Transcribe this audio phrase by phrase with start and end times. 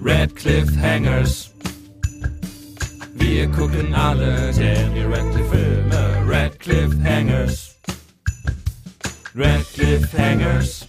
[0.00, 1.52] Red Cliffhangers.
[3.14, 6.24] Wir gucken alle Daniel Radcliffe Filme.
[6.24, 7.76] Red Cliffhangers.
[9.34, 10.86] Red Cliffhangers.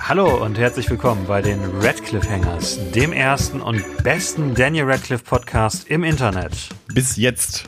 [0.00, 5.88] Hallo und herzlich willkommen bei den Red Cliffhangers, dem ersten und besten Daniel Radcliffe Podcast
[5.88, 6.70] im Internet.
[6.92, 7.66] Bis jetzt.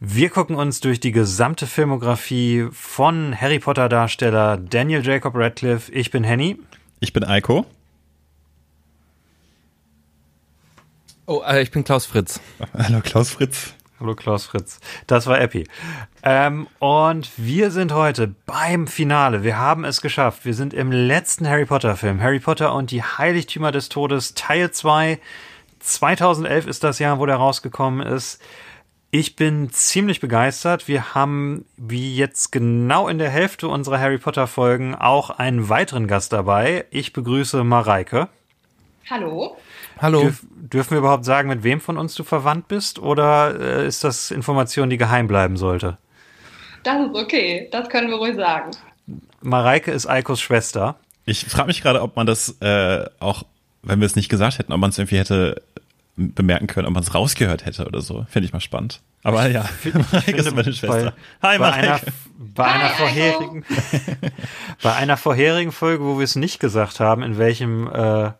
[0.00, 5.92] Wir gucken uns durch die gesamte Filmografie von Harry Potter Darsteller Daniel Jacob Radcliffe.
[5.92, 6.56] Ich bin Henny.
[7.00, 7.66] Ich bin Eiko.
[11.26, 12.38] Oh, äh, ich bin Klaus Fritz.
[12.76, 13.72] Hallo Klaus Fritz.
[13.98, 14.78] Hallo Klaus Fritz.
[15.06, 15.66] Das war Epi.
[16.22, 19.42] Ähm, und wir sind heute beim Finale.
[19.42, 20.44] Wir haben es geschafft.
[20.44, 22.20] Wir sind im letzten Harry Potter Film.
[22.20, 25.18] Harry Potter und die Heiligtümer des Todes Teil 2.
[25.80, 28.42] 2011 ist das Jahr, wo der rausgekommen ist.
[29.10, 30.88] Ich bin ziemlich begeistert.
[30.88, 36.06] Wir haben, wie jetzt genau in der Hälfte unserer Harry Potter Folgen, auch einen weiteren
[36.06, 36.84] Gast dabei.
[36.90, 38.28] Ich begrüße Mareike.
[39.08, 39.56] Hallo.
[40.00, 40.22] Hallo.
[40.22, 42.98] Dürf, dürfen wir überhaupt sagen, mit wem von uns du verwandt bist?
[42.98, 45.98] Oder äh, ist das Information, die geheim bleiben sollte?
[46.82, 47.68] Das ist okay.
[47.72, 48.70] Das können wir ruhig sagen.
[49.40, 50.96] Mareike ist Eikos Schwester.
[51.26, 53.44] Ich frage mich gerade, ob man das äh, auch,
[53.82, 55.62] wenn wir es nicht gesagt hätten, ob man es irgendwie hätte
[56.16, 58.26] bemerken können, ob man es rausgehört hätte oder so.
[58.28, 59.00] Finde ich mal spannend.
[59.22, 59.64] Aber ja,
[60.12, 61.14] Mareike ist meine Schwester.
[61.40, 62.12] Bei, Hi, bei einer, Mareike.
[62.36, 63.64] bei, einer Hi, vorherigen,
[64.82, 68.30] bei einer vorherigen Folge, wo wir es nicht gesagt haben, in welchem äh,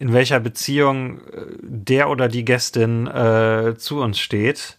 [0.00, 4.78] in welcher Beziehung äh, der oder die Gästin äh, zu uns steht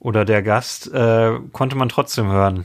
[0.00, 2.64] oder der Gast, äh, konnte man trotzdem hören,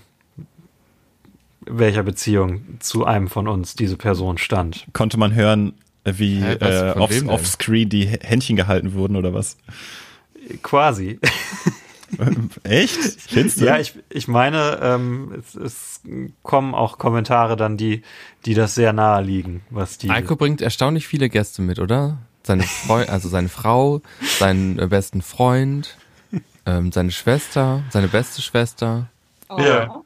[1.66, 4.88] welcher Beziehung zu einem von uns diese Person stand.
[4.94, 5.74] Konnte man hören,
[6.06, 9.58] wie Hä, was, äh, off, offscreen die Händchen gehalten wurden oder was?
[10.62, 11.20] Quasi.
[12.64, 12.98] Echt?
[12.98, 13.66] Findest du?
[13.66, 16.02] Ja, ich, ich meine, ähm, es, es
[16.42, 18.04] kommen auch Kommentare dann, die,
[18.46, 20.10] die das sehr nahe liegen, was die.
[20.10, 22.18] Eiko bringt erstaunlich viele Gäste mit, oder?
[22.44, 24.02] Seine Freu also seine Frau,
[24.40, 25.98] seinen äh, besten Freund,
[26.66, 29.08] ähm, seine Schwester, seine beste Schwester.
[29.50, 29.60] Oh.
[29.60, 30.02] Ja.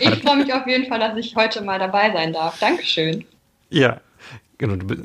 [0.00, 2.58] Ich freue mich auf jeden Fall, dass ich heute mal dabei sein darf.
[2.58, 3.26] Dankeschön.
[3.68, 4.00] Ja,
[4.58, 4.96] genau, du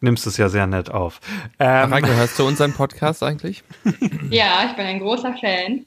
[0.00, 1.20] nimmst es ja sehr nett auf.
[1.58, 3.62] Ähm, Mareike, hörst du unseren Podcast eigentlich?
[4.30, 5.84] Ja, ich bin ein großer Fan.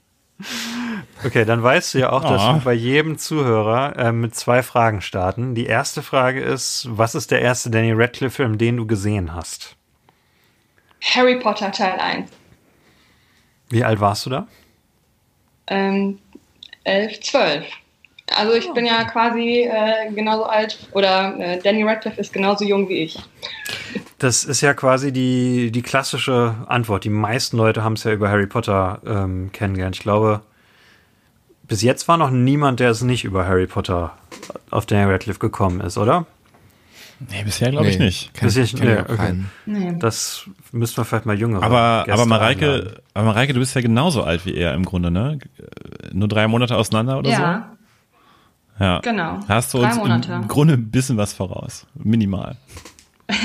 [1.25, 2.55] okay, dann weißt du ja auch, dass Ah.
[2.55, 5.55] wir bei jedem Zuhörer äh, mit zwei Fragen starten.
[5.55, 9.75] Die erste Frage ist, was ist der erste Danny Radcliffe-Film, den du gesehen hast?
[11.01, 12.29] Harry Potter Teil 1.
[13.69, 14.47] Wie alt warst du da?
[15.67, 16.19] Ähm,
[16.83, 17.65] 11, 12.
[18.35, 22.87] Also ich bin ja quasi äh, genauso alt oder äh, Danny Radcliffe ist genauso jung
[22.89, 23.19] wie ich.
[24.17, 27.03] Das ist ja quasi die, die klassische Antwort.
[27.03, 29.97] Die meisten Leute haben es ja über Harry Potter ähm, kennengelernt.
[29.97, 30.41] Ich glaube,
[31.67, 34.17] bis jetzt war noch niemand, der es nicht über Harry Potter
[34.71, 36.25] auf Daniel Radcliffe gekommen ist, oder?
[37.29, 38.33] Nee, bisher glaube ich Nee, nicht.
[38.33, 39.35] Kenn, Bis ich- kenn ich nee, okay.
[39.65, 39.93] Nee.
[39.99, 42.29] Das müssten wir vielleicht mal jüngere Aber, Gäste aber einladen.
[42.29, 45.39] Mareike, aber Mareike, du bist ja genauso alt wie er im Grunde, ne?
[46.11, 47.41] Nur drei Monate auseinander oder Ja, so?
[47.43, 47.72] Ja.
[48.77, 49.39] Genau.
[49.47, 50.33] Hast du Drei uns Monate.
[50.33, 51.85] im Grunde ein bisschen was voraus.
[51.95, 52.57] Minimal.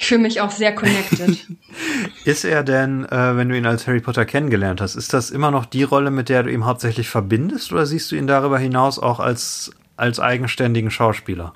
[0.00, 1.44] Ich fühle mich auch sehr connected.
[2.24, 5.50] Ist er denn, äh, wenn du ihn als Harry Potter kennengelernt hast, ist das immer
[5.50, 8.98] noch die Rolle, mit der du ihn hauptsächlich verbindest, oder siehst du ihn darüber hinaus
[8.98, 11.52] auch als, als eigenständigen Schauspieler?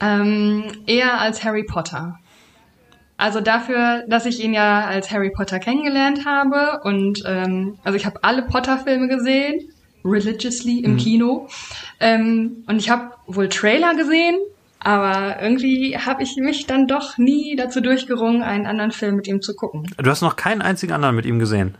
[0.00, 2.18] Ähm, eher als Harry Potter.
[3.16, 8.06] Also dafür, dass ich ihn ja als Harry Potter kennengelernt habe und ähm, also ich
[8.06, 9.68] habe alle Potter-Filme gesehen,
[10.04, 11.48] religiously im Kino
[12.00, 14.36] ähm, und ich habe wohl Trailer gesehen,
[14.80, 19.40] aber irgendwie habe ich mich dann doch nie dazu durchgerungen, einen anderen Film mit ihm
[19.40, 19.86] zu gucken.
[19.96, 21.76] Du hast noch keinen einzigen anderen mit ihm gesehen.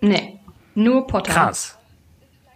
[0.00, 0.38] Nee,
[0.74, 1.32] nur Potter.
[1.32, 1.78] Krass.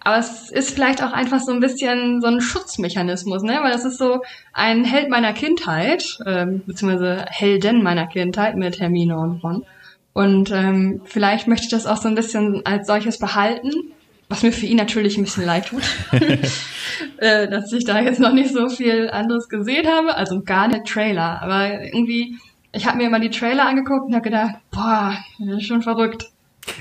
[0.00, 3.58] Aber es ist vielleicht auch einfach so ein bisschen so ein Schutzmechanismus, ne?
[3.62, 4.22] Weil das ist so
[4.52, 9.66] ein Held meiner Kindheit, ähm, beziehungsweise Helden meiner Kindheit mit Hermine und Ron.
[10.12, 13.72] Und ähm, vielleicht möchte ich das auch so ein bisschen als solches behalten,
[14.28, 15.82] was mir für ihn natürlich ein bisschen leid tut,
[17.18, 20.86] äh, dass ich da jetzt noch nicht so viel anderes gesehen habe, also gar nicht
[20.86, 22.36] Trailer, aber irgendwie,
[22.72, 26.26] ich habe mir immer die Trailer angeguckt und habe gedacht, boah, das ist schon verrückt,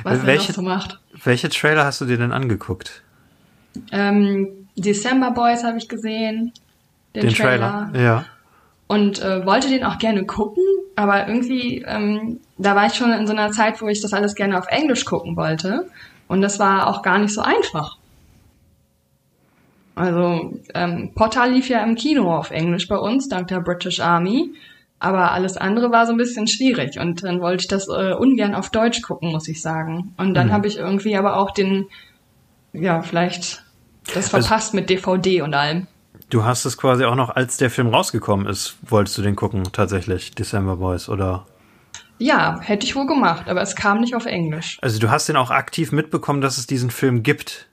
[0.04, 1.00] was er Welche- noch so macht.
[1.24, 3.02] Welche Trailer hast du dir denn angeguckt?
[3.92, 6.52] Ähm, December Boys habe ich gesehen.
[7.16, 7.92] Den, Trailer.
[7.96, 8.26] Ja.
[8.88, 10.64] Und äh, wollte den auch gerne gucken,
[10.96, 14.36] aber irgendwie, ähm, da war ich schon in so einer Zeit, wo ich das alles
[14.36, 15.88] gerne auf Englisch gucken wollte.
[16.28, 17.98] Und das war auch gar nicht so einfach.
[19.96, 24.54] Also ähm, Potter lief ja im Kino auf Englisch bei uns, dank der British Army.
[25.00, 28.56] Aber alles andere war so ein bisschen schwierig und dann wollte ich das äh, ungern
[28.56, 30.14] auf Deutsch gucken, muss ich sagen.
[30.18, 31.86] Und dann habe ich irgendwie aber auch den,
[32.74, 33.64] ja, vielleicht
[34.14, 35.88] das Also- verpasst mit DVD und allem.
[36.30, 39.64] Du hast es quasi auch noch, als der Film rausgekommen ist, wolltest du den gucken,
[39.72, 41.46] tatsächlich, December Boys, oder?
[42.18, 44.78] Ja, hätte ich wohl gemacht, aber es kam nicht auf Englisch.
[44.82, 47.68] Also du hast den auch aktiv mitbekommen, dass es diesen Film gibt.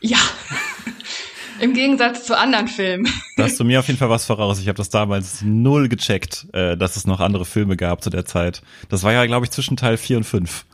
[0.00, 0.18] Ja.
[1.60, 3.06] Im Gegensatz zu anderen Filmen.
[3.36, 4.58] Da hast du mir auf jeden Fall was voraus.
[4.60, 8.24] Ich habe das damals null gecheckt, äh, dass es noch andere Filme gab zu der
[8.24, 8.62] Zeit.
[8.88, 10.64] Das war ja, glaube ich, zwischen Teil 4 und 5.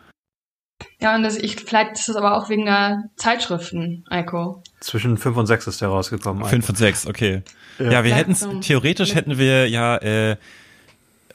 [1.00, 4.62] Ja, und das, ich, vielleicht ist das aber auch wegen der Zeitschriften, Eiko.
[4.80, 6.44] Zwischen 5 und 6 ist der rausgekommen.
[6.44, 7.42] 5 und 6, okay.
[7.78, 10.36] Ja, ja wir hätten theoretisch hätten wir ja äh,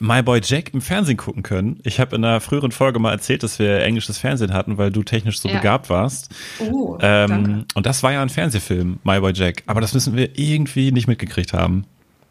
[0.01, 1.79] My Boy Jack im Fernsehen gucken können.
[1.83, 5.03] Ich habe in einer früheren Folge mal erzählt, dass wir englisches Fernsehen hatten, weil du
[5.03, 5.57] technisch so ja.
[5.57, 6.33] begabt warst.
[6.59, 7.65] Oh, ähm, danke.
[7.75, 9.63] Und das war ja ein Fernsehfilm, My Boy Jack.
[9.67, 11.85] Aber das müssen wir irgendwie nicht mitgekriegt haben.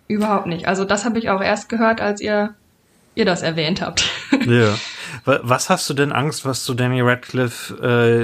[0.09, 0.67] Überhaupt nicht.
[0.67, 2.55] Also das habe ich auch erst gehört, als ihr
[3.15, 4.09] ihr das erwähnt habt.
[4.47, 4.75] Ja.
[5.25, 7.75] Was hast du denn Angst, was du Danny Radcliffe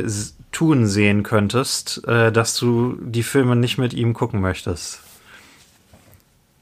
[0.06, 0.08] äh,
[0.52, 5.00] tun sehen könntest, äh, dass du die Filme nicht mit ihm gucken möchtest?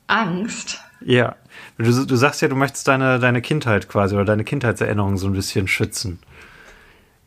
[0.06, 0.80] Angst?
[1.04, 1.36] Ja.
[1.78, 5.32] Du, du sagst ja, du möchtest deine, deine Kindheit quasi oder deine Kindheitserinnerungen so ein
[5.32, 6.18] bisschen schützen.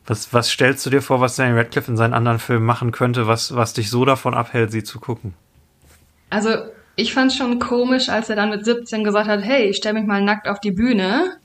[0.06, 3.28] Was, was stellst du dir vor, was Danny Radcliffe in seinen anderen Filmen machen könnte,
[3.28, 5.34] was, was dich so davon abhält, sie zu gucken?
[6.30, 6.50] Also,
[6.96, 10.06] ich fand's schon komisch, als er dann mit 17 gesagt hat, hey, ich stell mich
[10.06, 11.38] mal nackt auf die Bühne.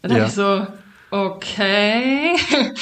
[0.00, 0.26] Da dachte ja.
[0.26, 0.66] ich so,
[1.12, 2.34] okay.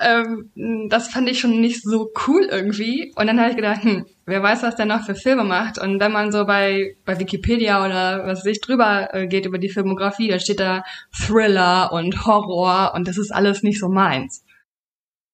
[0.00, 0.50] ähm,
[0.88, 3.12] das fand ich schon nicht so cool irgendwie.
[3.16, 5.78] Und dann habe ich gedacht, hm, wer weiß, was der noch für Filme macht.
[5.78, 9.68] Und wenn man so bei, bei Wikipedia oder was sich drüber äh, geht über die
[9.68, 14.44] Filmografie, da steht da Thriller und Horror und das ist alles nicht so meins.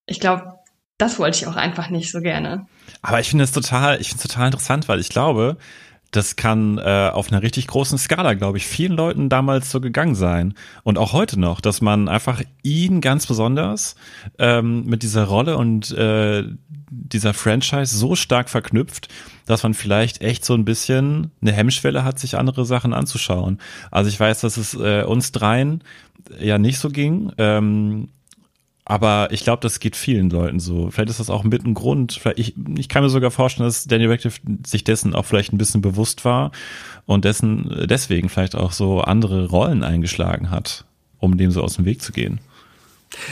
[0.07, 0.59] Ich glaube,
[0.99, 2.67] das wollte ich auch einfach nicht so gerne.
[3.03, 5.59] Aber ich finde es total, ich finde es total interessant, weil ich glaube,
[6.11, 10.15] das kann äh, auf einer richtig großen Skala, glaube ich, vielen Leuten damals so gegangen
[10.15, 10.55] sein.
[10.83, 13.95] Und auch heute noch, dass man einfach ihn ganz besonders
[14.39, 16.45] ähm, mit dieser Rolle und äh,
[16.91, 19.09] dieser Franchise so stark verknüpft,
[19.47, 23.59] dass man vielleicht echt so ein bisschen eine Hemmschwelle hat, sich andere Sachen anzuschauen.
[23.93, 25.85] Also ich weiß, dass es äh, uns dreien
[26.41, 27.33] ja nicht so ging.
[27.39, 28.09] Ähm,
[28.91, 30.91] aber ich glaube, das geht vielen Leuten so.
[30.91, 32.21] Vielleicht ist das auch mit ein Grund.
[32.35, 35.81] Ich, ich kann mir sogar vorstellen, dass Daniel Radcliffe sich dessen auch vielleicht ein bisschen
[35.81, 36.51] bewusst war
[37.07, 40.87] und dessen deswegen vielleicht auch so andere Rollen eingeschlagen hat,
[41.21, 42.41] um dem so aus dem Weg zu gehen.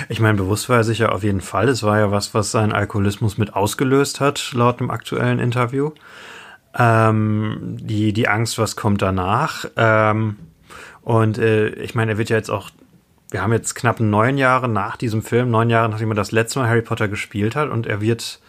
[0.09, 1.69] Ich meine, bewusst war er sich ja auf jeden Fall.
[1.69, 5.91] Es war ja was, was seinen Alkoholismus mit ausgelöst hat, laut dem aktuellen Interview.
[6.79, 9.65] Ähm, die, die Angst, was kommt danach.
[9.77, 10.37] Ähm,
[11.03, 12.71] und äh, ich meine, er wird ja jetzt auch
[13.31, 16.61] wir haben jetzt knapp neun Jahre nach diesem Film, neun Jahre nachdem er das letzte
[16.61, 18.41] Mal Harry Potter gespielt hat und er wird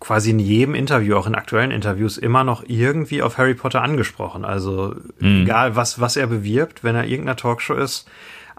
[0.00, 4.44] quasi in jedem Interview, auch in aktuellen Interviews, immer noch irgendwie auf Harry Potter angesprochen.
[4.44, 5.42] Also mhm.
[5.42, 8.08] egal, was, was er bewirbt, wenn er irgendeiner Talkshow ist,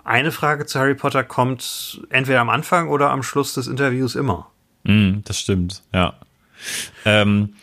[0.03, 4.47] eine Frage zu Harry Potter kommt entweder am Anfang oder am Schluss des Interviews immer.
[4.83, 6.13] Mhm, das stimmt, ja.
[7.05, 7.53] Ähm,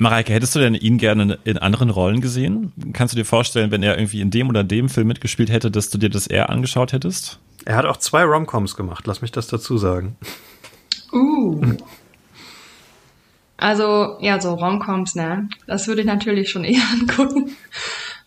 [0.00, 2.72] Mareike, hättest du denn ihn gerne in anderen Rollen gesehen?
[2.94, 5.90] Kannst du dir vorstellen, wenn er irgendwie in dem oder dem Film mitgespielt hätte, dass
[5.90, 7.38] du dir das eher angeschaut hättest?
[7.66, 10.16] Er hat auch zwei Romcoms gemacht, lass mich das dazu sagen.
[11.12, 11.60] Uh.
[13.58, 15.50] Also, ja, so Romcoms, ne?
[15.66, 17.54] Das würde ich natürlich schon eher angucken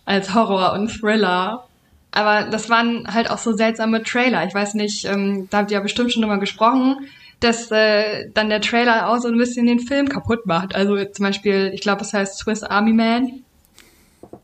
[0.05, 1.67] als Horror und Thriller.
[2.11, 4.45] Aber das waren halt auch so seltsame Trailer.
[4.45, 6.97] Ich weiß nicht, ähm, da habt ihr ja bestimmt schon drüber gesprochen
[7.43, 10.75] dass äh, dann der Trailer auch so ein bisschen den Film kaputt macht.
[10.75, 13.43] Also zum Beispiel, ich glaube, es heißt Swiss Army Man.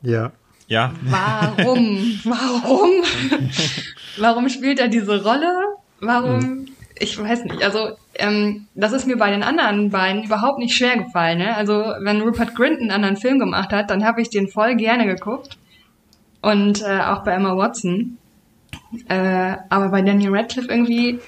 [0.01, 0.31] Ja.
[0.67, 0.91] Ja.
[1.01, 2.19] Warum?
[2.23, 2.91] Warum?
[4.17, 5.51] Warum spielt er diese Rolle?
[5.99, 6.41] Warum?
[6.41, 6.65] Hm.
[6.99, 7.63] Ich weiß nicht.
[7.63, 11.39] Also ähm, das ist mir bei den anderen beiden überhaupt nicht schwer gefallen.
[11.39, 11.55] Ne?
[11.55, 15.05] Also wenn Rupert Grint einen anderen Film gemacht hat, dann habe ich den voll gerne
[15.05, 15.57] geguckt.
[16.41, 18.17] Und äh, auch bei Emma Watson.
[19.07, 21.19] Äh, aber bei Daniel Radcliffe irgendwie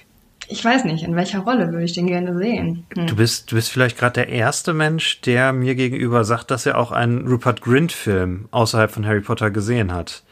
[0.51, 2.85] ich weiß nicht, in welcher Rolle würde ich den gerne sehen.
[2.95, 3.07] Hm.
[3.07, 6.77] Du bist, du bist vielleicht gerade der erste Mensch, der mir gegenüber sagt, dass er
[6.77, 10.23] auch einen Rupert Grint-Film außerhalb von Harry Potter gesehen hat.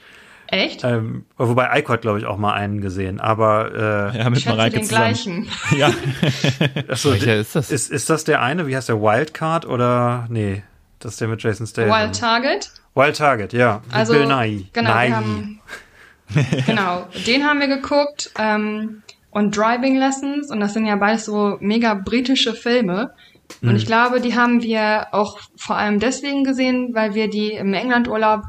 [0.47, 0.83] Echt?
[0.83, 4.77] Ähm, wobei Eiko hat, glaube ich, auch mal einen gesehen, aber äh, ja, mit Mareike
[4.77, 5.13] den zusammen.
[5.13, 5.47] gleichen.
[5.77, 5.91] Ja.
[6.87, 7.69] Achso, Welcher ist das?
[7.69, 8.65] Ist, ist das der eine?
[8.65, 8.99] Wie heißt der?
[8.99, 10.63] Wildcard oder nee?
[10.97, 11.91] Das ist der mit Jason Statham.
[11.91, 12.71] Wild Target?
[12.95, 13.81] Wild Target, ja.
[13.91, 14.65] Also, Bill Nye.
[14.73, 15.15] Genau, Nye.
[15.15, 15.61] Haben,
[16.65, 18.31] genau, den haben wir geguckt.
[18.37, 23.13] Ähm, und Driving Lessons und das sind ja beides so mega britische Filme.
[23.61, 23.75] Und mhm.
[23.75, 28.43] ich glaube, die haben wir auch vor allem deswegen gesehen, weil wir die im Englandurlaub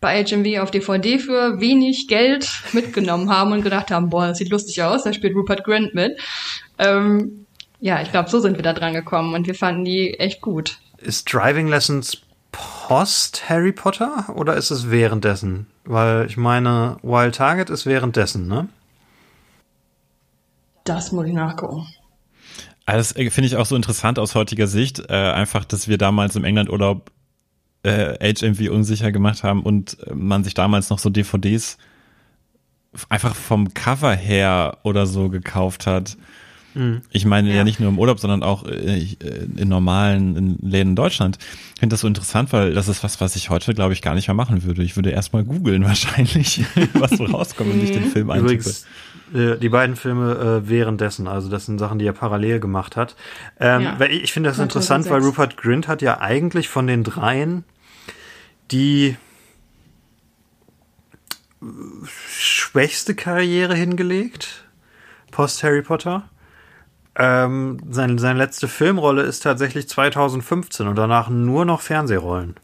[0.00, 4.50] bei HMV auf DVD für wenig Geld mitgenommen haben und gedacht haben, boah, das sieht
[4.50, 6.20] lustig aus, da spielt Rupert Grint mit.
[6.78, 7.46] Ähm,
[7.80, 10.78] ja, ich glaube, so sind wir da dran gekommen und wir fanden die echt gut.
[10.98, 12.18] Ist Driving Lessons
[12.52, 15.66] post Harry Potter oder ist es währenddessen?
[15.84, 18.68] Weil ich meine, Wild Target ist währenddessen, ne?
[20.90, 21.86] Das muss ich nachgucken.
[22.84, 24.98] Also das finde ich auch so interessant aus heutiger Sicht.
[25.08, 27.12] Äh, einfach, dass wir damals im England-Urlaub
[27.84, 31.78] äh, HMV unsicher gemacht haben und man sich damals noch so DVDs
[33.08, 36.16] einfach vom Cover her oder so gekauft hat.
[36.74, 37.02] Mhm.
[37.12, 37.56] Ich meine ja.
[37.58, 37.64] ja.
[37.64, 39.06] nicht nur im Urlaub, sondern auch äh,
[39.56, 41.38] in normalen Läden in Deutschland.
[41.74, 44.16] Ich finde das so interessant, weil das ist was, was ich heute, glaube ich, gar
[44.16, 44.82] nicht mehr machen würde.
[44.82, 48.54] Ich würde erstmal googeln wahrscheinlich, was so rauskommt und nicht den Film eintippe.
[48.54, 48.86] Übrigens,
[49.34, 53.16] äh, die beiden Filme äh, währenddessen, also das sind Sachen, die er parallel gemacht hat.
[53.58, 53.94] Ähm, ja.
[53.98, 54.62] weil ich, ich finde das 2006.
[54.62, 57.64] interessant, weil Rupert Grint hat ja eigentlich von den dreien
[58.70, 59.16] die
[62.04, 64.64] schwächste Karriere hingelegt,
[65.30, 66.28] post Harry Potter.
[67.16, 72.54] Ähm, seine, seine letzte Filmrolle ist tatsächlich 2015 und danach nur noch Fernsehrollen.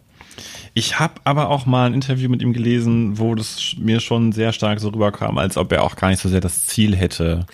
[0.78, 4.52] Ich habe aber auch mal ein Interview mit ihm gelesen, wo das mir schon sehr
[4.52, 7.46] stark so rüberkam, als ob er auch gar nicht so sehr das Ziel hätte,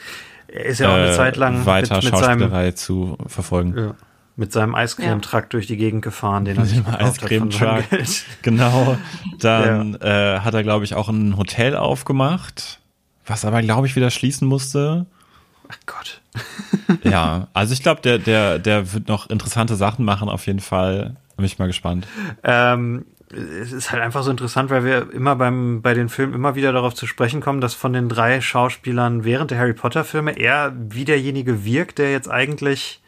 [0.49, 3.75] er ist ja auch eine äh, Zeit lang weiter mit, mit Schauspielerei seinem, zu verfolgen.
[3.77, 3.95] Ja,
[4.35, 5.49] mit seinem Eiscreme-Truck ja.
[5.49, 7.85] durch die Gegend gefahren, den er sich Eiscreme-Truck.
[8.43, 8.97] Genau.
[9.39, 10.37] Dann ja.
[10.37, 12.81] äh, hat er, glaube ich, auch ein Hotel aufgemacht,
[13.25, 15.07] was aber, glaube ich, wieder schließen musste.
[15.69, 16.21] Ach Gott.
[17.05, 21.17] ja, also ich glaube, der, der, der wird noch interessante Sachen machen, auf jeden Fall.
[21.37, 22.07] Bin ich mal gespannt.
[22.45, 26.55] Ähm, es ist halt einfach so interessant, weil wir immer beim, bei den Filmen immer
[26.55, 30.39] wieder darauf zu sprechen kommen, dass von den drei Schauspielern während der Harry Potter Filme
[30.39, 33.01] er wie derjenige wirkt, der jetzt eigentlich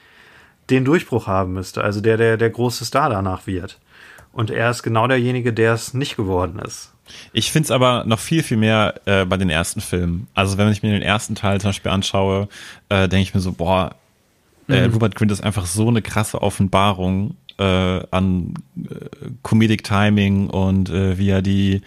[0.71, 1.85] den Durchbruch haben müsste.
[1.85, 3.79] Also der, der, der große Star danach wird.
[4.33, 6.93] Und er ist genau derjenige, der es nicht geworden ist.
[7.33, 10.27] Ich finde es aber noch viel, viel mehr äh, bei den ersten Filmen.
[10.35, 12.49] Also wenn ich mir den ersten Teil zum Beispiel anschaue,
[12.89, 13.95] äh, denke ich mir so, boah,
[14.69, 14.95] äh, mhm.
[14.95, 21.19] Rupert Grint ist einfach so eine krasse Offenbarung äh, an äh, Comedic Timing und äh,
[21.19, 21.83] wie er die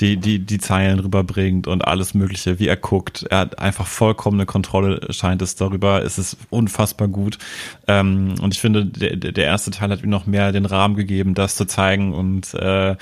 [0.00, 3.26] die, die, die Zeilen rüberbringt und alles Mögliche, wie er guckt.
[3.30, 6.02] Er hat einfach vollkommene Kontrolle, scheint es darüber.
[6.02, 7.38] Es ist unfassbar gut.
[7.86, 11.34] Ähm, und ich finde, der, der erste Teil hat ihm noch mehr den Rahmen gegeben,
[11.34, 12.96] das zu zeigen und äh,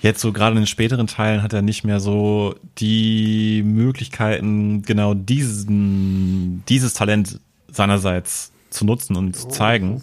[0.00, 5.14] jetzt so gerade in den späteren Teilen hat er nicht mehr so die Möglichkeiten, genau
[5.14, 7.38] diesen, dieses Talent
[7.68, 10.02] seinerseits zu nutzen und zu zeigen.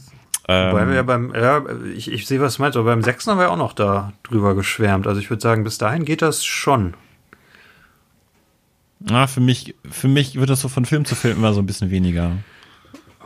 [0.52, 1.64] Ähm, Wobei wir ja beim, ja,
[1.96, 4.14] ich, ich sehe, was du meinst, aber beim sechsten haben wir ja auch noch da
[4.24, 5.06] drüber geschwärmt.
[5.06, 6.96] Also ich würde sagen, bis dahin geht das schon.
[9.12, 11.68] Ah, für mich, für mich wird das so von Film zu Film immer so ein
[11.68, 12.32] bisschen weniger.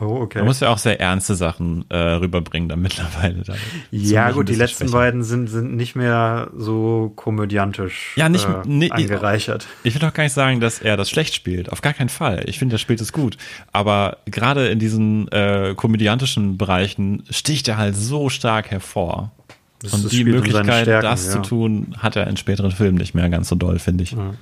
[0.00, 0.38] Oh, okay.
[0.38, 3.42] Man muss ja auch sehr ernste Sachen äh, rüberbringen dann mittlerweile.
[3.42, 3.54] Da
[3.92, 4.98] ja, gut, die letzten schwächer.
[4.98, 9.68] beiden sind, sind nicht mehr so komödiantisch ja, nicht, äh, nee, angereichert.
[9.84, 11.70] Ich will doch gar nicht sagen, dass er das schlecht spielt.
[11.70, 12.42] Auf gar keinen Fall.
[12.46, 13.36] Ich finde, er spielt es gut.
[13.72, 19.30] Aber gerade in diesen äh, komödiantischen Bereichen sticht er halt so stark hervor.
[19.78, 21.32] Das Und die Möglichkeit, Stärken, das ja.
[21.32, 24.12] zu tun, hat er in späteren Filmen nicht mehr ganz so doll, finde ich.
[24.12, 24.34] Ja.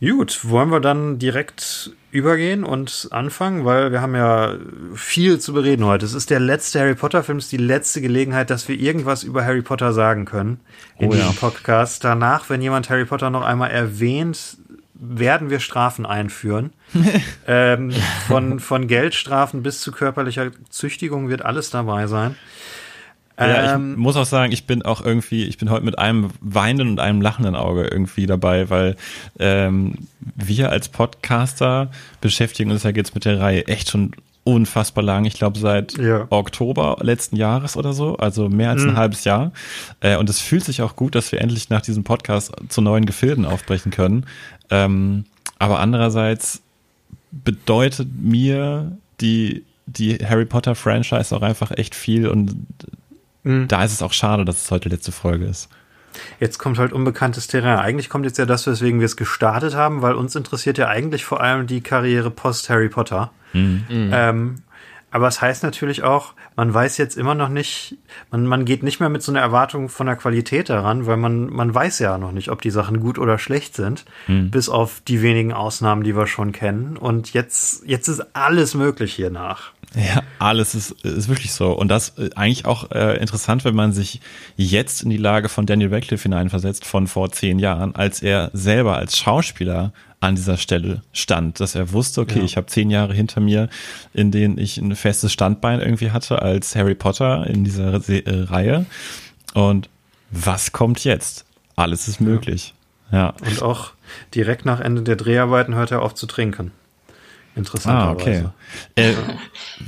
[0.00, 4.56] Gut, wollen wir dann direkt übergehen und anfangen, weil wir haben ja
[4.94, 6.04] viel zu bereden heute.
[6.04, 9.22] Es ist der letzte Harry Potter Film, es ist die letzte Gelegenheit, dass wir irgendwas
[9.22, 10.60] über Harry Potter sagen können
[10.98, 11.32] in oh, diesem ja.
[11.32, 12.02] Podcast.
[12.02, 14.58] Danach, wenn jemand Harry Potter noch einmal erwähnt,
[14.94, 16.72] werden wir Strafen einführen.
[17.46, 17.92] ähm,
[18.26, 22.36] von, von Geldstrafen bis zu körperlicher Züchtigung wird alles dabei sein.
[23.40, 26.28] Ja, ähm, ich muss auch sagen, ich bin auch irgendwie, ich bin heute mit einem
[26.40, 28.96] weinenden und einem lachenden Auge irgendwie dabei, weil
[29.38, 29.94] ähm,
[30.36, 34.12] wir als Podcaster beschäftigen uns ja jetzt mit der Reihe echt schon
[34.44, 35.24] unfassbar lang.
[35.24, 36.26] Ich glaube seit ja.
[36.30, 38.90] Oktober letzten Jahres oder so, also mehr als mhm.
[38.90, 39.52] ein halbes Jahr.
[40.00, 43.06] Äh, und es fühlt sich auch gut, dass wir endlich nach diesem Podcast zu neuen
[43.06, 44.26] Gefilden aufbrechen können.
[44.70, 45.24] Ähm,
[45.58, 46.62] aber andererseits
[47.32, 52.54] bedeutet mir die die Harry Potter Franchise auch einfach echt viel und
[53.42, 53.68] Mhm.
[53.68, 55.68] Da ist es auch schade, dass es heute letzte Folge ist.
[56.40, 57.78] Jetzt kommt halt unbekanntes Terrain.
[57.78, 61.24] Eigentlich kommt jetzt ja das, weswegen wir es gestartet haben, weil uns interessiert ja eigentlich
[61.24, 63.30] vor allem die Karriere post Harry Potter.
[63.52, 63.84] Mhm.
[63.88, 64.10] mhm.
[64.12, 64.62] Ähm,
[65.12, 67.96] aber es heißt natürlich auch, man weiß jetzt immer noch nicht,
[68.30, 71.46] man, man geht nicht mehr mit so einer Erwartung von der Qualität daran, weil man,
[71.46, 74.50] man weiß ja noch nicht, ob die Sachen gut oder schlecht sind, mhm.
[74.50, 76.96] bis auf die wenigen Ausnahmen, die wir schon kennen.
[76.96, 79.72] Und jetzt, jetzt ist alles möglich hier nach.
[79.94, 81.72] Ja, alles ist, ist wirklich so.
[81.72, 84.20] Und das äh, eigentlich auch äh, interessant, wenn man sich
[84.56, 88.96] jetzt in die Lage von Daniel Radcliffe hineinversetzt von vor zehn Jahren, als er selber
[88.96, 92.44] als Schauspieler an dieser Stelle stand, dass er wusste, okay, ja.
[92.44, 93.68] ich habe zehn Jahre hinter mir,
[94.12, 98.42] in denen ich ein festes Standbein irgendwie hatte als Harry Potter in dieser Se äh,
[98.44, 98.86] Reihe.
[99.54, 99.88] Und
[100.30, 101.46] was kommt jetzt?
[101.74, 102.74] Alles ist möglich.
[103.10, 103.34] Ja.
[103.44, 103.92] Und auch
[104.34, 106.70] direkt nach Ende der Dreharbeiten hört er auf zu trinken.
[107.56, 108.52] Interessanterweise.
[108.96, 109.14] Ah, okay.
[109.14, 109.14] Äh,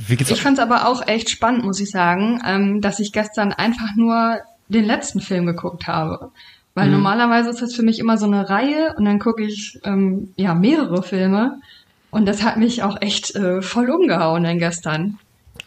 [0.23, 3.95] ich fand es aber auch echt spannend, muss ich sagen, ähm, dass ich gestern einfach
[3.97, 4.39] nur
[4.69, 6.31] den letzten Film geguckt habe.
[6.75, 6.95] Weil mhm.
[6.95, 10.55] normalerweise ist das für mich immer so eine Reihe und dann gucke ich ähm, ja
[10.55, 11.61] mehrere Filme.
[12.11, 15.19] Und das hat mich auch echt äh, voll umgehauen dann gestern.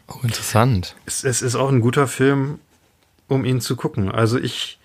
[0.08, 0.96] Oh, interessant.
[1.06, 2.60] Es, es ist auch ein guter Film,
[3.28, 4.12] um ihn zu gucken.
[4.12, 4.78] Also ich,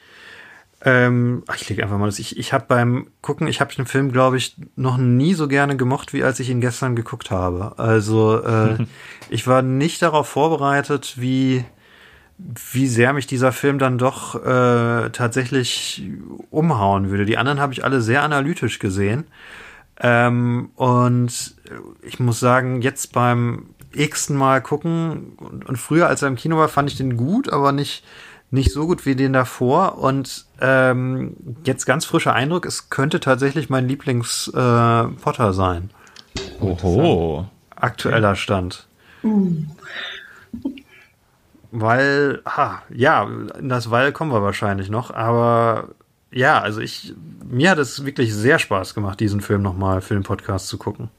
[0.82, 2.18] ähm, ach, ich lege einfach mal das.
[2.18, 5.76] Ich, ich habe beim Gucken, ich habe den Film, glaube ich, noch nie so gerne
[5.76, 7.78] gemocht, wie als ich ihn gestern geguckt habe.
[7.78, 8.78] Also äh,
[9.30, 11.64] ich war nicht darauf vorbereitet, wie
[12.72, 16.08] wie sehr mich dieser Film dann doch äh, tatsächlich
[16.48, 17.26] umhauen würde.
[17.26, 19.24] Die anderen habe ich alle sehr analytisch gesehen.
[20.00, 21.54] Ähm, und
[22.00, 26.56] ich muss sagen, jetzt beim x-ten Mal gucken und, und früher, als er im Kino
[26.56, 28.04] war, fand ich den gut, aber nicht,
[28.50, 29.98] nicht so gut wie den davor.
[29.98, 35.90] Und ähm, jetzt ganz frischer Eindruck, es könnte tatsächlich mein Lieblings-Potter sein.
[36.60, 37.46] Oho.
[37.76, 38.86] Aktueller Stand.
[41.72, 43.28] Weil, ha, ja,
[43.58, 45.88] in das Weil kommen wir wahrscheinlich noch, aber
[46.32, 47.14] ja, also ich,
[47.48, 51.10] mir hat es wirklich sehr Spaß gemacht, diesen Film nochmal für den Podcast zu gucken.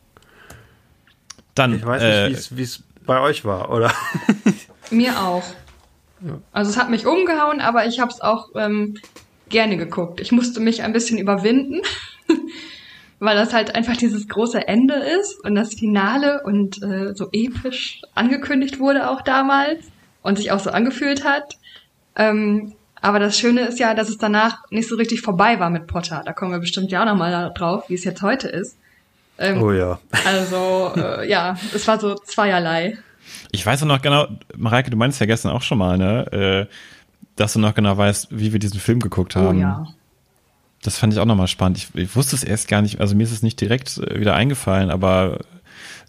[1.56, 3.92] Dann, Ich weiß äh, nicht, wie es bei euch war, oder?
[4.90, 5.44] Mir auch.
[6.52, 8.96] Also es hat mich umgehauen, aber ich habe es auch ähm,
[9.50, 10.20] gerne geguckt.
[10.20, 11.82] Ich musste mich ein bisschen überwinden,
[13.20, 18.02] weil das halt einfach dieses große Ende ist und das Finale und äh, so episch
[18.16, 19.86] angekündigt wurde auch damals
[20.24, 21.58] und sich auch so angefühlt hat.
[22.16, 25.88] Ähm, aber das Schöne ist ja, dass es danach nicht so richtig vorbei war mit
[25.88, 26.22] Potter.
[26.24, 28.78] Da kommen wir bestimmt ja auch nochmal drauf, wie es jetzt heute ist.
[29.40, 30.00] Ähm, Oh ja.
[30.26, 32.98] Also äh, ja, es war so zweierlei.
[33.52, 36.74] Ich weiß noch genau, Mareike, du meinst ja gestern auch schon mal, ne, äh,
[37.36, 39.60] dass du noch genau weißt, wie wir diesen Film geguckt Oh haben.
[39.60, 39.88] ja.
[40.84, 41.78] Das fand ich auch nochmal spannend.
[41.78, 44.34] Ich, ich wusste es erst gar nicht, also mir ist es nicht direkt äh, wieder
[44.36, 45.40] eingefallen, aber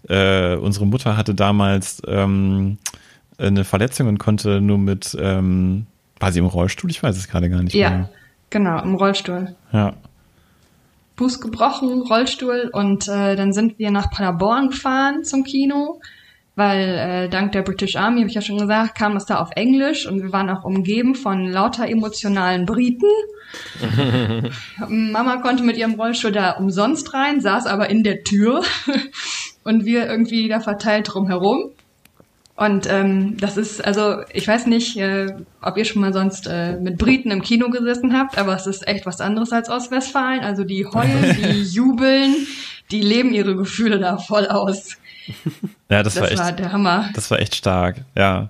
[0.09, 2.77] äh, unsere Mutter hatte damals ähm,
[3.37, 5.85] eine Verletzung und konnte nur mit, ähm,
[6.19, 6.89] war sie im Rollstuhl?
[6.91, 8.09] Ich weiß es gerade gar nicht Ja, mehr.
[8.49, 9.55] genau, im Rollstuhl.
[9.71, 9.93] Ja.
[11.17, 15.99] Fuß gebrochen, Rollstuhl und äh, dann sind wir nach Paderborn gefahren zum Kino,
[16.55, 19.49] weil äh, dank der British Army, habe ich ja schon gesagt, kam es da auf
[19.55, 23.07] Englisch und wir waren auch umgeben von lauter emotionalen Briten.
[24.87, 28.61] Mama konnte mit ihrem Rollstuhl da umsonst rein, saß aber in der Tür
[29.63, 31.71] und wir irgendwie da verteilt drumherum.
[32.55, 36.77] Und ähm, das ist, also ich weiß nicht, äh, ob ihr schon mal sonst äh,
[36.79, 40.41] mit Briten im Kino gesessen habt, aber es ist echt was anderes als Ostwestfalen.
[40.41, 42.35] Also die heulen, die jubeln,
[42.91, 44.97] die leben ihre Gefühle da voll aus.
[45.93, 46.39] Ja, das, Das, war echt.
[46.39, 47.09] war der Hammer.
[47.13, 48.49] Das war echt stark, ja.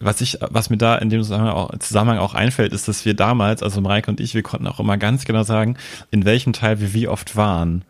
[0.00, 3.14] Was ich, was mir da in dem Zusammenhang auch, Zusammenhang auch einfällt, ist, dass wir
[3.14, 5.76] damals, also Mareike und ich, wir konnten auch immer ganz genau sagen,
[6.10, 7.84] in welchem Teil wir wie oft waren.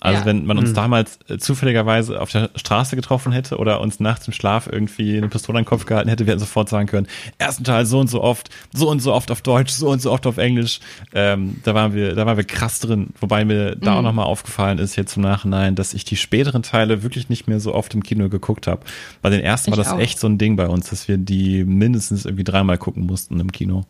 [0.00, 0.26] Also Ja.
[0.26, 4.32] wenn man uns damals äh, zufälligerweise auf der Straße getroffen hätte oder uns nachts im
[4.32, 7.08] Schlaf irgendwie eine Pistole an den Kopf gehalten hätte, wir hätten sofort sagen können,
[7.38, 10.12] ersten Teil so und so oft, so und so oft auf Deutsch, so und so
[10.12, 10.78] oft auf Englisch.
[11.14, 13.08] Ähm, da waren wir, da waren wir krass drin.
[13.20, 13.96] Wobei mir da Mhm.
[13.98, 17.58] auch nochmal aufgefallen ist jetzt im Nachhinein, dass ich die späteren Teile wirklich nicht mehr
[17.58, 18.82] so oft im Kino geguckt habe.
[19.20, 19.98] Bei den ersten war Ich das auch.
[19.98, 23.50] echt so ein Ding bei uns, dass wir die mindestens irgendwie dreimal gucken mussten im
[23.50, 23.84] Kino.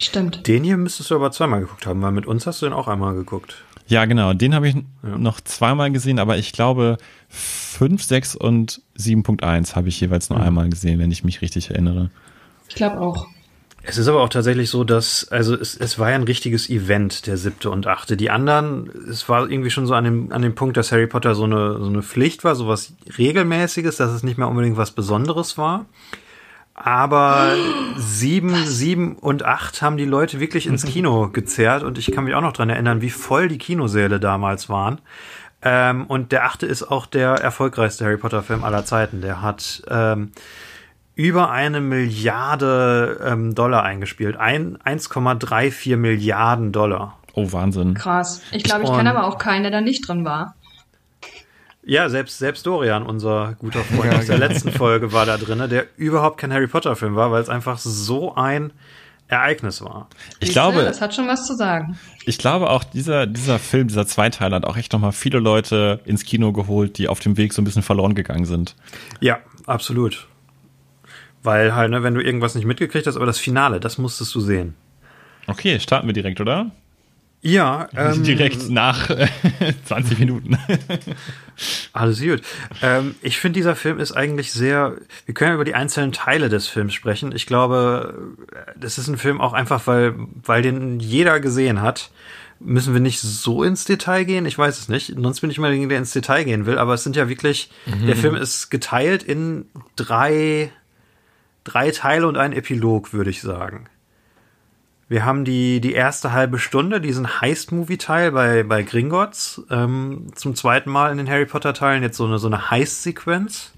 [0.00, 0.46] Stimmt.
[0.46, 2.86] Den hier müsstest du aber zweimal geguckt haben, weil mit uns hast du den auch
[2.86, 3.56] einmal geguckt.
[3.88, 4.34] Ja, genau.
[4.34, 6.98] Den habe ich noch zweimal gesehen, aber ich glaube
[7.30, 12.10] 5, 6 und 7.1 habe ich jeweils nur einmal gesehen, wenn ich mich richtig erinnere.
[12.68, 13.26] Ich glaube auch.
[13.82, 17.26] Es ist aber auch tatsächlich so, dass, also es, es war ja ein richtiges Event,
[17.26, 18.18] der siebte und achte.
[18.18, 21.34] Die anderen, es war irgendwie schon so an dem, an dem Punkt, dass Harry Potter
[21.34, 24.90] so eine, so eine Pflicht war, so was Regelmäßiges, dass es nicht mehr unbedingt was
[24.90, 25.86] Besonderes war.
[26.80, 27.54] Aber
[27.96, 32.34] sieben, sieben und acht haben die Leute wirklich ins Kino gezerrt und ich kann mich
[32.34, 35.00] auch noch dran erinnern, wie voll die Kinosäle damals waren.
[35.60, 39.20] Ähm, und der achte ist auch der erfolgreichste Harry Potter Film aller Zeiten.
[39.20, 40.30] Der hat ähm,
[41.16, 44.36] über eine Milliarde ähm, Dollar eingespielt.
[44.36, 47.18] Ein, 1,34 Milliarden Dollar.
[47.34, 47.94] Oh, Wahnsinn.
[47.94, 48.40] Krass.
[48.52, 50.54] Ich glaube, ich kenne aber auch keinen, der da nicht drin war.
[51.88, 55.86] Ja, selbst, selbst Dorian, unser guter Freund aus der letzten Folge, war da drinne, der
[55.96, 58.72] überhaupt kein Harry Potter Film war, weil es einfach so ein
[59.26, 60.06] Ereignis war.
[60.32, 61.98] Ich Siehste, glaube, Das hat schon was zu sagen.
[62.26, 66.24] ich glaube auch dieser, dieser Film, dieser Zweiteiler hat auch echt nochmal viele Leute ins
[66.26, 68.76] Kino geholt, die auf dem Weg so ein bisschen verloren gegangen sind.
[69.20, 70.26] Ja, absolut.
[71.42, 74.40] Weil halt, ne, wenn du irgendwas nicht mitgekriegt hast, aber das Finale, das musstest du
[74.40, 74.74] sehen.
[75.46, 76.70] Okay, starten wir direkt, oder?
[77.40, 79.28] Ja, ähm, direkt nach äh,
[79.84, 80.58] 20 Minuten.
[81.92, 82.42] Alles gut.
[82.82, 84.96] Ähm, ich finde, dieser Film ist eigentlich sehr.
[85.24, 87.32] Wir können ja über die einzelnen Teile des Films sprechen.
[87.34, 88.36] Ich glaube,
[88.76, 92.10] das ist ein Film auch einfach, weil, weil den jeder gesehen hat.
[92.60, 94.44] Müssen wir nicht so ins Detail gehen?
[94.44, 95.14] Ich weiß es nicht.
[95.16, 96.76] Sonst bin ich mal derjenige, der ins Detail gehen will.
[96.76, 97.70] Aber es sind ja wirklich.
[97.86, 100.72] Der Film ist geteilt in drei,
[101.62, 103.86] drei Teile und ein Epilog, würde ich sagen.
[105.08, 110.90] Wir haben die, die erste halbe Stunde, diesen Heist-Movie-Teil bei, bei Gringotts, ähm, zum zweiten
[110.90, 113.72] Mal in den Harry Potter-Teilen, jetzt so eine, so eine Heist-Sequenz.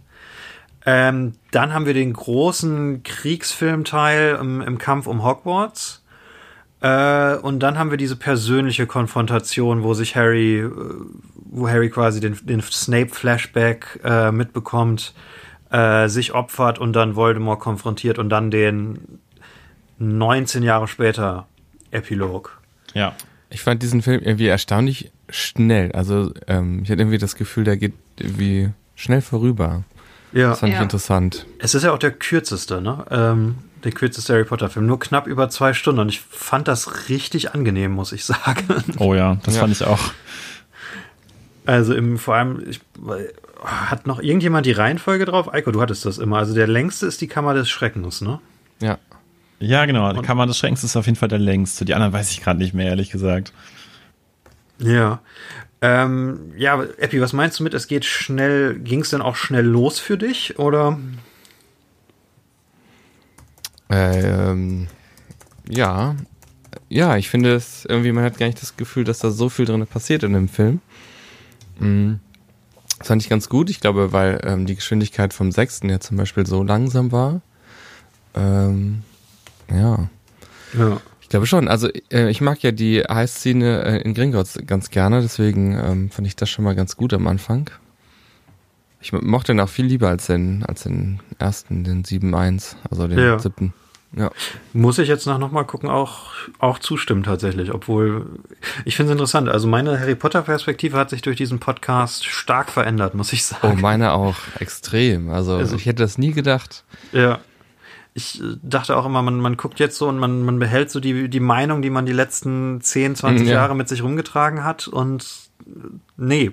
[0.84, 6.02] Ähm, dann haben wir den großen Kriegsfilmteil im, im Kampf um Hogwarts.
[6.80, 10.70] Äh, und dann haben wir diese persönliche Konfrontation, wo sich Harry, äh,
[11.34, 15.14] wo Harry quasi den, den Snape-Flashback äh, mitbekommt,
[15.70, 19.20] äh, sich opfert und dann Voldemort konfrontiert und dann den
[20.00, 21.46] 19 Jahre später
[21.92, 22.58] Epilog.
[22.94, 23.14] Ja.
[23.50, 25.92] Ich fand diesen Film irgendwie erstaunlich schnell.
[25.92, 29.84] Also ähm, ich hatte irgendwie das Gefühl, der geht irgendwie schnell vorüber.
[30.32, 30.50] Ja.
[30.50, 30.78] Das fand Ja.
[30.78, 31.46] ich interessant.
[31.58, 33.04] Es ist ja auch der kürzeste, ne?
[33.10, 34.86] Ähm, der kürzeste Harry Potter-Film.
[34.86, 36.00] Nur knapp über zwei Stunden.
[36.00, 38.84] Und ich fand das richtig angenehm, muss ich sagen.
[38.98, 39.60] Oh ja, das Ja.
[39.62, 40.12] fand ich auch.
[41.66, 42.80] Also im, vor allem, ich,
[43.64, 45.52] hat noch irgendjemand die Reihenfolge drauf?
[45.52, 46.38] Eiko, du hattest das immer.
[46.38, 48.40] Also der längste ist die Kammer des Schreckens, ne?
[48.80, 48.98] Ja.
[49.60, 50.12] Ja, genau.
[50.14, 51.84] Die Kammer des Schreckens ist auf jeden Fall der längste.
[51.84, 53.52] Die anderen weiß ich gerade nicht mehr, ehrlich gesagt.
[54.78, 55.20] Ja.
[55.82, 59.64] Ähm, ja, Epi, was meinst du mit, es geht schnell, ging es denn auch schnell
[59.64, 60.58] los für dich?
[60.58, 60.98] Oder?
[63.90, 64.88] Ähm,
[65.68, 66.16] ja.
[66.88, 69.66] Ja, ich finde es irgendwie, man hat gar nicht das Gefühl, dass da so viel
[69.66, 70.80] drin passiert in dem Film.
[71.78, 72.14] Mm.
[72.98, 73.70] Das fand ich ganz gut.
[73.70, 77.40] Ich glaube, weil ähm, die Geschwindigkeit vom sechsten ja zum Beispiel so langsam war.
[78.34, 79.02] Ähm,
[79.72, 80.08] ja.
[80.78, 81.00] Ja.
[81.20, 81.68] Ich glaube schon.
[81.68, 86.26] Also äh, ich mag ja die Heißszene äh, in Gringotts ganz gerne, deswegen ähm, fand
[86.26, 87.70] ich das schon mal ganz gut am Anfang.
[89.00, 93.06] Ich mo- mochte ihn auch viel lieber als den, als den ersten, den 7.1, also
[93.08, 93.38] den Ja.
[93.38, 93.72] siebten.
[94.16, 94.32] Ja.
[94.72, 98.26] Muss ich jetzt nach nochmal gucken, auch, auch zustimmen tatsächlich, obwohl
[98.84, 99.48] ich finde es interessant.
[99.48, 103.54] Also meine Harry Potter Perspektive hat sich durch diesen Podcast stark verändert, muss ich Oh,
[103.62, 103.80] sagen.
[103.80, 105.30] meine auch extrem.
[105.30, 106.82] Also, Also- ich hätte das nie gedacht.
[107.12, 107.38] Ja.
[108.14, 111.00] Ich äh, dachte auch immer, man, man guckt jetzt so und man, man behält so
[111.00, 113.54] die, die Meinung, die man die letzten 10, 20 Ja.
[113.54, 115.24] Jahre mit sich rumgetragen hat und
[115.66, 115.70] äh,
[116.16, 116.52] nee.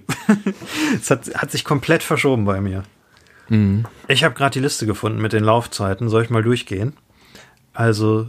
[1.01, 2.83] es hat, hat sich komplett verschoben bei mir.
[3.49, 3.85] Mhm.
[4.07, 6.09] Ich habe gerade die Liste gefunden mit den Laufzeiten.
[6.09, 6.93] Soll ich mal durchgehen?
[7.73, 8.27] Also,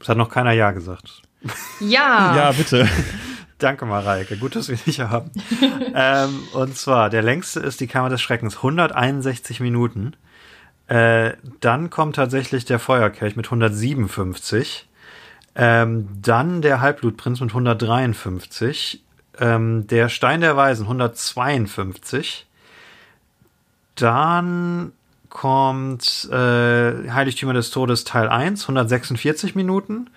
[0.00, 1.22] es hat noch keiner Ja gesagt.
[1.80, 2.34] Ja.
[2.36, 2.88] Ja, bitte.
[3.58, 4.36] Danke, Mareike.
[4.36, 5.30] Gut, dass wir dich haben.
[5.94, 10.12] ähm, und zwar, der längste ist die Kammer des Schreckens, 161 Minuten.
[10.88, 14.88] Äh, dann kommt tatsächlich der Feuerkelch mit 157.
[15.54, 19.02] Ähm, dann der Halbblutprinz mit 153.
[19.38, 22.46] Ähm, der Stein der Weisen 152.
[23.96, 24.92] Dann
[25.28, 30.08] kommt äh, Heiligtümer des Todes Teil 1, 146 Minuten.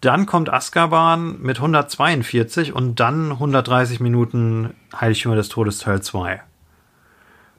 [0.00, 6.40] Dann kommt Azkaban mit 142 und dann 130 Minuten Heiligtümer des Todes Teil 2.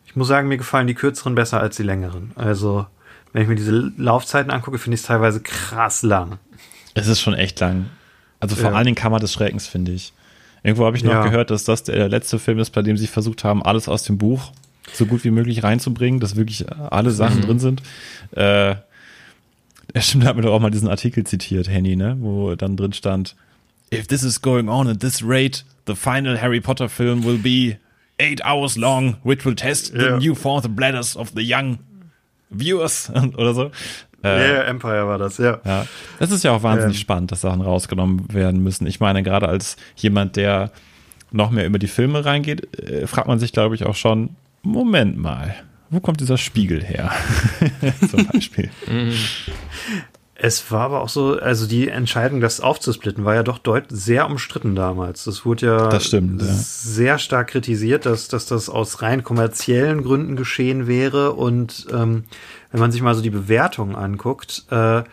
[0.10, 2.32] Ich muss sagen, mir gefallen die kürzeren besser als die längeren.
[2.36, 2.88] Also,
[3.32, 6.40] wenn ich mir diese Laufzeiten angucke, finde ich es teilweise krass lang.
[6.96, 7.86] Es ist schon echt lang.
[8.40, 8.76] Also vor Ja.
[8.76, 10.14] allen Dingen Kammer des Schreckens, finde ich.
[10.64, 11.24] Irgendwo habe ich noch Ja.
[11.24, 14.18] gehört, dass das der letzte Film ist, bei dem sie versucht haben, alles aus dem
[14.18, 14.52] Buch
[14.92, 17.84] so gut wie möglich reinzubringen, dass wirklich alle Sachen drin sind.
[18.36, 18.82] Äh, ja,
[20.00, 22.18] stimmt, da hat mir doch auch mal diesen Artikel zitiert, Henny, ne?
[22.20, 23.36] Wo dann drin stand,
[23.94, 27.78] If this is going on at this rate, the final Harry Potter film will be
[28.20, 30.20] eight hours long, which will test Ja.
[30.20, 31.80] the new fourth bladders of the young
[32.50, 33.72] viewers oder so.
[34.24, 35.60] Äh, Yeah, Empire war das, ja.
[35.66, 35.86] ja,
[36.20, 37.02] das ist ja auch wahnsinnig Ähm.
[37.02, 38.86] spannend, dass Sachen rausgenommen werden müssen.
[38.86, 40.72] Ich meine, gerade als jemand, der
[41.32, 45.18] noch mehr über die Filme reingeht, äh, fragt man sich, glaube ich, auch schon, Moment
[45.18, 45.56] mal,
[45.90, 47.12] wo kommt dieser Spiegel her?
[48.12, 48.70] Zum Beispiel.
[50.42, 54.26] Es war aber auch so, also die Entscheidung, das aufzusplitten, war ja doch deut sehr
[54.26, 55.26] umstritten damals.
[55.26, 56.48] Das wurde ja, Das stimmt, ja.
[56.48, 61.34] sehr stark kritisiert, dass, dass das aus rein kommerziellen Gründen geschehen wäre.
[61.34, 62.24] Und ähm,
[62.72, 65.04] wenn man sich mal so die Bewertungen anguckt, äh,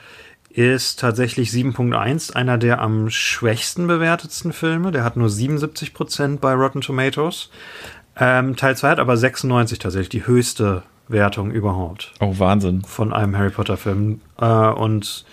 [0.51, 4.93] ist tatsächlich 7.1 einer der am schwächsten bewertetsten Filme.
[4.93, 7.51] Der hat nur 77 Prozent bei Rotten Tomatoes.
[8.17, 12.83] Ähm, Teil 2 hat aber 96 tatsächlich, die höchste Wertung überhaupt Oh, Wahnsinn.
[12.85, 14.21] von einem Harry Potter Film.
[14.41, 15.25] Äh, und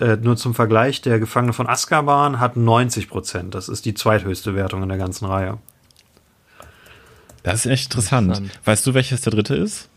[0.00, 3.54] äh, nur zum Vergleich, der Gefangene von Azkaban hat 90 Prozent.
[3.54, 5.58] Das ist die zweithöchste Wertung in der ganzen Reihe.
[7.42, 8.28] Das ist echt interessant.
[8.28, 8.60] Interessant.
[8.66, 9.88] Weißt du, welches der dritte ist?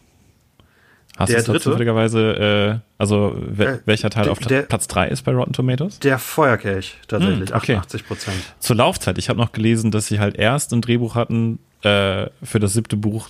[1.18, 1.60] Hast Der dritte?
[1.60, 5.52] zufälligerweise, äh, also we Äh, welcher Teil der- auf der- Platz 3 ist bei Rotten
[5.54, 6.00] Tomatoes?
[6.00, 7.76] Der Feuerkelch tatsächlich, Hm, okay.
[7.76, 8.38] 88 Prozent.
[8.60, 9.18] Zur Laufzeit.
[9.18, 12.96] Ich habe noch gelesen, dass sie halt erst ein Drehbuch hatten äh, für das siebte
[12.96, 13.30] Buch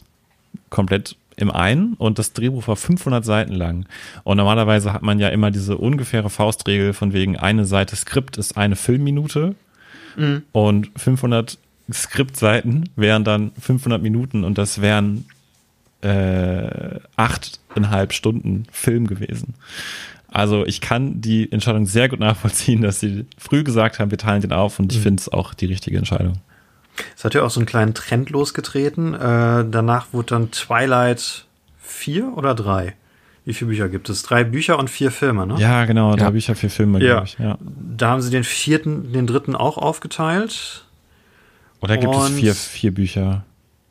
[0.70, 3.86] komplett im einen und das Drehbuch war 500 Seiten lang.
[4.24, 8.58] Und normalerweise hat man ja immer diese ungefähre Faustregel von wegen eine Seite Skript ist
[8.58, 9.56] eine Filmminute
[10.52, 11.58] und 500
[11.92, 15.26] Skriptseiten wären dann 500 Minuten und das wären
[16.02, 19.56] äh, achteinhalb Stunden Film gewesen.
[20.28, 24.42] Also ich kann die Entscheidung sehr gut nachvollziehen, dass sie früh gesagt haben, wir teilen
[24.42, 26.36] den auf und ich finde es auch die richtige Entscheidung.
[27.16, 29.14] Es hat ja auch so einen kleinen Trend losgetreten.
[29.14, 31.46] Äh, danach wurde dann Twilight
[31.80, 32.96] vier oder drei.
[33.44, 34.22] Wie viele Bücher gibt es?
[34.24, 35.56] Drei Bücher und vier Filme, ne?
[35.60, 36.38] Ja, genau, da Ja.
[36.38, 37.14] ja vier Filme, Ja.
[37.14, 37.38] glaube ich.
[37.40, 37.58] Ja.
[37.62, 40.86] Da haben sie den vierten, den dritten auch aufgeteilt.
[41.82, 43.44] Oder gibt es Und- vier, vier Bücher?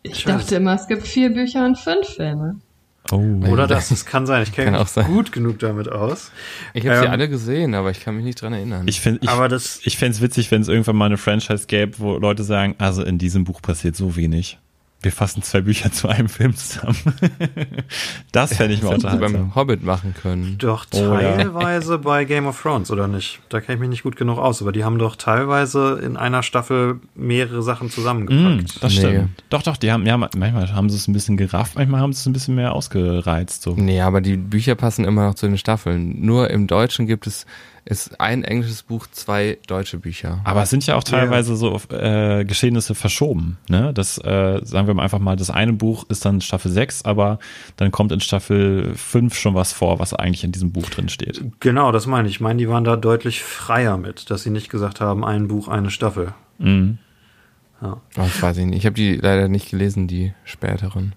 [0.03, 2.61] Ich dachte immer, es gibt vier Bücher und fünf Filme.
[3.13, 3.47] Oh.
[3.49, 4.43] Oder das, das kann sein.
[4.43, 5.07] Ich kenne mich auch sein.
[5.07, 6.31] gut genug damit aus.
[6.75, 8.87] Ich habe sie Ähm, alle gesehen, aber ich kann mich nicht dran erinnern.
[8.89, 11.67] Ich finde, ich, Aber das- ich fände es witzig, wenn es irgendwann mal eine Franchise
[11.67, 14.59] gäbe, wo Leute sagen, also in diesem Buch passiert so wenig.
[15.03, 16.97] Wir fassen zwei Bücher zu einem Film zusammen.
[18.33, 19.33] das fände ich mal das hätten sie unterhaltsam.
[19.33, 20.57] beim Hobbit machen können.
[20.59, 21.37] Doch Oh, ja.
[21.37, 23.41] teilweise bei Game of Thrones, oder nicht?
[23.49, 26.43] Da kenne ich mich nicht gut genug aus, aber die haben doch teilweise in einer
[26.43, 28.83] Staffel mehrere Sachen Mm, zusammengepackt.
[28.83, 28.99] das Nee.
[28.99, 29.31] stimmt.
[29.49, 32.21] Doch, doch, die haben, ja, manchmal haben sie es ein bisschen gerafft, manchmal haben sie
[32.21, 33.63] es ein bisschen mehr ausgereizt.
[33.63, 33.75] So.
[33.77, 36.21] Nee, aber die Bücher passen immer noch zu den Staffeln.
[36.25, 37.47] Nur im Deutschen gibt es
[37.85, 40.41] ist ein englisches Buch, zwei deutsche Bücher.
[40.45, 43.59] Aber es sind ja auch teilweise so äh, Geschehnisse verschoben.
[43.69, 43.93] Ne?
[43.95, 47.39] Das, äh, sagen wir mal einfach mal, das eine Buch ist dann Staffel 6, aber
[47.77, 51.43] dann kommt in Staffel 5 schon was vor, was eigentlich in diesem Buch drin steht.
[51.61, 52.41] Genau, das meine ich.
[52.41, 55.69] Ich meine, die waren da deutlich freier mit, dass sie nicht gesagt haben, ein Buch,
[55.69, 56.33] eine Staffel.
[56.59, 56.99] Mhm.
[57.83, 58.79] Oh, das weiß ich nicht.
[58.79, 61.15] Ich habe die leider nicht gelesen, die späteren.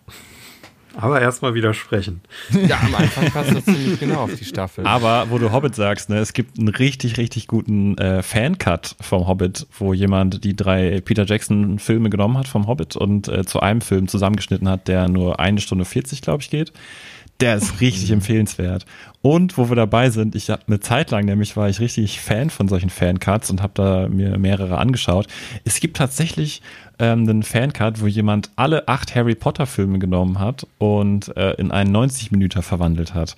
[0.95, 2.21] Aber erstmal widersprechen.
[2.67, 4.85] Ja, am Anfang passt das ziemlich genau auf die Staffel.
[4.85, 9.27] Aber wo du Hobbit sagst, ne, es gibt einen richtig, richtig guten äh, Fancut vom
[9.27, 13.59] Hobbit, wo jemand die drei Peter Jackson Filme genommen hat vom Hobbit und äh, zu
[13.59, 16.71] einem Film zusammengeschnitten hat, der nur eine Stunde 40, glaube ich, geht.
[17.39, 18.85] Der ist richtig empfehlenswert.
[19.21, 22.49] Und wo wir dabei sind, ich habe eine Zeit lang, nämlich war ich richtig Fan
[22.49, 25.27] von solchen Fancuts und habe da mir mehrere angeschaut.
[25.65, 26.61] Es gibt tatsächlich
[26.99, 31.71] ähm, einen Fancut, wo jemand alle acht Harry Potter Filme genommen hat und äh, in
[31.71, 33.35] einen 90 Minüter verwandelt hat.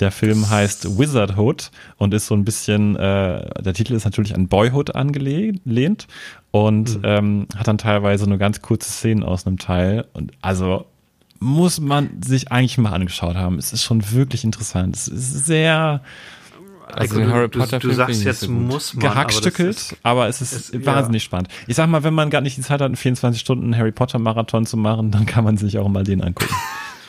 [0.00, 4.46] Der Film heißt Wizardhood und ist so ein bisschen, äh, der Titel ist natürlich an
[4.46, 6.06] Boyhood angelehnt
[6.52, 10.06] und ähm, hat dann teilweise nur ganz kurze Szenen aus einem Teil.
[10.12, 10.86] Und also
[11.40, 13.58] muss man sich eigentlich mal angeschaut haben.
[13.58, 14.94] Es ist schon wirklich interessant.
[14.94, 16.02] Es ist sehr
[16.94, 19.04] Also du, den Harry du, Potter du Film sagst jetzt so muss man.
[19.04, 20.84] aber das gehackstückelt, ist- aber, es ist, ist- ja.
[20.86, 21.48] wahnsinnig spannend.
[21.66, 24.18] Ich sag mal, wenn man gar nicht die Zeit hat, einen 24 Stunden Harry Potter
[24.18, 26.54] Marathon zu machen, dann kann man sich auch mal den angucken.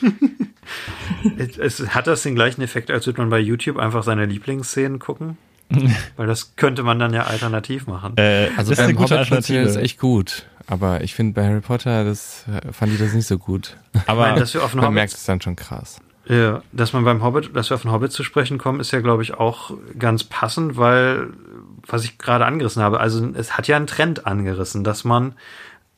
[1.36, 4.98] Es, es hat das den gleichen Effekt, als würde man bei YouTube einfach seine Lieblingsszenen
[5.00, 5.36] gucken?
[6.16, 8.16] Weil das könnte man dann ja alternativ machen.
[8.16, 9.80] Äh, Also das ist eine beim gute Alternative.
[9.80, 10.46] echt gut.
[10.66, 13.76] Aber ich finde bei Harry Potter, das äh, fand ich das nicht so gut.
[14.06, 16.00] Aber Nein, dass wir auf Man merkt es dann schon krass.
[16.30, 19.00] Ja, dass man beim Hobbit, dass wir auf den Hobbit zu sprechen kommen, ist ja,
[19.00, 21.30] glaube ich, auch ganz passend, weil,
[21.84, 25.34] was ich gerade angerissen habe, also es hat ja einen Trend angerissen, dass man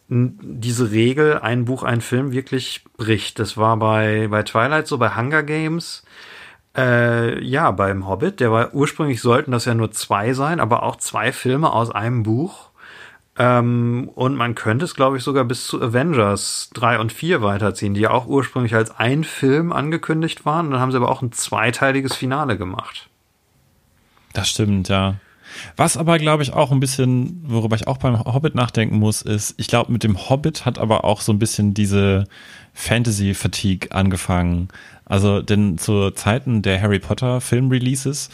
[0.08, 3.38] diese Regel, ein Buch, ein Film, wirklich bricht.
[3.38, 6.02] Das war bei, bei Twilight so, bei Hunger Games.
[6.74, 10.96] Äh, ja, beim Hobbit, der war ursprünglich sollten das ja nur zwei sein, aber auch
[10.96, 12.70] zwei Filme aus einem Buch.
[13.38, 17.94] Ähm, und man könnte es, glaube ich, sogar bis zu Avengers 3 und 4 weiterziehen,
[17.94, 20.70] die ja auch ursprünglich als ein Film angekündigt waren.
[20.70, 23.08] Dann haben sie aber auch ein zweiteiliges Finale gemacht.
[24.34, 25.16] Das stimmt, ja.
[25.76, 29.54] Was aber, glaube ich, auch ein bisschen, worüber ich auch beim Hobbit nachdenken muss, ist,
[29.58, 32.24] ich glaube, mit dem Hobbit hat aber auch so ein bisschen diese
[32.74, 34.68] Fantasy-Fatigue angefangen.
[35.04, 38.30] Also, denn zu Zeiten der Harry Potter Film-Releases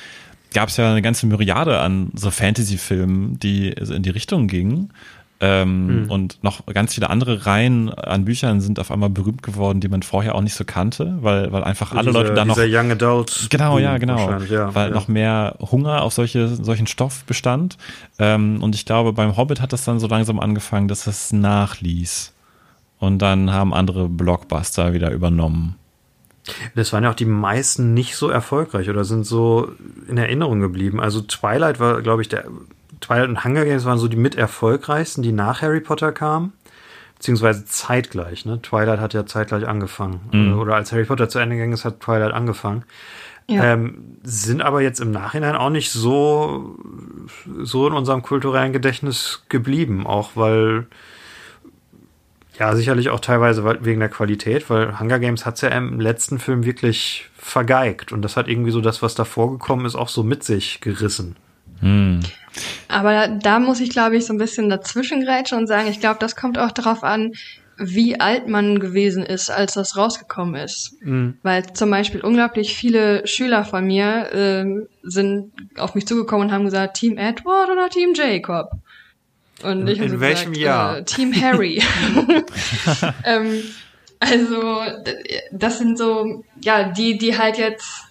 [0.54, 4.90] gab es ja eine ganze Myriade an so Fantasy-Filmen, die in die Richtung gingen.
[5.40, 9.86] Ähm, Und noch ganz viele andere Reihen an Büchern sind auf einmal berühmt geworden, die
[9.86, 12.90] man vorher auch nicht so kannte, weil, weil einfach alle Dieser- Leute da noch Young
[12.90, 13.46] Adult.
[13.48, 14.32] Genau, ja, genau.
[14.50, 14.94] Ja, Weil ja.
[14.94, 17.76] noch mehr Hunger auf solche, solchen Stoff bestand.
[18.18, 22.32] Ähm, und ich glaube, beim Hobbit hat das dann so langsam angefangen, dass es nachließ.
[22.98, 25.76] Und dann haben andere Blockbuster wieder übernommen.
[26.74, 29.72] Das waren ja auch die meisten nicht so erfolgreich oder sind so
[30.08, 31.00] in Erinnerung geblieben.
[31.00, 32.44] Also Twilight war, glaube ich, der
[33.00, 36.52] Twilight und Hunger Games waren so die mit erfolgreichsten, die nach Harry Potter kamen.
[37.16, 38.62] Beziehungsweise zeitgleich, ne?
[38.62, 40.20] Twilight hat ja zeitgleich angefangen.
[40.30, 40.58] Mhm.
[40.58, 42.84] Oder als Harry Potter zu Ende gegangen ist, hat Twilight angefangen.
[43.50, 43.64] Ja.
[43.64, 46.78] Ähm, sind aber jetzt im Nachhinein auch nicht so,
[47.62, 50.06] so in unserem kulturellen Gedächtnis geblieben.
[50.06, 50.86] Auch weil,
[52.58, 56.64] ja, sicherlich auch teilweise wegen der Qualität, weil Hunger Games hat's ja im letzten Film
[56.64, 58.12] wirklich vergeigt.
[58.12, 61.36] Und das hat irgendwie so das, was da vorgekommen ist, auch so mit sich gerissen.
[62.88, 66.00] Aber da, da muss ich, glaube ich, so ein bisschen dazwischen grätschen und sagen, ich
[66.00, 67.32] glaube, das kommt auch darauf an,
[67.80, 70.96] wie alt man gewesen ist, als das rausgekommen ist.
[71.44, 76.64] Weil zum Beispiel unglaublich viele Schüler von mir ähm, sind auf mich zugekommen und haben
[76.64, 78.72] gesagt, Team Edward oder Team Jacob?
[79.62, 80.98] Und ich In habe so welchem gesagt, Jahr?
[80.98, 81.82] Äh, Team Harry.
[83.24, 83.62] ähm,
[84.20, 84.82] also
[85.52, 88.08] das sind so, ja, die, die halt jetzt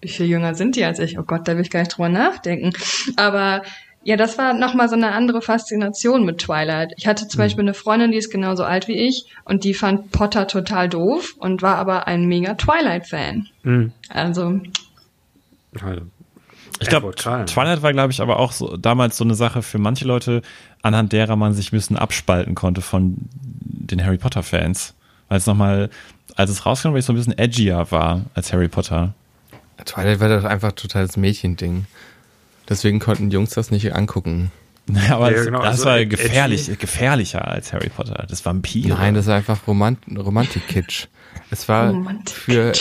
[0.00, 1.18] wie viel jünger sind die als ich?
[1.18, 2.72] Oh Gott, da will ich gar nicht drüber nachdenken.
[3.16, 3.62] Aber
[4.04, 6.92] ja, das war nochmal so eine andere Faszination mit Twilight.
[6.96, 10.12] Ich hatte zum Beispiel eine Freundin, die ist genauso alt wie ich und die fand
[10.12, 13.48] Potter total doof und war aber ein mega Twilight-Fan.
[13.64, 13.92] Mhm.
[14.08, 14.60] Also,
[15.82, 16.02] Also,
[16.80, 17.14] Ich glaube.
[17.14, 20.42] Twilight war, glaube ich, aber auch so, damals so eine Sache für manche Leute,
[20.82, 24.94] anhand derer man sich ein bisschen abspalten konnte von den Harry Potter-Fans.
[25.28, 25.90] Weil es nochmal,
[26.36, 29.14] als es rauskam, weil ich so ein bisschen edgier war als Harry Potter.
[29.84, 31.86] Twilight war doch einfach totales Mädchending.
[32.68, 34.50] Deswegen konnten die Jungs das nicht angucken.
[34.88, 36.10] Naja, aber Ja, das, genau, das also war edgy.
[36.10, 38.24] gefährlich, gefährlicher als Harry Potter.
[38.28, 38.90] Das Vampire.
[38.90, 41.08] Nein, das war einfach Romant Romantik-Kitsch.
[41.50, 42.36] Es war Romantik.
[42.36, 42.72] für,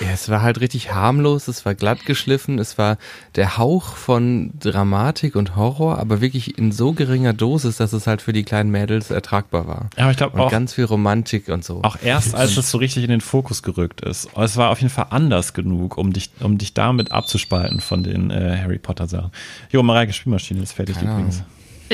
[0.00, 2.98] ja, es war halt richtig harmlos, es war glatt geschliffen, es war
[3.36, 8.22] der Hauch von Dramatik und Horror, aber wirklich in so geringer Dosis, dass es halt
[8.22, 9.90] für die kleinen Mädels ertragbar war.
[9.96, 11.82] Ja, aber ich glaube auch, ganz viel Romantik und so.
[11.82, 14.28] auch erst, als es so richtig in den Fokus gerückt ist.
[14.36, 18.30] Es war auf jeden Fall anders genug, um dich, um dich damit abzuspalten von den
[18.30, 19.30] äh, Harry Potter Sachen.
[19.70, 21.42] Jo, Mareike Spielmaschine ist fertig Keine übrigens.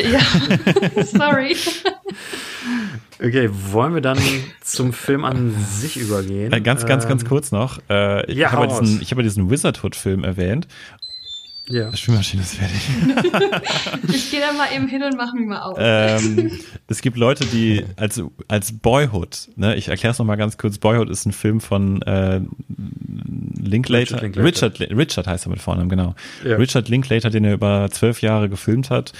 [0.08, 0.20] Ja,
[1.04, 1.56] sorry.
[3.22, 4.18] Okay, wollen wir dann
[4.62, 6.52] zum Film an sich übergehen?
[6.52, 7.78] Äh, ganz, ganz, ganz Ähm, kurz noch.
[7.90, 10.66] Äh, ich ja, habe hau diesen, ich habe diesen Wizardhood-Film erwähnt.
[11.68, 11.94] Ja.
[11.94, 12.80] Spielmaschine ist fertig.
[14.12, 15.76] Ich gehe da mal eben hin und mache mich mal auf.
[15.78, 16.50] ähm,
[16.88, 21.08] es gibt Leute, die als, als Boyhood, ne, ich erkläre es nochmal ganz kurz, Boyhood
[21.10, 22.40] ist ein Film von äh,
[23.56, 24.46] Linklater, Richard Linklater.
[24.46, 26.14] Richard, Richard heißt er mit Vornamen, genau.
[26.44, 26.56] Ja.
[26.56, 29.12] Richard Linklater, den er über zwölf Jahre gefilmt hat,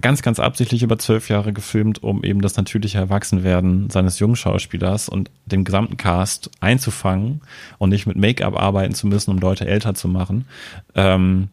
[0.00, 5.08] ganz, ganz absichtlich über zwölf Jahre gefilmt, um eben das natürliche Erwachsenwerden seines jungen Schauspielers
[5.08, 7.42] und dem gesamten Cast einzufangen
[7.78, 10.46] und nicht mit Make-up arbeiten zu müssen, um Leute älter zu machen.
[10.94, 11.48] Ähm,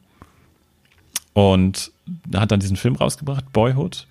[1.34, 1.92] und
[2.34, 4.08] hat dann diesen Film rausgebracht, Boyhood.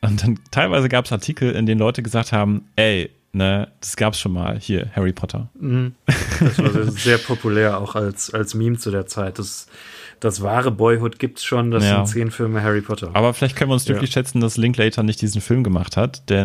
[0.00, 4.18] Und dann teilweise gab es Artikel, in denen Leute gesagt haben, ey, ne, das gab's
[4.18, 5.48] schon mal, hier, Harry Potter.
[6.40, 9.38] Das war sehr, populär, auch als, als Meme zu der Zeit.
[9.38, 9.66] Das,
[10.20, 11.96] das wahre Boyhood gibt's schon, das Ja.
[12.04, 13.10] sind zehn Filme Harry Potter.
[13.14, 13.92] Aber vielleicht können wir uns Ja.
[13.94, 16.44] glücklich schätzen, dass Linklater nicht diesen Film gemacht hat, der,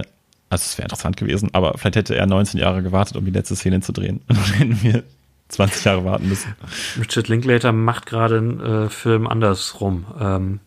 [0.49, 3.55] also es wäre interessant gewesen, aber vielleicht hätte er 19 Jahre gewartet, um die letzte
[3.55, 4.21] Szene zu drehen.
[4.27, 5.03] Und dann hätten wir
[5.49, 6.55] 20 Jahre warten müssen.
[6.99, 10.05] Richard Linklater macht gerade einen äh, Film andersrum.
[10.19, 10.59] Ähm,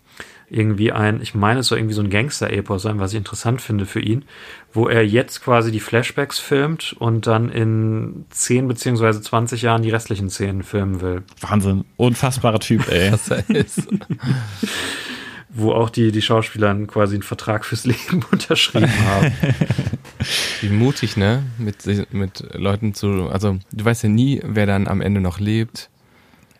[0.50, 3.86] irgendwie ein, ich meine, es soll irgendwie so ein Gangster-Epos sein, was ich interessant finde
[3.86, 4.24] für ihn,
[4.72, 9.90] wo er jetzt quasi die Flashbacks filmt und dann in 10 beziehungsweise 20 Jahren die
[9.90, 11.22] restlichen Szenen filmen will.
[11.40, 11.84] Wahnsinn.
[11.96, 13.12] Unfassbarer Typ, ey.
[13.12, 13.88] was er ist.
[15.50, 19.32] Wo auch die, die Schauspieler quasi einen Vertrag fürs Leben unterschrieben haben.
[20.60, 21.44] Wie mutig, ne?
[21.58, 25.90] Mit, mit Leuten zu, also du weißt ja nie, wer dann am Ende noch lebt.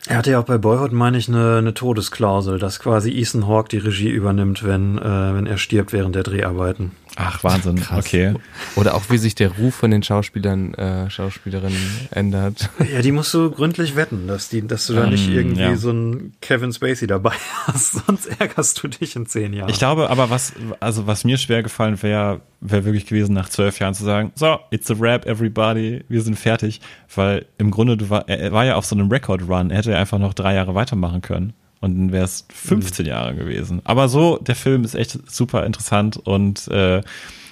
[0.07, 3.69] Er hatte ja auch bei Boyhood, meine ich, eine, eine Todesklausel, dass quasi Ethan Hawke
[3.69, 6.91] die Regie übernimmt, wenn, äh, wenn er stirbt während der Dreharbeiten.
[7.15, 7.75] Ach, Wahnsinn.
[7.75, 8.05] Krass.
[8.05, 8.33] Okay.
[8.75, 12.69] Oder auch wie sich der Ruf von den Schauspielern, äh, Schauspielerinnen ändert.
[12.93, 15.75] Ja, die musst du gründlich wetten, dass, die, dass du da nicht Ähm, irgendwie ja.
[15.75, 17.33] so einen Kevin Spacey dabei
[17.67, 19.69] hast, sonst ärgerst du dich in zehn Jahren.
[19.69, 23.79] Ich glaube aber, was, also was mir schwer gefallen wäre, wäre wirklich gewesen, nach zwölf
[23.79, 26.81] Jahren zu sagen, so, it's a rap, everybody, wir sind fertig.
[27.13, 30.19] Weil im Grunde, du war, er war ja auf so einem Record-Run, er hätte einfach
[30.19, 31.53] noch drei Jahre weitermachen können.
[31.81, 33.81] Und dann wäre es 15 Jahre gewesen.
[33.85, 37.01] Aber so, der Film ist echt super interessant und äh,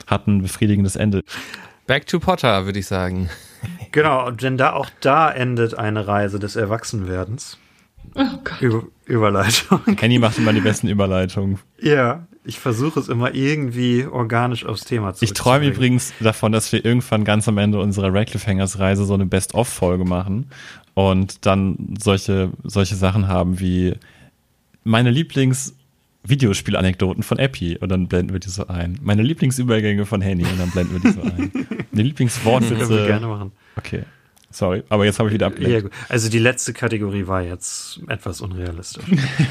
[0.06, 1.24] hat ein befriedigendes Ende.
[1.86, 3.30] Back to Potter, würde ich sagen.
[3.92, 7.58] Genau, denn da auch da endet eine Reise des Erwachsenwerdens.
[8.14, 8.62] Oh Gott.
[8.62, 9.82] Über, Überleitung.
[10.00, 11.58] Henny macht immer die besten Überleitungen.
[11.80, 16.72] Ja, ich versuche es immer irgendwie organisch aufs Thema zu Ich träume übrigens davon, dass
[16.72, 20.50] wir irgendwann ganz am Ende unserer Radcliffe-Hangers-Reise so eine Best-of-Folge machen
[20.98, 23.94] und dann solche, solche Sachen haben wie
[24.84, 28.98] meine Lieblings-Videospiel-Anekdoten von Epi und dann blenden wir die so ein.
[29.04, 31.52] Meine Lieblingsübergänge von Henny und dann blenden wir die so ein.
[31.54, 33.06] Die Können wir Lieblingswortwitze.
[33.08, 33.52] gerne machen.
[33.76, 34.04] Okay.
[34.50, 35.84] Sorry, aber jetzt habe ich wieder Ja, abgelenkt.
[35.84, 35.92] gut.
[36.10, 39.06] Also die letzte Kategorie war jetzt etwas unrealistisch.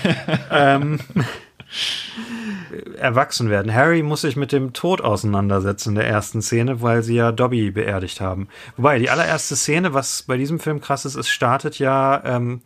[0.50, 0.98] ähm,
[2.98, 3.72] erwachsen werden.
[3.74, 7.70] Harry muss sich mit dem Tod auseinandersetzen in der ersten Szene, weil sie ja Dobby
[7.70, 8.48] beerdigt haben.
[8.76, 12.62] Wobei die allererste Szene, was bei diesem Film krass ist, es startet ja ähm,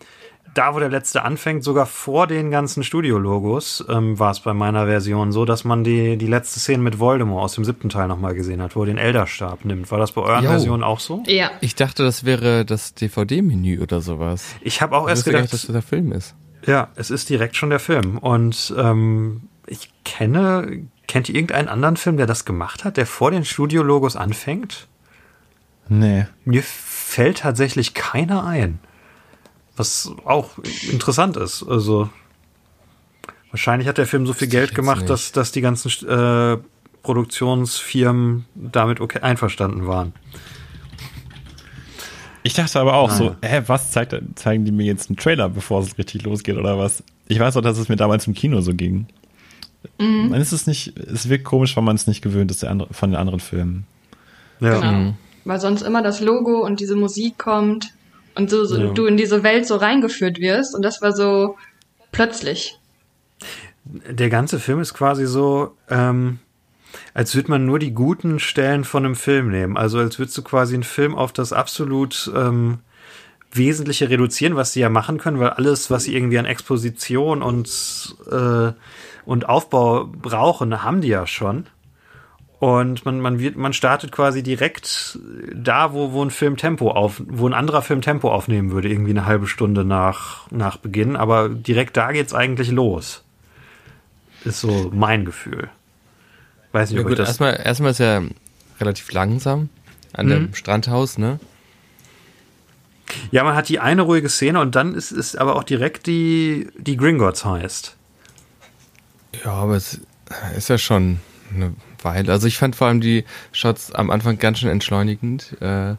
[0.54, 4.86] da, wo der letzte anfängt, sogar vor den ganzen Studiologos, ähm, war es bei meiner
[4.86, 8.34] Version so, dass man die, die letzte Szene mit Voldemort aus dem siebten Teil nochmal
[8.34, 9.90] gesehen hat, wo er den Elderstab nimmt.
[9.90, 10.50] War das bei euren Jo.
[10.50, 11.22] Versionen auch so?
[11.26, 11.50] Ja.
[11.60, 14.44] Ich dachte, das wäre das DVD-Menü oder sowas.
[14.60, 16.34] Ich habe auch Ich erst gedacht, nicht, dass das der Film ist.
[16.66, 18.18] Ja, es ist direkt schon der Film.
[18.18, 23.30] Und ähm, ich kenne, kennt ihr irgendeinen anderen Film, der das gemacht hat, der vor
[23.30, 24.88] den Studiologos anfängt?
[25.88, 26.26] Nee.
[26.44, 28.78] Mir fällt tatsächlich keiner ein.
[29.76, 30.58] Was auch
[30.90, 31.64] interessant ist.
[31.66, 32.10] Also
[33.50, 35.10] wahrscheinlich hat der Film so viel Geld gemacht, nicht.
[35.10, 36.58] dass, dass die ganzen äh,
[37.02, 40.12] Produktionsfirmen damit okay, einverstanden waren.
[42.42, 43.60] Ich dachte aber auch so, Naja.
[43.60, 47.02] hä, was zeigt, zeigen die mir jetzt einen Trailer, bevor es richtig losgeht oder was?
[47.28, 49.06] Ich weiß auch, dass es mir damals im Kino so ging.
[49.98, 52.92] Man ist es nicht, es wirkt komisch, weil man es nicht gewöhnt ist der andere,
[52.92, 53.86] von den anderen Filmen.
[54.60, 54.78] Ja.
[54.80, 55.14] Genau.
[55.44, 57.88] Weil sonst immer das Logo und diese Musik kommt
[58.34, 58.90] und so, so Ja.
[58.92, 61.56] du in diese Welt so reingeführt wirst und das war so
[62.12, 62.78] plötzlich.
[63.84, 66.38] Der ganze Film ist quasi so, ähm,
[67.14, 69.76] als würde man nur die guten Stellen von einem Film nehmen.
[69.76, 72.78] Also als würdest du quasi einen Film auf das absolut ähm,
[73.52, 78.16] Wesentliche reduzieren, was sie ja machen können, weil alles, was sie irgendwie an Exposition und,
[78.30, 78.72] äh,
[79.24, 81.66] und Aufbau brauchen, haben die ja schon.
[82.60, 85.18] Und man, man wird, man startet quasi direkt
[85.54, 89.12] da, wo, wo ein Film Tempo auf, wo ein anderer Film Tempo aufnehmen würde, irgendwie
[89.12, 91.16] eine halbe Stunde nach, nach Beginn.
[91.16, 93.24] Aber direkt da geht's eigentlich los.
[94.44, 95.70] Ist so mein Gefühl.
[96.72, 97.28] Weiß nicht, Ja ob gut, das.
[97.28, 98.22] erstmal, erstmal ist er
[98.80, 99.68] relativ langsam
[100.12, 100.30] an Mhm.
[100.30, 101.38] dem Strandhaus, ne?
[103.32, 106.68] Ja, man hat die eine ruhige Szene und dann ist, ist aber auch direkt die,
[106.78, 107.96] die Gringotts heißt.
[109.44, 110.00] Ja, aber es
[110.56, 111.18] ist ja schon
[111.54, 112.30] eine Weile.
[112.30, 115.56] Also ich fand vor allem die Shots am Anfang ganz schön entschleunigend.
[115.60, 115.94] Äh,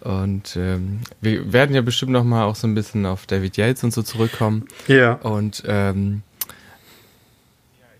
[0.00, 3.82] und ähm, wir werden ja bestimmt noch mal auch so ein bisschen auf David Yates
[3.84, 4.66] und so zurückkommen.
[4.88, 5.12] Ja.
[5.14, 6.22] Und ähm,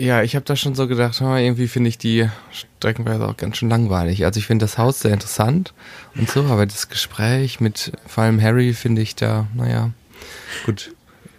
[0.03, 3.70] ja, ich habe da schon so gedacht, irgendwie finde ich die streckenweise auch ganz schön
[3.70, 4.24] langweilig.
[4.24, 5.72] Also ich finde das Haus sehr interessant
[6.16, 9.90] und so, aber das Gespräch mit vor allem Harry finde ich da, naja,
[10.66, 10.92] gut.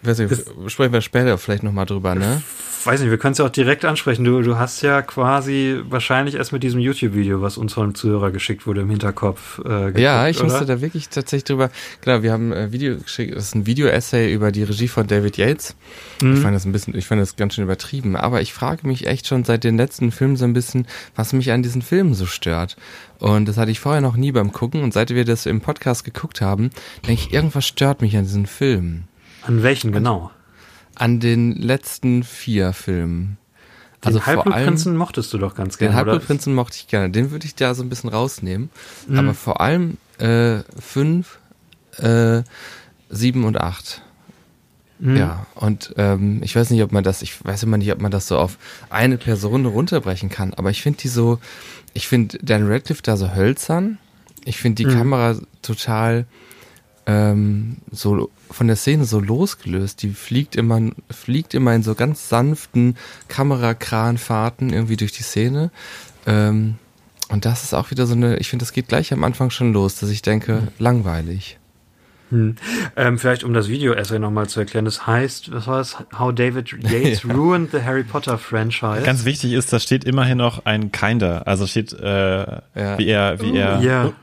[0.04, 0.34] Weiß nicht,
[0.68, 2.42] sprechen wir später vielleicht nochmal drüber, ne?
[2.86, 4.26] Weiß nicht, wir können es ja auch direkt ansprechen.
[4.26, 8.32] Du, du hast ja quasi wahrscheinlich erst mit diesem YouTube-Video, was uns von einem Zuhörer
[8.32, 9.60] geschickt wurde, im Hinterkopf.
[9.60, 10.50] Äh, geguckt, Ja, ich oder?
[10.50, 11.70] musste da wirklich tatsächlich drüber.
[12.02, 15.38] Genau, wir haben ein Video geschickt, das ist ein Video-Essay über die Regie von David
[15.38, 15.78] Yates.
[16.22, 16.34] Mhm.
[16.34, 18.18] Ich fand das ein bisschen, ich fand das ganz schön übertrieben.
[18.18, 20.86] Aber ich frage mich echt schon seit den letzten Filmen so ein bisschen,
[21.16, 22.76] was mich an diesen Filmen so stört.
[23.20, 24.84] Und das hatte ich vorher noch nie beim Gucken.
[24.84, 26.70] Und seit wir das im Podcast geguckt haben,
[27.08, 29.08] denke ich, irgendwas stört mich an diesen Filmen.
[29.46, 30.32] An welchen genau?
[30.96, 33.38] An den letzten vier Filmen.
[34.04, 36.12] Den Also Halbblutprinzen mochtest du doch ganz den gerne, oder?
[36.12, 37.10] Halbblutprinzen mochte ich gerne.
[37.10, 38.70] Den würde ich da so ein bisschen rausnehmen.
[39.08, 39.20] Mhm.
[39.20, 41.40] Aber vor allem äh, fünf,
[41.98, 42.44] äh,
[43.10, 44.02] sieben und acht.
[45.00, 45.18] Mhm.
[45.18, 48.12] Ja, und ähm, ich weiß nicht, ob man das, ich weiß immer nicht, ob man
[48.12, 48.58] das so auf
[48.90, 51.40] eine Person runterbrechen kann, aber ich finde die so,
[51.94, 53.98] ich finde Dan Radcliffe da so hölzern.
[54.46, 54.98] Ich finde die Mhm.
[54.98, 56.26] Kamera total
[57.06, 60.02] ähm, so von der Szene so losgelöst.
[60.04, 60.80] Die fliegt immer,
[61.10, 62.96] fliegt immer in so ganz sanften
[63.28, 65.72] Kamerakranfahrten irgendwie durch die Szene.
[66.26, 66.76] Ähm,
[67.30, 69.74] und das ist auch wieder so eine, ich finde, das geht gleich am Anfang schon
[69.74, 71.58] los, dass ich denke, langweilig.
[72.30, 72.56] Hm.
[72.96, 74.86] Ähm, vielleicht um das Video-Essay nochmal zu erklären.
[74.86, 75.98] Das heißt, was war es?
[76.18, 79.04] How David Yates ruined the Harry Potter franchise.
[79.04, 81.48] Ganz wichtig ist, da steht immerhin noch ein Kinder.
[81.48, 82.62] Also steht, äh,
[82.98, 84.14] wie er, wie er, ja.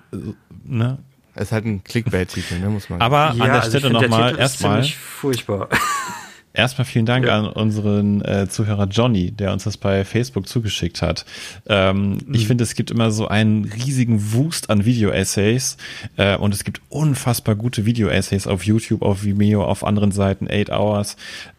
[0.64, 0.98] ne?
[1.34, 4.36] Es ist halt ein Clickbait-Titel, ne, muss man Aber ja, an der also Stelle nochmal
[4.38, 5.68] erstmal, furchtbar.
[6.52, 7.38] erstmal vielen Dank Ja.
[7.38, 11.24] an unseren äh, Zuhörer Johnny, der uns das bei Facebook zugeschickt hat.
[11.68, 12.34] Ähm, Mhm.
[12.34, 15.76] Ich finde, es gibt immer so einen riesigen Wust an Video-Essays
[16.16, 20.70] äh, und es gibt unfassbar gute Video-Essays auf YouTube, auf Vimeo, auf anderen Seiten, 8
[20.70, 21.16] Hours.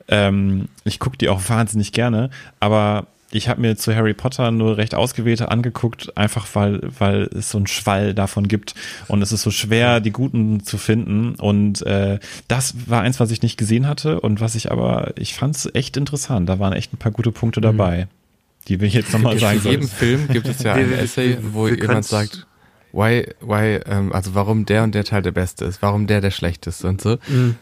[0.09, 4.77] Ähm, ich gucke die auch wahnsinnig gerne, aber ich habe mir zu Harry Potter nur
[4.77, 8.75] recht ausgewählte angeguckt, einfach weil, weil es so einen Schwall davon gibt
[9.07, 11.35] und es ist so schwer, die guten zu finden.
[11.35, 15.33] Und äh, das war eins, was ich nicht gesehen hatte und was ich aber, ich
[15.33, 16.49] fand es echt interessant.
[16.49, 18.07] Da waren echt ein paar gute Punkte dabei,
[18.67, 19.83] die wir jetzt nochmal sagen sollen.
[19.87, 22.45] Film gibt es ja ein Essay, wo jemand sagt,
[22.91, 26.31] why, why, ähm, also warum der und der Teil der beste ist, warum der der
[26.31, 27.17] schlechteste und so.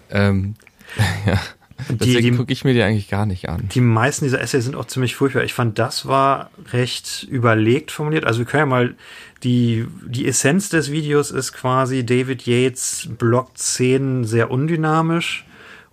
[0.09, 0.55] Ähm,
[1.27, 1.39] ja.
[1.87, 3.69] Deswegen gucke ich mir die eigentlich gar nicht an.
[3.71, 5.43] Die meisten dieser Essays sind auch ziemlich furchtbar.
[5.43, 8.25] Ich fand, das war recht überlegt formuliert.
[8.25, 8.95] Also wir können ja mal,
[9.43, 15.45] die, die Essenz des Videos ist quasi, David Yates blockt Szenen sehr undynamisch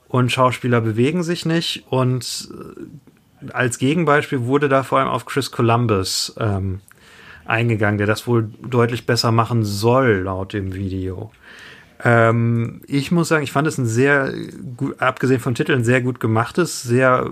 [0.09, 1.85] und Schauspieler bewegen sich nicht.
[1.89, 2.49] Und
[3.43, 6.81] äh, als Gegenbeispiel wurde da vor allem auf Chris Columbus ähm,
[7.45, 11.31] eingegangen, der das wohl deutlich besser machen soll, laut dem Video.
[12.05, 14.33] Ähm, ich muss sagen, ich fand es ein sehr,
[14.77, 17.31] gut, abgesehen vom Titel, ein sehr gut gemachtes, sehr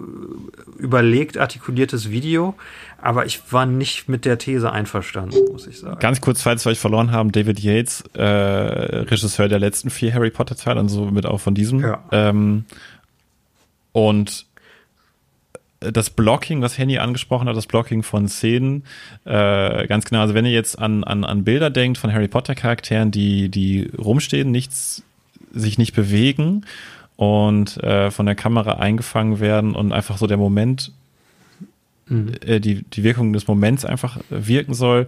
[0.79, 2.55] überlegt artikuliertes Video,
[3.01, 5.99] aber ich war nicht mit der These einverstanden, muss ich sagen.
[6.01, 10.31] Ganz kurz, falls wir euch verloren haben, David Yates, äh, Regisseur der letzten vier Harry
[10.31, 11.81] Potter Teile und somit auch von diesem.
[11.81, 12.03] Ja.
[12.11, 12.65] Ähm,
[13.93, 14.47] und
[15.93, 18.85] das Blocking, was Henny angesprochen hat, das Blocking von Szenen,
[19.25, 22.55] äh, ganz genau, also wenn ihr jetzt an, an, an Bilder denkt von Harry Potter
[22.55, 25.03] Charakteren, die, die rumstehen, nichts,
[25.53, 26.65] sich nicht bewegen
[27.17, 30.93] und äh, von der Kamera eingefangen werden und einfach so der Moment,
[32.11, 35.07] äh, die, die Wirkung des Moments einfach wirken soll,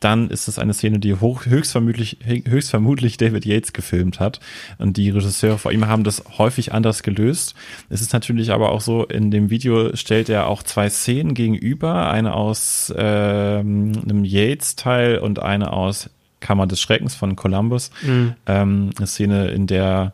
[0.00, 4.40] dann ist es eine Szene, die hoch, höchstvermutlich, höchstvermutlich David Yates gefilmt hat.
[4.78, 7.54] Und die Regisseure vor ihm haben das häufig anders gelöst.
[7.88, 12.10] Es ist natürlich aber auch so, in dem Video stellt er auch zwei Szenen gegenüber,
[12.10, 17.90] eine aus ähm, einem Yates-Teil und eine aus Kammer des Schreckens von Columbus.
[18.02, 18.34] Mhm.
[18.46, 20.12] Ähm, eine Szene, in der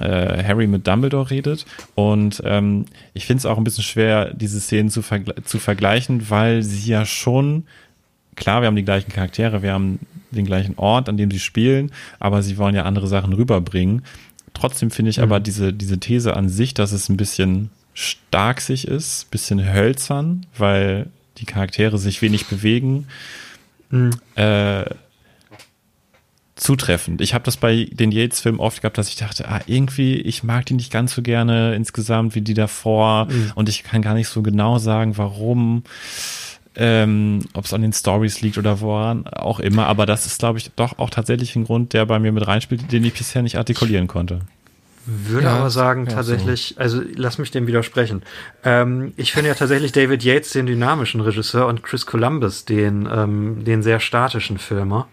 [0.00, 1.64] äh, Harry mit Dumbledore redet.
[1.94, 6.30] Und ähm, ich finde es auch ein bisschen schwer, diese Szenen zu, vergle zu vergleichen,
[6.30, 7.64] weil sie ja schon,
[8.38, 9.98] klar, wir haben die gleichen Charaktere, wir haben
[10.30, 14.02] den gleichen Ort, an dem sie spielen, aber sie wollen ja andere Sachen rüberbringen.
[14.54, 15.24] Trotzdem finde ich mhm.
[15.24, 20.46] aber diese, diese These an sich, dass es ein bisschen stark sich ist, bisschen hölzern,
[20.56, 21.06] weil
[21.38, 23.06] die Charaktere sich wenig bewegen.
[23.90, 24.10] Mhm.
[24.34, 24.84] Äh,
[26.54, 27.20] zutreffend.
[27.20, 30.66] Ich habe das bei den Yates-Filmen oft gehabt, dass ich dachte, ah, irgendwie, ich mag
[30.66, 33.52] die nicht ganz so gerne insgesamt wie die davor mhm.
[33.54, 35.84] und ich kann gar nicht so genau sagen, warum.
[36.80, 40.58] Ähm, ob es an den Stories liegt oder woran auch immer, aber das ist, glaube
[40.58, 43.58] ich, doch auch tatsächlich ein Grund, der bei mir mit reinspielt, den ich bisher nicht
[43.58, 44.42] artikulieren konnte.
[45.10, 46.80] Würde ja, aber sagen, tatsächlich, so.
[46.82, 48.22] also lass mich dem widersprechen.
[48.62, 53.64] Ähm, ich finde ja tatsächlich David Yates den dynamischen Regisseur und Chris Columbus den, ähm,
[53.64, 55.08] den sehr statischen Filmer.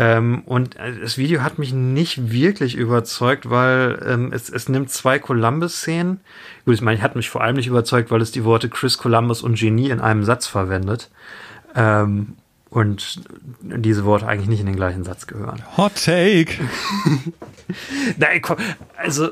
[0.00, 4.88] Ähm, und äh, das Video hat mich nicht wirklich überzeugt, weil ähm, es, es nimmt
[4.88, 6.20] zwei Columbus-Szenen.
[6.64, 8.96] Gut, ich meine, ich hat mich vor allem nicht überzeugt, weil es die Worte Chris
[8.96, 11.10] Columbus und Genie in einem Satz verwendet.
[11.76, 12.28] Ähm,
[12.70, 13.20] und
[13.60, 15.62] diese Worte eigentlich nicht in den gleichen Satz gehören.
[15.76, 16.54] Hot Take!
[18.16, 18.56] Nein, komm,
[18.96, 19.28] also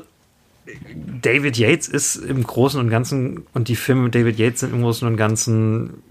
[0.95, 4.81] David Yates ist im Großen und Ganzen und die Filme mit David Yates sind im
[4.81, 6.03] Großen und Ganzen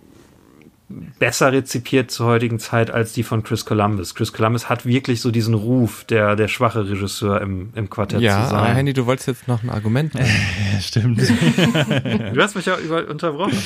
[0.89, 4.15] besser rezipiert zur heutigen Zeit als die von Chris Columbus.
[4.15, 8.45] Chris Columbus hat wirklich so diesen Ruf, der, der schwache Regisseur im, im Quartett ja,
[8.45, 8.65] zu sein.
[8.65, 10.27] Ja, Handy, du wolltest jetzt noch ein Argument machen.
[10.73, 11.21] Ja, stimmt.
[12.35, 13.59] du hast mich ja über, unterbrochen.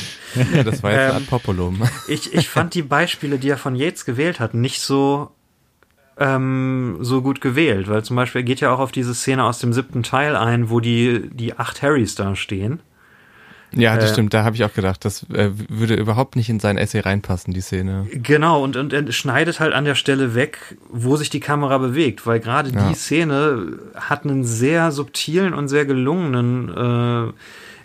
[0.54, 1.82] Ja, das war jetzt ähm, ein Populum.
[2.08, 5.30] Ich, ich fand die Beispiele, die er von Yates gewählt hat, nicht so
[6.18, 9.58] ähm, so gut gewählt, weil zum Beispiel er geht ja auch auf diese Szene aus
[9.58, 12.80] dem siebten Teil ein, wo die, die acht Harrys da stehen
[13.74, 16.60] ja, das äh, stimmt, da habe ich auch gedacht, das äh, würde überhaupt nicht in
[16.60, 18.06] sein Essay reinpassen, die Szene.
[18.12, 22.26] Genau, und, und er schneidet halt an der Stelle weg, wo sich die Kamera bewegt,
[22.26, 22.88] weil gerade ja.
[22.88, 27.32] die Szene hat einen sehr subtilen und sehr gelungenen äh,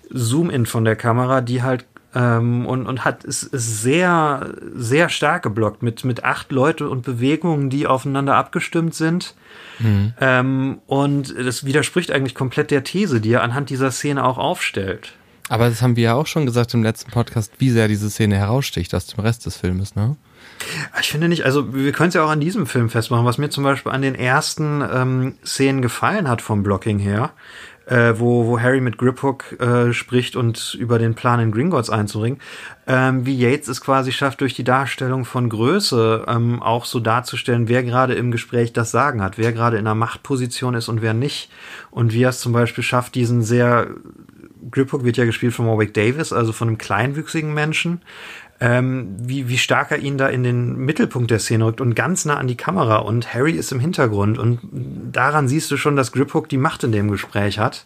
[0.10, 1.86] Zoom-In von der Kamera, die halt
[2.16, 7.04] ähm, und, und hat ist, ist sehr, sehr stark geblockt mit, mit acht Leute und
[7.04, 9.36] Bewegungen, die aufeinander abgestimmt sind.
[9.80, 10.14] Mhm.
[10.20, 15.14] Ähm, und das widerspricht eigentlich komplett der These, die er anhand dieser Szene auch aufstellt.
[15.50, 18.36] Aber das haben wir ja auch schon gesagt im letzten Podcast, wie sehr diese Szene
[18.36, 20.16] heraussticht aus dem Rest des Filmes, ne?
[21.00, 23.50] Ich finde nicht, also wir können es ja auch an diesem Film festmachen, was mir
[23.50, 27.32] zum Beispiel an den ersten ähm, Szenen gefallen hat vom Blocking her,
[27.86, 32.39] äh, wo, wo Harry mit Griphook äh, spricht und über den Plan in Gringotts einzuringen,
[32.88, 37.68] ähm, wie Yates es quasi schafft, durch die Darstellung von Größe ähm, auch so darzustellen,
[37.68, 41.14] wer gerade im Gespräch das Sagen hat, wer gerade in einer Machtposition ist und wer
[41.14, 41.50] nicht.
[41.91, 43.88] Und wie er es zum Beispiel schafft, diesen sehr
[44.72, 48.01] Griphook wird ja gespielt von Warwick Davis, also von einem kleinwüchsigen Menschen.
[48.59, 52.26] Ähm, wie, wie stark er ihn da in den Mittelpunkt der Szene rückt und ganz
[52.26, 54.59] nah an die Kamera und Harry ist im Hintergrund und
[55.11, 57.86] daran siehst du schon, dass Griphook die Macht in dem Gespräch hat.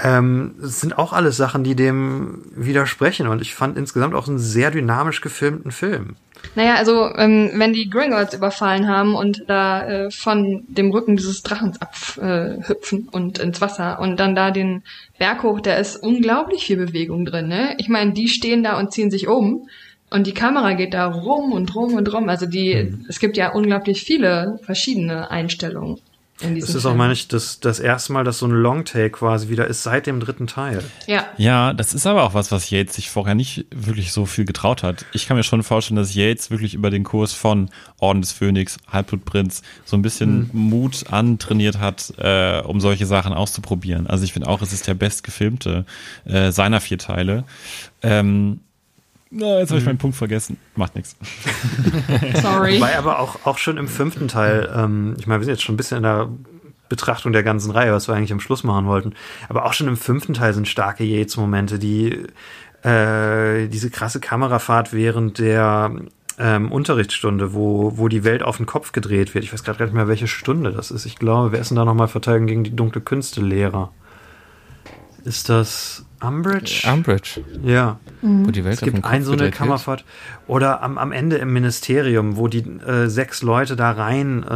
[0.00, 4.40] Ähm, das sind auch alles Sachen, die dem widersprechen und ich fand insgesamt auch einen
[4.40, 6.16] sehr dynamisch gefilmten Film.
[6.54, 11.42] Naja, also ähm, wenn die Gringotts überfallen haben und da äh, von dem Rücken dieses
[11.42, 14.82] Drachens abhüpfen äh, und ins Wasser und dann da den
[15.18, 17.48] Berg hoch, da ist unglaublich viel Bewegung drin.
[17.48, 17.74] Ne?
[17.78, 19.68] Ich meine, die stehen da und ziehen sich um
[20.10, 22.28] und die Kamera geht da rum und rum und rum.
[22.28, 23.04] Also die, mhm.
[23.08, 26.00] es gibt ja unglaublich viele verschiedene Einstellungen.
[26.40, 29.66] Das ist auch, meine ich, das, das erste Mal, dass so ein Longtake quasi wieder
[29.66, 30.84] ist seit dem dritten Teil.
[31.06, 31.26] Ja.
[31.38, 34.82] Ja, das ist aber auch was, was Yates sich vorher nicht wirklich so viel getraut
[34.82, 35.06] hat.
[35.12, 38.76] Ich kann mir schon vorstellen, dass Yates wirklich über den Kurs von Orden des Phönix,
[38.86, 40.68] Halbblutprinz so ein bisschen mhm.
[40.68, 44.06] Mut antrainiert hat, äh, um solche Sachen auszuprobieren.
[44.06, 45.86] Also ich finde auch, es ist der bestgefilmte
[46.26, 47.44] äh, seiner vier Teile.
[48.02, 48.60] Ähm,
[49.30, 49.90] na, jetzt habe ich mhm.
[49.90, 50.56] meinen Punkt vergessen.
[50.76, 51.16] Macht nichts.
[52.42, 52.80] Sorry.
[52.80, 55.74] Weil aber auch, auch schon im fünften Teil, ähm, ich meine, wir sind jetzt schon
[55.74, 56.28] ein bisschen in der
[56.88, 59.14] Betrachtung der ganzen Reihe, was wir eigentlich am Schluss machen wollten.
[59.48, 62.26] Aber auch schon im fünften Teil sind starke Yates-Momente, die
[62.82, 65.90] äh, diese krasse Kamerafahrt während der
[66.38, 69.44] ähm, Unterrichtsstunde, wo, wo die Welt auf den Kopf gedreht wird.
[69.44, 71.04] Ich weiß gerade gar nicht mehr, welche Stunde das ist.
[71.04, 73.90] Ich glaube, wer ist denn da nochmal Verteidigung gegen die dunkle Künste Lehrer?
[75.24, 76.88] Ist das Umbridge?
[76.90, 77.98] Umbridge, ja.
[78.22, 79.50] wo die Welt Es gibt ein so eine.
[79.50, 80.04] Kammerfahrt.
[80.48, 84.50] Oder am, am Ende im Ministerium, wo die äh, sechs Leute da rein äh,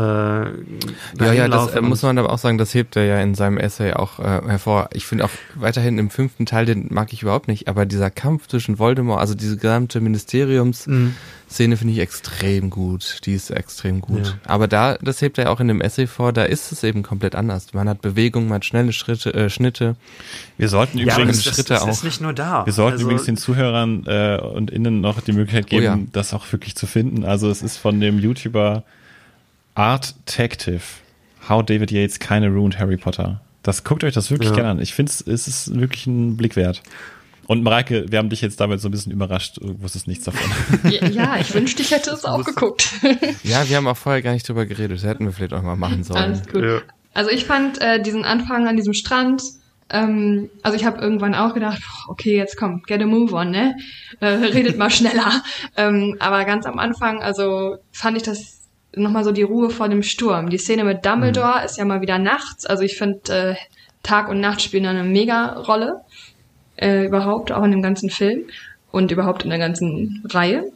[1.25, 3.59] Ja, ja, das äh, muss man aber auch sagen, das hebt er ja in seinem
[3.59, 4.89] Essay auch äh, hervor.
[4.93, 8.47] Ich finde auch weiterhin im fünften Teil, den mag ich überhaupt nicht, aber dieser Kampf
[8.47, 13.19] zwischen Voldemort, also diese gesamte Ministeriums-Szene finde ich extrem gut.
[13.27, 14.27] Die ist extrem gut.
[14.27, 14.33] Ja.
[14.47, 17.03] Aber da, das hebt er ja auch in dem Essay vor, da ist es eben
[17.03, 17.75] komplett anders.
[17.75, 19.97] Man hat Bewegung, man hat schnelle Schritte, äh, Schnitte.
[20.57, 21.89] Wir sollten ja, übrigens das, das, Schritte das auch.
[21.89, 22.65] ist nicht nur da.
[22.65, 25.99] Wir sollten Also, übrigens den Zuhörern äh, und Innen noch die Möglichkeit geben, Oh ja.
[26.13, 27.25] das auch wirklich zu finden.
[27.25, 28.85] Also es ist von dem YouTuber
[29.75, 30.81] Art Tective,
[31.49, 33.41] How David Yates keine ruined Harry Potter.
[33.63, 34.57] Das guckt euch das wirklich Ja.
[34.57, 34.81] gerne an.
[34.81, 36.83] Ich finde, es ist wirklich ein Blick wert.
[37.47, 39.59] Und Mareike, wir haben dich jetzt damit so ein bisschen überrascht.
[39.61, 40.41] Du wusstest nichts davon.
[40.91, 42.89] Ja, ja, ich wünschte, ich hätte es auch geguckt.
[43.43, 44.99] Ja, wir haben auch vorher gar nicht drüber geredet.
[44.99, 46.23] Das hätten wir vielleicht auch mal machen sollen.
[46.23, 46.63] Alles gut.
[46.63, 46.81] Ja.
[47.13, 49.43] Also ich fand äh, diesen Anfang an diesem Strand,
[49.91, 53.77] ähm, also ich habe irgendwann auch gedacht, okay, jetzt kommt, get a move on, ne?
[54.21, 55.43] Äh, redet mal schneller.
[55.77, 58.61] ähm, aber ganz am Anfang, also fand ich das
[58.95, 60.51] nochmal so die Ruhe vor dem Sturm.
[60.51, 62.67] Die Szene mit Dumbledore ist ja mal wieder nachts.
[62.67, 63.55] Also ich finde, äh,
[64.03, 66.01] Tag und Nacht spielen eine mega Rolle.
[66.77, 68.45] Äh, überhaupt, auch in dem ganzen Film
[68.91, 70.73] und überhaupt in der ganzen Reihe.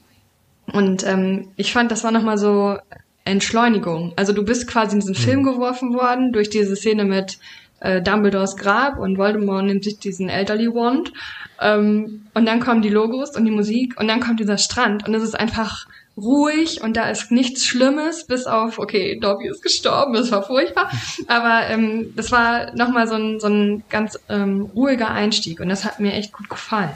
[0.67, 2.77] Und ähm, ich fand, das war nochmal so
[3.25, 4.13] Entschleunigung.
[4.17, 7.39] Also du bist quasi in diesen Film geworfen worden durch diese Szene mit
[7.85, 11.13] äh, Dumbledores Grab und Voldemort nimmt sich diesen Elderly Wand.
[11.61, 15.15] Ähm, und dann kommen die Logos und die Musik und dann kommt dieser Strand und
[15.15, 20.15] es ist einfach ruhig und da ist nichts Schlimmes, bis auf, okay, Dobby ist gestorben,
[20.15, 20.91] das war furchtbar.
[21.27, 25.85] Aber ähm, das war nochmal so ein, so ein ganz ähm, ruhiger Einstieg und das
[25.85, 26.91] hat mir echt gut gefallen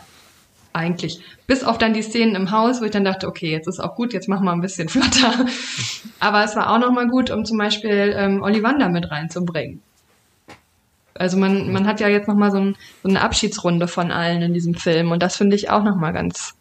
[0.72, 1.20] eigentlich.
[1.46, 3.96] Bis auf dann die Szenen im Haus, wo ich dann dachte, okay, jetzt ist auch
[3.96, 5.46] gut, jetzt machen wir ein bisschen flotter.
[6.20, 9.82] Aber es war auch nochmal gut, um zum Beispiel ähm, Ollivander mit reinzubringen.
[11.18, 14.54] Also man, man hat ja jetzt nochmal so, ein, so eine Abschiedsrunde von allen in
[14.54, 16.54] diesem Film und das finde ich auch nochmal ganz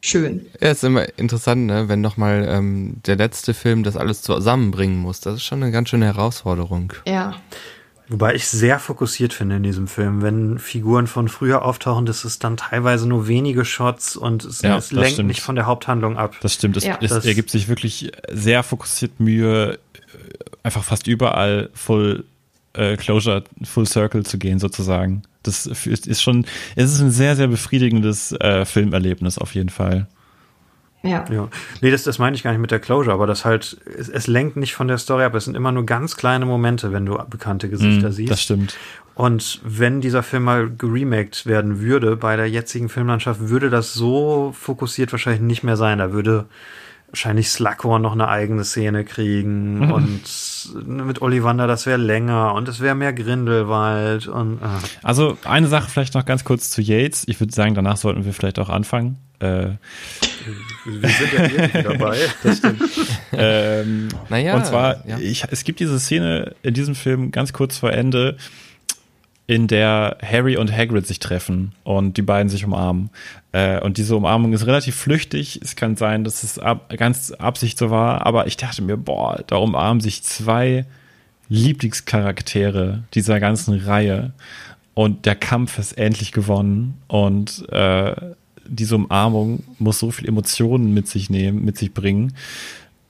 [0.00, 0.46] schön.
[0.60, 5.20] Ja, ist immer interessant, ne, wenn nochmal ähm, der letzte Film das alles zusammenbringen muss.
[5.20, 6.92] Das ist schon eine ganz schöne Herausforderung.
[7.06, 7.34] Ja.
[8.08, 10.20] Wobei ich sehr fokussiert finde in diesem Film.
[10.20, 14.76] Wenn Figuren von früher auftauchen, das ist dann teilweise nur wenige Shots und es, Ja,
[14.76, 15.28] es lenkt stimmt.
[15.28, 16.34] nicht von der Haupthandlung ab.
[16.42, 16.76] Das stimmt.
[16.76, 16.98] Es, Ja.
[17.00, 19.78] es Das- ergibt sich wirklich sehr fokussiert Mühe,
[20.62, 22.24] einfach fast überall Full
[22.74, 25.22] äh, Closure, Full Circle zu gehen, sozusagen.
[25.42, 26.46] Das ist ist schon,
[26.76, 30.06] es ist ein sehr, sehr befriedigendes äh, Filmerlebnis auf jeden Fall.
[31.04, 31.24] Ja.
[31.32, 31.48] Ja.
[31.80, 34.28] Nee, das, das meine ich gar nicht mit der Closure, aber das halt, es, es
[34.28, 35.34] lenkt nicht von der Story ab.
[35.34, 38.30] Es sind immer nur ganz kleine Momente, wenn du bekannte Gesichter Mm, siehst.
[38.30, 38.78] das stimmt.
[39.14, 44.54] Und wenn dieser Film mal geremaked werden würde bei der jetzigen Filmlandschaft, würde das so
[44.58, 45.98] fokussiert wahrscheinlich nicht mehr sein.
[45.98, 46.46] Da würde
[47.12, 50.22] wahrscheinlich Slughorn noch eine eigene Szene kriegen und
[50.86, 54.80] mit Ollivander, das wäre länger und es wäre mehr Grindelwald und ah.
[55.02, 57.24] Also eine Sache vielleicht noch ganz kurz zu Yates.
[57.28, 59.18] Ich würde sagen, danach sollten wir vielleicht auch anfangen.
[59.40, 59.72] Äh,
[60.86, 62.16] wir sind ja irgendwie dabei.
[63.32, 65.18] ähm, Naja, und zwar, ja.
[65.18, 68.38] ich, es gibt diese Szene in diesem Film ganz kurz vor Ende,
[69.52, 73.10] in der Harry und Hagrid sich treffen und die beiden sich umarmen.
[73.52, 75.60] Äh, und diese Umarmung ist relativ flüchtig.
[75.62, 79.44] Es kann sein, dass es ab, ganz Absicht so war, aber ich dachte mir, boah,
[79.46, 80.86] da umarmen sich zwei
[81.50, 84.32] Lieblingscharaktere dieser ganzen Reihe
[84.94, 88.14] und der Kampf ist endlich gewonnen und äh,
[88.66, 92.32] diese Umarmung muss so viel Emotionen mit sich nehmen, mit sich bringen.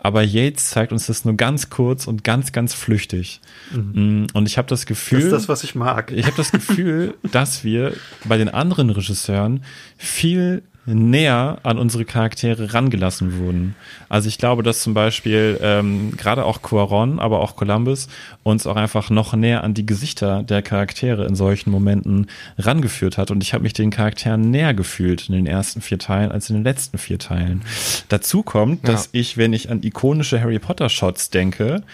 [0.05, 3.41] Aber Yates zeigt uns das nur ganz kurz und ganz, ganz flüchtig.
[3.73, 6.11] Mm, Und ich habe das Gefühl, Das ist das, was ich mag.
[6.11, 7.95] ich habe das Gefühl, dass wir
[8.25, 9.63] bei den anderen Regisseuren
[9.97, 13.77] viel näher an unsere Charaktere rangelassen wurden.
[14.09, 18.09] Also ich glaube, dass zum Beispiel ähm, gerade auch Cuaron, aber auch Columbus
[18.43, 22.27] uns auch einfach noch näher an die Gesichter der Charaktere in solchen Momenten
[22.59, 23.31] rangeführt hat.
[23.31, 26.57] Und ich habe mich den Charakteren näher gefühlt in den ersten vier Teilen als in
[26.57, 27.63] den letzten vier Teilen.
[28.09, 31.85] Dazu kommt, dass ich, wenn ich an ikonische Harry Potter Shots denke,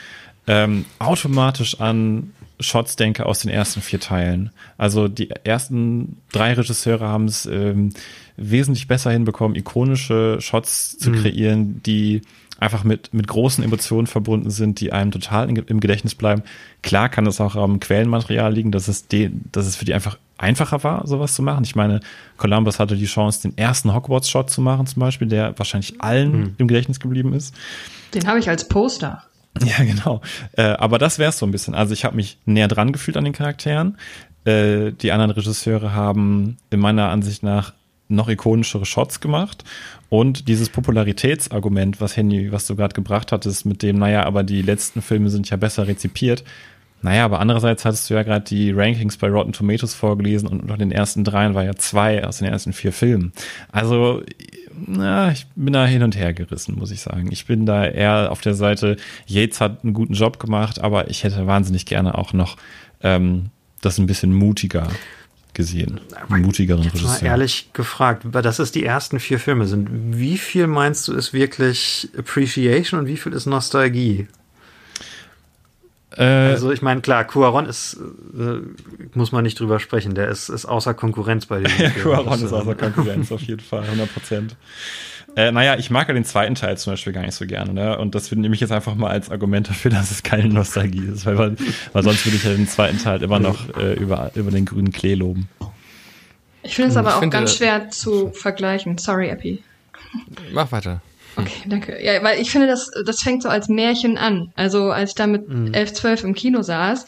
[0.46, 4.50] ähm, automatisch an Shots denke aus den ersten vier Teilen.
[4.76, 7.90] Also die ersten drei Regisseure haben es ähm,
[8.36, 12.22] wesentlich besser hinbekommen, ikonische Shots zu kreieren, die
[12.58, 16.42] einfach mit, mit großen Emotionen verbunden sind, die einem total in, im Gedächtnis bleiben.
[16.82, 20.18] Klar kann es auch am Quellenmaterial liegen, dass es, de, dass es für die einfach
[20.38, 21.64] einfacher war, sowas zu machen.
[21.64, 22.00] Ich meine,
[22.36, 26.68] Columbus hatte die Chance, den ersten Hogwarts-Shot zu machen, zum Beispiel, der wahrscheinlich allen im
[26.68, 27.54] Gedächtnis geblieben ist.
[28.14, 29.24] Den habe ich als Poster.
[29.66, 30.20] Ja, genau.
[30.52, 31.74] Äh, aber das wäre es so ein bisschen.
[31.74, 33.98] Also ich habe mich näher dran gefühlt an den Charakteren.
[34.44, 37.72] Äh, die anderen Regisseure haben in meiner Ansicht nach
[38.08, 39.64] noch ikonischere Shots gemacht.
[40.08, 44.62] Und dieses Popularitätsargument, was Henny, was du gerade gebracht hattest, mit dem, naja, aber die
[44.62, 46.44] letzten Filme sind ja besser rezipiert,
[47.00, 50.76] Naja, aber andererseits hattest du ja gerade die Rankings bei Rotten Tomatoes vorgelesen und unter
[50.76, 53.32] den ersten dreien war ja zwei aus den ersten vier Filmen.
[53.70, 54.22] Also,
[54.86, 57.30] na, ich bin da hin und her gerissen, muss ich sagen.
[57.30, 58.96] Ich bin da eher auf der Seite,
[59.26, 62.56] Yates hat einen guten Job gemacht, aber ich hätte wahnsinnig gerne auch noch
[63.02, 63.46] ähm,
[63.80, 64.88] das ein bisschen mutiger
[65.54, 66.00] gesehen.
[66.28, 67.28] Einen mutigeren Jetzt mal Regisseur.
[67.28, 69.88] ehrlich gefragt, weil das ist die ersten vier Filme sind.
[69.90, 74.28] Wie viel meinst du ist wirklich Appreciation und wie viel ist Nostalgie?
[76.18, 77.94] Äh, Also ich meine, klar, Cuaron ist,
[78.36, 78.60] äh,
[79.14, 81.90] muss man nicht drüber sprechen, der ist, ist außer Konkurrenz bei diesem Ja.
[81.90, 84.56] Cuaron ist äh, außer Konkurrenz, auf jeden Fall, 100 Prozent.
[85.36, 87.72] Äh, naja, ich mag ja den zweiten Teil zum Beispiel gar nicht so gerne.
[87.72, 87.98] Ne?
[87.98, 91.26] Und das nehme ich jetzt einfach mal als Argument dafür, dass es keine Nostalgie ist.
[91.26, 91.56] Weil, weil,
[91.92, 94.90] weil sonst würde ich ja den zweiten Teil immer noch äh, über, über den grünen
[94.90, 95.48] Klee loben.
[96.62, 98.98] Ich finde es aber Ich auch ganz schwer zu vergleichen.
[98.98, 99.62] Sorry, Epi.
[100.52, 101.02] Mach weiter.
[101.38, 102.02] Okay, danke.
[102.04, 104.52] Ja, weil ich finde, das, das fängt so als Märchen an.
[104.56, 105.72] Also als ich da mit Mhm.
[105.72, 107.06] 11, 12 im Kino saß,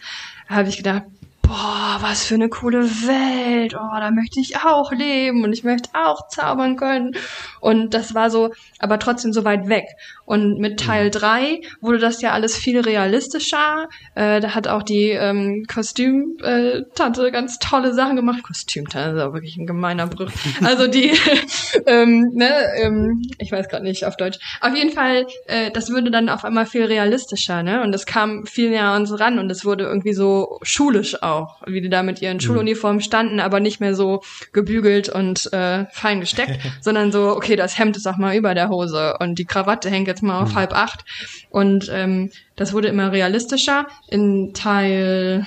[0.48, 1.02] habe ich gedacht,
[1.42, 3.74] boah, was für eine coole Welt.
[3.74, 7.16] Oh, da möchte ich auch leben und ich möchte auch zaubern können.
[7.60, 9.86] Und das war so, aber trotzdem so weit weg.
[10.30, 13.88] Und mit Teil 3 wurde das ja alles viel realistischer.
[14.14, 18.44] Äh, da hat auch die ähm, Kostümtante ganz tolle Sachen gemacht.
[18.44, 20.32] Kostümtante ist auch wirklich ein gemeiner Begriff.
[20.64, 21.10] Also die,
[21.86, 24.38] ähm, ne, ähm, ich weiß gerade nicht auf Deutsch.
[24.60, 27.82] Auf jeden Fall, äh, das würde dann auf einmal viel realistischer, ne?
[27.82, 31.60] Und das kam viel näher an uns ran und es wurde irgendwie so schulisch auch,
[31.66, 34.22] wie die da mit ihren Schuluniformen standen, aber nicht mehr so
[34.52, 38.68] gebügelt und äh, fein gesteckt, sondern so, okay, das Hemd ist auch mal über der
[38.68, 41.04] Hose und die Krawatte hängt jetzt mal auf halb acht.
[41.50, 43.86] Und ähm, das wurde immer realistischer.
[44.08, 45.46] In Teil,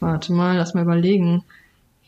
[0.00, 1.44] warte mal, lass mal überlegen.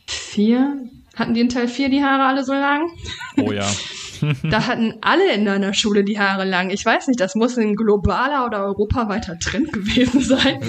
[0.07, 0.77] Vier?
[1.17, 2.91] Hatten die in Teil vier die Haare alle so lang?
[3.37, 3.69] Oh ja.
[4.51, 6.69] Da hatten alle in deiner Schule die Haare lang.
[6.69, 10.61] Ich weiß nicht, das muss ein globaler oder europaweiter Trend gewesen sein.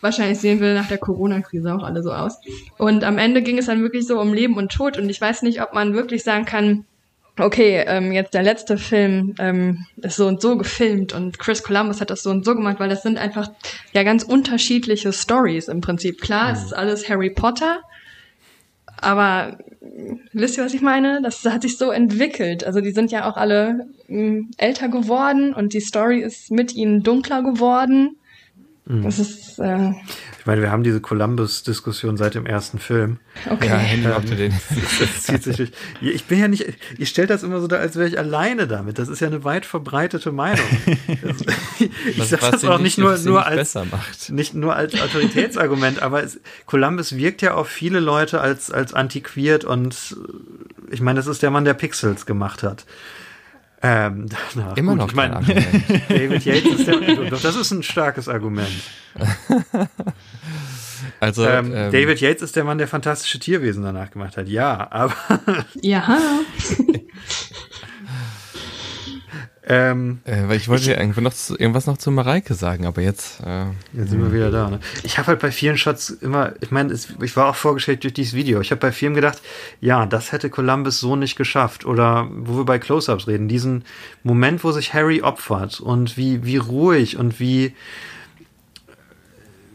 [0.00, 2.40] Wahrscheinlich sehen wir nach der Corona-Krise auch alle so aus.
[2.78, 4.96] Und am Ende ging es dann wirklich so um Leben und Tod.
[4.96, 6.86] Und ich weiß nicht, ob man wirklich sagen kann,
[7.38, 12.00] okay, ähm, jetzt der letzte Film ähm, ist so und so gefilmt und Chris Columbus
[12.00, 13.50] hat das so und so gemacht, weil das sind einfach
[13.92, 16.20] ja ganz unterschiedliche Stories im Prinzip.
[16.20, 17.80] Klar, es ist alles Harry Potter,
[19.00, 19.58] aber
[20.32, 21.20] wisst ihr, was ich meine?
[21.22, 22.64] Das hat sich so entwickelt.
[22.64, 27.02] Also die sind ja auch alle mh, älter geworden und die Story ist mit ihnen
[27.02, 28.16] dunkler geworden.
[28.90, 29.92] Das ist äh,
[30.48, 33.18] meine, wir haben diese Columbus-Diskussion seit dem ersten Film.
[33.48, 33.68] okay.
[33.68, 34.52] Ja, Handy auf den.
[34.98, 35.70] Das zieht sich durch.
[36.00, 36.64] Ich bin ja nicht,
[36.98, 38.98] ihr stellt das immer so da, als wäre ich alleine damit.
[38.98, 40.64] Das ist ja eine weit verbreitete Meinung.
[42.08, 44.30] Ich sage das auch nicht- nicht nur, nur als besser macht.
[44.30, 49.64] nicht nur als Autoritätsargument, aber es, Columbus wirkt ja auf viele Leute als, als antiquiert
[49.64, 52.84] und äh, ich meine, das ist der Mann, der Pixels gemacht hat.
[53.82, 55.66] Ähm, na, Immer gut, noch ich Argument.
[56.08, 58.68] David Yates ist der, doch, das ist ein starkes Argument.
[61.20, 64.48] Also, Ähm, ähm, David Yates ist der Mann, der fantastische Tierwesen danach gemacht hat.
[64.48, 65.14] Ja, aber
[65.80, 66.18] Ja.
[69.70, 73.02] Ähm, äh, weil ich wollte ja irgendwie noch zu, irgendwas noch zu Mareike sagen, aber
[73.02, 73.40] jetzt.
[73.44, 74.70] Äh, Jetzt sind wir wieder da.
[74.70, 74.80] Ne?
[75.02, 78.32] Ich habe halt bei vielen Shots immer, ich meine, ich war auch vorgestellt durch dieses
[78.32, 78.62] Video.
[78.62, 79.42] Ich habe bei vielen gedacht,
[79.82, 81.84] ja, das hätte Columbus so nicht geschafft.
[81.84, 83.84] Oder wo wir bei Close-ups reden, diesen
[84.22, 87.74] Moment, wo sich Harry opfert und wie wie ruhig und wie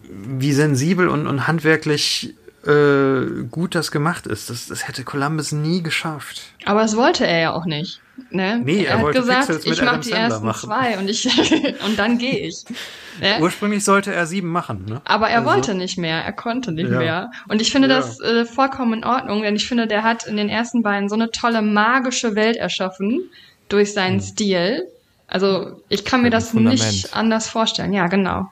[0.10, 2.34] wie sensibel und, und handwerklich
[2.66, 4.50] äh, gut das gemacht ist.
[4.50, 6.42] Das, das hätte Columbus nie geschafft.
[6.66, 8.00] Aber das wollte er ja auch nicht.
[8.30, 8.62] Ne?
[8.64, 10.68] Nee, er er hat gesagt, Pixels mit ich mach Adam die Sandler ersten machen.
[10.70, 11.26] zwei und ich
[11.86, 12.64] und dann gehe ich.
[13.20, 13.38] Ne?
[13.42, 14.86] Ursprünglich sollte er sieben machen.
[14.88, 15.02] Ne?
[15.06, 17.00] Aber er Also- wollte nicht mehr, er konnte nicht Ja.
[17.00, 17.32] mehr.
[17.48, 17.96] Und ich finde Ja.
[17.98, 21.16] das äh, vollkommen in Ordnung, denn ich finde, der hat in den ersten beiden so
[21.16, 23.22] eine tolle magische Welt erschaffen
[23.70, 24.84] durch seinen Stil.
[25.28, 26.80] Also ich kann mir das Fundament.
[26.82, 27.94] nicht anders vorstellen.
[27.94, 28.52] Ja, genau.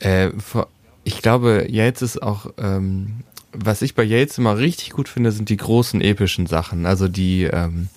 [0.00, 0.68] Äh, vor,
[1.04, 5.48] ich glaube, Yates ist auch, ähm, was ich bei Yates immer richtig gut finde, sind
[5.48, 6.86] die großen epischen Sachen.
[6.86, 7.88] Also die, ähm,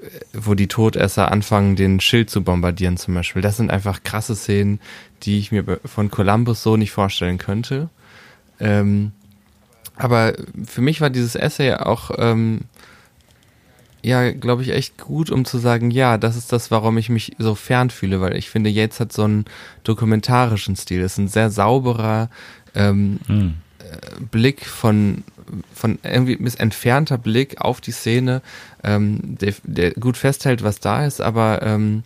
[0.00, 3.42] äh, wo die Todesser anfangen, den Schild zu bombardieren zum Beispiel.
[3.42, 4.80] Das sind einfach krasse Szenen,
[5.22, 7.88] die ich mir von Columbus so nicht vorstellen könnte.
[8.58, 9.12] Ähm,
[9.96, 10.34] aber
[10.66, 12.62] für mich war dieses Essay auch, ähm,
[14.02, 17.32] ja, glaube ich, echt gut, um zu sagen, ja, das ist das, warum ich mich
[17.38, 19.44] so fern fühle, weil ich finde, Yates hat so einen
[19.84, 21.02] dokumentarischen Stil.
[21.02, 22.30] Das ist ein sehr sauberer
[22.74, 23.54] ähm, Hm.
[24.30, 25.24] Blick von,
[25.74, 28.42] von irgendwie bis entfernter Blick auf die Szene,
[28.84, 32.04] ähm, der, der gut festhält, was da ist, aber ähm,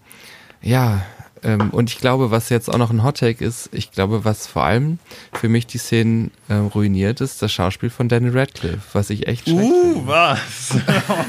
[0.62, 1.04] ja,
[1.44, 4.64] ähm, und ich glaube, was jetzt auch noch ein Hottake ist, ich glaube, was vor
[4.64, 4.98] allem
[5.32, 9.44] für mich die Szenen äh, ruiniert, ist das Schauspiel von Daniel Radcliffe, was ich echt
[9.48, 10.06] schlecht Uh, finde.
[10.06, 10.76] was?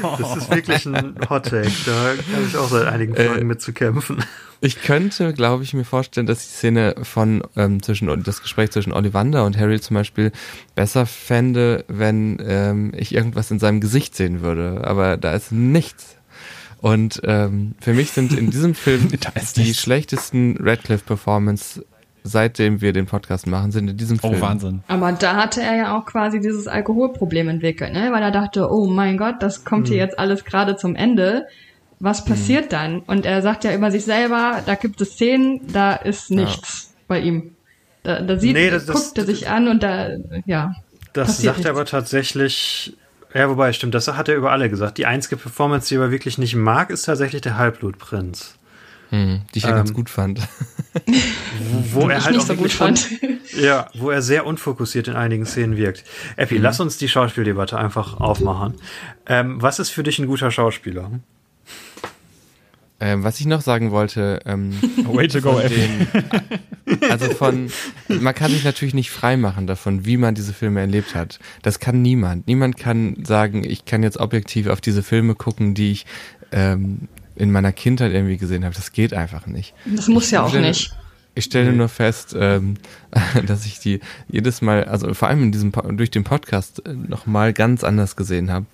[0.18, 1.70] Das ist wirklich ein Hot Take.
[1.84, 4.24] Da habe ich auch seit einigen Folgen mit zu kämpfen.
[4.60, 8.92] Ich könnte, glaube ich, mir vorstellen, dass die Szene von ähm, zwischen das Gespräch zwischen
[8.92, 10.32] Ollivander und Harry zum Beispiel
[10.74, 14.82] besser fände, wenn ähm, ich irgendwas in seinem Gesicht sehen würde.
[14.84, 16.16] Aber da ist nichts.
[16.80, 19.08] Und ähm, für mich sind in diesem Film
[19.56, 21.84] die schlechtesten Radcliffe-Performance,
[22.22, 24.34] seitdem wir den Podcast machen, sind in diesem Film.
[24.36, 24.82] Oh, Wahnsinn.
[24.88, 28.10] Aber da hatte er ja auch quasi dieses Alkoholproblem entwickelt, ne?
[28.12, 31.46] weil er dachte, oh mein Gott, das kommt hier jetzt alles gerade zum Ende.
[31.98, 32.98] Was passiert dann?
[33.00, 37.20] Und er sagt ja über sich selber, da gibt es Szenen, da ist nichts bei
[37.20, 37.52] ihm.
[38.02, 40.10] Da, da sieht, Nee, das- das- guckt er sich an und da,
[40.44, 40.74] ja.
[41.14, 41.64] Das sagt nichts.
[41.64, 42.94] er aber tatsächlich.
[43.36, 44.96] Ja, wobei, stimmt, das hat er über alle gesagt.
[44.96, 48.56] Die einzige Performance, die er aber wirklich nicht mag, ist tatsächlich der Halbblutprinz.
[49.10, 50.40] Hm, die ich ja Ähm, ganz gut fand.
[51.92, 53.08] Wo er ich halt nicht auch so gut fand.
[53.60, 56.04] Ja, wo er sehr unfokussiert in einigen Szenen wirkt.
[56.36, 58.74] Epi, lass uns die Schauspieldebatte einfach aufmachen.
[59.26, 61.10] Ähm, was ist für dich ein guter Schauspieler?
[62.98, 64.72] Ähm, was ich noch sagen wollte, ähm,
[65.04, 66.06] Way to go, den,
[67.10, 67.70] also von,
[68.08, 71.38] man kann sich natürlich nicht frei machen davon, wie man diese Filme erlebt hat.
[71.62, 72.46] Das kann niemand.
[72.46, 76.06] Niemand kann sagen, ich kann jetzt objektiv auf diese Filme gucken, die ich
[76.52, 78.74] ähm, in meiner Kindheit irgendwie gesehen habe.
[78.74, 79.74] Das geht einfach nicht.
[79.84, 80.94] Das muss ja auch stelle- nicht.
[81.38, 82.78] Ich stelle nur fest, ähm,
[83.46, 87.26] dass ich die jedes Mal, also vor allem in diesem durch den Podcast äh, noch
[87.26, 88.64] mal ganz anders gesehen habe.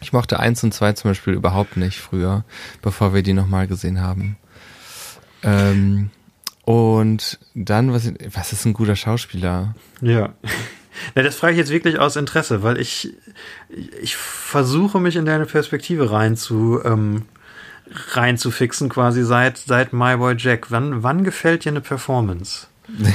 [0.00, 2.44] Ich mochte eins und zwei zum Beispiel überhaupt nicht früher,
[2.82, 4.36] bevor wir die noch mal gesehen haben.
[5.42, 6.10] Ähm,
[6.64, 9.74] und dann, was, was ist ein guter Schauspieler?
[10.00, 10.34] Ja.
[11.14, 13.14] Na, das frage ich jetzt wirklich aus Interesse, weil ich,
[14.00, 17.22] ich versuche mich in deine Perspektive rein zu, ähm,
[18.12, 20.70] reinzufixen quasi seit, seit My Boy Jack.
[20.70, 22.66] Wann, wann gefällt dir eine Performance?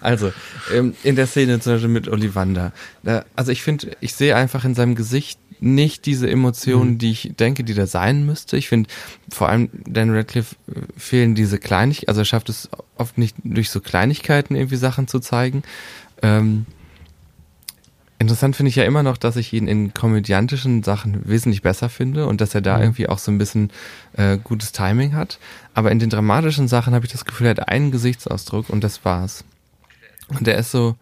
[0.00, 0.32] Also,
[0.72, 2.72] ähm, in der Szene zum Beispiel mit Ollivander.
[3.02, 7.32] Da, also ich finde, ich sehe einfach in seinem Gesicht nicht diese Emotionen, die ich
[7.38, 8.56] denke, die da sein müsste.
[8.56, 8.88] Ich finde,
[9.28, 13.70] vor allem Dan Radcliffe äh, fehlen diese Kleinigkeiten, also er schafft es oft nicht durch
[13.70, 15.62] so Kleinigkeiten irgendwie Sachen zu zeigen.
[16.22, 16.66] Ähm,
[18.18, 22.26] interessant finde ich ja immer noch, dass ich ihn in komödiantischen Sachen wesentlich besser finde
[22.26, 23.70] und dass er da irgendwie auch so ein bisschen
[24.14, 25.38] äh, gutes Timing hat.
[25.74, 29.04] Aber in den dramatischen Sachen habe ich das Gefühl, er hat einen Gesichtsausdruck und das
[29.04, 29.44] war's.
[30.28, 30.96] Und der ist so,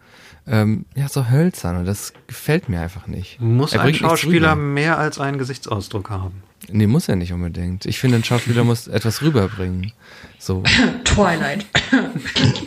[0.47, 3.39] ähm, ja, so hölzern und das gefällt mir einfach nicht.
[3.41, 6.41] Muss Er ein Schauspieler mehr als einen Gesichtsausdruck haben?
[6.69, 7.85] Nee, muss er nicht unbedingt.
[7.85, 9.91] Ich finde, ein Schauspieler muss etwas rüberbringen.
[10.39, 10.63] So.
[11.03, 11.65] Twilight.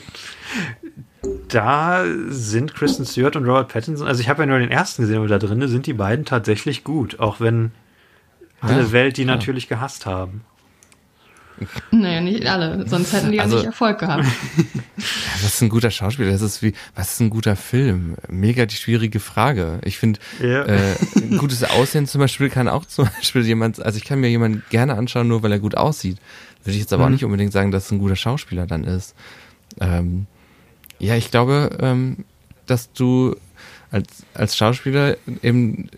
[1.48, 5.18] Da sind Kristen Stewart und Robert Pattinson, also ich habe ja nur den ersten gesehen,
[5.18, 7.72] aber da drin sind die beiden tatsächlich gut, auch wenn
[8.60, 9.36] alle Ja, Welt die klar.
[9.36, 10.42] natürlich gehasst haben.
[11.90, 14.24] Naja, nicht alle, sonst hätten die ja Also- nicht Erfolg gehabt.
[14.96, 16.30] Was ist ein guter Schauspieler?
[16.32, 18.16] Das ist wie, was ist ein guter Film?
[18.28, 19.80] Mega die schwierige Frage.
[19.84, 20.64] Ich finde, Ja.
[20.66, 24.28] äh, ein gutes Aussehen zum Beispiel kann auch zum Beispiel jemand, also ich kann mir
[24.28, 26.18] jemanden gerne anschauen, nur weil er gut aussieht.
[26.64, 27.14] Würde ich jetzt aber auch Mhm.
[27.14, 29.14] nicht unbedingt sagen, dass es ein guter Schauspieler dann ist.
[29.80, 30.26] Ähm,
[30.98, 32.24] ja, ich glaube, ähm,
[32.66, 33.34] dass du
[33.90, 35.88] als, als Schauspieler eben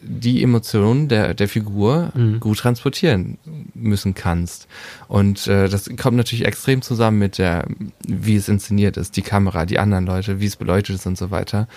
[0.00, 2.40] die Emotionen der, der Figur Mhm.
[2.40, 3.38] gut transportieren
[3.74, 4.68] müssen kannst.
[5.08, 7.66] Und äh, das kommt natürlich extrem zusammen mit der,
[8.06, 11.30] wie es inszeniert ist, die Kamera, die anderen Leute, wie es beleuchtet ist und so
[11.30, 11.68] weiter.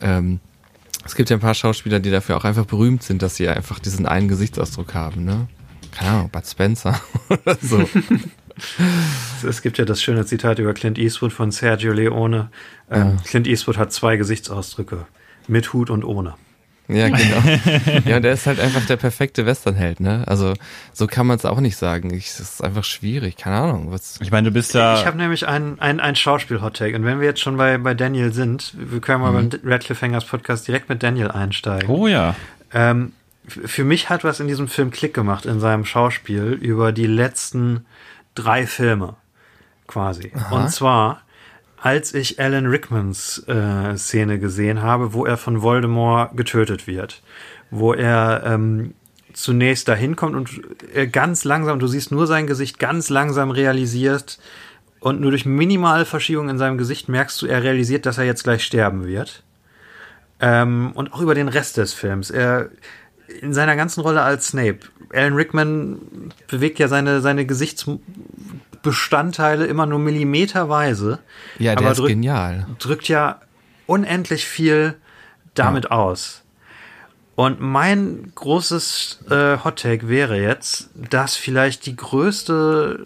[0.00, 0.40] Ähm,
[1.04, 3.78] es gibt ja ein paar Schauspieler, die dafür auch einfach berühmt sind, dass sie einfach
[3.78, 5.46] diesen einen Gesichtsausdruck haben, ne?
[5.92, 7.88] Keine Ahnung, Bud Spencer oder so.
[9.48, 12.50] Es gibt ja das schöne Zitat über Clint Eastwood von Sergio Leone.
[12.90, 15.06] Ähm, Clint Eastwood hat zwei Gesichtsausdrücke.
[15.46, 16.34] Mit Hut und ohne.
[16.88, 18.00] Ja, genau.
[18.06, 20.24] Ja, und der ist halt einfach der perfekte Westernheld, ne?
[20.26, 20.54] Also
[20.92, 22.12] so kann man es auch nicht sagen.
[22.12, 23.92] Ich, das ist einfach schwierig, keine Ahnung.
[23.92, 24.94] Was, Ich meine, du bist ja.
[24.98, 26.96] Ich habe nämlich einen ein, ein Schauspiel-Hot-Take.
[26.96, 30.24] Und wenn wir jetzt schon bei, bei Daniel sind, wir können mal beim Radcliffe Hangers
[30.24, 31.88] Podcast direkt mit Daniel einsteigen.
[31.88, 32.34] oh ja.
[32.72, 33.12] Ähm,
[33.46, 37.86] für mich hat was in diesem Film Klick gemacht in seinem Schauspiel über die letzten
[38.34, 39.16] drei Filme
[39.86, 40.32] quasi.
[40.50, 41.22] Und zwar,
[41.80, 47.22] als ich Alan Rickmans äh, Szene gesehen habe, wo er von Voldemort getötet wird,
[47.70, 48.94] wo er ähm,
[49.32, 50.60] zunächst dahin kommt und
[50.92, 54.38] er ganz langsam, du siehst nur sein Gesicht ganz langsam realisiert
[55.00, 58.42] und nur durch minimale Verschiebung in seinem Gesicht merkst du, er realisiert, dass er jetzt
[58.42, 59.44] gleich sterben wird.
[60.40, 62.30] Ähm, und auch über den Rest des Films.
[62.30, 62.70] Er
[63.40, 64.80] in seiner ganzen Rolle als Snape.
[65.12, 65.98] Alan Rickman
[66.48, 67.46] bewegt ja seine, seine
[68.88, 71.18] Gesichtsbestandteile immer nur millimeterweise.
[71.58, 72.66] ja, der aber ist drück- genial.
[72.78, 73.40] drückt ja
[73.86, 74.94] unendlich viel
[75.54, 76.42] damit aus.
[77.34, 83.04] Und mein großes äh, Hot Take wäre jetzt, dass vielleicht die größte,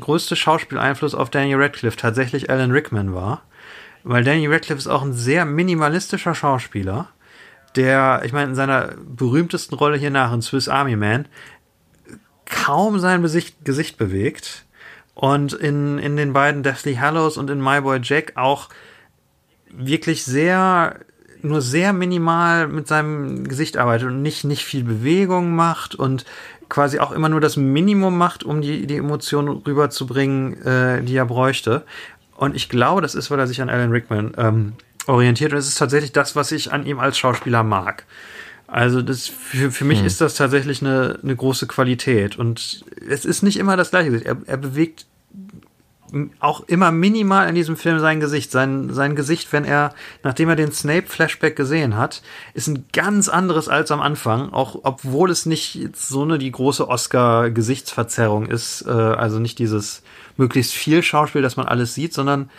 [0.00, 3.42] größte Schauspieleinfluss auf Daniel Radcliffe tatsächlich Alan Rickman war.
[4.02, 7.08] Weil Daniel Radcliffe ist auch ein sehr minimalistischer Schauspieler,
[7.76, 11.26] der, ich meine, in seiner berühmtesten Rolle hier nach, in Swiss Army Man,
[12.46, 14.64] kaum sein Gesicht bewegt.
[15.20, 18.68] Und in, in den beiden Deathly Hallows und in My Boy Jack auch
[19.68, 21.00] wirklich sehr
[21.42, 26.24] nur sehr minimal mit seinem Gesicht arbeitet und nicht, nicht viel Bewegung macht und
[26.68, 31.26] quasi auch immer nur das Minimum macht, um die, die Emotionen rüberzubringen, äh, die er
[31.26, 31.82] bräuchte.
[32.36, 34.74] Und ich glaube, das ist, weil er sich an Alan Rickman ähm,
[35.08, 35.52] orientiert.
[35.52, 38.04] Und es ist tatsächlich das, was ich an ihm als Schauspieler mag.
[38.68, 40.06] Also das für, für mich hm.
[40.06, 42.38] ist das tatsächlich eine, eine große Qualität.
[42.38, 44.24] Und es ist nicht immer das gleiche.
[44.24, 45.06] Er, er bewegt
[46.40, 48.50] auch immer minimal in diesem Film sein Gesicht.
[48.50, 52.22] Sein, sein Gesicht, wenn er, nachdem er den Snape-Flashback gesehen hat,
[52.54, 56.88] ist ein ganz anderes als am Anfang, auch obwohl es nicht so eine die große
[56.88, 60.02] Oscar-Gesichtsverzerrung ist, äh, also nicht dieses
[60.36, 62.50] möglichst viel Schauspiel, dass man alles sieht, sondern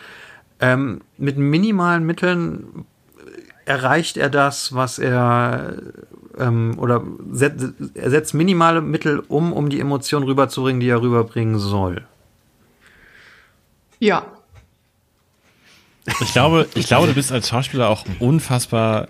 [0.60, 2.86] ähm, mit minimalen Mitteln
[3.70, 5.78] erreicht er das, was er
[6.40, 7.54] ähm, oder set,
[7.94, 12.04] er setzt minimale Mittel um, um die Emotionen rüberzubringen, die er rüberbringen soll.
[14.00, 14.26] Ja.
[16.22, 19.10] Ich glaube, ich glaube, du bist als Schauspieler auch unfassbar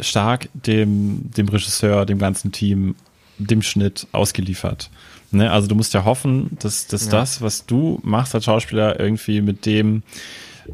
[0.00, 2.96] stark dem, dem Regisseur, dem ganzen Team,
[3.38, 4.90] dem Schnitt ausgeliefert.
[5.30, 5.48] Ne?
[5.52, 7.12] Also du musst ja hoffen, dass, dass ja.
[7.12, 10.02] das, was du machst als Schauspieler, irgendwie mit dem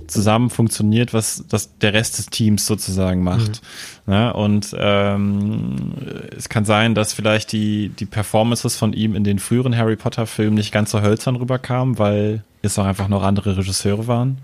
[0.07, 3.63] zusammen funktioniert, was das der Rest des Teams sozusagen macht.
[4.07, 4.13] Mhm.
[4.13, 5.93] Ja, und ähm,
[6.37, 10.55] es kann sein, dass vielleicht die, die Performances von ihm in den früheren Harry Potter-Filmen
[10.55, 14.39] nicht ganz so hölzern rüberkamen, weil es auch einfach noch andere Regisseure waren.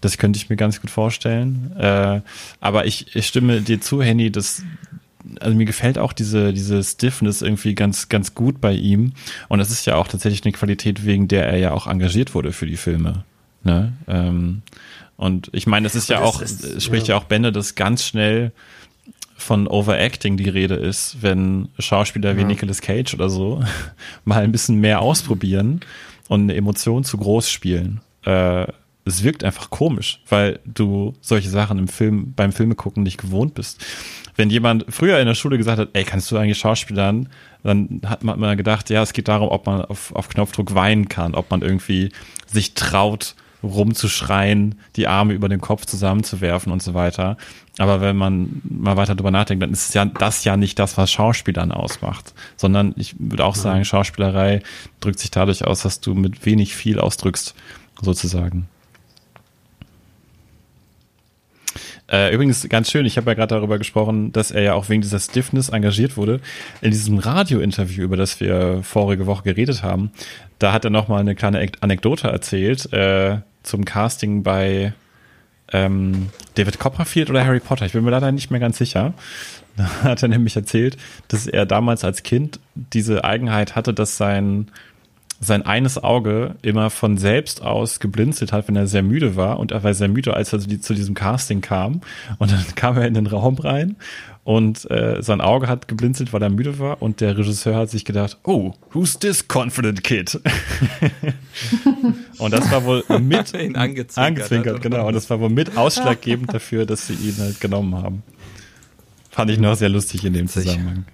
[0.00, 1.72] Das könnte ich mir ganz gut vorstellen.
[1.76, 2.20] Äh,
[2.60, 4.62] aber ich, ich stimme dir zu, Henny, dass
[5.40, 9.12] also mir gefällt auch diese, diese Stiffness irgendwie ganz, ganz gut bei ihm.
[9.48, 12.52] Und das ist ja auch tatsächlich eine Qualität, wegen der er ja auch engagiert wurde
[12.52, 13.24] für die Filme.
[13.62, 13.92] Ne?
[14.06, 14.62] Ähm,
[15.16, 17.14] und ich meine, es ist ja auch, ist, spricht ja.
[17.14, 18.52] ja auch Bände, dass ganz schnell
[19.36, 23.62] von Overacting die Rede ist, wenn Schauspieler wie Nicolas Cage oder so
[24.24, 25.80] mal ein bisschen mehr ausprobieren
[26.28, 28.00] und eine Emotion zu groß spielen.
[28.24, 28.66] Äh,
[29.04, 33.54] es wirkt einfach komisch, weil du solche Sachen im Film, beim Filme gucken nicht gewohnt
[33.54, 33.84] bist.
[34.36, 37.28] Wenn jemand früher in der Schule gesagt hat, ey, kannst du eigentlich Schauspielern,
[37.62, 41.34] dann hat man gedacht, ja, es geht darum, ob man auf, auf Knopfdruck weinen kann,
[41.34, 42.12] ob man irgendwie
[42.46, 47.36] sich traut, rumzuschreien, die Arme über den Kopf zusammenzuwerfen und so weiter.
[47.78, 51.10] Aber wenn man mal weiter drüber nachdenkt, dann ist ja das ja nicht das, was
[51.10, 54.62] Schauspielern ausmacht, sondern ich würde auch sagen, Schauspielerei
[55.00, 57.54] drückt sich dadurch aus, dass du mit wenig viel ausdrückst,
[58.00, 58.68] sozusagen.
[62.10, 65.02] Äh, übrigens ganz schön, ich habe ja gerade darüber gesprochen, dass er ja auch wegen
[65.02, 66.40] dieser Stiffness engagiert wurde.
[66.80, 70.10] In diesem Radiointerview, über das wir vorige Woche geredet haben,
[70.58, 74.92] da hat er nochmal eine kleine Anekdote erzählt äh, zum Casting bei
[75.72, 77.86] ähm, David Copperfield oder Harry Potter.
[77.86, 79.14] Ich bin mir leider nicht mehr ganz sicher.
[79.76, 80.96] Da hat er nämlich erzählt,
[81.28, 84.72] dass er damals als Kind diese Eigenheit hatte, dass sein
[85.40, 89.60] sein eines Auge immer von selbst aus geblinzelt hat, wenn er sehr müde war.
[89.60, 92.00] Und er war sehr müde, als er zu diesem Casting kam.
[92.38, 93.96] Und dann kam er in den Raum rein
[94.48, 97.02] und äh, sein Auge hat geblinzelt, weil er müde war.
[97.02, 100.40] Und der Regisseur hat sich gedacht, oh, who's this confident kid?
[102.38, 105.06] und das war wohl mit ihn angezwinkert, angezwinkert genau.
[105.06, 108.22] Und das war wohl mit ausschlaggebend dafür, dass sie ihn halt genommen haben.
[109.28, 111.04] Fand ich noch sehr lustig in dem Zusammenhang.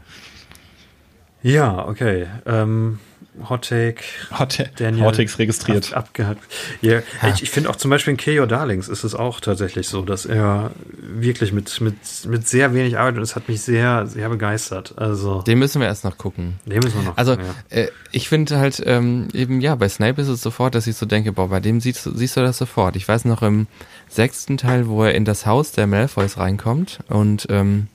[1.43, 2.29] Ja, okay.
[2.47, 3.01] Ähm,
[3.49, 4.03] Hot Take.
[4.39, 5.93] Hot, Daniel Hot Takes registriert.
[5.93, 6.41] Ab, abgehakt.
[6.81, 7.03] Ja, ja.
[7.35, 8.47] Ich, ich finde auch zum Beispiel in K.O.
[8.47, 10.71] Darlings ist es auch tatsächlich so, dass er
[11.01, 11.97] wirklich mit, mit,
[12.29, 14.95] mit sehr wenig arbeitet und es hat mich sehr, sehr begeistert.
[14.97, 15.43] Also.
[15.43, 16.61] Den müssen wir erst noch gucken.
[16.65, 17.77] Den müssen wir noch Also, gucken, ja.
[17.79, 21.07] äh, ich finde halt, ähm, eben, ja, bei Snape ist es sofort, dass ich so
[21.07, 22.95] denke, boah, bei dem siehst, siehst du das sofort.
[22.95, 23.67] Ich weiß noch im
[24.09, 27.89] sechsten Teil, wo er in das Haus der Malfoys reinkommt und, ähm,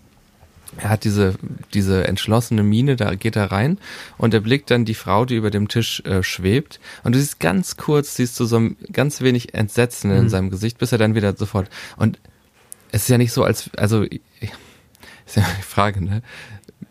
[0.78, 1.36] er hat diese,
[1.74, 3.80] diese entschlossene Miene, da geht er rein
[4.18, 7.40] und er blickt dann die Frau, die über dem Tisch äh, schwebt und du siehst
[7.40, 10.18] ganz kurz, siehst du so ein, ganz wenig Entsetzen mhm.
[10.18, 12.20] in seinem Gesicht, bis er dann wieder sofort und
[12.92, 16.22] es ist ja nicht so, als, also, ist ja die Frage, ne?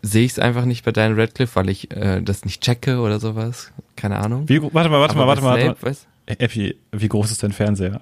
[0.01, 3.19] Sehe ich es einfach nicht bei Diane Radcliffe, weil ich äh, das nicht checke oder
[3.19, 3.73] sowas?
[3.97, 4.47] Keine Ahnung.
[4.47, 5.75] Wie, warte mal, warte Aber mal, warte mal.
[5.81, 5.95] Warte mal.
[6.37, 8.01] Epi, wie groß ist dein Fernseher?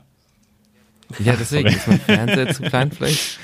[1.19, 3.39] Ja, deswegen ist mein Fernseher zu klein vielleicht.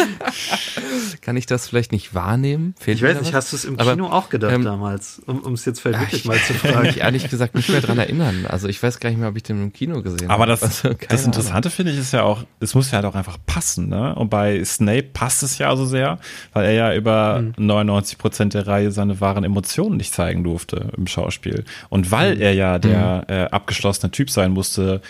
[1.22, 2.74] Kann ich das vielleicht nicht wahrnehmen?
[2.78, 3.34] Fehlt Ich weiß nicht, was?
[3.34, 5.20] hast du es im Aber, Kino auch gedacht ähm, damals?
[5.26, 6.86] Um es jetzt vielleicht wirklich ich- mal zu Ich kann fragen.
[6.86, 8.46] mich ehrlich gesagt nicht mehr dran erinnern.
[8.48, 10.52] Also ich weiß gar nicht mehr, ob ich den im Kino gesehen Aber habe.
[10.52, 11.26] das, Also, das Ahnung.
[11.26, 14.14] Interessante finde ich ist ja auch, es muss ja halt auch einfach passen, ne?
[14.14, 16.18] Und bei Snape passt es ja so sehr,
[16.52, 21.06] weil er ja über 99 Prozent der Reihe seine wahren Emotionen nicht zeigen durfte im
[21.06, 21.64] Schauspiel.
[21.88, 25.00] Und weil er ja der äh, abgeschlossene Typ sein musste,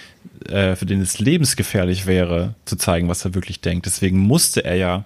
[0.48, 3.86] äh, für den es lebensgefährlich wäre, zu zeigen, was er wirklich denkt.
[3.86, 5.04] Deswegen musste er ja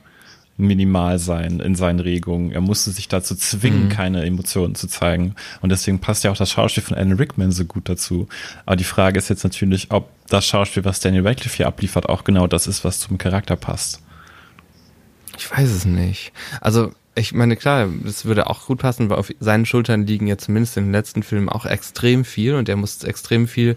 [0.56, 2.52] minimal sein in seinen Regungen.
[2.52, 5.34] Er musste sich dazu zwingen, keine Emotionen zu zeigen.
[5.60, 8.28] Und deswegen passt ja auch das Schauspiel von Alan Rickman so gut dazu.
[8.64, 12.24] Aber die Frage ist jetzt natürlich, ob das Schauspiel, was Daniel Radcliffe hier abliefert, auch
[12.24, 14.00] genau das ist, was zum Charakter passt.
[15.36, 16.32] Ich weiß es nicht.
[16.60, 20.38] Also, ich meine, klar, das würde auch gut passen, weil auf seinen Schultern liegen ja
[20.38, 23.76] zumindest in den letzten Filmen auch extrem viel und er muss extrem viel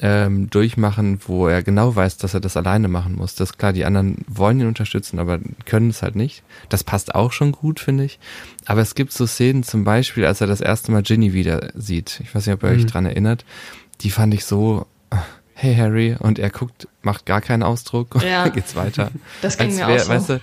[0.00, 3.34] ähm, durchmachen, wo er genau weiß, dass er das alleine machen muss.
[3.34, 6.42] Das ist klar, die anderen wollen ihn unterstützen, aber können es halt nicht.
[6.68, 8.18] Das passt auch schon gut, finde ich.
[8.66, 12.20] Aber es gibt so Szenen, zum Beispiel, als er das erste Mal Ginny wieder sieht.
[12.22, 13.44] Ich weiß nicht, ob ihr euch dran erinnert.
[14.02, 15.16] Die fand ich so, äh,
[15.54, 18.44] hey Harry, und er guckt, macht gar keinen Ausdruck und Ja.
[18.44, 19.10] dann geht's weiter.
[19.42, 20.08] Das ging Als mir wär- auch so.
[20.10, 20.40] Weißt du,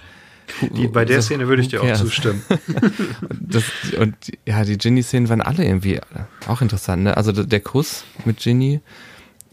[0.76, 2.00] Die, bei der so, Szene würde ich dir auch cares?
[2.00, 2.44] zustimmen.
[3.40, 3.64] Das,
[4.00, 6.00] und ja, die Ginny-Szenen waren alle irgendwie
[6.48, 7.04] auch interessant.
[7.04, 7.16] Ne?
[7.18, 8.82] Also der Kuss mit Ginny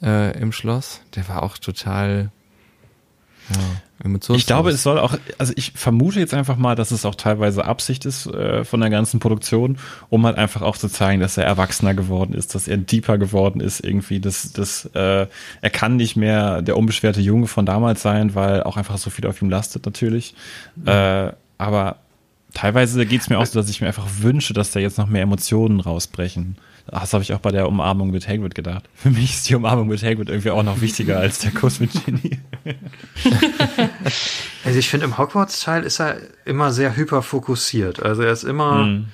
[0.03, 2.31] äh, im Schloss, der war auch total
[3.51, 3.57] ja,
[4.05, 4.39] emotionslos.
[4.39, 7.65] Ich glaube, es soll auch, also ich vermute jetzt einfach mal, dass es auch teilweise
[7.65, 9.79] Absicht ist äh, von der ganzen Produktion,
[10.11, 13.61] um halt einfach auch zu zeigen, dass er erwachsener geworden ist, dass er deeper geworden
[13.61, 15.27] ist irgendwie, dass, dass äh,
[15.61, 19.27] er kann nicht mehr der unbeschwerte Junge von damals sein, weil auch einfach so viel
[19.27, 20.35] auf ihm lastet natürlich.
[20.85, 21.97] Äh, aber
[22.55, 25.23] teilweise geht's mir auch so, dass ich mir einfach wünsche, dass da jetzt noch mehr
[25.23, 26.57] Emotionen rausbrechen.
[26.93, 28.85] Das habe ich auch bei der Umarmung mit Hagrid gedacht.
[28.95, 31.91] Für mich ist die Umarmung mit Hagrid irgendwie auch noch wichtiger als der Kuss mit
[32.05, 32.39] Ginny.
[34.65, 38.01] Also ich finde, im Hogwarts-Teil ist er immer sehr hyperfokussiert.
[38.03, 39.07] Also er ist immer, Mhm.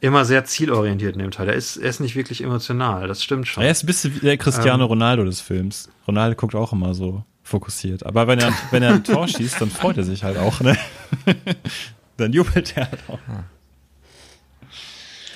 [0.00, 1.48] immer sehr zielorientiert in dem Teil.
[1.48, 3.08] Er ist, er ist nicht wirklich emotional.
[3.08, 3.62] Das stimmt schon.
[3.64, 5.88] Er ist ein bisschen wie der Cristiano Ronaldo des Films.
[6.06, 8.04] Ronaldo guckt auch immer so fokussiert.
[8.06, 10.76] Aber wenn er, wenn er ein Tor schießt, dann freut er sich halt auch, ne?
[12.16, 13.18] dann jubelt er halt auch.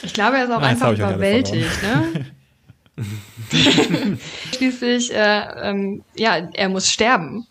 [0.02, 2.26] Ich glaube, er ist auch Ah, einfach überwältigt, ne?
[4.56, 7.46] Schließlich, äh, ähm, ja, er muss sterben.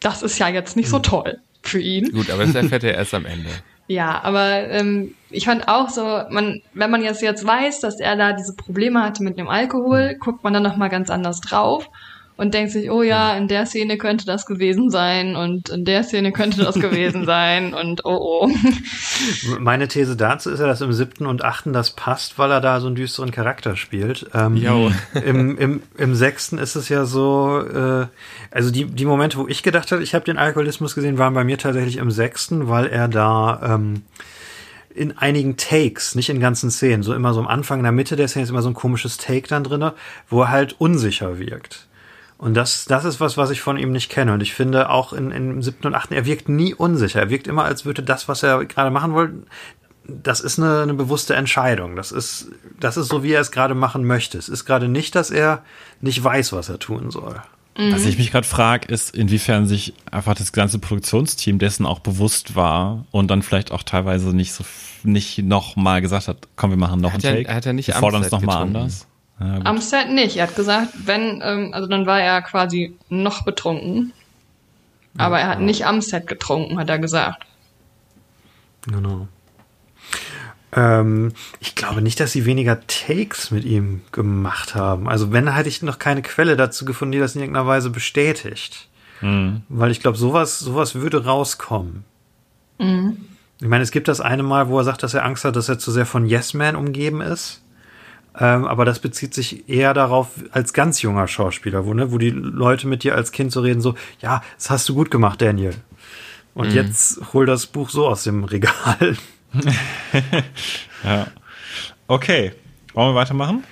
[0.00, 2.12] Das ist ja jetzt nicht so toll für ihn.
[2.12, 3.50] Gut, aber das erfährt er erst am Ende.
[3.88, 8.16] Ja, aber ähm, ich fand auch so, man, wenn man jetzt jetzt weiß, dass er
[8.16, 11.88] da diese Probleme hatte mit dem Alkohol, guckt man dann noch mal ganz anders drauf
[12.36, 16.02] und denkt sich, oh ja, in der Szene könnte das gewesen sein und in der
[16.02, 18.50] Szene könnte das gewesen sein und oh oh.
[19.58, 22.80] Meine These dazu ist ja, dass im siebten und achten das passt, weil er da
[22.80, 24.26] so einen düsteren Charakter spielt.
[24.34, 24.92] Ähm, Jo.
[25.24, 28.06] im, im, Im sechsten ist es ja so, äh,
[28.50, 31.44] also die, die Momente, wo ich gedacht habe, ich habe den Alkoholismus gesehen, waren bei
[31.44, 34.02] mir tatsächlich im sechsten, weil er da ähm,
[34.94, 38.16] in einigen Takes, nicht in ganzen Szenen, so immer so am Anfang, in der Mitte
[38.16, 39.94] der Szene ist immer so ein komisches Take dann drinne,
[40.28, 41.85] wo er halt unsicher wirkt.
[42.38, 44.32] Und das, das ist was, was ich von ihm nicht kenne.
[44.34, 47.20] Und ich finde auch in, im siebten und achten, er wirkt nie unsicher.
[47.20, 49.34] Er wirkt immer, als würde das, was er gerade machen wollte,
[50.06, 51.96] das ist eine, eine bewusste Entscheidung.
[51.96, 54.36] Das ist, das ist so, wie er es gerade machen möchte.
[54.38, 55.62] Es ist gerade nicht, dass er
[56.00, 57.36] nicht weiß, was er tun soll.
[57.90, 62.54] Was ich mich gerade frage, ist, inwiefern sich einfach das ganze Produktionsteam dessen auch bewusst
[62.56, 64.64] war und dann vielleicht auch teilweise nicht so
[65.02, 67.54] nicht noch mal gesagt hat, komm, wir machen noch Hat einen er- Take.
[67.54, 68.76] hat er nicht wir fordern es Amstead noch mal getrunken?
[68.78, 69.06] anders.
[69.40, 69.60] Ja.
[69.64, 70.36] Am Set nicht.
[70.36, 74.12] Er hat gesagt, wenn, ähm, also dann war er quasi noch betrunken.
[75.18, 77.46] Aber er hat nicht am Set getrunken, hat er gesagt.
[78.86, 79.28] Genau.
[80.72, 85.08] Ähm, ich glaube nicht, dass sie weniger Takes mit ihm gemacht haben.
[85.08, 88.88] Also wenn, hätte ich noch keine Quelle dazu gefunden, die das in irgendeiner Weise bestätigt.
[89.68, 92.04] Weil ich glaube, sowas, sowas würde rauskommen.
[93.58, 95.70] Ich meine, es gibt das eine Mal, wo er sagt, dass er Angst hat, dass
[95.70, 97.62] er zu sehr von Yes Man umgeben ist.
[98.38, 102.30] Ähm, aber das bezieht sich eher darauf, als ganz junger Schauspieler, wo, ne, wo die
[102.30, 105.74] Leute mit dir als Kind so reden, so, ja, das hast du gut gemacht, Daniel.
[106.54, 109.16] Und jetzt hol das Buch so aus dem Regal.
[111.04, 111.26] ja.
[112.06, 112.52] Okay.
[112.94, 113.62] Wollen wir weitermachen?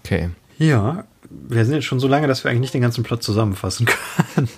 [0.00, 0.30] Okay.
[0.58, 3.86] Ja, wir sind jetzt schon so lange, dass wir eigentlich nicht den ganzen Plot zusammenfassen
[4.34, 4.48] können.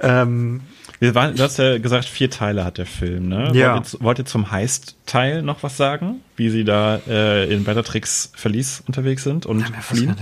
[0.00, 0.60] ähm,
[1.04, 3.50] Wir waren, du hast ja gesagt, vier Teile hat der Film, ne?
[3.52, 3.74] Ja.
[3.74, 6.20] Wollt, ihr, wollt ihr zum Heist-Teil noch was sagen?
[6.36, 10.16] Wie sie da äh, in Bellatrix Verlies unterwegs sind und Ja, fliehen?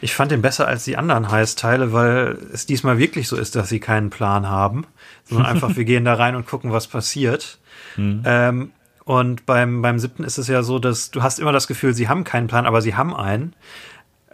[0.00, 3.68] Ich fand den besser als die anderen Heiß-Teile, weil es diesmal wirklich so ist, dass
[3.68, 4.86] sie keinen Plan haben,
[5.24, 7.58] sondern einfach, wir gehen da rein und gucken, was passiert.
[7.96, 8.70] Ähm,
[9.04, 12.08] und beim, beim siebten ist es ja so, dass du hast immer das Gefühl, sie
[12.08, 13.54] haben keinen Plan, aber sie haben einen.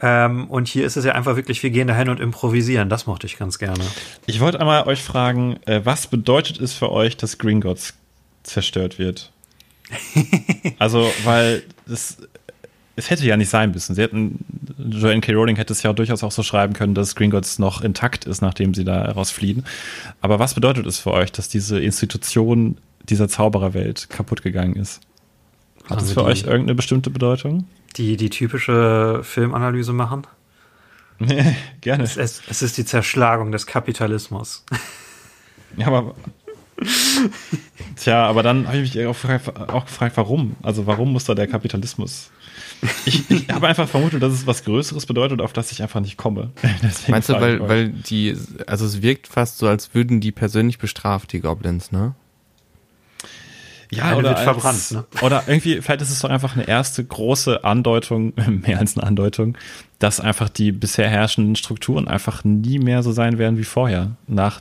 [0.02, 2.88] Ähm, und hier ist es ja einfach wirklich, wir gehen dahin und improvisieren.
[2.88, 3.84] Das mochte ich ganz gerne.
[4.26, 7.94] Ich wollte einmal euch fragen, äh, was bedeutet es für euch, dass Gringotts
[8.42, 9.30] zerstört wird?
[10.78, 12.18] also, weil das,
[12.96, 13.94] es hätte ja nicht sein müssen.
[13.94, 14.44] Sie hätten,
[14.78, 15.32] Joanne K.
[15.32, 18.72] Rowling hätte es ja durchaus auch so schreiben können, dass Gringotts noch intakt ist, nachdem
[18.72, 19.66] sie da rausfliehen.
[20.20, 25.00] Aber was bedeutet es für euch, dass diese Institution dieser Zaubererwelt kaputt gegangen ist?
[25.84, 27.66] Hat Also es für euch irgendeine bestimmte Bedeutung?
[27.96, 30.26] Die, die typische Filmanalyse machen.
[31.80, 32.04] Gerne.
[32.04, 34.64] Es, es, es ist die Zerschlagung des Kapitalismus.
[35.76, 36.14] Ja, aber.
[37.96, 40.56] Tja, aber dann habe ich mich auch gefragt, auch gefragt, warum?
[40.62, 42.30] Also, warum muss da der Kapitalismus?
[43.04, 46.16] Ich, ich habe einfach vermutet, dass es was Größeres bedeutet, auf das ich einfach nicht
[46.16, 46.50] komme.
[46.82, 48.34] Deswegen Meinst du, weil, weil die,
[48.66, 52.14] also es wirkt fast so, als würden die persönlich bestraft, die Goblins, ne?
[53.90, 55.04] Ja, Eine oder wird als, verbrannt, ne?
[55.22, 59.56] Oder irgendwie, vielleicht ist es doch einfach eine erste große Andeutung, mehr als eine Andeutung,
[59.98, 64.60] dass einfach die bisher herrschenden Strukturen einfach nie mehr so sein werden wie vorher, nach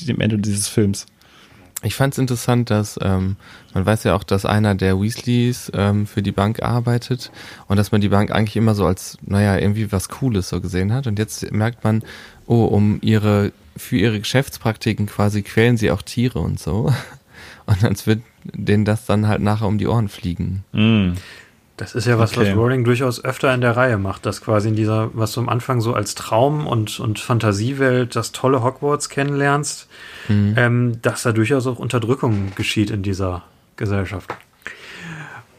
[0.00, 1.06] dem Ende dieses Films.
[1.84, 3.36] Ich fand es interessant, dass ähm,
[3.74, 7.30] man weiß ja auch, dass einer der Weasleys ähm, für die Bank arbeitet
[7.68, 10.94] und dass man die Bank eigentlich immer so als, naja, irgendwie was Cooles so gesehen
[10.94, 11.06] hat.
[11.06, 12.02] Und jetzt merkt man,
[12.46, 16.92] oh, um ihre, für ihre Geschäftspraktiken quasi quälen sie auch Tiere und so.
[17.66, 20.64] Und als wird denen das dann halt nachher um die Ohren fliegen.
[20.72, 21.12] Mm.
[21.76, 22.50] Das ist ja was, Okay.
[22.50, 25.48] was Rowling durchaus öfter in der Reihe macht, dass quasi in dieser, was du am
[25.48, 29.88] Anfang so als Traum und, und Fantasiewelt das tolle Hogwarts kennenlernst,
[30.28, 33.42] ähm, dass da durchaus auch Unterdrückung geschieht in dieser
[33.76, 34.32] Gesellschaft.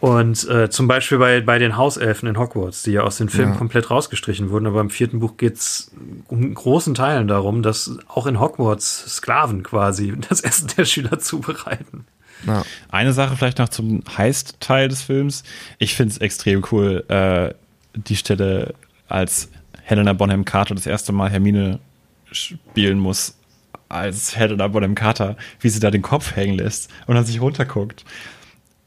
[0.01, 3.53] Und äh, zum Beispiel bei, bei den Hauselfen in Hogwarts, die ja aus den Filmen
[3.53, 3.57] Ja.
[3.57, 5.91] komplett rausgestrichen wurden, aber im vierten Buch geht's
[6.27, 12.05] um großen Teilen darum, dass auch in Hogwarts Sklaven quasi das Essen der Schüler zubereiten.
[12.45, 12.63] Ja.
[12.89, 15.43] Eine Sache vielleicht noch zum Heist-Teil des Films.
[15.79, 17.53] Ich finde es extrem cool, äh,
[17.95, 18.75] die Stelle,
[19.07, 19.49] als
[19.83, 21.79] Helena Bonham Carter das erste Mal Hermine
[22.31, 23.35] spielen muss,
[23.87, 28.03] als Helena Bonham Carter, wie sie da den Kopf hängen lässt und dann sich runterguckt.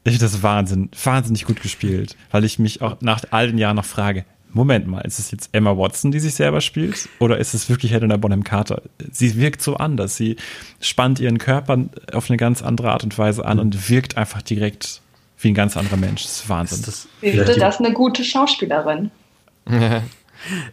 [0.03, 3.75] Ich finde das Wahnsinn, wahnsinnig gut gespielt, weil ich mich auch nach all den Jahren
[3.75, 7.07] noch frage, Moment mal, ist es jetzt Emma Watson, die sich selber spielt?
[7.19, 8.81] Oder ist es wirklich Helena Bonham Carter?
[9.11, 10.15] Sie wirkt so anders.
[10.15, 10.37] Sie
[10.79, 15.01] spannt ihren Körper auf eine ganz andere Art und Weise an und wirkt einfach direkt
[15.37, 16.23] wie ein ganz anderer Mensch.
[16.23, 16.79] Das ist Wahnsinn.
[16.79, 16.87] Ist
[17.21, 19.11] das, das eine gute Schauspielerin.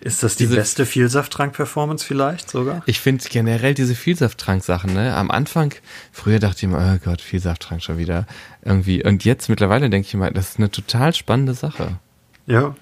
[0.01, 2.83] Ist das die Diese- beste Vielsafttrank-Performance vielleicht sogar?
[2.87, 5.15] Ich finde generell diese Vielsafttrank-Sachen, ne?
[5.17, 5.75] Am Anfang,
[6.13, 8.27] früher dachte ich immer, oh Gott, Vielsafttrank schon wieder.
[8.63, 9.05] Irgendwie.
[9.05, 11.99] Und jetzt mittlerweile denke ich immer, das ist eine total spannende Sache.
[12.47, 12.75] Ja.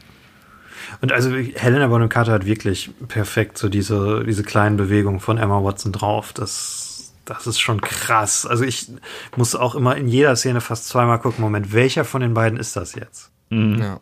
[1.01, 5.62] Und also Helena Bonham Carter hat wirklich perfekt so diese, diese kleinen Bewegungen von Emma
[5.65, 6.32] Watson drauf.
[6.35, 8.44] Das, das ist schon krass.
[8.44, 8.89] Also ich
[9.36, 12.77] muss auch immer in jeder Szene fast zweimal gucken, Moment, welcher von den beiden ist
[12.77, 13.31] das jetzt?
[13.51, 14.01] Ja.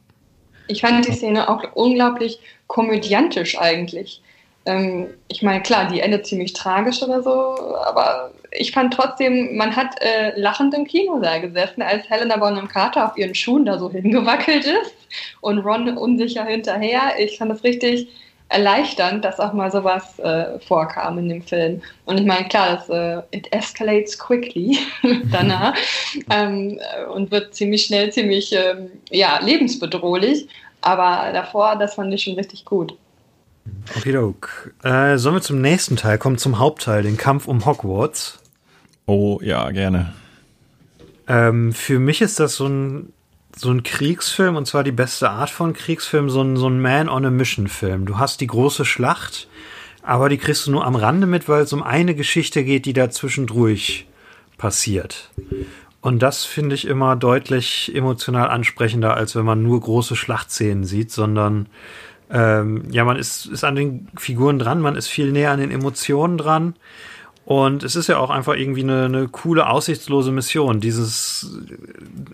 [0.68, 4.22] Ich fand die Szene auch unglaublich komödiantisch eigentlich.
[4.64, 9.74] Ähm, ich meine, klar, die endet ziemlich tragisch oder so, aber ich fand trotzdem, man
[9.74, 13.90] hat äh, lachend im Kinosaal gesessen, als Helena Bonham Carter auf ihren Schuhen da so
[13.90, 14.94] hingewackelt ist
[15.40, 17.14] und Ron unsicher hinterher.
[17.18, 18.09] Ich fand es richtig
[18.52, 21.82] erleichternd, dass auch mal sowas äh, vorkam in dem Film.
[22.04, 24.78] Und ich meine, klar, das, äh, it escalates quickly
[25.30, 25.74] danach
[26.30, 30.48] ähm, äh, und wird ziemlich schnell ziemlich ähm, ja, lebensbedrohlich.
[30.80, 32.94] Aber davor, das fand ich schon richtig gut.
[33.96, 34.74] Okidok.
[34.82, 38.40] Äh, sollen wir zum nächsten Teil kommen, zum Hauptteil, den Kampf um Hogwarts?
[39.06, 40.12] Oh, ja, gerne.
[41.28, 43.12] Ähm, für mich ist das so ein,
[43.56, 48.06] so ein Kriegsfilm, und zwar die beste Art von Kriegsfilm, so ein, so ein Man-on-a-Mission-Film.
[48.06, 49.48] Du hast die große Schlacht,
[50.02, 52.92] aber die kriegst du nur am Rande mit, weil es um eine Geschichte geht, die
[52.92, 54.06] da zwischendurch
[54.56, 55.30] passiert.
[56.00, 61.12] Und das finde ich immer deutlich emotional ansprechender, als wenn man nur große Schlachtszenen sieht,
[61.12, 61.66] sondern
[62.30, 65.70] ähm, ja, man ist, ist an den Figuren dran, man ist viel näher an den
[65.70, 66.74] Emotionen dran.
[67.44, 71.59] Und es ist ja auch einfach irgendwie eine, eine coole, aussichtslose Mission, dieses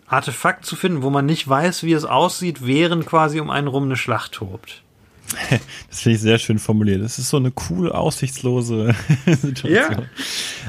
[0.07, 3.85] Artefakt zu finden, wo man nicht weiß, wie es aussieht, während quasi um einen rum
[3.85, 4.83] eine Schlacht tobt.
[5.91, 7.03] Das finde ich sehr schön formuliert.
[7.03, 8.95] Das ist so eine cool aussichtslose
[9.27, 10.07] Situation.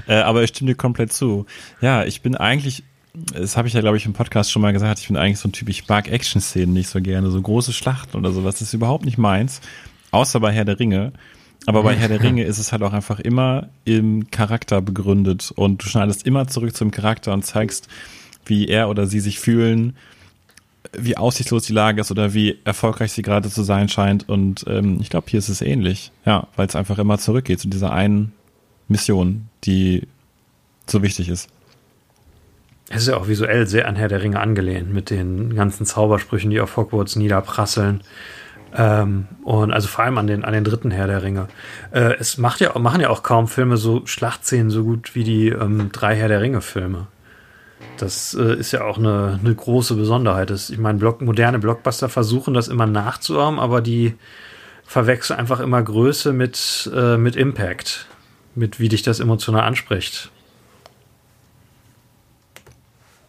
[0.07, 1.45] Äh, aber ich stimme dir komplett zu.
[1.81, 2.83] Ja, ich bin eigentlich,
[3.13, 5.49] das habe ich ja, glaube ich, im Podcast schon mal gesagt, ich bin eigentlich so
[5.49, 7.29] ein Typ, ich mag Action-Szenen nicht so gerne.
[7.31, 9.61] So große Schlachten oder sowas, das ist überhaupt nicht meins.
[10.11, 11.13] Außer bei Herr der Ringe.
[11.69, 15.83] Aber bei Herr der Ringe ist es halt auch einfach immer im Charakter begründet und
[15.83, 17.87] du schneidest immer zurück zum Charakter und zeigst,
[18.43, 19.95] wie er oder sie sich fühlen,
[20.97, 24.27] wie aussichtslos die Lage ist oder wie erfolgreich sie gerade zu sein scheint.
[24.27, 26.11] Und ähm, ich glaube, hier ist es ähnlich.
[26.25, 28.31] Ja, weil es einfach immer zurückgeht zu dieser einen
[28.87, 30.07] Mission, die
[30.87, 31.49] so wichtig ist.
[32.89, 36.49] Es ist ja auch visuell sehr an Herr der Ringe angelehnt, mit den ganzen Zaubersprüchen,
[36.49, 38.01] die auf Hogwarts niederprasseln.
[38.75, 41.47] Ähm, und also vor allem an den, an den dritten Herr der Ringe.
[41.91, 45.49] Äh, es macht ja, machen ja auch kaum Filme so Schlachtszenen so gut wie die
[45.49, 47.07] ähm, drei Herr der Ringe-Filme.
[47.97, 50.49] Das äh, ist ja auch eine, eine große Besonderheit.
[50.49, 54.15] Das, ich meine, Block, moderne Blockbuster versuchen das immer nachzuahmen, aber die
[54.83, 58.07] verwechseln einfach immer Größe mit, äh, mit Impact,
[58.55, 60.31] mit wie dich das emotional anspricht.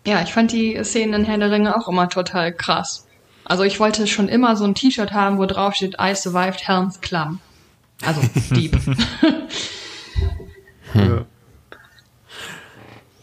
[0.07, 3.07] Ja, ich fand die Szenen in Herr der Ringe auch immer total krass.
[3.51, 7.01] Also ich wollte schon immer so ein T-Shirt haben, wo drauf steht I survived Helm's
[7.01, 7.40] Klamm.
[8.06, 8.20] Also
[8.55, 8.78] Dieb.
[10.94, 11.24] Ja.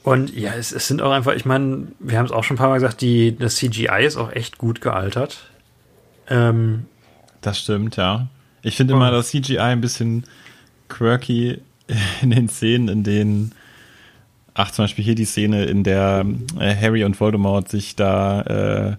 [0.03, 2.57] Und ja, es, es sind auch einfach, ich meine, wir haben es auch schon ein
[2.57, 5.49] paar Mal gesagt, die, das CGI ist auch echt gut gealtert.
[6.29, 6.87] Ähm,
[7.39, 8.27] Das stimmt, ja.
[8.63, 10.25] Ich finde immer das CGI ein bisschen
[10.89, 11.61] quirky
[12.21, 13.53] in den Szenen, in denen,
[14.55, 16.25] ach, zum Beispiel hier die Szene, in der
[16.59, 18.97] äh, Harry und Voldemort sich da äh,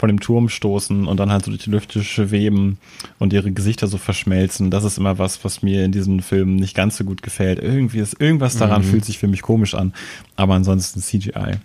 [0.00, 2.78] von dem Turm stoßen und dann halt so durch die Lüfte schweben
[3.18, 4.70] und ihre Gesichter so verschmelzen.
[4.70, 7.58] Das ist immer was, was mir in diesen Filmen nicht ganz so gut gefällt.
[7.60, 9.92] Irgendwie ist irgendwas daran fühlt sich für mich komisch an,
[10.36, 11.58] aber ansonsten CGI.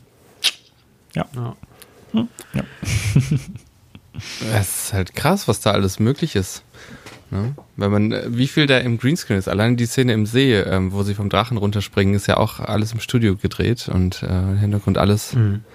[1.15, 1.25] Ja.
[1.33, 1.55] ja.
[2.53, 2.63] ja.
[4.53, 6.63] Es ist halt krass, was da alles möglich ist.
[7.31, 7.53] Ne?
[7.75, 9.49] Wenn man, äh, wie viel da im Greenscreen ist.
[9.49, 12.93] Allein die Szene im See, ähm, wo sie vom Drachen runterspringen, ist ja auch alles
[12.93, 15.33] im Studio gedreht und äh, im Hintergrund alles.
[15.33, 15.65] Mhm.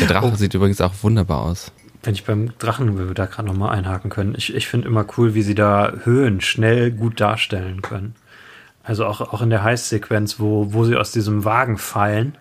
[0.00, 0.34] Der Drache Oh.
[0.34, 1.70] sieht übrigens auch wunderbar aus.
[2.08, 5.04] Wenn ich beim Drachen, wenn wir da gerade nochmal einhaken können, ich, ich finde immer
[5.18, 8.14] cool, wie sie da Höhen schnell gut darstellen können.
[8.82, 12.38] Also auch, auch in der Heißsequenz, wo, wo sie aus diesem Wagen fallen,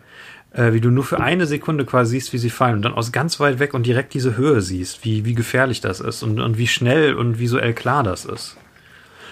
[0.53, 3.11] äh, wie du nur für eine Sekunde quasi siehst, wie sie fallen und dann aus
[3.11, 6.57] ganz weit weg und direkt diese Höhe siehst, wie, wie gefährlich das ist und, und
[6.57, 8.55] wie schnell und visuell klar das ist.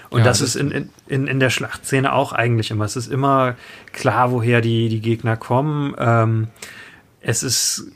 [0.10, 2.84] Und Ja, das, das ist in, in, in der Schlachtszene auch eigentlich immer.
[2.84, 3.56] Es ist immer
[3.94, 5.96] klar, woher die, die Gegner kommen.
[5.98, 6.50] Ähm,
[7.22, 7.90] es ist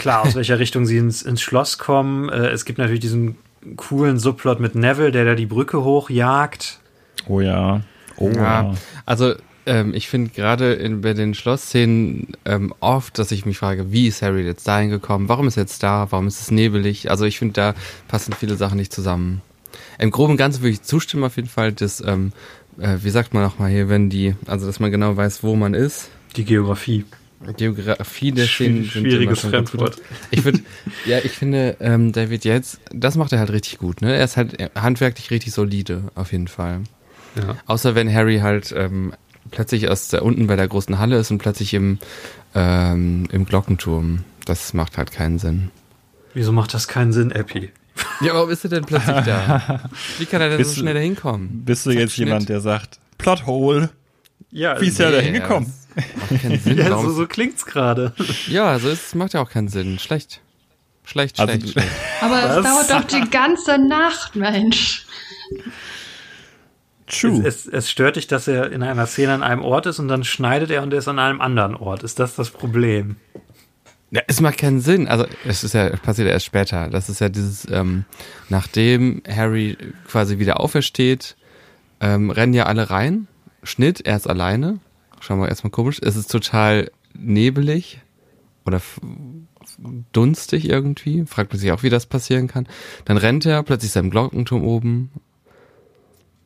[0.00, 2.28] klar, aus welcher Richtung sie ins, ins Schloss kommen.
[2.28, 3.36] Äh, es gibt natürlich diesen
[3.76, 6.80] coolen Subplot mit Neville, der da die Brücke hochjagt.
[7.28, 7.82] Oh ja.
[8.16, 8.74] Oh Ja, ja.
[9.06, 9.34] also
[9.66, 14.22] ähm, ich finde gerade bei den Schlossszenen ähm, oft, dass ich mich frage, wie ist
[14.22, 15.28] Harry jetzt dahin gekommen?
[15.28, 16.06] Warum ist er jetzt da?
[16.10, 17.10] Warum ist es nebelig?
[17.10, 17.74] Also ich finde, da
[18.08, 19.42] passen viele Sachen nicht zusammen.
[19.98, 22.32] Im Groben und Ganzen würde ich zustimmen auf jeden Fall, dass, ähm,
[22.78, 25.74] äh, wie sagt man nochmal hier, wenn die, also dass man genau weiß, wo man
[25.74, 26.10] ist.
[26.36, 27.04] Die Geografie.
[27.56, 29.50] Geografie der Szenen sind immer schwieriges gut.
[29.50, 29.96] Fremdwort.
[30.30, 30.60] Ich würde,
[31.06, 34.14] ja, ich finde, ähm, David Yates, das macht er halt richtig gut, ne?
[34.14, 36.80] Er ist halt handwerklich richtig solide, auf jeden Fall.
[37.36, 37.56] Ja.
[37.66, 39.14] Außer wenn Harry halt ähm,
[39.50, 41.98] plötzlich aus da unten bei der großen Halle ist und plötzlich im,
[42.54, 44.24] ähm, im Glockenturm.
[44.44, 45.70] Das macht halt keinen Sinn.
[46.34, 47.70] Wieso macht das keinen Sinn, Epi?
[48.20, 49.80] Ja, warum ist er denn plötzlich da?
[50.18, 51.62] Wie kann er denn Bist so schnell da hinkommen?
[51.64, 52.48] Bist du jetzt jemand, Schnitt.
[52.50, 53.90] der sagt, Plothole?
[54.50, 55.72] Ja, Wie ist er da Nee, hingekommen?
[56.30, 56.78] Macht keinen Sinn.
[56.78, 58.12] ja so, so klingt's gerade.
[58.48, 59.98] Ja, so ist es, macht ja auch keinen Sinn.
[59.98, 60.40] Schlecht.
[61.04, 61.88] Schlecht, Also- schlecht, schlecht.
[62.20, 65.06] Aber es dauert doch die ganze Nacht, Mensch.
[67.06, 67.42] True.
[67.44, 70.22] Es, es stört dich, dass er in einer Szene an einem Ort ist und dann
[70.22, 72.04] schneidet er und er ist an einem anderen Ort.
[72.04, 73.16] Ist das das Problem?
[74.12, 75.08] Ja, es macht keinen Sinn.
[75.08, 76.88] Also es ist ja passiert erst später.
[76.88, 78.04] Das ist ja dieses, ähm,
[78.48, 81.36] nachdem Harry quasi wieder aufersteht,
[82.00, 83.26] ähm, rennen ja alle rein.
[83.64, 84.78] Schnitt, er ist alleine.
[85.20, 85.98] Schauen wir erstmal komisch.
[86.02, 88.00] Es ist total nebelig
[88.66, 88.80] oder
[90.12, 91.24] dunstig irgendwie.
[91.26, 92.66] Fragt man sich auch, wie das passieren kann.
[93.04, 95.10] Dann rennt er, plötzlich im Glockenturm oben.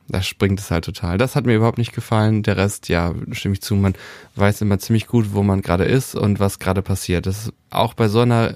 [0.09, 1.17] Da springt es halt total.
[1.17, 2.43] Das hat mir überhaupt nicht gefallen.
[2.43, 3.75] Der Rest, ja, stimme ich zu.
[3.75, 3.95] Man
[4.37, 7.27] weiß immer ziemlich gut, wo man gerade ist und was gerade passiert.
[7.27, 8.55] Das ist auch bei so einer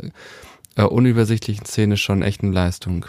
[0.77, 3.07] äh, unübersichtlichen Szene schon echt eine Leistung.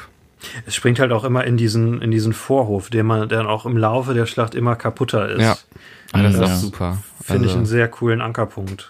[0.65, 3.77] Es springt halt auch immer in diesen, in diesen Vorhof, der man dann auch im
[3.77, 5.41] Laufe der Schlacht immer kaputter ist.
[5.41, 5.57] Ja.
[6.11, 6.97] Ah, das ist super.
[7.21, 8.89] Finde ich Also, einen sehr coolen Ankerpunkt.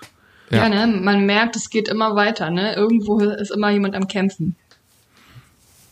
[0.51, 0.67] Ja.
[0.67, 0.69] Ja.
[0.85, 2.75] ne, man merkt, es geht immer weiter, ne?
[2.75, 4.55] Irgendwo ist immer jemand am Kämpfen.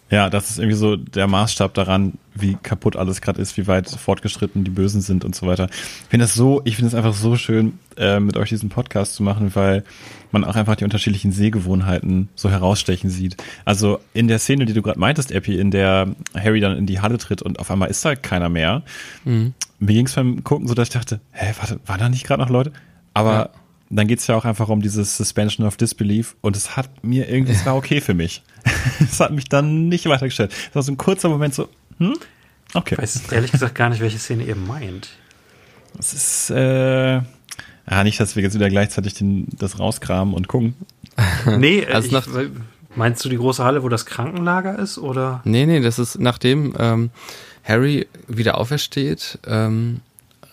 [0.10, 3.90] Ja, das ist irgendwie so der Maßstab daran, wie kaputt alles gerade ist, wie weit
[3.90, 5.68] fortgeschritten die Bösen sind und so weiter.
[5.72, 9.16] Ich finde das so, ich finde es einfach so schön, äh, mit euch diesen Podcast
[9.16, 9.84] zu machen, weil
[10.32, 13.36] man auch einfach die unterschiedlichen Sehgewohnheiten so herausstechen sieht.
[13.66, 17.02] Also in der Szene, die du gerade meintest, Epi, in der Harry dann in die
[17.02, 18.84] Halle tritt und auf einmal ist da keiner mehr.
[19.80, 22.42] Mir ging es beim Gucken so, dass ich dachte, hä, warte, waren da nicht gerade
[22.42, 22.72] noch Leute?
[23.14, 23.50] Aber Ja.
[23.90, 27.30] Dann geht es ja auch einfach um dieses Suspension of Disbelief und es hat mir
[27.30, 28.44] irgendwie, es war okay für mich.
[29.00, 30.52] Es hat mich dann nicht weitergestellt.
[30.70, 31.70] Es war so ein kurzer Moment so,
[32.00, 32.16] hm?
[32.74, 32.96] Okay.
[32.96, 35.10] Ich weiß ehrlich gesagt gar nicht, welche Szene ihr meint.
[35.98, 37.14] Es ist, äh,
[37.90, 40.76] ja, nicht, dass wir jetzt wieder gleichzeitig den, das rauskramen und gucken.
[41.58, 42.28] Nee, äh, Also ich, nach-
[42.96, 45.42] meinst du die große Halle, wo das Krankenlager ist, oder?
[45.46, 47.10] Nee, nee, das ist nachdem ähm,
[47.64, 50.02] Harry wieder aufersteht, ähm,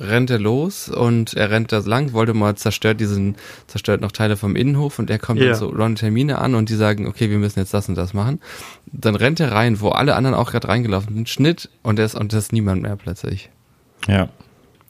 [0.09, 2.13] rennt er los und er rennt da lang.
[2.13, 3.37] Voldemort zerstört diesen,
[3.67, 5.47] zerstört noch Teile vom Innenhof und er kommt Ja.
[5.49, 7.97] dann so Ron und Hermine an und die sagen, okay, wir müssen jetzt das und
[7.97, 8.41] das machen.
[8.93, 12.15] Dann rennt er rein, wo alle anderen auch gerade reingelaufen sind, Schnitt und er ist,
[12.15, 13.51] und da ist niemand mehr plötzlich.
[14.07, 14.29] Ja.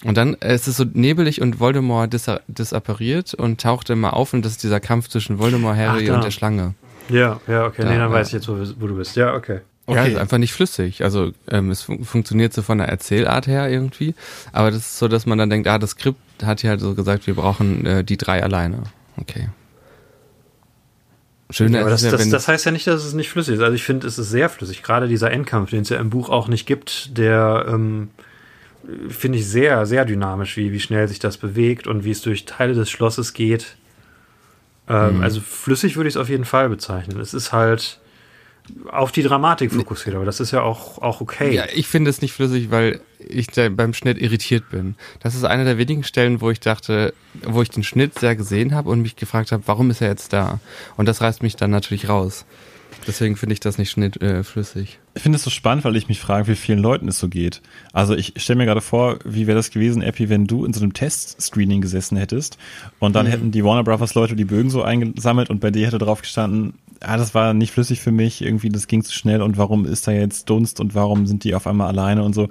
[0.05, 4.35] Und dann äh, es ist so nebelig und Voldemort dis disappariert und taucht immer auf
[4.35, 6.75] und das ist dieser Kampf zwischen Voldemort, Harry Ach, und der Schlange.
[7.09, 7.83] Ja, ja, okay.
[7.83, 8.13] Da, nee, dann ja.
[8.13, 9.17] weiß ich jetzt, wo, wir- wo du bist.
[9.17, 9.61] Ja, okay.
[9.87, 10.13] Ja, Okay.
[10.13, 11.05] ist einfach nicht flüssig.
[11.05, 14.15] Also ähm, es fun funktioniert so von der Erzählart her irgendwie,
[14.53, 16.95] aber das ist so, dass man dann denkt, ah, das Skript hat hier halt so
[16.95, 18.85] gesagt, wir brauchen äh, die drei alleine.
[19.19, 19.49] Okay.
[21.51, 23.61] Schöner aber ist das, ja, das, das heißt ja nicht, dass es nicht flüssig ist.
[23.61, 24.83] Also ich finde, es ist sehr flüssig.
[24.83, 28.09] Gerade dieser Endkampf, den es ja im Buch auch nicht gibt, der ähm,
[29.09, 32.47] finde ich sehr, sehr dynamisch, wie, wie schnell sich das bewegt und wie es durch
[32.47, 33.77] Teile des Schlosses geht.
[34.89, 37.21] Ähm, Also flüssig würde ich es auf jeden Fall bezeichnen.
[37.21, 38.01] Es ist halt
[38.91, 41.55] auf die Dramatik fokussiert, aber das ist ja auch, auch okay.
[41.55, 44.95] Ja, ich finde es nicht flüssig, weil ich da beim Schnitt irritiert bin.
[45.21, 47.13] Das ist eine der wenigen Stellen, wo ich dachte,
[47.47, 50.33] wo ich den Schnitt sehr gesehen habe und mich gefragt habe, warum ist er jetzt
[50.33, 50.61] da?
[50.97, 52.47] Und das reißt mich dann natürlich raus.
[53.07, 54.99] Deswegen finde ich das nicht schnitt, äh, flüssig.
[55.15, 57.61] Ich finde es so spannend, weil ich mich frage, wie vielen Leuten es so geht.
[57.93, 60.81] Also ich stelle mir gerade vor, wie wäre das gewesen, Epi, wenn du in so
[60.81, 62.57] einem Test-Screening gesessen hättest
[62.99, 65.99] und dann hätten die Warner Brothers Leute die Bögen so eingesammelt und bei dir hätte
[65.99, 69.57] drauf gestanden, ah, das war nicht flüssig für mich, irgendwie das ging zu schnell und
[69.59, 72.49] warum ist da jetzt Dunst und warum sind die auf einmal alleine und so.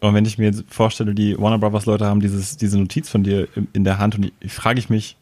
[0.00, 3.22] Und wenn ich mir jetzt vorstelle, die Warner Brothers Leute haben dieses, diese Notiz von
[3.22, 5.16] dir in- der Hand und ich, ich frage ich mich,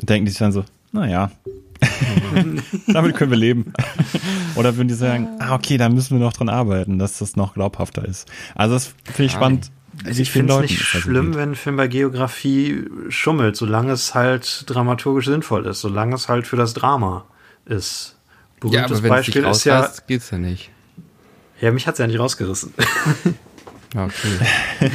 [0.00, 1.30] denken die sich dann so, naja,
[2.86, 3.72] damit können wir leben.
[4.54, 7.54] Oder würden die sagen, ah, okay, da müssen wir noch dran arbeiten, dass das noch
[7.54, 8.28] glaubhafter ist.
[8.54, 9.70] Also das finde ich spannend.
[10.04, 11.36] Also ich finde es nicht schlimm, geht.
[11.40, 16.46] wenn ein Film bei Geografie schummelt, solange es halt dramaturgisch sinnvoll ist, solange es halt
[16.46, 17.24] für das Drama
[17.66, 18.16] ist.
[18.62, 20.70] Ja, Berühmtes es dich Beispiel ist ja, geht's ja nicht.
[21.60, 22.72] ja, mich hat's ja nicht rausgerissen.
[23.94, 24.90] Ja, okay.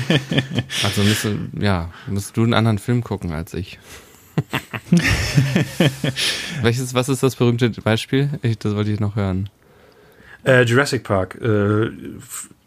[0.84, 3.80] also musst du, ja, musst du einen anderen Film gucken als ich.
[6.62, 8.30] Welches, was ist das berühmte Beispiel?
[8.42, 9.50] Ich, das wollte ich noch hören.
[10.44, 11.92] Äh, Jurassic Park äh,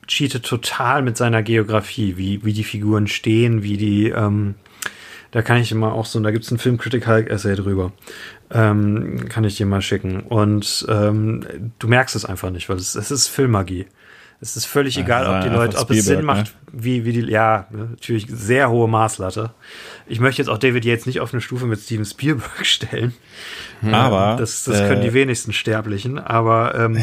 [0.06, 4.54] cheatet total mit seiner Geografie, wie, wie die Figuren stehen, wie die, ähm,
[5.32, 7.92] da kann ich immer auch so, da gibt's einen Filmcritic Hulk Essay drüber.
[8.50, 10.20] Ähm, kann ich dir mal schicken.
[10.20, 13.86] Und ähm, du merkst es einfach nicht, weil es, es ist Filmmagie.
[14.40, 17.20] Es ist völlig Ja, egal, ob die Leute, ob es Sinn macht, wie, wie die,
[17.30, 19.54] ja, natürlich sehr hohe Maßlatte.
[20.06, 23.14] Ich möchte jetzt auch David Yates nicht auf eine Stufe mit Steven Spielberg stellen.
[23.90, 27.02] Aber Das, das können äh, die wenigsten Sterblichen, aber ähm,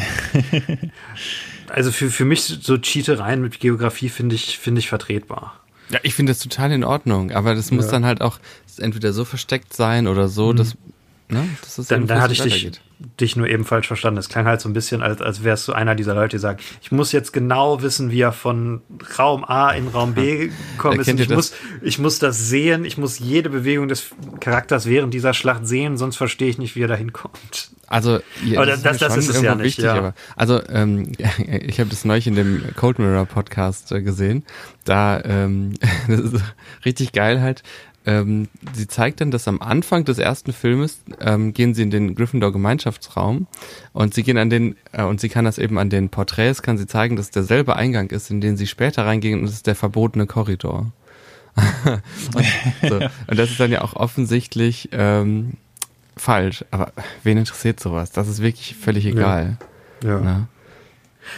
[1.69, 5.55] also für, für mich so Cheatereien mit Geografie finde ich, finde ich vertretbar.
[5.89, 7.91] Ja, ich finde das total in Ordnung, aber das muss Ja.
[7.91, 8.39] dann halt auch
[8.77, 10.76] entweder so versteckt sein oder so, dass,
[11.32, 11.48] ne,
[11.88, 12.72] Dann, dann hatte ich dich,
[13.20, 14.20] dich nur eben falsch verstanden.
[14.20, 16.60] Es klang halt so ein bisschen, als, als wärst du einer dieser Leute, die sagen,
[16.82, 18.82] ich muss jetzt genau wissen, wie er von
[19.18, 21.08] Raum A in Raum B gekommen ist.
[21.08, 21.60] Ich muss, das?
[21.82, 26.18] ich muss das sehen, ich muss jede Bewegung des Charakters während dieser Schlacht sehen, sonst
[26.18, 27.72] verstehe ich nicht, wie er da hinkommt.
[27.88, 29.95] Also, ja, Aber das, das- das ist es ja nicht, wichtig, ja.
[29.95, 34.45] aber also ähm, ich habe das neulich in dem Cold Mirror Podcast äh, gesehen.
[34.86, 35.74] Da ähm,
[36.08, 36.36] das ist
[36.86, 37.64] richtig geil halt.
[38.06, 42.15] Ähm, sie zeigt dann, dass am Anfang des ersten Filmes ähm, gehen sie in den
[42.15, 43.48] Gryffindor Gemeinschaftsraum
[43.94, 46.80] und sie gehen an den äh, und sie kann das eben an den Porträts kann
[46.80, 49.76] sie zeigen, dass derselbe Eingang ist, in den sie später reingehen und das ist der
[49.76, 50.91] verbotene Korridor.
[52.36, 52.45] und,
[52.90, 52.95] so.
[53.28, 55.57] und das ist dann ja auch offensichtlich ähm,
[56.18, 56.65] falsch.
[56.72, 58.11] Aber wen interessiert sowas?
[58.11, 59.57] Das ist wirklich völlig egal.
[60.03, 60.19] Ja.
[60.19, 60.48] Ne?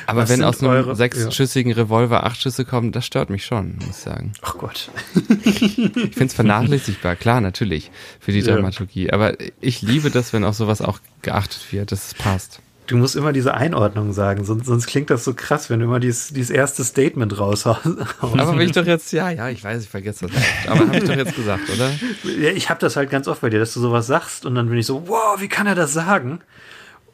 [0.06, 3.76] Aber Was wenn aus einem eure- sechsschüssigen Revolver acht Schüsse kommen, das stört mich schon,
[3.78, 4.34] muss ich sagen.
[4.41, 4.90] Ach Gott.
[5.45, 8.53] Ich finde es vernachlässigbar, klar, natürlich, für die Ja.
[8.56, 9.11] Dramaturgie.
[9.11, 12.60] Aber ich liebe das, wenn auf sowas auch geachtet wird, dass es passt.
[12.88, 16.02] Du musst immer diese Einordnung sagen, sonst, sonst klingt das so krass, wenn du immer
[16.02, 17.86] dieses, dieses erste Statement raushaust.
[18.20, 20.41] Aber wenn ich doch jetzt, ja, ja, ich weiß, ich vergesse das.
[20.70, 21.90] Aber habe ich doch jetzt gesagt, oder?
[22.38, 24.68] Ja, ich habe das halt ganz oft bei dir, dass du sowas sagst und dann
[24.68, 26.41] bin ich so, wow, wie kann er das sagen?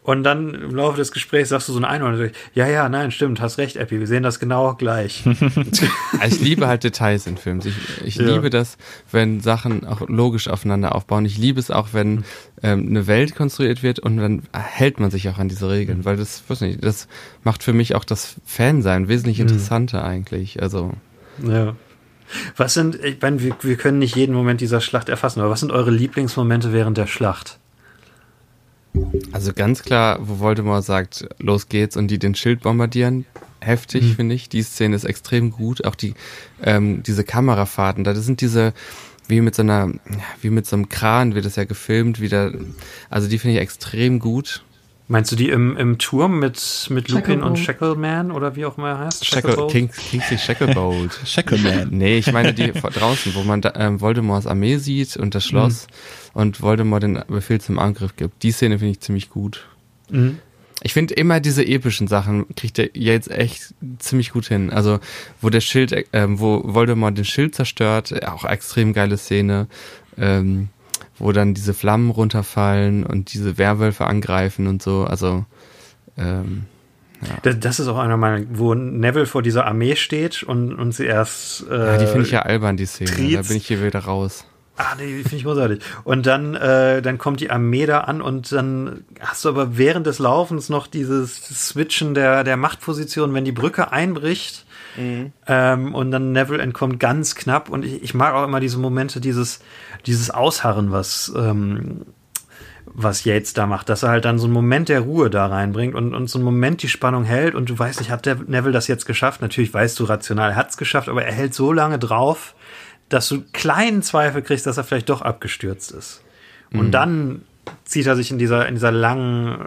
[0.10, 3.42] Und dann im Laufe des Gesprächs sagst du so eine ich, Ja, ja, nein, stimmt,
[3.42, 5.24] hast recht, Epi, wir sehen das genau gleich.
[6.26, 7.62] Ich liebe halt Details in Filmen.
[7.64, 8.34] Ich, ich Ja.
[8.34, 8.80] liebe das,
[9.12, 11.26] wenn Sachen auch logisch aufeinander aufbauen.
[11.26, 12.24] Ich liebe es auch, wenn
[12.64, 16.18] ähm, eine Welt konstruiert wird und dann hält man sich auch an diese Regeln, weil
[16.18, 17.08] das, weiß nicht, das
[17.44, 20.60] macht für mich auch das Fansein wesentlich interessanter eigentlich.
[20.60, 20.92] Also
[21.48, 21.76] ja.
[22.58, 25.60] Was sind, ich meine, wir, wir können nicht jeden Moment dieser Schlacht erfassen, aber was
[25.60, 27.60] sind eure Lieblingsmomente während der Schlacht?
[29.32, 33.26] Also ganz klar, wo Voldemort sagt, los geht's und die den Schild bombardieren.
[33.62, 34.50] Heftig, finde ich.
[34.50, 35.86] Die Szene ist extrem gut.
[35.86, 36.14] Auch die,
[36.64, 38.74] ähm, diese Kamerafahrten, da sind diese,
[39.28, 39.92] wie mit so einer,
[40.42, 42.52] wie mit so einem Kran wird das ja gefilmt, wieder,
[43.10, 44.64] also die finde ich extrem gut.
[45.12, 47.58] Meinst du die im, im Turm mit, mit Lupin und.
[47.58, 49.26] Shackleman oder wie auch immer er heißt?
[49.26, 49.66] Shackle?
[49.66, 51.20] King, Kingsley Shacklebolt.
[51.26, 51.88] Shackleman.
[51.90, 55.88] Nee, ich meine die draußen, wo man da, ähm, Voldemorts Armee sieht und das Schloss
[56.34, 58.44] und Voldemort den Befehl zum Angriff gibt.
[58.44, 59.68] Die Szene finde ich ziemlich gut.
[60.12, 60.38] Mhm.
[60.84, 64.70] Ich finde immer diese epischen Sachen kriegt er jetzt echt ziemlich gut hin.
[64.70, 65.00] Also
[65.42, 69.68] wo der Schild, äh, ähm, wo Voldemort den Schild zerstört, auch extrem geile Szene.
[70.20, 70.70] Ähm,
[71.20, 75.04] wo dann diese Flammen runterfallen und diese Werwölfe angreifen und so.
[75.04, 75.46] Also
[76.18, 76.66] ähm,
[77.44, 81.06] Das, das ist auch einer meiner, wo Neville vor dieser Armee steht und, und sie
[81.06, 81.66] erst.
[81.70, 83.10] Äh, ja, die finde ich ja albern, die Szene.
[83.12, 83.50] Da Triezt.
[83.50, 84.46] bin ich hier wieder raus.
[84.78, 85.82] Ah, nee, die finde ich großartig.
[86.06, 90.08] Und dann, äh, dann kommt die Armee da an und dann hast du aber während
[90.08, 94.66] des Laufens noch dieses Switchen der, der Machtposition, wenn die Brücke einbricht.
[95.48, 97.70] Ähm, und dann Neville entkommt ganz knapp.
[97.70, 99.62] Und ich, ich mag auch immer diese Momente, dieses,
[100.06, 102.06] dieses Ausharren, was, ähm,
[102.86, 105.96] was Yates da macht, dass er halt dann so einen Moment der Ruhe da reinbringt
[105.96, 108.74] und, und so einen Moment die Spannung hält und du weißt nicht, hat der Neville
[108.74, 109.42] das jetzt geschafft?
[109.42, 112.56] Natürlich weißt du rational, er hat es geschafft, aber er hält so lange drauf,
[113.08, 116.24] dass du kleinen Zweifel kriegst, dass er vielleicht doch abgestürzt ist.
[116.72, 117.42] Und dann
[117.86, 119.60] zieht er sich in dieser, in dieser langen,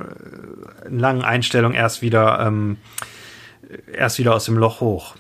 [0.85, 2.77] äh, langen Einstellung erst wieder, ähm,
[3.93, 5.17] erst wieder aus dem Loch hoch.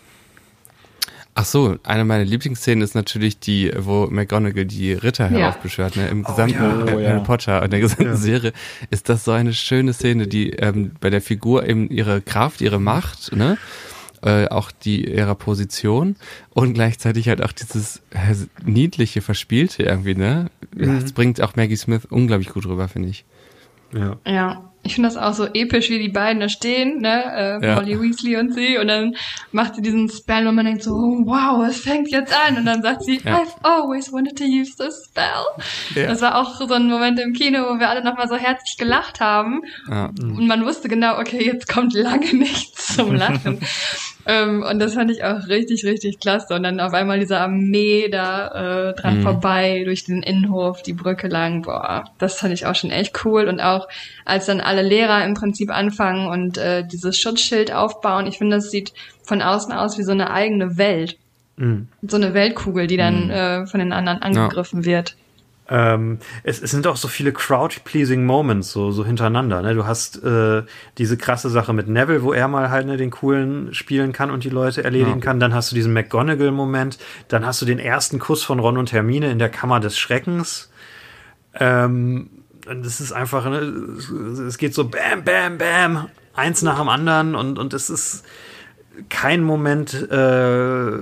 [1.35, 5.39] Ach so, eine meiner Lieblingsszenen ist natürlich die, wo McGonagall die Ritter Ja.
[5.39, 5.97] heraufbeschwört.
[5.97, 6.09] Ne?
[6.09, 6.83] Im gesamten ja.
[6.85, 7.21] Oh, Harry ja.
[7.21, 8.53] Potter und der gesamten Serie
[8.91, 12.79] ist das so eine schöne Szene, die ähm, bei der Figur eben ihre Kraft, ihre
[12.79, 13.57] Macht, ne?
[14.25, 16.15] Äh, auch die ihrer Position
[16.51, 18.35] und gleichzeitig halt auch dieses äh,
[18.65, 20.51] niedliche Verspielte irgendwie, ne?
[20.77, 23.25] Ja, Das bringt auch Maggie Smith unglaublich gut rüber, finde ich.
[23.93, 24.17] Ja.
[24.27, 27.75] Ja, ich finde das auch so episch, wie die beiden da stehen, ne, äh, Ja.
[27.77, 29.15] Molly Weasley und sie, und dann
[29.53, 32.67] macht sie diesen Spell und man denkt so, oh, wow, es fängt jetzt an, und
[32.67, 33.39] dann sagt sie, Ja.
[33.39, 35.45] I've always wanted to use this spell.
[35.95, 36.09] Ja.
[36.09, 39.21] Das war auch so ein Moment im Kino, wo wir alle nochmal so herzlich gelacht
[39.21, 43.61] haben, und man wusste genau, okay, jetzt kommt lange nichts zum Lachen.
[44.27, 46.55] Ähm, und das fand ich auch richtig, richtig klasse.
[46.55, 49.23] Und dann auf einmal diese Armee da äh, dran Mhm.
[49.23, 53.49] vorbei, durch den Innenhof, die Brücke lang, boah, das fand ich auch schon echt cool.
[53.49, 53.89] Und auch
[54.25, 58.71] als dann alle Lehrer im Prinzip anfangen und äh, dieses Schutzschild aufbauen, ich finde, das
[58.71, 58.93] sieht
[59.23, 61.17] von außen aus wie so eine eigene Welt.
[61.57, 61.89] Mhm.
[62.03, 65.17] So eine Weltkugel, die dann äh, von den anderen angegriffen wird.
[65.69, 69.63] Ähm, es, es sind auch so viele crowd-pleasing Moments so, so hintereinander.
[69.63, 69.75] Ne?
[69.75, 70.65] Du hast äh,
[70.99, 74.45] diese krasse Sache mit Neville, wo er mal halt ne, den coolen spielen kann und
[74.45, 75.25] die Leute erledigen Ja.
[75.25, 75.41] kann.
[75.41, 76.99] Dann hast du diesen McGonagall-Moment.
[77.29, 80.71] Dann hast du den ersten Kuss von Ron und Hermine in der Kammer des Schreckens.
[81.55, 82.29] Ähm,
[82.67, 87.35] das ist einfach, ne, es- es geht so bam, bam, bam, eins nach dem anderen
[87.35, 88.25] und, und es ist
[89.09, 90.99] kein Moment, äh,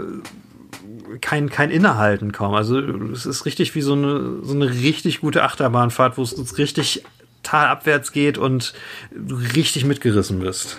[1.20, 2.54] kein, kein Innehalten kaum.
[2.54, 7.02] Also es ist richtig wie so eine, so eine richtig gute Achterbahnfahrt, wo es richtig
[7.42, 8.74] talabwärts geht und
[9.14, 10.78] du richtig mitgerissen bist.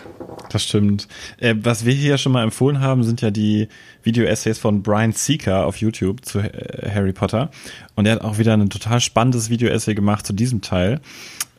[0.49, 1.07] Das stimmt.
[1.37, 3.67] Äh, was wir hier schon mal empfohlen haben, sind ja die
[4.03, 7.49] Video-Essays von Brian Seeker auf YouTube zu äh, Harry Potter.
[7.95, 11.01] Und er hat auch wieder ein total spannendes Video-Essay gemacht zu diesem Teil.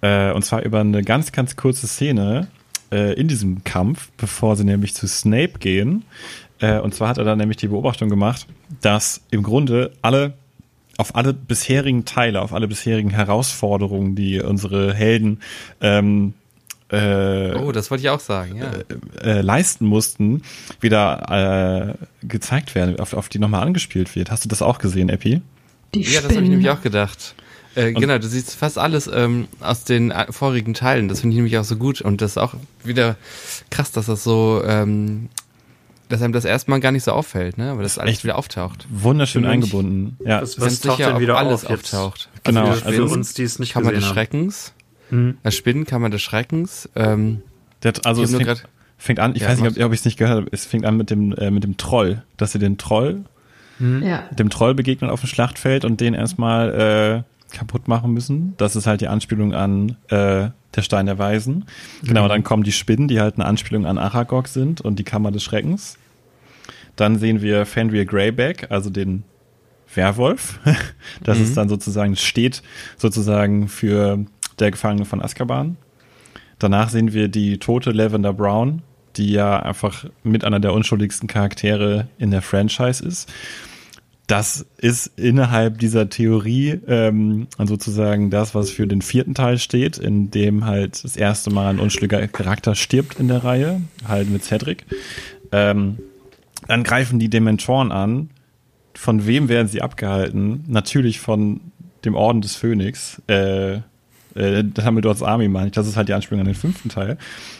[0.02, 2.48] Äh, und zwar über eine ganz, ganz kurze Szene
[2.92, 6.04] äh, in diesem Kampf, bevor sie nämlich zu Snape gehen.
[6.62, 8.46] Äh, und zwar hat er dann nämlich die Beobachtung gemacht,
[8.80, 10.34] dass im Grunde alle
[10.98, 15.40] auf alle bisherigen Teile, auf alle bisherigen Herausforderungen, die unsere Helden
[15.80, 16.34] ähm,
[16.90, 18.70] äh, Oh, das wollte ich auch sagen, ja.
[19.22, 20.42] äh, leisten mussten,
[20.80, 24.30] wieder äh, gezeigt werden, auf, auf die nochmal angespielt wird.
[24.30, 25.40] Hast du das auch gesehen, Epi?
[25.94, 27.34] Die Ja, das habe ich nämlich auch gedacht.
[27.74, 31.08] Äh, genau, du siehst fast alles ähm, aus den äh, vorigen Teilen.
[31.08, 32.02] Das finde ich nämlich auch so gut.
[32.02, 33.16] Und das ist auch wieder
[33.70, 35.30] krass, dass das so, ähm,
[36.12, 37.70] dass einem das erstmal gar nicht so auffällt, ne?
[37.72, 38.86] Aber das alles echt wieder auftaucht.
[38.90, 40.16] Wunderschön eingebunden.
[40.24, 41.94] Ja, Ganz was taucht sicher, denn wieder alles auf jetzt?
[41.94, 42.28] auftaucht.
[42.44, 44.04] Genau, Also für, also- für uns, die es nicht Kammer des.
[44.04, 44.72] Schreckens,
[45.10, 45.36] Mhm.
[45.42, 46.88] das Spinnen, Kammer des Schreckens.
[46.94, 47.42] Ähm,
[47.82, 48.64] der, also es fängt, grad-
[48.98, 50.84] fängt an, ich Ja, weiß nicht, ob, ob ich es nicht gehört habe, es fängt
[50.86, 53.24] an mit dem, äh, mit dem Troll, dass sie den Troll,
[53.80, 54.22] Ja.
[54.30, 58.54] dem Troll begegnen auf dem Schlachtfeld und den erstmal äh, kaputt machen müssen.
[58.58, 61.64] Das ist halt die Anspielung an äh, der Stein der Weisen.
[62.02, 65.30] Genau, dann kommen die Spinnen, die halt eine Anspielung an Aragog sind und die Kammer
[65.32, 65.98] des Schreckens.
[66.96, 69.24] Dann sehen wir Fenrir Greyback, also den
[69.94, 70.60] Werwolf.
[71.24, 72.62] Das ist dann sozusagen, steht
[72.96, 74.24] sozusagen für
[74.58, 75.76] der Gefangene von Azkaban.
[76.58, 78.82] Danach sehen wir die tote Lavender Brown,
[79.16, 83.32] die ja einfach mit einer der unschuldigsten Charaktere in der Franchise ist.
[84.26, 90.30] Das ist innerhalb dieser Theorie ähm, sozusagen das, was für den vierten Teil steht, in
[90.30, 94.86] dem halt das erste Mal ein unschuldiger Charakter stirbt in der Reihe, halt mit Cedric.
[95.50, 95.98] Ähm,
[96.68, 98.30] dann greifen die Dementoren an.
[98.94, 100.64] Von wem werden sie abgehalten?
[100.68, 101.60] Natürlich von
[102.04, 103.20] dem Orden des Phönix.
[103.28, 103.80] Äh,
[104.34, 105.72] Äh, Dumbledores Army meine ich.
[105.72, 107.18] Das ist halt die Anspielung an den fünften Teil.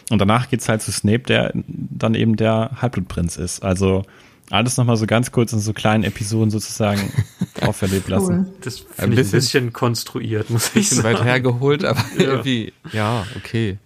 [0.09, 3.61] Und danach geht's halt zu Snape, der dann eben der Halbblutprinz ist.
[3.63, 4.01] Also
[4.49, 7.13] alles nochmal so ganz kurz in so kleinen Episoden sozusagen
[7.61, 8.47] auferlebt lassen.
[8.47, 8.53] Cool.
[8.61, 11.19] Das Ein finde ich ein bisschen- bisschen konstruiert, muss ich Bisschen sagen.
[11.19, 13.77] weit hergeholt, aber irgendwie, ja, okay.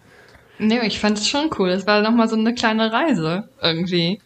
[0.57, 1.67] Nee, ich fand es schon cool.
[1.71, 4.19] Es war nochmal so eine kleine Reise irgendwie.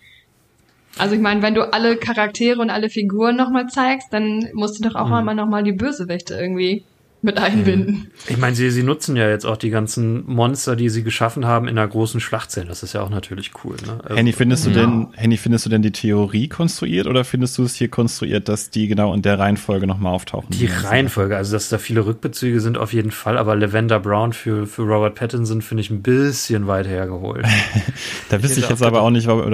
[0.98, 4.88] Also ich meine, wenn du alle Charaktere und alle Figuren nochmal zeigst, dann musst du
[4.88, 6.84] doch auch einmal nochmal die Bösewichte irgendwie
[7.24, 8.12] mit einbinden.
[8.28, 11.68] Ich meine, sie, sie nutzen ja jetzt auch die ganzen Monster, die sie geschaffen haben,
[11.68, 12.66] in einer großen Schlachtszene.
[12.68, 13.76] Das ist ja auch natürlich cool.
[13.86, 14.00] Ne?
[14.04, 14.78] Also- Henny, findest du Ja.
[14.82, 18.70] denn, Henny, findest du denn die Theorie konstruiert oder findest du es hier konstruiert, dass
[18.72, 20.48] die genau in der Reihenfolge nochmal auftauchen?
[20.52, 24.66] Die Reihenfolge, also dass da viele Rückbezüge sind, auf jeden Fall, aber Lavender Brown für,
[24.68, 27.46] für Robert Pattinson finde ich ein bisschen weit hergeholt.
[28.30, 29.46] Da wüsste ich hätte jetzt aber auch nicht, ob,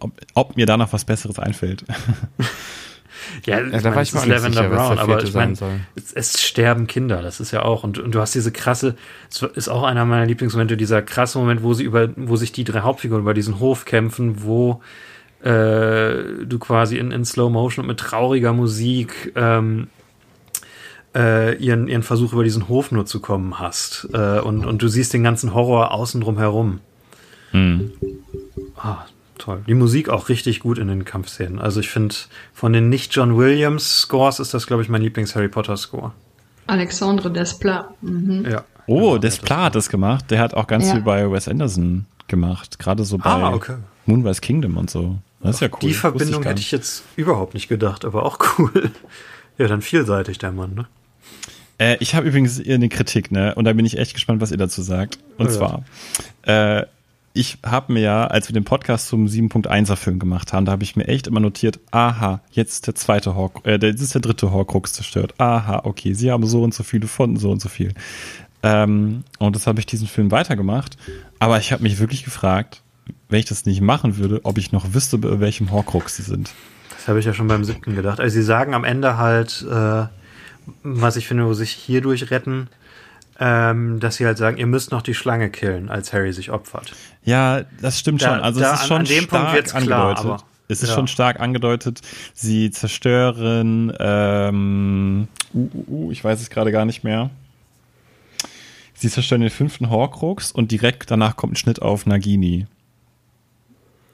[0.00, 1.84] ob, ob mir da noch was Besseres einfällt.
[3.44, 5.54] Ja, Ja, da war ich auch nicht sicher, was der aber ich meine,
[5.94, 7.84] es, es sterben Kinder, das ist ja auch.
[7.84, 8.96] Und, und du hast diese krasse,
[9.30, 12.64] es ist auch einer meiner Lieblingsmomente, dieser krasse Moment, wo sie über, wo sich die
[12.64, 14.82] drei Hauptfiguren über diesen Hof kämpfen, wo
[15.42, 19.88] äh, du quasi in, in Slow Motion und mit trauriger Musik ähm,
[21.14, 24.08] äh, ihren, ihren Versuch über diesen Hof nur zu kommen hast.
[24.12, 26.80] Äh, und, und du siehst den ganzen Horror außen drum herum.
[27.52, 27.92] Hm.
[28.76, 29.06] Ah,
[29.48, 29.64] toll.
[29.66, 31.58] Die Musik auch richtig gut in den Kampfszenen.
[31.58, 32.14] Also ich finde,
[32.52, 36.12] von den nicht-John Williams-Scores ist das, glaube ich, mein Lieblings-Harry Potter-Score.
[36.66, 37.88] Alexandre Desplat.
[38.02, 38.46] Mhm.
[38.50, 38.64] Ja.
[38.86, 40.30] Oh, Genau, Desplat hat das gemacht.
[40.30, 40.94] Der hat auch ganz Ja.
[40.94, 42.78] viel bei Wes Anderson gemacht.
[42.78, 43.76] Gerade so bei Ah, okay.
[44.06, 45.18] Moonrise Kingdom und so.
[45.40, 45.78] Das ist ja cool.
[45.80, 46.66] Die Verbindung gar hätte nicht.
[46.66, 48.90] ich jetzt überhaupt nicht gedacht, aber auch cool.
[49.56, 50.86] Ja, dann vielseitig der Mann, ne?
[51.78, 53.54] Äh, ich habe übrigens eine Kritik, ne?
[53.54, 55.18] Und da bin ich echt gespannt, was ihr dazu sagt.
[55.38, 55.56] Und Oh ja.
[55.56, 55.84] zwar,
[56.42, 56.86] äh,
[57.38, 60.82] ich habe mir ja, als wir den Podcast zum 7.1er Film gemacht haben, da habe
[60.82, 64.50] ich mir echt immer notiert, aha, jetzt der zweite Horc, äh, jetzt ist der dritte
[64.50, 65.34] Horcrux zerstört.
[65.38, 67.94] Aha, okay, sie haben so und so viele von so und so viel.
[68.64, 70.96] Ähm, und das habe ich diesen Film weitergemacht.
[71.38, 72.82] Aber ich habe mich wirklich gefragt,
[73.28, 76.50] wenn ich das nicht machen würde, ob ich noch wüsste, bei welchem Horcrux sie sind.
[76.90, 78.18] Das habe ich ja schon beim siebten gedacht.
[78.18, 80.06] Also sie sagen am Ende halt, äh,
[80.82, 82.68] was ich finde, wo sich hierdurch retten,
[83.40, 86.92] ähm, dass sie halt sagen, ihr müsst noch die Schlange killen, als Harry sich opfert.
[87.24, 88.40] Ja, das stimmt Da- schon.
[88.40, 90.24] Also da es ist an- schon an dem Punkt stark klar, angedeutet.
[90.24, 90.94] aber- es ist ja.
[90.96, 92.00] schon stark angedeutet.
[92.34, 97.30] Sie zerstören, ähm, uh, uh, uh, ich weiß es gerade gar nicht mehr.
[98.94, 102.66] Sie zerstören den fünften Horcrux und direkt danach kommt ein Schnitt auf Nagini.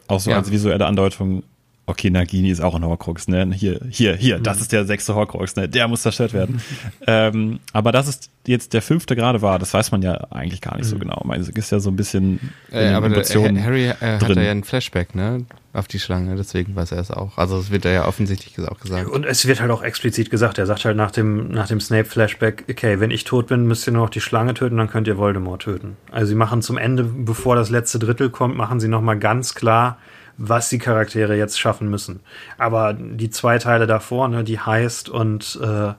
[0.06, 0.36] Auch so Ja.
[0.36, 1.42] als visuelle Andeutung.
[1.86, 3.50] Okay, Nagini ist auch ein Horcrux, ne?
[3.52, 5.68] Hier, hier, hier, das ist der sechste Horcrux, ne?
[5.68, 6.62] Der muss zerstört werden.
[7.06, 10.78] ähm, aber dass es jetzt der fünfte gerade war, das weiß man ja eigentlich gar
[10.78, 11.20] nicht so genau.
[11.24, 12.40] Man ist ja so ein bisschen
[12.70, 14.36] in Äh, aber der, Emotionen Harry äh, hat drin.
[14.36, 15.44] da ja ein Flashback, ne?
[15.74, 17.36] Auf die Schlange, deswegen weiß er es auch.
[17.36, 19.08] Also es wird da ja offensichtlich auch gesagt.
[19.08, 22.64] Und es wird halt auch explizit gesagt, er sagt halt nach dem, nach dem Snape-Flashback,
[22.70, 25.18] okay, wenn ich tot bin, müsst ihr nur noch die Schlange töten, dann könnt ihr
[25.18, 25.96] Voldemort töten.
[26.10, 29.98] Also sie machen zum Ende, bevor das letzte Drittel kommt, machen sie nochmal ganz klar,
[30.36, 32.20] was die Charaktere jetzt schaffen müssen.
[32.58, 35.92] Aber die zwei Teile davor, ne, die Heist und, äh,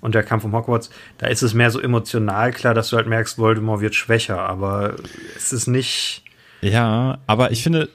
[0.00, 3.06] und der Kampf um Hogwarts, da ist es mehr so emotional klar, dass du halt
[3.06, 4.96] merkst, Voldemort wird schwächer, aber
[5.36, 6.24] es ist nicht,
[6.62, 7.88] Ja, aber ich finde,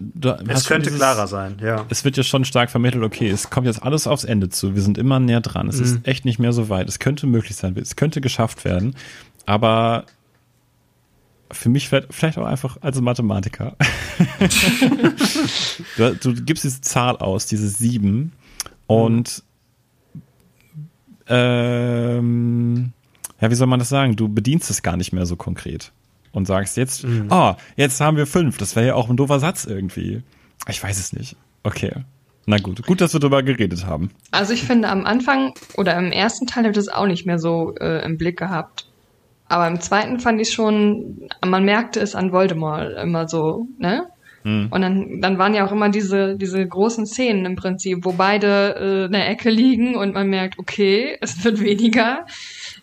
[0.49, 1.85] es könnte dieses- klarer sein, ja.
[1.89, 4.75] Es wird ja schon stark vermittelt, okay, es kommt jetzt alles aufs Ende zu.
[4.75, 5.67] Wir sind immer näher dran.
[5.69, 5.83] Es Mhm.
[5.83, 6.87] ist echt nicht mehr so weit.
[6.89, 7.75] Es könnte möglich sein.
[7.77, 8.93] Es könnte geschafft werden.
[9.45, 10.03] Aber
[11.51, 13.75] für mich vielleicht vielleicht auch einfach als Mathematiker.
[15.97, 18.33] du, du gibst diese Zahl aus, diese sieben.
[18.87, 19.43] Und
[21.27, 22.93] ähm,
[23.41, 24.15] ja, wie soll man das sagen?
[24.15, 25.91] Du bedienst es gar nicht mehr so konkret.
[26.31, 28.57] Und sagst jetzt, oh, jetzt haben wir fünf.
[28.57, 30.21] Das wäre ja auch ein doofer Satz irgendwie.
[30.67, 31.35] Ich weiß es nicht.
[31.63, 31.91] Okay.
[32.45, 32.85] Na gut.
[32.85, 34.11] Gut, dass wir darüber geredet haben.
[34.31, 37.39] Also ich finde am Anfang oder im ersten Teil habe ich das auch nicht mehr
[37.39, 38.86] so äh, im Blick gehabt.
[39.49, 44.07] Aber im zweiten fand ich schon, man merkte es an Voldemort immer so, ne?
[44.43, 44.67] Hm.
[44.71, 48.75] Und dann, dann waren ja auch immer diese, diese großen Szenen im Prinzip, wo beide
[48.79, 52.25] äh, in der Ecke liegen und man merkt, okay, es wird weniger.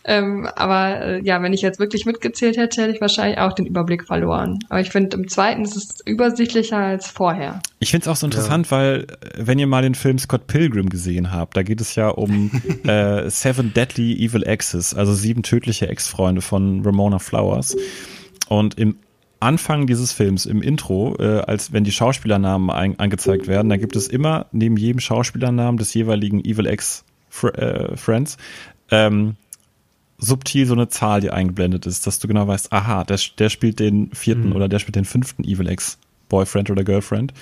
[0.06, 3.64] Ähm, aber äh, ja, wenn ich jetzt wirklich mitgezählt hätte, hätte ich wahrscheinlich auch den
[3.64, 4.58] Überblick verloren.
[4.68, 7.60] Aber ich finde, im zweiten ist es übersichtlicher als vorher.
[7.78, 10.90] Ich finde es auch so interessant, weil äh, wenn ihr mal den Film Scott Pilgrim
[10.90, 12.50] gesehen habt, da geht es ja um
[12.84, 17.74] äh, Seven Deadly Evil Exes, also sieben tödliche Ex-Freunde von Ramona Flowers.
[18.48, 18.96] Und im
[19.40, 23.96] Anfang dieses Films, im Intro, äh, als wenn die Schauspielernamen ein, angezeigt werden, da gibt
[23.96, 27.04] es immer neben jedem Schauspielernamen des jeweiligen Evil Ex
[27.42, 28.36] äh, Friends
[28.90, 29.36] ähm,
[30.18, 33.80] subtil so eine Zahl, die eingeblendet ist, dass du genau weißt, aha, der, der spielt
[33.80, 37.34] den vierten oder der spielt den fünften Evil Ex Boyfriend oder Girlfriend.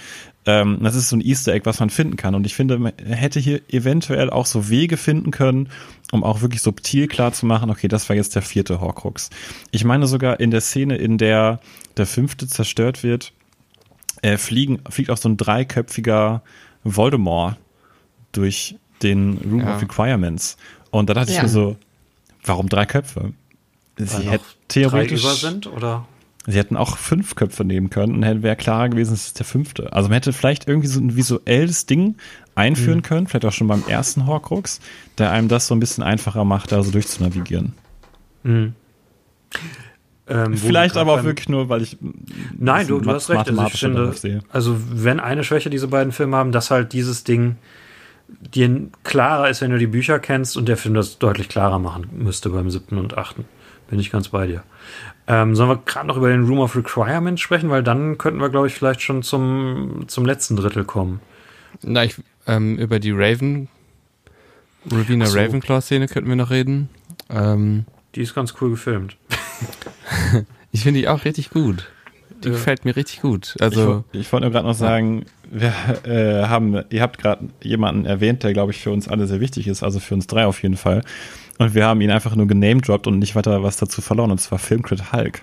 [0.44, 2.34] Ähm, das ist so ein Easter Egg, was man finden kann.
[2.34, 5.68] Und ich finde, man hätte hier eventuell auch so Wege finden können,
[6.10, 9.30] um auch wirklich subtil klar zu machen, okay, das war jetzt der vierte Horcrux.
[9.70, 11.60] Ich meine sogar in der Szene, in der
[11.96, 13.32] der fünfte zerstört wird,
[14.22, 16.42] äh, fliegen, fliegt auch so ein dreiköpfiger
[16.82, 17.56] Voldemort
[18.32, 19.76] durch den Room Ja.
[19.76, 20.56] of Requirements.
[20.90, 21.42] Und da dachte ich Ja.
[21.44, 21.76] mir so,
[22.44, 23.32] warum drei Köpfe?
[23.96, 26.06] Sie noch hätte drei theoretisch, über sind oder?
[26.46, 29.92] sie hätten auch fünf Köpfe nehmen können und wäre klarer gewesen, es ist der fünfte.
[29.92, 32.16] Also man hätte vielleicht irgendwie so ein visuelles Ding
[32.54, 33.02] einführen Mhm.
[33.02, 34.80] können, vielleicht auch schon beim ersten Horcrux,
[35.18, 37.74] der einem das so ein bisschen einfacher macht, da so durchzunavigieren.
[38.42, 38.74] Mhm.
[40.28, 41.98] Ähm, Vielleicht aber auch wirklich nur, weil ich
[42.56, 43.48] Nein, du, du hast recht.
[43.48, 44.14] Also ich finde,
[44.50, 47.56] also wenn eine Schwäche diese beiden Filme haben, dass halt dieses Ding
[48.40, 52.08] dir klarer ist, wenn du die Bücher kennst und der Film das deutlich klarer machen
[52.12, 53.44] müsste beim siebten und achten.
[53.88, 54.62] Bin ich ganz bei dir.
[55.26, 58.48] Ähm, sollen wir gerade noch über den Room of Requirement sprechen, weil dann könnten wir,
[58.48, 61.20] glaube ich, vielleicht schon zum, zum letzten Drittel kommen.
[61.82, 63.68] Na, ich, ähm, über die Raven,
[64.90, 65.38] Ravina so.
[65.38, 66.88] Ravenclaw-Szene könnten wir noch reden.
[67.30, 67.84] Ähm,
[68.14, 69.16] Die ist ganz cool gefilmt.
[70.72, 71.88] ich finde die auch richtig gut.
[72.42, 72.54] Die Ja.
[72.54, 73.52] gefällt mir richtig gut.
[73.56, 75.72] Ich, Also, wo- ich wollte nur gerade noch sagen, wir
[76.04, 79.68] äh, haben, ihr habt gerade jemanden erwähnt, der, glaube ich, für uns alle sehr wichtig
[79.68, 81.02] ist, also für uns drei auf jeden Fall.
[81.58, 84.58] Und wir haben ihn einfach nur genamedroppt und nicht weiter was dazu verloren, und zwar
[84.58, 85.42] Filmcrit Hulk.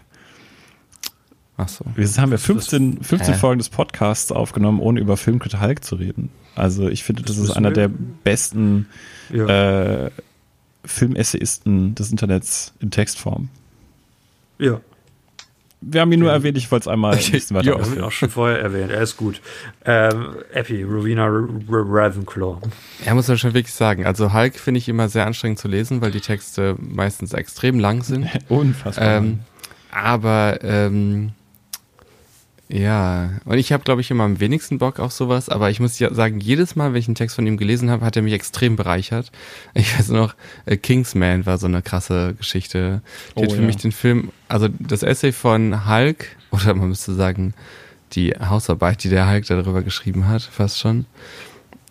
[1.57, 1.85] ach so.
[1.95, 3.39] Wir haben ja 15, 15 Hä?
[3.39, 6.29] Folgen des Podcasts aufgenommen, ohne über Filmcrit Hulk zu reden.
[6.55, 7.89] Also ich finde, das, Das ist einer wir- der
[8.23, 8.87] besten
[9.31, 10.05] Ja.
[10.05, 10.11] äh,
[10.85, 13.49] Filmessayisten des Internets in Textform.
[14.57, 14.81] ja.
[15.81, 17.71] Wir haben ihn nur erwähnt, ich wollte es einmal ein bisschen weiter Ja.
[17.71, 18.03] Wir haben ihn ausführen.
[18.05, 18.91] auch schon vorher erwähnt.
[18.91, 19.39] Er ist gut.
[19.85, 22.57] Ähm, Epi, Rowena R- R- Ravenclaw.
[23.05, 26.01] Er muss ja schon wirklich sagen, also Hulk finde ich immer sehr anstrengend zu lesen,
[26.01, 28.27] weil die Texte meistens extrem lang sind.
[28.49, 29.17] Unfassbar.
[29.17, 29.39] ähm,
[29.91, 31.31] aber ähm,
[32.71, 35.97] ja, und ich habe, glaube ich, immer am wenigsten Bock auf sowas, aber ich muss
[35.97, 38.33] ja sagen, jedes Mal, wenn ich einen Text von ihm gelesen habe, hat er mich
[38.33, 39.31] extrem bereichert.
[39.73, 40.35] Ich weiß noch,
[40.67, 43.01] äh, Kingsman war so eine krasse Geschichte.
[43.35, 43.65] Die Oh, hat für ja.
[43.65, 47.55] mich den Film, also das Essay von Hulk, oder man müsste sagen,
[48.13, 51.05] die Hausarbeit, die der Hulk darüber geschrieben hat, fast schon.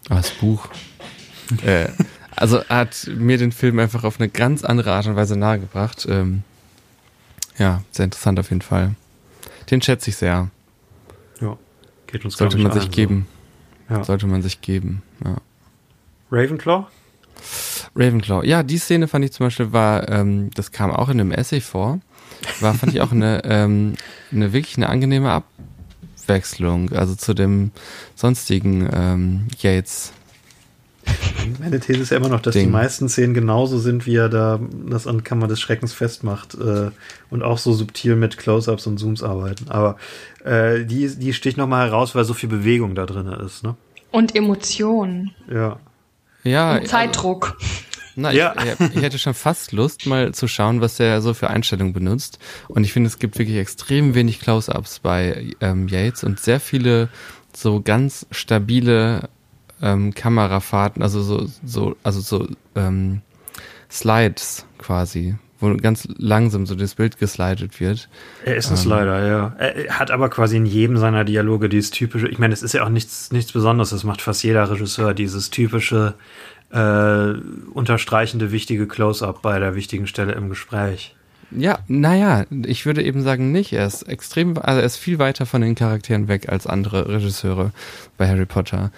[0.08, 0.68] Ah, Das Buch.
[1.64, 1.88] äh,
[2.36, 6.06] also hat mir den Film einfach auf eine ganz andere Art und Weise nahegebracht.
[6.08, 6.44] Ähm,
[7.58, 8.94] ja, sehr interessant auf jeden Fall.
[9.72, 10.48] Den schätze ich sehr.
[12.08, 13.26] Geht uns Sollte man ich sich geben.
[13.88, 13.94] So.
[13.94, 14.04] Ja.
[14.04, 15.02] Sollte man sich geben.
[15.24, 15.36] Ja.
[16.30, 16.86] Ravenclaw?
[17.94, 18.44] Ravenclaw.
[18.44, 21.60] Ja, die Szene fand ich zum Beispiel war, ähm, das kam auch in einem Essay
[21.60, 22.00] vor,
[22.60, 23.94] war, fand ich auch eine, ähm,
[24.32, 27.70] eine wirklich eine angenehme Abwechslung, also zu dem
[28.14, 30.12] sonstigen ähm, Yates.
[31.60, 32.70] Meine These ist ja immer noch, dass die Ding.
[32.70, 36.90] meisten Szenen genauso sind, wie er da das an Kammer des Schreckens festmacht äh,
[37.30, 39.68] und auch so subtil mit Close-Ups und Zooms arbeiten.
[39.68, 39.96] Aber
[40.44, 43.64] äh, die, die sticht nochmal heraus, weil so viel Bewegung da drin ist.
[43.64, 43.74] Ne?
[44.10, 45.32] Und Emotionen.
[45.52, 45.78] Ja.
[46.44, 47.58] Ja, Und Zeitdruck.
[48.14, 48.54] Na, Ja.
[48.80, 52.38] ich, ich hätte schon fast Lust, mal zu schauen, was der so für Einstellungen benutzt.
[52.68, 57.08] Und ich finde, es gibt wirklich extrem wenig Close-ups bei ähm, Yates und sehr viele
[57.54, 59.28] so ganz stabile
[59.82, 63.22] ähm, Kamerafahrten, also so, so, also so ähm,
[63.90, 68.08] Slides quasi, wo ganz langsam so das Bild geslidet wird.
[68.44, 69.56] Er ist ein Slider, ja.
[69.58, 72.84] Er hat aber quasi in jedem seiner Dialoge dieses typische, ich meine, es ist ja
[72.84, 76.14] auch nichts, nichts Besonderes, das macht fast jeder Regisseur, dieses typische
[76.70, 77.32] äh,
[77.72, 81.14] unterstreichende wichtige Close-Up bei der wichtigen Stelle im Gespräch.
[81.50, 83.72] Ja, naja, ich würde eben sagen nicht.
[83.72, 87.72] Er ist extrem, also er ist viel weiter von den Charakteren weg als andere Regisseure
[88.18, 88.90] bei Harry Potter.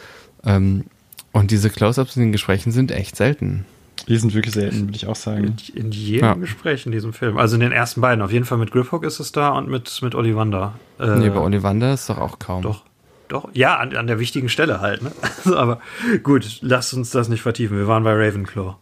[0.45, 0.85] Ähm,
[1.33, 3.65] und diese Close-ups in den Gesprächen sind echt selten.
[4.09, 5.57] Die sind wirklich selten, würde ich auch sagen.
[5.75, 6.35] In, in jedem Ja.
[6.35, 7.37] Gespräch in diesem Film.
[7.39, 8.23] Also in den ersten beiden.
[8.23, 10.75] Auf jeden Fall mit Griphook ist es da und mit, mit Ollivander.
[10.99, 12.63] Äh, nee, bei Ollivander ist doch auch kaum.
[12.63, 12.85] Doch.
[13.29, 13.49] Doch.
[13.53, 15.03] Ja, an, an der wichtigen Stelle halt.
[15.03, 15.13] Ne?
[15.57, 15.81] Aber
[16.25, 17.77] gut, lasst uns das nicht vertiefen.
[17.79, 18.75] Wir waren bei Ravenclaw.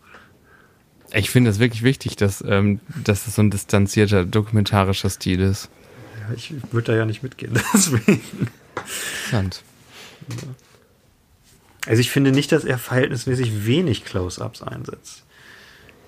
[1.12, 5.68] Ich finde es wirklich wichtig, dass, ähm, dass es so ein distanzierter, dokumentarischer Stil ist.
[6.28, 7.52] Ja, ich würde da ja nicht mitgehen.
[7.74, 8.20] Deswegen.
[9.26, 9.62] Interessant.
[11.86, 15.24] Also ich finde nicht, dass er verhältnismäßig wenig Close-Ups einsetzt.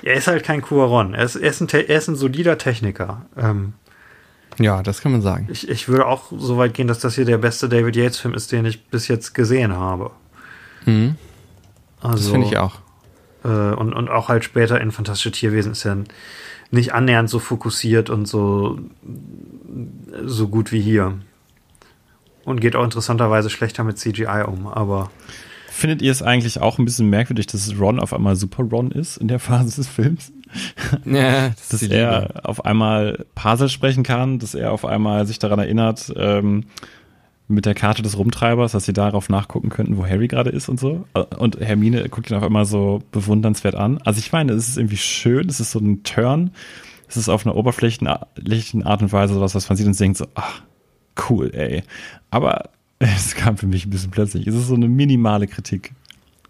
[0.03, 1.15] Er ist halt kein Cuaron.
[1.15, 3.27] Er ist, er ist, ein, er ist ein solider Techniker.
[3.37, 3.75] Ähm,
[4.59, 5.49] Ja, das kann man sagen.
[5.51, 8.51] ich, ich würde auch so weit gehen, dass das hier der beste David Yates-Film ist,
[8.53, 10.11] den ich bis jetzt gesehen habe.
[10.87, 11.17] Mhm,
[12.01, 12.77] Also, das finde ich auch.
[13.45, 15.99] Äh, und, und auch halt später in Fantastische Tierwesen ist er
[16.71, 18.79] nicht annähernd so fokussiert und so,
[20.25, 21.19] so gut wie hier.
[22.45, 25.11] Und geht auch interessanterweise schlechter mit CGI um, aber
[25.81, 29.17] Findet ihr es eigentlich auch ein bisschen merkwürdig, dass Ron auf einmal Super Ron ist
[29.17, 30.31] in der Phase des Films?
[31.07, 32.01] Ja, das Dass ist die Liebe.
[32.01, 36.65] er auf einmal Parsel sprechen kann, dass er auf einmal sich daran erinnert, ähm,
[37.49, 40.79] mit der Karte des Rumtreibers, dass sie darauf nachgucken könnten, wo Harry gerade ist und
[40.79, 41.07] so.
[41.39, 43.99] Und Hermine guckt ihn auf einmal so bewundernswert an.
[44.05, 46.51] Also ich meine, es ist irgendwie schön, es ist so ein Turn.
[47.09, 50.27] Es ist auf einer oberflächlichen Art und Weise sowas, was man sieht und denkt so,
[50.35, 50.63] ach,
[51.31, 51.85] cool, ey.
[52.31, 52.71] Aber
[53.17, 54.47] es kam für mich ein bisschen plötzlich.
[54.47, 55.93] Es ist so eine minimale Kritik.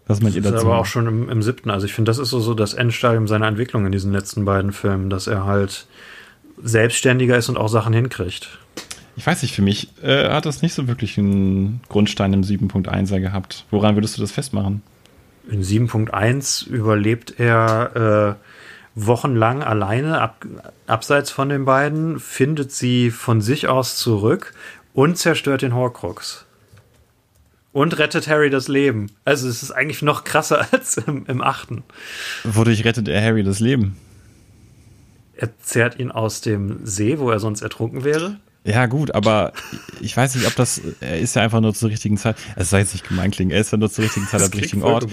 [0.07, 0.53] Was meint ihr dazu?
[0.53, 1.71] Das ist aber auch schon im, im siebten.
[1.71, 4.73] Also ich finde, das ist so, so das Endstadium seiner Entwicklung in diesen letzten beiden
[4.73, 5.87] Filmen, dass er halt
[6.61, 8.59] selbstständiger ist und auch Sachen hinkriegt.
[9.15, 13.19] Ich weiß nicht, für mich äh, hat das nicht so wirklich einen Grundstein im 7.1er
[13.21, 13.65] gehabt.
[13.71, 14.81] Woran würdest du das festmachen?
[15.49, 18.45] In 7.1 überlebt er äh,
[18.95, 20.45] wochenlang alleine, ab,
[20.87, 24.53] abseits von den beiden, findet sie von sich aus zurück
[24.93, 26.45] und zerstört den Horcrux.
[27.73, 29.09] Und rettet Harry das Leben.
[29.23, 31.83] Also es ist eigentlich noch krasser als im, im achten.
[32.43, 33.97] Wodurch rettet er Harry das Leben?
[35.35, 38.39] Er zerrt ihn aus dem See, wo er sonst ertrunken wäre.
[38.63, 39.53] Ja, gut, aber
[40.01, 42.79] ich weiß nicht, ob das, er ist ja einfach nur zur richtigen Zeit, es soll
[42.79, 45.07] jetzt nicht gemein klingen, er ist ja nur zur richtigen Zeit am richtigen Ort.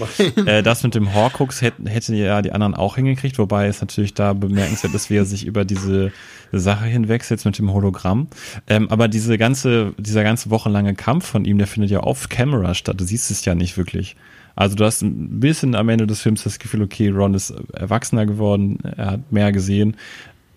[0.45, 4.13] Äh, das mit dem Horcrux hätten, hätten ja die anderen auch hingekriegt, wobei es natürlich
[4.13, 6.11] da bemerkenswert ist, wie er sich über diese
[6.51, 8.27] Sache hinwechselt mit dem Hologramm.
[8.67, 13.01] Ähm, aber diese ganze, dieser ganze wochenlange Kampf von ihm, der findet ja off-camera statt,
[13.01, 14.15] du siehst es ja nicht wirklich.
[14.55, 18.27] Also du hast ein bisschen am Ende des Films das Gefühl, okay, Ron ist erwachsener
[18.27, 19.95] geworden, er hat mehr gesehen,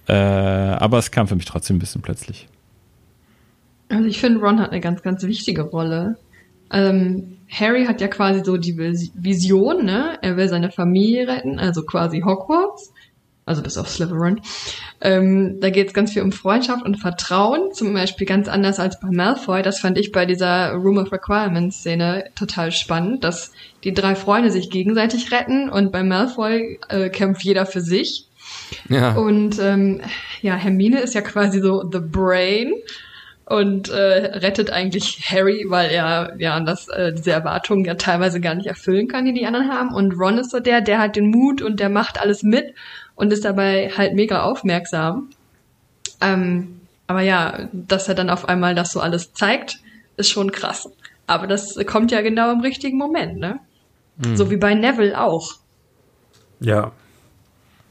[0.09, 2.49] äh, aber es kam für mich trotzdem ein bisschen plötzlich.
[3.93, 6.17] Also ich finde, Ron hat eine ganz, ganz wichtige Rolle.
[6.73, 10.19] Ähm, Harry hat ja quasi so die Vision, ne?
[10.23, 12.95] Er will seine Familie retten, also quasi Hogwarts.
[13.45, 14.41] Also bis auf Slytherin.
[15.03, 17.73] Ähm, da geht es ganz viel um Freundschaft und Vertrauen.
[17.75, 19.63] Zum Beispiel ganz anders als bei Malfoy.
[19.63, 23.53] Das fand ich bei dieser Room of Requirements Szene total spannend, dass
[23.85, 28.29] die drei Freunde sich gegenseitig retten und bei Malfoy äh, kämpft jeder für sich.
[28.89, 29.17] Ja.
[29.17, 30.01] Und ähm,
[30.41, 32.73] ja, Hermine ist ja quasi so the brain
[33.47, 38.55] und äh, rettet eigentlich Harry, weil er ja das, äh, diese Erwartungen ja teilweise gar
[38.55, 39.95] nicht erfüllen kann, die die anderen haben.
[39.95, 42.75] Und Ron ist so der, der hat den Mut und der macht alles mit
[43.15, 45.31] und ist dabei halt mega aufmerksam.
[46.21, 49.79] Ähm, aber ja, dass er dann auf einmal das so alles zeigt,
[50.17, 50.89] ist schon krass.
[51.27, 53.59] Aber das kommt ja genau im richtigen Moment, ne?
[54.19, 54.37] Mhm.
[54.37, 55.55] So wie bei Neville auch.
[56.61, 56.93] Ja.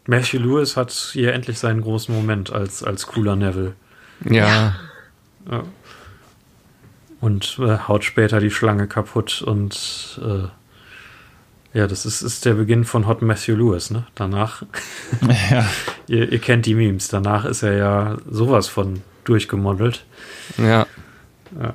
[0.07, 3.75] Matthew Lewis hat hier endlich seinen großen Moment als, als cooler Neville.
[4.23, 4.45] ja.
[4.47, 4.75] ja.
[5.49, 5.63] Ja.
[7.19, 10.47] Und äh, haut später die Schlange kaputt und äh,
[11.73, 14.05] ja, das ist, ist der Beginn von Hot Matthew Lewis, ne?
[14.15, 14.63] Danach,
[15.51, 15.65] ja.
[16.07, 20.05] ihr, ihr, kennt die Memes, danach ist er ja sowas von durchgemodelt.
[20.57, 20.85] Ja.
[21.59, 21.73] Ja.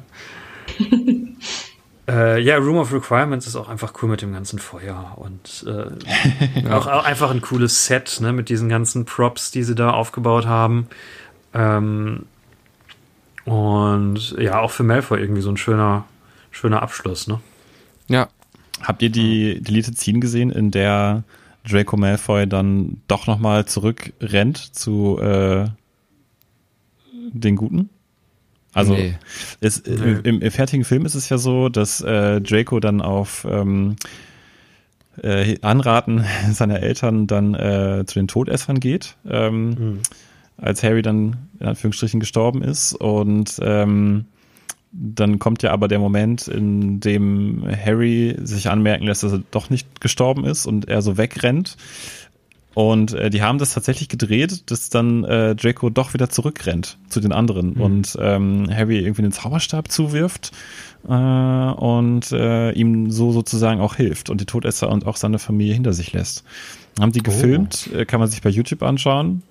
[2.08, 6.60] äh, ja, Room of Requirements ist auch einfach cool mit dem ganzen Feuer und äh,
[6.62, 6.76] ja.
[6.76, 8.32] auch, auch, einfach ein cooles Set, ne?
[8.32, 10.88] Mit diesen ganzen Props, die sie da aufgebaut haben.
[11.54, 12.26] Ähm,
[13.46, 16.04] und ja, auch für Malfoy irgendwie so ein schöner,
[16.50, 17.40] schöner Abschluss, ne?
[18.08, 18.28] Ja.
[18.82, 21.22] Habt ihr die Deleted Scene gesehen, in der
[21.66, 25.66] Draco Malfoy dann doch nochmal zurückrennt zu äh,
[27.32, 27.88] den Guten?
[28.74, 29.16] Also nee.
[29.60, 30.18] es, nee.
[30.24, 33.96] Im, im, fertigen Film ist es ja so, dass äh, Draco dann auf ähm,
[35.22, 39.16] äh, Anraten seiner Eltern dann äh, zu den Todessern geht.
[39.24, 40.00] Ähm, mhm
[40.58, 42.94] als Harry dann in Anführungsstrichen gestorben ist.
[42.94, 44.26] Und ähm,
[44.92, 49.68] dann kommt ja aber der Moment, in dem Harry sich anmerken lässt, dass er doch
[49.70, 51.76] nicht gestorben ist und er so wegrennt.
[52.74, 57.20] Und äh, die haben das tatsächlich gedreht, dass dann äh, Draco doch wieder zurückrennt zu
[57.20, 57.80] den anderen mhm.
[57.80, 60.52] und ähm, Harry irgendwie den Zauberstab zuwirft
[61.08, 65.72] äh, und äh, ihm so sozusagen auch hilft und die Todesser und auch seine Familie
[65.72, 66.44] hinter sich lässt.
[67.00, 67.24] Haben die oh.
[67.24, 68.04] gefilmt, oh.
[68.06, 69.42] kann man sich bei YouTube anschauen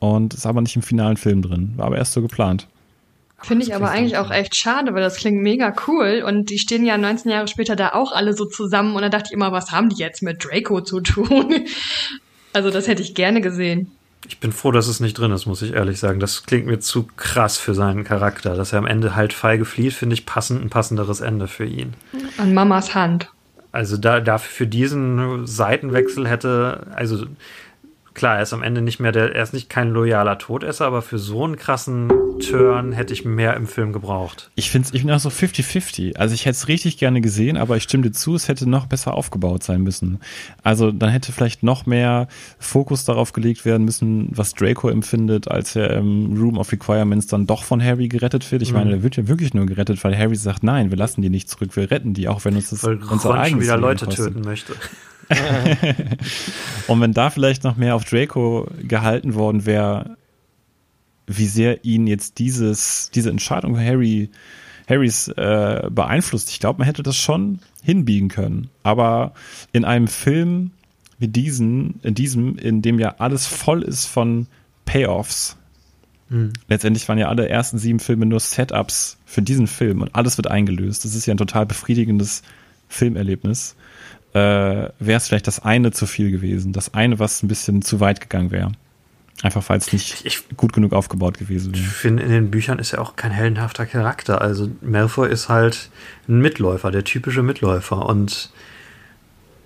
[0.00, 1.74] und ist aber nicht im finalen Film drin.
[1.76, 2.66] War aber erst so geplant.
[3.42, 6.84] Finde ich aber eigentlich auch echt schade, weil das klingt mega cool und die stehen
[6.84, 9.70] ja 19 Jahre später da auch alle so zusammen und da dachte ich immer, was
[9.70, 11.54] haben die jetzt mit Draco zu tun?
[12.52, 13.90] also das hätte ich gerne gesehen.
[14.28, 16.20] Ich bin froh, dass es nicht drin ist, muss ich ehrlich sagen.
[16.20, 18.54] Das klingt mir zu krass für seinen Charakter.
[18.54, 21.94] Dass er am Ende halt feige flieht, finde ich passend ein passenderes Ende für ihn.
[22.36, 23.30] An Mamas Hand.
[23.72, 27.24] Also da, dafür für diesen Seitenwechsel hätte, also
[28.14, 31.02] klar, er ist am Ende nicht mehr der, er ist nicht kein loyaler Todesser, aber
[31.02, 32.10] für so einen krassen
[32.40, 34.50] Turn hätte ich mehr im Film gebraucht.
[34.54, 36.16] Ich finde es, ich bin auch so 50-50.
[36.16, 38.86] Also ich hätte es richtig gerne gesehen, aber ich stimme dir zu, es hätte noch
[38.86, 40.20] besser aufgebaut sein müssen.
[40.62, 42.28] Also dann hätte vielleicht noch mehr
[42.58, 47.46] Fokus darauf gelegt werden müssen, was Draco empfindet, als er im Room of Requirements dann
[47.46, 48.62] doch von Harry gerettet wird.
[48.62, 48.78] Ich mhm.
[48.78, 51.48] meine, er wird ja wirklich nur gerettet, weil Harry sagt, nein, wir lassen die nicht
[51.48, 54.26] zurück, wir retten die, auch wenn uns das weil unser Ron eigenes wieder Leute kostet.
[54.26, 54.74] töten möchte.
[56.86, 60.16] Und wenn da vielleicht noch mehr auf Draco gehalten worden wäre,
[61.26, 64.30] wie sehr ihn jetzt dieses, diese Entscheidung Harry
[64.88, 66.50] Harrys äh, beeinflusst.
[66.50, 68.70] Ich glaube, man hätte das schon hinbiegen können.
[68.82, 69.34] Aber
[69.72, 70.72] in einem Film
[71.20, 74.46] wie diesen, in diesem, in dem ja alles voll ist von
[74.86, 75.56] Payoffs.
[76.68, 80.46] Letztendlich waren ja alle ersten sieben Filme nur Setups für diesen Film und alles wird
[80.46, 81.04] eingelöst.
[81.04, 82.42] Das ist ja ein total befriedigendes
[82.88, 83.76] Filmerlebnis.
[84.32, 84.38] Äh,
[85.00, 86.72] wäre es vielleicht das eine zu viel gewesen.
[86.72, 88.72] Das eine, was ein bisschen zu weit gegangen wäre.
[89.42, 91.90] Einfach weil es nicht Ich- gut genug aufgebaut gewesen Ich wäre.
[91.90, 94.40] finde, in den Büchern ist er auch kein heldenhafter Charakter.
[94.40, 95.90] Also Malfoy ist halt
[96.28, 98.04] ein Mitläufer, der typische Mitläufer.
[98.06, 98.50] Und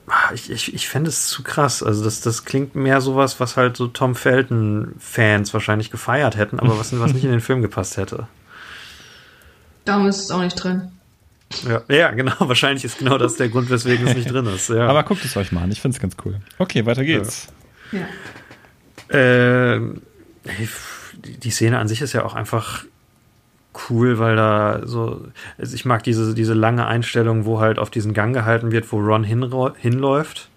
[0.06, 1.82] ah, ich, ich, ich fände es zu krass.
[1.82, 6.78] Also das, das klingt mehr sowas, was halt so Tom Felton-Fans wahrscheinlich gefeiert hätten, aber
[6.78, 8.28] was, was nicht in den Film gepasst hätte.
[9.84, 10.92] Darum ist es auch nicht drin.
[11.68, 12.32] Ja, ja, genau.
[12.40, 14.68] Wahrscheinlich ist genau das der Grund, weswegen es nicht drin ist.
[14.70, 14.88] Ja.
[14.88, 16.40] Aber guckt es euch mal an, ich finde es ganz cool.
[16.58, 17.48] Okay, weiter geht's.
[17.92, 18.00] Ja.
[20.46, 20.68] Hey,
[21.42, 22.84] die- Szene an sich ist ja auch einfach
[23.88, 25.26] cool, weil da so,
[25.58, 28.98] also ich mag diese, diese lange Einstellung, wo halt auf diesen Gang gehalten wird, wo
[28.98, 30.48] Ron hinläuft.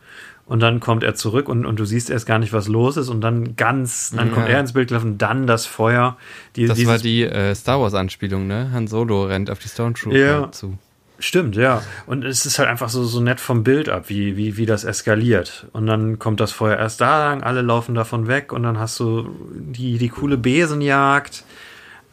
[0.47, 3.09] Und dann kommt er zurück und, und du siehst erst gar nicht, was los ist.
[3.09, 4.53] Und dann ganz, dann kommt Ja.
[4.53, 6.15] er ins Bild gelaufen, und dann das Feuer.
[6.55, 8.69] Die, Das war die äh, Star Wars Anspielung, ne?
[8.71, 10.51] Han Solo rennt auf die Stormtrooper Ja.
[10.51, 10.77] zu.
[11.19, 11.81] Stimmt, ja.
[12.05, 14.83] Und es ist halt einfach so, so nett vom Bild ab, wie, wie, wie das
[14.83, 15.65] eskaliert.
[15.73, 18.99] Und dann kommt das Feuer erst da lang, alle laufen davon weg und dann hast
[18.99, 21.43] du die, die coole Besenjagd.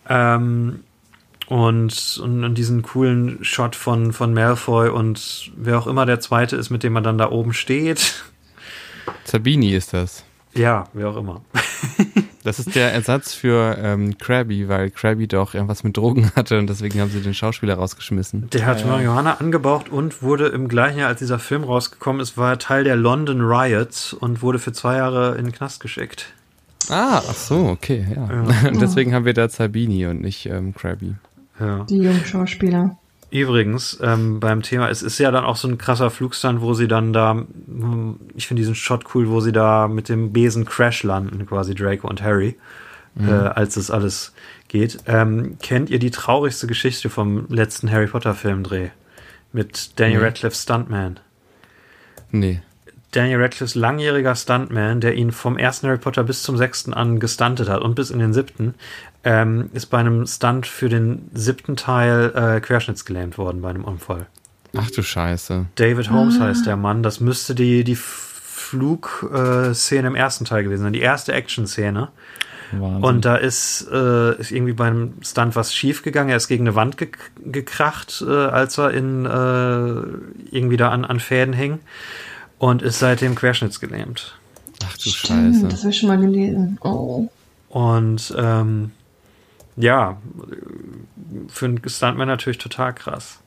[0.08, 0.80] Ähm,
[1.46, 6.56] und, und, und diesen coolen Shot von, von Malfoy und wer auch immer der zweite
[6.56, 8.24] ist, mit dem man dann da oben steht.
[9.24, 10.24] Sabini ist das.
[10.54, 11.42] Ja, wer auch immer.
[12.44, 16.68] Das ist der Ersatz für ähm, Krabby, weil Krabby doch irgendwas mit Drogen hatte und
[16.68, 18.50] deswegen haben sie den Schauspieler rausgeschmissen.
[18.50, 22.50] Der hat Marihuana angebaut und wurde im gleichen Jahr, als dieser Film rausgekommen ist, war
[22.50, 26.34] er Teil der London Riots und wurde für zwei Jahre in den Knast geschickt.
[26.90, 28.68] Ah, ach so, okay, ja.
[28.68, 31.14] Und deswegen haben wir da Sabini und nicht ähm, Krabby.
[31.60, 31.84] Ja.
[31.84, 32.96] Die jungen Schauspieler.
[33.30, 36.86] Übrigens, ähm, beim Thema, es ist ja dann auch so ein krasser Flugstand, wo sie
[36.86, 37.44] dann da,
[38.36, 42.06] ich finde diesen Shot cool, wo sie da mit dem Besen Crash landen, quasi Draco
[42.08, 42.56] und Harry,
[43.18, 44.34] äh, als das alles
[44.68, 44.98] geht.
[45.06, 48.90] Ähm, kennt ihr die traurigste Geschichte vom letzten Harry Potter Filmdreh?
[49.52, 50.26] Mit Daniel Nee.
[50.26, 51.18] Radcliffe Stuntman.
[52.30, 52.62] Nee.
[53.12, 57.68] Daniel Radcliffes langjähriger Stuntman, der ihn vom ersten Harry Potter bis zum sechsten an gestuntet
[57.68, 58.74] hat und bis in den siebten,
[59.24, 64.26] ähm, ist bei einem Stunt für den siebten Teil äh, querschnittsgelähmt worden bei einem Unfall.
[64.76, 65.66] Ach du Scheiße.
[65.76, 67.02] David Holmes heißt der Mann.
[67.02, 72.08] Das müsste die, die Flugszene im ersten Teil gewesen sein, die erste Action-Szene.
[72.72, 73.04] Wahnsinn.
[73.04, 76.30] Und da ist, äh, ist irgendwie beim Stunt was schief gegangen.
[76.30, 77.08] Er ist gegen eine Wand ge
[77.44, 81.78] gekracht, äh, als er in äh, irgendwie da an, an Fäden hing
[82.58, 84.38] und ist seitdem querschnittsgelähmt.
[84.84, 85.68] Ach du Stimmt, Scheiße.
[85.68, 86.78] das habe ich schon mal gelesen.
[86.82, 87.28] Oh.
[87.68, 88.90] Und ähm,
[89.76, 90.18] ja,
[91.48, 93.40] für einen Stuntman natürlich total krass.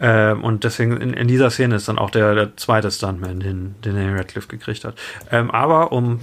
[0.00, 3.74] Ähm, und deswegen in, in dieser Szene ist dann auch der, der zweite Stuntman, den,
[3.82, 4.94] Daniel Radcliffe gekriegt hat.
[5.30, 6.20] Ähm, aber um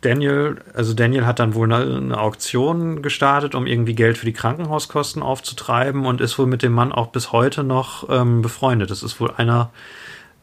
[0.00, 4.32] Daniel, also Daniel hat dann wohl eine, eine Auktion gestartet, um irgendwie Geld für die
[4.32, 8.90] Krankenhauskosten aufzutreiben und ist wohl mit dem Mann auch bis heute noch ähm, befreundet.
[8.90, 9.70] Das ist wohl einer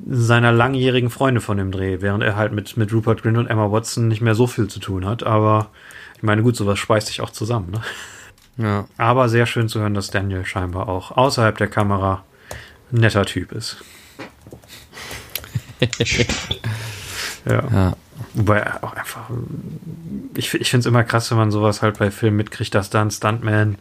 [0.05, 3.71] seiner langjährigen Freunde von dem Dreh, während er halt mit, mit Rupert Grint und Emma
[3.71, 5.23] Watson nicht mehr so viel zu tun hat.
[5.23, 5.67] Aber
[6.17, 7.71] ich meine, gut, sowas speist sich auch zusammen.
[7.71, 7.81] Ne?
[8.57, 8.87] Ja.
[8.97, 12.23] Aber sehr schön zu hören, dass Daniel scheinbar auch außerhalb der Kamera
[12.91, 13.83] ein netter Typ ist.
[17.45, 17.63] ja.
[17.71, 17.93] ja.
[18.33, 19.29] Wobei er auch einfach.
[20.35, 23.01] Ich, ich finde es immer krass, wenn man sowas halt bei Filmen mitkriegt, dass da
[23.01, 23.77] ein Stuntman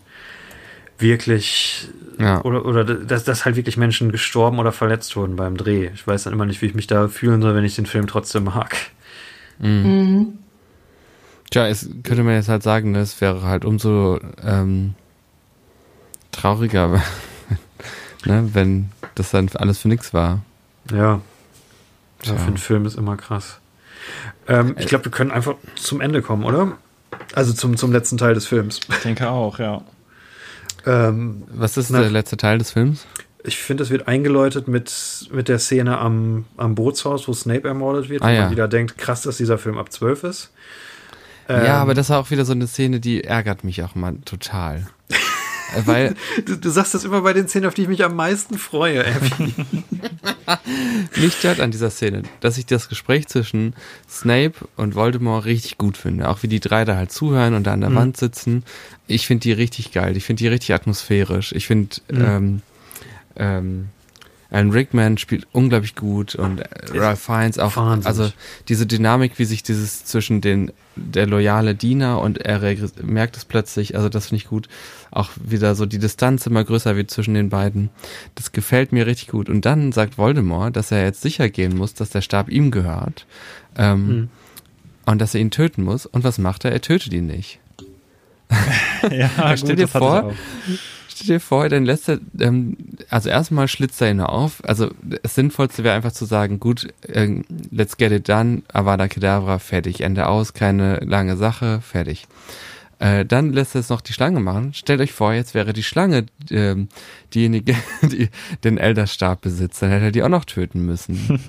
[0.98, 1.88] wirklich.
[2.18, 2.42] Ja.
[2.42, 5.90] Oder, oder dass, dass halt wirklich Menschen gestorben oder verletzt wurden beim Dreh.
[5.94, 8.06] Ich weiß dann immer nicht, wie ich mich da fühlen soll, wenn ich den Film
[8.06, 8.76] trotzdem mag.
[9.58, 10.38] Mhm.
[11.50, 14.94] Tja, es könnte man jetzt halt sagen, ne, es wäre halt umso ähm,
[16.32, 16.88] trauriger,
[18.24, 20.40] ne, wenn das dann alles für nichts war.
[20.90, 21.20] Ja.
[22.24, 23.58] ja für einen Film ist immer krass.
[24.48, 26.72] Ähm, ich glaube, wir können einfach zum Ende kommen, oder?
[27.34, 28.80] Also zum, zum letzten Teil des Films.
[28.88, 29.82] Ich denke auch, ja.
[30.86, 33.06] Ähm, Was ist Na- der letzte Teil des Films?
[33.46, 38.08] ich finde, es wird eingeläutet mit, mit der Szene am, am Bootshaus, wo Snape ermordet
[38.08, 38.40] wird, Ah, wo ja.
[38.44, 40.50] man wieder denkt, krass, dass dieser Film ab 12 ist.
[41.48, 44.16] Ähm, ja, aber das war auch wieder so eine Szene, die ärgert mich auch mal
[44.24, 44.86] total.
[45.74, 46.14] Äh, Weil
[46.46, 49.04] Du, du sagst das immer bei den Szenen, auf die ich mich am meisten freue,
[49.06, 49.54] Abby.
[51.20, 53.74] mich stört an dieser Szene, dass ich das Gespräch zwischen
[54.08, 56.28] Snape und Voldemort richtig gut finde.
[56.28, 57.94] Auch wie die drei da halt zuhören und da an der Mhm.
[57.96, 58.64] Wand sitzen.
[59.06, 60.16] Ich finde die richtig geil.
[60.16, 61.52] Ich finde die richtig atmosphärisch.
[61.52, 62.24] Ich finde, Mhm.
[62.24, 62.62] ähm,
[63.36, 63.88] ähm,
[64.54, 67.76] Alan Rickman spielt unglaublich gut und äh, Ralph Fiennes auch.
[67.76, 68.06] Wahnsinnig.
[68.06, 68.32] Also
[68.68, 72.60] diese Dynamik, wie sich dieses zwischen den der loyale Diener und er
[73.02, 74.68] merkt es plötzlich, also das finde ich gut.
[75.10, 77.90] Auch wieder so die Distanz immer größer wird zwischen den beiden.
[78.36, 79.48] Das gefällt mir richtig gut.
[79.48, 83.26] Und dann sagt Voldemort, dass er jetzt sicher gehen muss, dass der Stab ihm gehört.
[83.76, 84.28] Ähm, Hm.
[85.06, 86.06] Und dass er ihn töten muss.
[86.06, 86.72] Und was macht er?
[86.72, 87.58] Er tötet ihn nicht.
[89.10, 90.32] ja, stell dir vor.
[91.14, 92.76] Stell dir vor, dann lässt er, ähm,
[93.08, 94.64] also erstmal schlitzt er ihn auf.
[94.64, 99.60] Also das Sinnvollste wäre einfach zu sagen, gut, äh, let's get it done, Avada Kedavra,
[99.60, 102.26] fertig, Ende aus, keine lange Sache, fertig.
[102.98, 104.74] Äh, dann lässt er es noch die Schlange machen.
[104.74, 106.88] Stellt euch vor, jetzt wäre die Schlange ähm,
[107.32, 108.28] diejenige, die
[108.64, 109.82] den Elderstab besitzt.
[109.82, 111.40] Dann hätte er die auch noch töten müssen.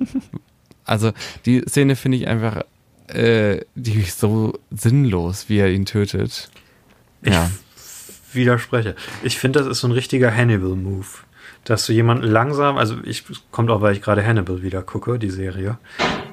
[0.85, 1.11] also
[1.45, 2.61] die Szene finde ich einfach,
[3.07, 6.49] äh, die ist so sinnlos, wie er ihn tötet.
[7.23, 7.49] Ich Ja.
[8.35, 8.95] Widerspreche.
[9.23, 11.05] Ich finde, das ist so ein richtiger Hannibal-Move.
[11.63, 15.31] Dass du jemanden langsam, also ich, kommt auch, weil ich gerade Hannibal wieder gucke, die
[15.31, 15.79] Serie,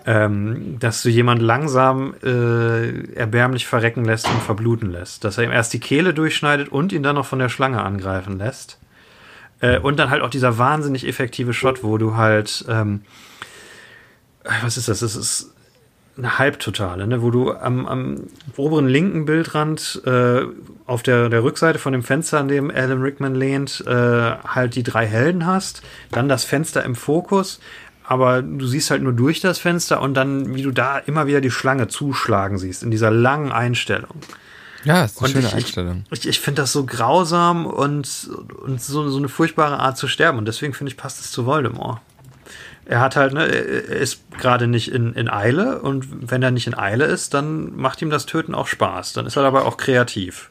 [0.05, 5.25] ähm, dass du jemanden langsam äh, erbärmlich verrecken lässt und verbluten lässt.
[5.25, 8.37] Dass er ihm erst die Kehle durchschneidet und ihn dann noch von der Schlange angreifen
[8.37, 8.79] lässt.
[9.61, 13.01] Äh, und dann halt auch dieser wahnsinnig effektive Shot, wo du halt, ähm,
[14.63, 15.01] was ist das?
[15.01, 15.55] Das ist
[16.19, 17.23] eine Halbtotale, ne?
[17.23, 18.25] wo du am, am
[18.57, 20.43] oberen linken Bildrand äh,
[20.87, 24.83] auf der, der Rückseite von dem Fenster, an dem Alan Rickman lehnt, äh, halt die
[24.83, 27.61] drei Helden hast, dann das Fenster im Fokus,
[28.05, 31.41] aber du siehst halt nur durch das Fenster und dann, wie du da immer wieder
[31.41, 34.17] die Schlange zuschlagen siehst, in dieser langen Einstellung.
[34.85, 36.05] Ja, ist eine Und schöne ich, Einstellung.
[36.11, 38.29] Ich, ich finde das so grausam und,
[38.63, 40.39] und so, so eine furchtbare Art zu sterben.
[40.39, 42.01] Und deswegen finde ich, passt es zu Voldemort.
[42.85, 46.67] Er hat halt, ne, er ist gerade nicht in, in Eile und wenn er nicht
[46.67, 49.13] in Eile ist, dann macht ihm das Töten auch Spaß.
[49.13, 50.51] Dann ist er dabei auch kreativ.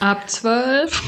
[0.00, 1.02] Ab zwölf.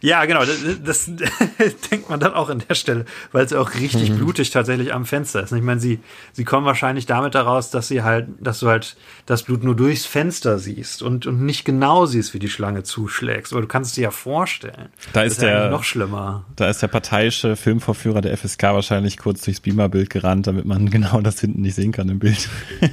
[0.00, 1.06] Ja, genau, das, das
[1.90, 5.42] denkt man dann auch an der Stelle, weil es auch richtig blutig tatsächlich am Fenster
[5.42, 5.52] ist.
[5.52, 6.00] Ich meine, sie,
[6.32, 8.96] sie kommen wahrscheinlich damit daraus, dass sie halt, dass du halt
[9.26, 13.52] das Blut nur durchs Fenster siehst und, und nicht genau siehst, wie die Schlange zuschlägst.
[13.52, 14.88] Aber du kannst es dir ja vorstellen.
[15.12, 16.44] Da Das ist ja der- eigentlich noch schlimmer.
[16.56, 21.20] Da ist der parteiische Filmvorführer der FSK wahrscheinlich kurz durchs Beamerbild gerannt, damit man genau
[21.20, 22.48] das hinten nicht sehen kann im Bild.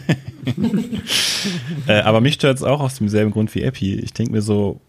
[1.87, 3.95] äh, aber mich stört es auch aus demselben Grund wie Epi.
[3.95, 4.79] Ich denke mir so,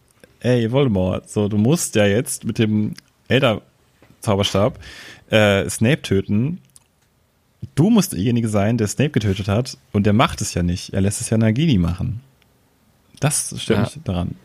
[0.45, 2.95] ey, Voldemort, so, du musst ja jetzt mit dem
[3.29, 4.79] Elder-Zauberstab
[5.31, 6.61] äh, Snape töten.
[7.75, 10.93] Du musst derjenige sein, der Snape getötet hat und der macht es ja nicht.
[10.93, 12.21] Er lässt es ja Nagini machen.
[13.21, 13.85] Das stört Ja.
[13.85, 14.37] mich daran.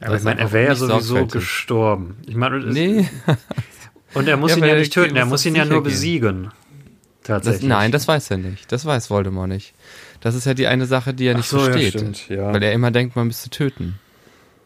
[0.00, 1.32] Aber Das ich meine, er einfach wäre ja sowieso sorgfältig.
[1.40, 2.16] gestorben.
[2.26, 3.08] Ich meine, es- Nee,
[4.14, 5.90] und er muss Ja, ihn ja nicht töten, er muss ihn ja nur gehen.
[5.92, 6.44] besiegen.
[7.22, 7.68] das, Tatsächlich.
[7.68, 8.72] nein, das weiß er nicht.
[8.72, 9.74] Das weiß Voldemort nicht.
[10.20, 11.92] Das ist ja die eine Sache, die er Ach nicht so, ja, versteht.
[11.94, 12.52] stimmt, ja.
[12.52, 13.98] Weil er immer denkt, man müsste töten.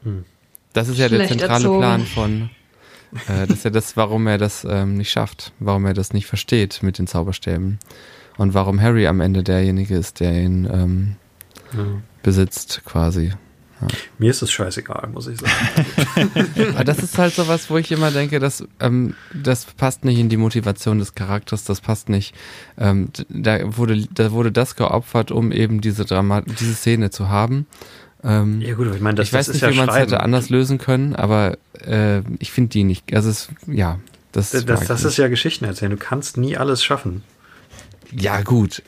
[0.05, 0.25] Hm.
[0.75, 1.79] Das ist ja der zentrale erzogen.
[1.79, 2.51] Plan von.
[3.29, 5.53] Äh, das ist ja das, warum er das ähm, nicht schafft.
[5.61, 7.79] Warum er das nicht versteht mit den Zauberstäben.
[8.37, 11.17] Und warum Harry am Ende derjenige ist, der ihn ähm,
[11.73, 11.85] Ja.
[12.23, 13.33] besitzt, quasi.
[14.19, 16.31] Mir ist es scheißegal, muss ich sagen.
[16.75, 20.29] Aber das ist halt sowas, wo ich immer denke, dass ähm, das passt nicht in
[20.31, 22.35] die Motivation des Charakters, das passt nicht.
[22.79, 27.67] Ähm, da wurde da wurde das geopfert, um eben diese Drama diese Szene zu haben.
[28.25, 29.97] Ähm, ja gut, aber ich meine, das, ich weiß das nicht, ja wie man es
[29.97, 33.15] hätte anders lösen können, aber äh, ich finde die nicht.
[33.15, 33.99] Also es, ja,
[34.33, 35.91] das, Das, das, das ist ja Geschichten erzählen.
[35.91, 37.23] Du kannst nie alles schaffen.
[38.11, 38.83] ja gut.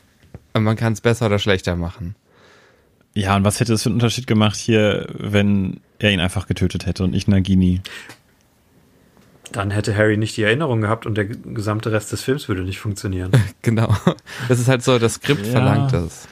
[0.55, 2.15] Aber man kann es besser oder schlechter machen.
[3.13, 6.87] Ja, und was hätte es für einen Unterschied gemacht hier, wenn er ihn einfach getötet
[6.87, 7.83] hätte und nicht Nagini?
[9.53, 12.79] Dann hätte Harry nicht die Erinnerung gehabt und der gesamte Rest des Films würde nicht
[12.81, 13.31] funktionieren.
[13.63, 13.95] Genau.
[14.49, 15.53] Das ist halt so, das Skript Ja.
[15.53, 16.27] verlangt das.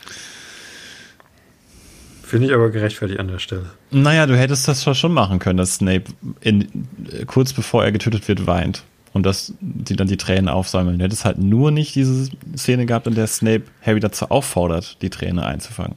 [2.34, 3.66] Finde ich aber gerechtfertigt an der Stelle.
[3.92, 6.06] Naja, du hättest das schon machen können, dass Snape
[6.40, 6.88] in,
[7.28, 8.82] kurz bevor er getötet wird, weint.
[9.12, 10.98] Und dass die dann die Tränen aufsammeln.
[10.98, 15.10] Du hättest halt nur nicht diese Szene gehabt, in der Snape Harry dazu auffordert, die
[15.10, 15.94] Träne einzufangen.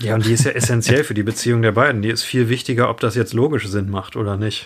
[0.00, 2.00] Ja, und die ist ja essentiell für die Beziehung der beiden.
[2.00, 4.64] Die ist viel wichtiger, ob das jetzt logisch Sinn macht oder nicht.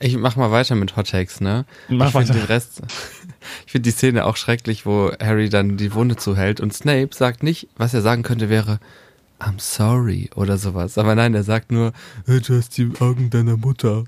[0.00, 1.64] Ich mach mal weiter mit Hot Takes, ne?
[1.88, 2.40] Mach ich finde weiter.
[2.40, 2.82] den Rest,
[3.66, 7.44] ich finde die Szene auch schrecklich, wo Harry dann die Wunde zuhält und Snape sagt
[7.44, 8.80] nicht, was er sagen könnte wäre,
[9.44, 10.96] I'm sorry oder sowas.
[10.96, 11.92] Aber nein, er sagt nur,
[12.26, 14.04] "Äh, du hast die Augen deiner Mutter.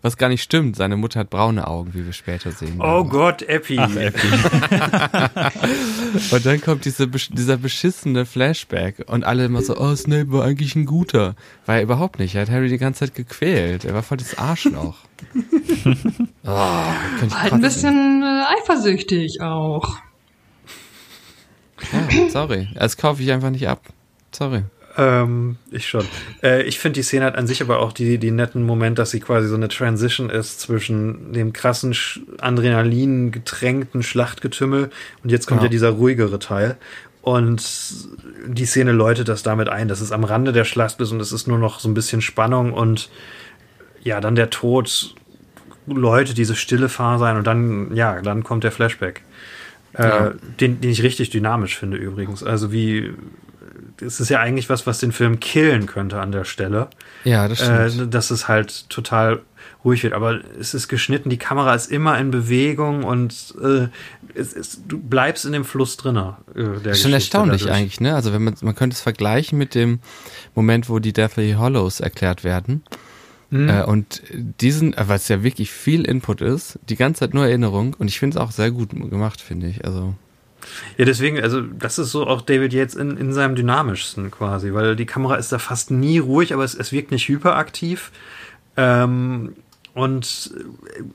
[0.00, 0.76] Was gar nicht stimmt.
[0.76, 2.76] Seine Mutter hat braune Augen, wie wir später sehen.
[2.78, 3.08] Oh werden.
[3.10, 3.78] Gott, Epi.
[3.80, 4.28] Ach, Epi.
[6.30, 10.76] Und dann kommt diese, dieser beschissene Flashback und alle immer so, oh, Snape war eigentlich
[10.76, 11.34] ein guter.
[11.66, 12.36] War er überhaupt nicht.
[12.36, 13.84] Er hat Harry die ganze Zeit gequält.
[13.84, 14.98] Er war voll das Arschloch.
[16.44, 19.96] oh, Halt ein bisschen äh, eifersüchtig auch.
[21.92, 22.68] Ja, sorry.
[22.74, 23.82] Das kaufe ich einfach nicht ab.
[24.32, 24.62] Sorry.
[24.98, 26.04] Ähm, ich schon.
[26.42, 29.12] Äh, ich finde die Szene hat an sich aber auch die, die netten Moment, dass
[29.12, 31.96] sie quasi so eine Transition ist zwischen dem krassen
[32.40, 34.90] Adrenalin getränkten Schlachtgetümmel
[35.22, 35.66] und jetzt kommt ja.
[35.66, 35.70] Ja.
[35.70, 36.76] dieser ruhigere Teil.
[37.22, 37.62] Und
[38.46, 41.30] die Szene läutet das damit ein, dass es am Rande der Schlacht ist und es
[41.30, 43.08] ist nur noch so ein bisschen Spannung und
[44.02, 45.14] ja, dann der Tod
[45.86, 49.22] läutet diese stille Phase ein und dann, ja, dann kommt der Flashback.
[49.94, 50.32] Äh, Ja.
[50.60, 52.42] den, den ich richtig dynamisch finde übrigens.
[52.42, 53.12] Also wie,
[54.00, 56.88] es ist ja eigentlich was, was den Film killen könnte an der Stelle.
[57.24, 58.14] Ja, das Äh, stimmt.
[58.14, 59.40] dass es halt total
[59.84, 60.12] ruhig wird.
[60.12, 63.88] Aber es ist geschnitten, die Kamera ist immer in Bewegung und äh,
[64.34, 66.36] es, es, du bleibst in dem Fluss drinne.
[66.54, 67.76] Äh, der Das ist schon erstaunlich dadurch.
[67.78, 68.14] eigentlich, ne?
[68.14, 70.00] Also wenn man, man könnte es vergleichen mit dem
[70.54, 72.82] Moment, wo die Deathly Hollows erklärt werden.
[73.50, 73.68] Mhm.
[73.68, 74.22] Äh, und
[74.60, 78.08] diesen, äh, weil es ja wirklich viel Input ist, die ganze Zeit nur Erinnerung und
[78.08, 79.84] ich finde es auch sehr gut gemacht, finde ich.
[79.84, 80.14] Also
[80.98, 84.96] Ja, deswegen, also das ist so auch David Yates in, in seinem dynamischsten quasi, weil
[84.96, 88.12] die Kamera ist da fast nie ruhig, aber es, es wirkt nicht hyperaktiv.
[88.76, 89.54] Ähm,
[89.98, 90.52] und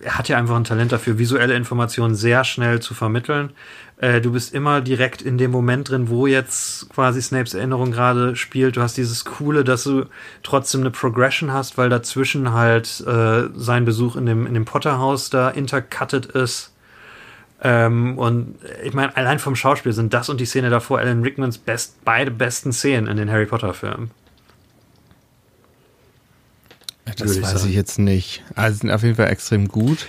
[0.01, 3.51] er hat ja einfach ein Talent dafür, visuelle Informationen sehr schnell zu vermitteln.
[3.95, 8.35] Äh, du bist immer direkt in dem Moment drin, wo jetzt quasi Snapes Erinnerung gerade
[8.35, 8.75] spielt.
[8.75, 10.03] Du hast dieses Coole, dass du
[10.43, 15.29] trotzdem eine Progression hast, weil dazwischen halt äh, sein Besuch in dem, in dem Potterhaus
[15.29, 16.73] da intercutted ist.
[17.61, 21.57] Ähm, und ich meine, allein vom Schauspiel sind das und die Szene davor Alan Rickmans
[21.57, 24.11] best, beide besten Szenen in den Harry Potter Filmen.
[27.05, 27.69] Das ich weiß sagen.
[27.69, 28.43] ich jetzt nicht.
[28.55, 30.07] Also sind auf jeden Fall extrem gut.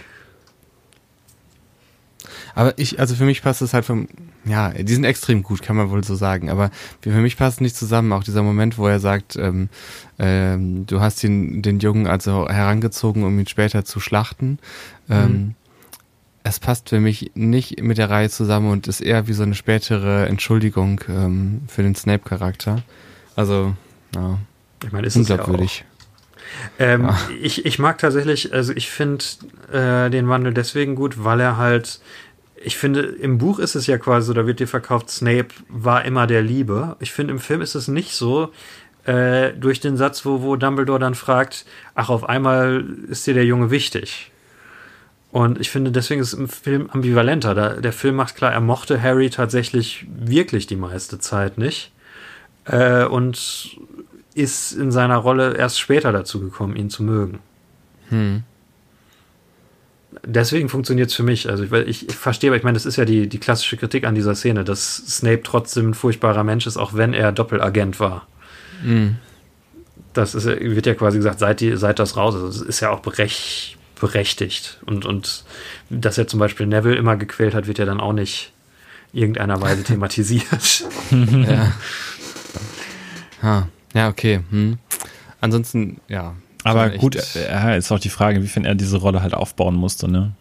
[2.55, 4.07] Aber ich, also für mich passt es halt vom,
[4.45, 6.51] ja, die sind extrem gut, kann man wohl so sagen.
[6.51, 8.13] Aber für mich passt es nicht zusammen.
[8.13, 9.69] Auch dieser Moment, wo er sagt, ähm,
[10.19, 14.59] ähm, du hast ihn, den Jungen also herangezogen, um ihn später zu schlachten.
[15.11, 15.55] Ähm,
[16.45, 19.55] es passt für mich nicht mit der Reihe zusammen und ist eher wie so eine
[19.55, 22.83] spätere Entschuldigung ähm, für den Snape-Charakter.
[23.35, 23.75] Also,
[24.15, 24.39] ja,
[24.85, 25.41] Ich meine, ist es ja auch.
[25.41, 25.85] unglaubwürdig.
[26.79, 27.11] Ähm,
[27.41, 29.25] ich, ich mag tatsächlich, also ich finde
[29.73, 32.01] äh, den Wandel deswegen gut, weil er halt,
[32.57, 36.05] ich finde, im Buch ist es ja quasi so, da wird dir verkauft, Snape war
[36.05, 36.97] immer der Liebe.
[37.01, 38.53] Ich finde, im Film ist es nicht so.
[39.05, 43.45] Äh, durch den Satz, wo, wo Dumbledore dann fragt, ach, auf einmal ist dir der
[43.45, 44.31] Junge wichtig.
[45.31, 47.55] Und ich finde, deswegen ist es im Film ambivalenter.
[47.55, 51.93] Da, der Film macht klar, er mochte Harry tatsächlich wirklich die meiste Zeit nicht.
[52.67, 53.77] Äh, und
[54.35, 57.39] ist in seiner Rolle erst später dazu gekommen, ihn zu mögen.
[58.09, 58.43] Hm.
[60.25, 61.49] Deswegen funktioniert es für mich.
[61.49, 64.05] Also, ich, ich, ich verstehe, aber ich meine, das ist ja die, die klassische Kritik
[64.05, 68.27] an dieser Szene, dass Snape trotzdem ein furchtbarer Mensch ist, auch wenn er Doppelagent war.
[68.83, 69.17] Hm.
[70.13, 72.61] Das ist, wird ja quasi gesagt, seit, die, seit das raus ist.
[72.61, 74.79] Das ist ja auch berech, berechtigt.
[74.87, 75.45] Und, und
[75.91, 78.53] dass er zum Beispiel Neville immer gequält hat, wird ja dann auch nicht
[79.13, 80.85] irgendeiner Weise thematisiert.
[81.11, 81.73] ja.
[83.43, 83.69] Ha.
[83.95, 84.41] Ja, okay.
[84.51, 84.79] Hm.
[85.41, 86.35] Ansonsten, ja.
[86.65, 90.33] Aber gut, ja, ist auch die Frage, inwiefern er diese Rolle halt aufbauen musste, ne?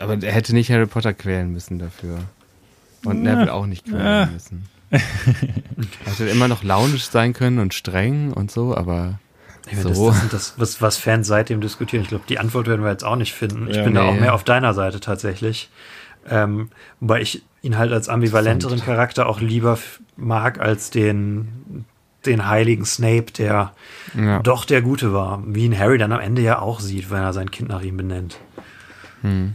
[0.00, 2.18] aber er hätte nicht Harry Potter quälen müssen dafür.
[3.04, 3.32] Und Ja.
[3.34, 4.26] Neville auch nicht quälen Ja.
[4.26, 4.64] müssen.
[4.90, 5.00] er
[6.04, 9.18] hätte immer noch launisch sein können und streng und so, aber
[9.66, 10.08] Ich meine, So.
[10.08, 12.02] das, das sind das, was, was Fans seitdem diskutieren.
[12.02, 13.68] Ich glaube, die Antwort werden wir jetzt auch nicht finden.
[13.68, 14.08] Ich Ja, bin da nee.
[14.10, 15.70] auch mehr auf deiner Seite tatsächlich.
[16.28, 16.70] Ähm,
[17.00, 19.78] wobei ich ihn halt als ambivalenteren Charakter auch lieber
[20.16, 21.84] mag als den,
[22.26, 23.72] den heiligen Snape, der
[24.14, 24.40] ja.
[24.40, 25.42] doch der Gute war.
[25.46, 27.96] Wie ihn Harry dann am Ende ja auch sieht, wenn er sein Kind nach ihm
[27.96, 28.38] benennt.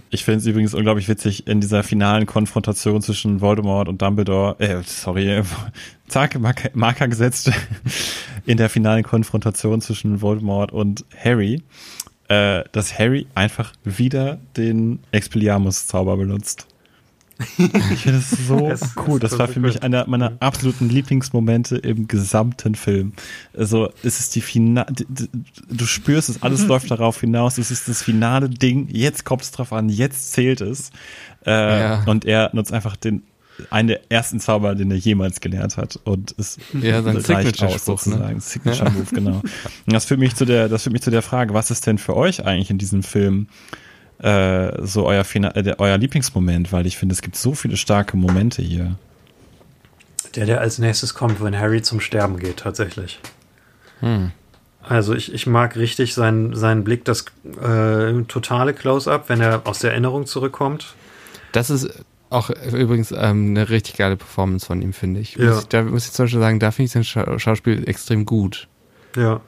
[0.10, 4.82] Ich finde es übrigens unglaublich witzig in dieser finalen Konfrontation zwischen Voldemort und Dumbledore, äh,
[4.84, 5.44] sorry, äh,
[6.08, 7.52] zack, Marker, Marker gesetzt,
[8.48, 11.62] in der finalen Konfrontation zwischen Voldemort und Harry,
[12.30, 16.66] äh, dass Harry einfach wieder den Expelliarmus-Zauber benutzt.
[17.58, 19.20] Ich finde das so Es cool.
[19.20, 23.14] Das war für mich einer meiner absoluten Lieblingsmomente im gesamten Film.
[23.58, 24.88] Also es ist die Finale,
[25.70, 27.58] du spürst es, alles läuft darauf hinaus.
[27.58, 28.88] Es ist das finale Ding.
[28.92, 29.90] Jetzt kommt es drauf an.
[29.90, 30.92] Jetzt zählt es.
[31.46, 32.04] Äh, Ja.
[32.06, 33.24] Und er nutzt einfach den
[33.72, 36.00] einen der ersten Zauber, den er jemals gelernt hat.
[36.06, 37.80] Und es Ja, sein reicht aus, ne?
[37.80, 38.40] sozusagen.
[38.40, 39.42] Signature Move, genau.
[39.42, 41.98] Und das führt mich zu der, das führt mich zu der Frage, was ist denn
[41.98, 43.48] für euch eigentlich in diesem Film
[44.20, 46.72] äh, so euer, Fina äh, euer Lieblingsmoment?
[46.72, 48.96] Weil ich finde, es gibt so viele starke Momente hier.
[50.36, 53.20] Der, der als nächstes kommt, wenn Harry zum Sterben geht, tatsächlich.
[54.02, 54.32] Hm.
[54.82, 57.26] Also ich, ich mag richtig seinen, seinen Blick, das
[57.62, 60.96] äh, totale Close-up, wenn er aus der Erinnerung zurückkommt.
[61.52, 61.90] Das ist
[62.30, 65.36] auch übrigens ähm, eine richtig geile Performance von ihm, finde ich.
[65.36, 65.50] Ja.
[65.50, 65.68] Muss ich.
[65.68, 68.68] Da muss ich zum Beispiel sagen, da finde ich sein Scha Schauspiel extrem gut.
[69.16, 69.42] Ja.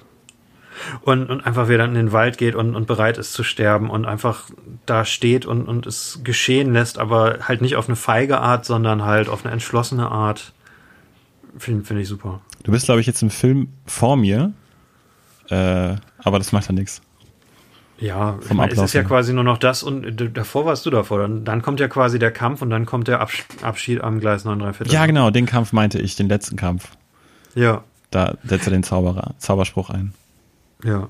[1.01, 4.05] Und, und einfach wieder in den Wald geht und, und bereit ist zu sterben und
[4.05, 4.49] einfach
[4.85, 9.03] da steht und, und es geschehen lässt, aber halt nicht auf eine feige Art, sondern
[9.03, 10.53] halt auf eine entschlossene Art.
[11.57, 12.41] Finde find ich super.
[12.63, 14.53] Du bist, glaube ich, jetzt im Film vor mir,
[15.49, 17.01] äh, aber das macht ja nichts.
[18.01, 21.19] Ja, Vom meine, es ist ja quasi nur noch das und davor warst du davor.
[21.19, 24.43] Dann, dann kommt ja quasi der Kampf und dann kommt der Absch Abschied am Gleis
[24.43, 24.93] 9 3 Viertel.
[24.93, 26.89] Ja, genau, den Kampf meinte ich, den letzten Kampf.
[27.53, 30.13] Ja, Da setzt er den Zauberer, Zauberspruch ein.
[30.83, 31.09] Ja.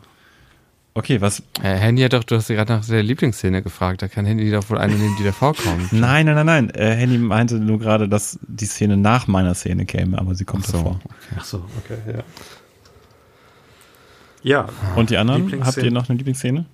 [0.94, 1.42] Okay, was?
[1.64, 4.02] Äh, Handy hat doch, du hast ja gerade nach der Lieblingsszene gefragt.
[4.02, 5.92] Da kann Handy doch wohl eine nehmen, die da vorkommt.
[5.94, 6.70] Nein, nein, nein, nein.
[6.72, 10.66] Äh, Henny meinte nur gerade, dass die Szene nach meiner Szene käme, aber sie kommt
[10.68, 10.78] Ach so.
[10.78, 11.00] davor.
[11.38, 12.24] Ach so, okay, ja.
[14.44, 15.64] Ja, Und die anderen?
[15.66, 16.66] Habt ihr noch eine Lieblingsszene?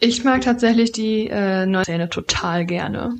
[0.00, 3.16] Ich mag tatsächlich die äh, neue Szene total gerne.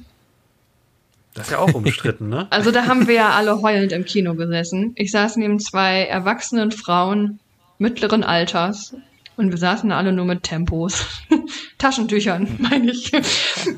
[1.34, 2.46] das ist ja auch umstritten, ne?
[2.50, 4.92] Also da haben wir ja alle heulend im Kino gesessen.
[4.94, 7.40] Ich saß neben zwei erwachsenen Frauen
[7.78, 8.94] mittleren Alters
[9.36, 11.06] und wir saßen alle nur mit Tempos.
[11.78, 13.12] Taschentüchern, meine ich.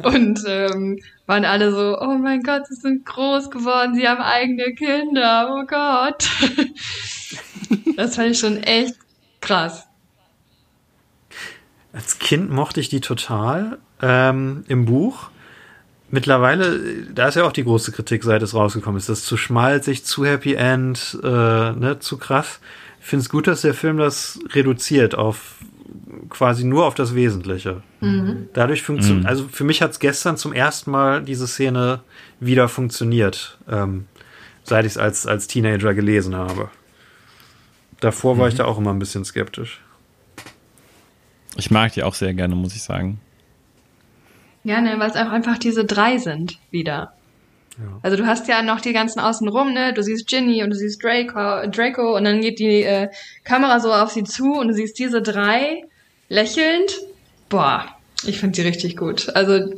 [0.03, 4.75] Und ähm, waren alle so, oh mein Gott, sie sind groß geworden, sie haben eigene
[4.75, 6.29] Kinder, oh Gott.
[7.97, 8.95] Das fand ich schon echt
[9.41, 9.87] krass.
[11.93, 15.31] Als Kind mochte ich die total ähm, im Buch.
[16.11, 16.79] Mittlerweile,
[17.13, 20.05] da ist ja auch die große Kritik, seit es rausgekommen ist, das ist zu schmalzig,
[20.05, 22.61] zu Happy End, äh, ne, zu krass.
[23.07, 25.59] Ich finde es gut, dass der Film das reduziert auf
[26.29, 27.85] quasi nur auf das Wesentliche.
[28.53, 29.29] Dadurch funktioniert, Mhm.
[29.29, 32.01] also für mich hat es gestern zum ersten Mal diese Szene
[32.41, 34.07] wieder funktioniert, ähm,
[34.65, 36.69] seit ich es als, als Teenager gelesen habe.
[38.01, 39.81] Davor war ich da auch immer ein bisschen skeptisch.
[41.55, 43.21] Ich mag die auch sehr gerne, muss ich sagen.
[44.65, 47.13] Ja, ne, weil es auch einfach diese drei sind wieder.
[47.79, 47.99] Ja.
[48.03, 49.93] Also du hast ja noch die ganzen außenrum, ne?
[49.93, 53.09] Du siehst Ginny und du siehst Draco, Draco und dann geht die äh,
[53.45, 55.83] Kamera so auf sie zu und du siehst diese drei
[56.29, 56.91] lächelnd.
[57.49, 57.85] Boah,
[58.25, 59.29] ich finde die richtig gut.
[59.35, 59.75] Also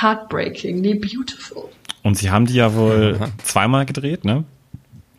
[0.00, 1.68] heartbreakingly beautiful.
[2.02, 4.44] Und sie haben die ja wohl zweimal gedreht, ne?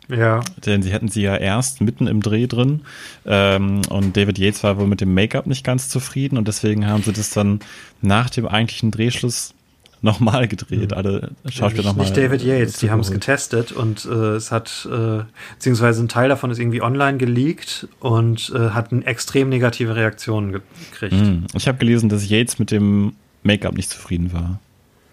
[0.10, 0.42] Ja.
[0.66, 2.82] Denn sie hätten sie ja erst mitten im Dreh drin.
[3.26, 7.04] Ähm, und David Yates war wohl mit dem Make-up nicht ganz zufrieden und deswegen haben
[7.04, 7.60] sie das dann
[8.02, 9.54] nach dem eigentlichen Drehschluss
[10.02, 10.94] nochmal gedreht.
[10.94, 12.06] Alle Schauspieler nochmal.
[12.06, 15.24] nicht David Yates, die haben es getestet und äh, es hat, äh,
[15.56, 20.52] beziehungsweise ein Teil davon ist irgendwie online geleakt und äh, hat eine extrem negative Reaktionen
[20.52, 21.14] gekriegt.
[21.14, 21.46] Hm.
[21.54, 23.14] Ich habe gelesen, dass Yates mit dem
[23.44, 24.60] Make-up nicht zufrieden war.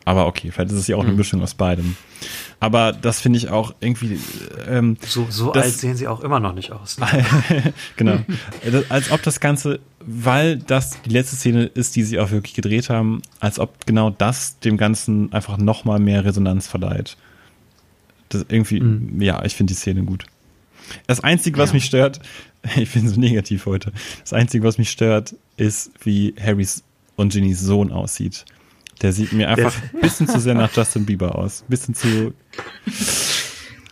[0.06, 1.16] Aber okay, vielleicht ist es ja auch eine Hm.
[1.16, 1.96] Mischung aus beidem.
[2.60, 4.18] Aber das finde ich auch irgendwie.
[4.68, 6.98] Ähm, So, so Das- alt sehen sie auch immer noch nicht aus.
[6.98, 7.06] Ne?
[7.96, 8.18] genau.
[8.70, 12.54] Das, als ob das Ganze, weil das die letzte Szene ist, die sie auch wirklich
[12.54, 17.16] gedreht haben, als ob genau das dem Ganzen einfach nochmal mehr Resonanz verleiht.
[18.28, 19.20] Das irgendwie, Mhm.
[19.20, 20.26] ja, ich finde die Szene gut.
[21.06, 22.20] Das Einzige, was mich stört,
[22.76, 26.82] ich bin so negativ heute, das Einzige, was mich stört, ist, wie Harrys
[27.16, 28.44] und Ginnys Sohn aussieht.
[29.02, 31.62] Der sieht mir einfach ein bisschen zu sehr nach Justin Bieber aus.
[31.62, 32.32] Ein bisschen zu.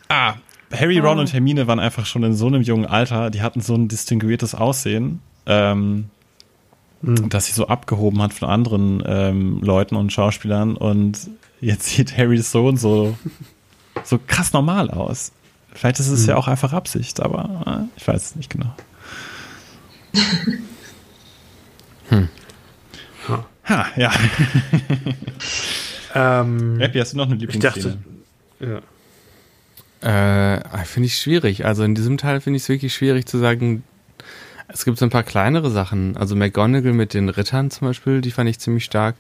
[0.09, 0.35] Ah,
[0.73, 3.75] Harry, Ron und Hermine waren einfach schon in so einem jungen Alter, die hatten so
[3.75, 6.07] ein distinguiertes Aussehen, ähm,
[7.03, 10.77] das sie so abgehoben hat von anderen ähm, Leuten und Schauspielern.
[10.77, 13.17] Und jetzt sieht Harrys Sohn so,
[14.05, 15.33] so krass normal aus.
[15.73, 18.75] Vielleicht ist es ja auch einfach Absicht, aber äh, ich weiß es nicht genau.
[23.65, 24.11] Ha, ja.
[26.15, 27.99] Ähm, Happy, hast du noch eine ich Lieblingsszene?
[28.61, 28.83] dachte,
[30.03, 30.61] ja.
[30.61, 31.65] Äh, finde ich schwierig.
[31.65, 33.83] Also in diesem Teil finde ich es wirklich schwierig zu sagen.
[34.73, 36.17] Es gibt so ein paar kleinere Sachen.
[36.17, 39.17] Also McGonagall mit den Rittern zum Beispiel, die fand ich ziemlich stark.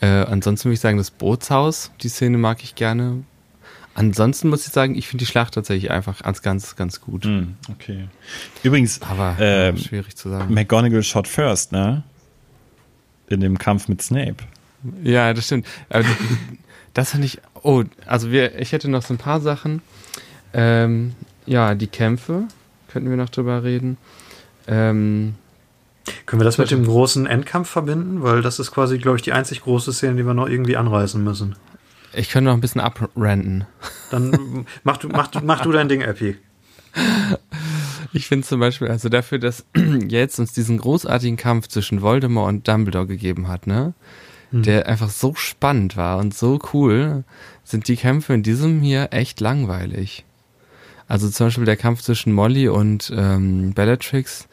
[0.00, 3.22] Äh, ansonsten würde ich sagen, das Bootshaus, die Szene mag ich gerne.
[3.94, 7.24] Ansonsten muss ich sagen, ich finde die Schlacht tatsächlich einfach als Ganzes ganz gut.
[7.24, 8.08] Hm, okay.
[8.62, 10.52] Übrigens, Aber ähm, äh, schwierig zu sagen.
[10.52, 12.02] McGonagall shot first, ne?
[13.28, 14.36] In dem Kampf mit Snape.
[15.02, 15.66] Ja, das stimmt.
[15.88, 16.04] Aber
[16.94, 17.40] das fand ich.
[17.62, 19.82] Oh, also wir, ich hätte noch so ein paar Sachen.
[20.52, 21.14] Ähm,
[21.46, 22.44] ja, die Kämpfe
[22.88, 23.96] könnten wir noch drüber reden.
[24.68, 25.34] Ähm,
[26.26, 28.22] Können wir das mit dem großen Endkampf verbinden?
[28.22, 31.22] Weil das ist quasi, glaube ich, die einzig große Szene, die wir noch irgendwie anreißen
[31.22, 31.56] müssen.
[32.14, 33.66] ich könnte noch ein bisschen abranden.
[34.10, 36.36] Dann mach du, mach, du- mach du dein Ding, Epi.
[38.12, 39.66] Ich finde zum Beispiel, also dafür, dass
[40.08, 43.94] jetzt uns diesen großartigen Kampf zwischen Voldemort und Dumbledore gegeben hat, ne?
[44.52, 47.24] Der einfach so spannend war und so cool,
[47.64, 50.24] sind die Kämpfe in diesem hier echt langweilig.
[51.08, 54.48] Also zum Beispiel der Kampf zwischen Molly und ähm, Bellatrix,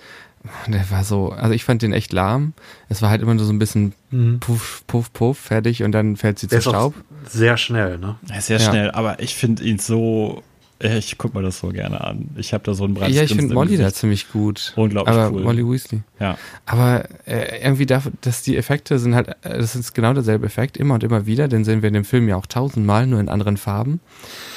[0.68, 2.54] der war so, also ich fand den echt lahm.
[2.90, 3.94] Es war halt immer nur so ein bisschen
[4.40, 6.94] puff, puff, puff, fertig und dann fällt sie Der zu ist auch Staub.
[7.28, 8.16] sehr schnell, ne?
[8.30, 8.70] Ja, Sehr Ja.
[8.70, 10.44] schnell, aber ich finde ihn so
[10.84, 12.30] Ich guck mir das so gerne an.
[12.36, 14.74] Ich habe da so ein breites Ja, ich finde Molly da ziemlich gut.
[14.76, 15.44] Unglaublich Aber cool.
[15.44, 16.02] Molly Weasley.
[16.20, 16.38] Ja.
[16.66, 20.76] Aber äh, irgendwie dafür, dass die Effekte sind halt, äh, das ist genau derselbe Effekt,
[20.76, 21.48] immer und immer wieder.
[21.48, 24.02] Den sehen wir in dem Film ja auch tausendmal, nur in anderen Farben.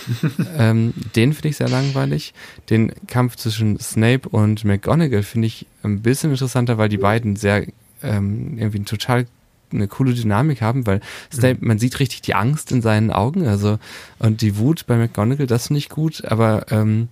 [0.58, 2.34] ähm, den finde ich sehr langweilig.
[2.70, 7.66] Den Kampf zwischen Snape und McGonagall finde ich ein bisschen interessanter, weil die beiden sehr
[8.02, 9.26] ähm, irgendwie total
[9.76, 11.00] eine coole Dynamik haben, weil
[11.32, 13.78] Snape, man sieht richtig die Angst in seinen Augen, also
[14.18, 17.08] und die Wut bei McGonagall, das finde ich gut, aber ähm,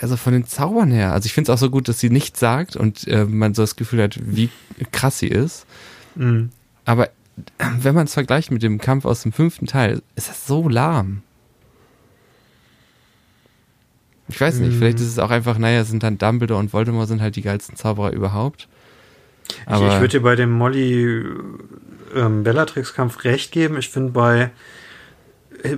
[0.00, 2.40] also von den Zaubern her, also ich finde es auch so gut, dass sie nichts
[2.40, 4.48] sagt und äh, man so das Gefühl hat, wie
[4.92, 5.66] krass sie ist.
[6.16, 6.50] Mhm.
[6.84, 7.10] Aber äh,
[7.80, 11.22] wenn man es vergleicht mit dem Kampf aus dem fünften Teil, ist das so lahm.
[14.28, 14.78] Ich weiß nicht, Mhm.
[14.78, 17.76] vielleicht ist es auch einfach, naja, sind dann Dumbledore und Voldemort sind halt die geilsten
[17.76, 18.68] Zauberer überhaupt.
[19.52, 21.24] Ich, Aber ich würde dir bei dem Molly
[22.14, 23.76] ähm, Bellatrix-Kampf recht geben.
[23.78, 24.50] Ich finde bei
[25.62, 25.76] äh,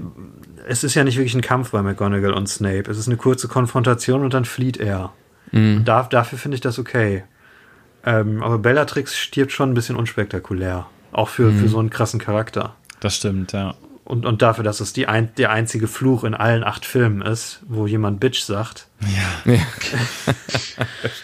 [0.66, 2.88] es ist ja nicht wirklich ein Kampf bei McGonagall und Snape.
[2.90, 5.12] Es ist eine kurze Konfrontation und dann flieht er.
[5.50, 7.24] mh, Da, dafür finde ich das okay.
[8.04, 10.86] Ähm, aber Bellatrix stirbt schon ein bisschen unspektakulär.
[11.12, 11.58] Auch für, Mhm.
[11.60, 12.74] für so einen krassen Charakter.
[13.00, 13.74] Das stimmt, ja.
[14.12, 17.60] Und, und dafür, dass es die ein, der einzige Fluch in allen acht Filmen ist,
[17.66, 18.86] wo jemand Bitch sagt.
[19.00, 19.54] Ja.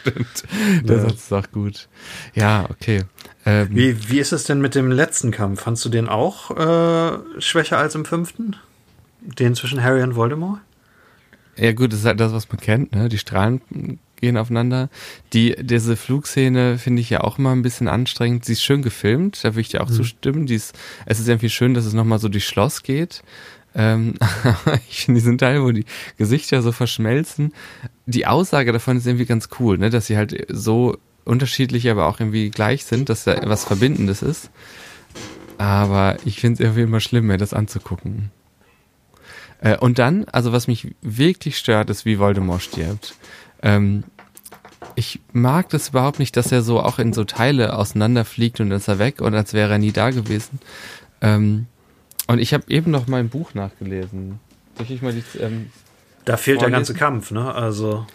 [0.00, 0.44] stimmt.
[0.84, 1.02] Der Ja.
[1.02, 1.86] Satz ist auch gut.
[2.34, 3.04] Ja, okay.
[3.44, 5.60] Ähm, Wie, wie ist es denn mit dem letzten Kampf?
[5.64, 8.56] Fandst du den auch äh, schwächer als im fünften?
[9.20, 10.60] Den zwischen Harry und Voldemort?
[11.56, 13.10] Ja gut, das ist halt das, was man kennt, ne?
[13.10, 14.88] Die Strahlen gehen aufeinander.
[15.32, 18.44] Die, diese Flugszene finde ich ja auch immer ein bisschen anstrengend.
[18.44, 20.46] Sie ist schön gefilmt, da würde ich dir auch zustimmen.
[20.46, 20.74] Die ist,
[21.06, 23.22] es ist irgendwie schön, dass es nochmal so durchs Schloss geht.
[23.74, 24.14] Ähm,
[24.90, 25.84] ich finde diesen Teil, wo die
[26.16, 27.52] Gesichter so verschmelzen,
[28.06, 29.90] die Aussage davon ist irgendwie ganz cool, ne?
[29.90, 34.50] Dass sie halt so unterschiedlich, aber auch irgendwie gleich sind, dass da was Verbindendes ist.
[35.58, 38.30] Aber ich finde es irgendwie immer schlimm, mir das anzugucken.
[39.60, 43.14] Äh, und dann, also was mich wirklich stört, ist, wie Voldemort stirbt.
[43.62, 44.04] Ähm,
[44.94, 48.78] ich mag das überhaupt nicht, dass er so auch in so Teile auseinanderfliegt und dann
[48.78, 50.60] ist er weg und als wäre er nie da gewesen.
[51.20, 51.66] Ähm,
[52.26, 54.40] und ich habe eben noch mein Buch nachgelesen.
[54.76, 55.70] Soll ich mal die, ähm,
[56.24, 57.52] Da fehlt der ganze Kampf, ne?
[57.54, 58.06] Also,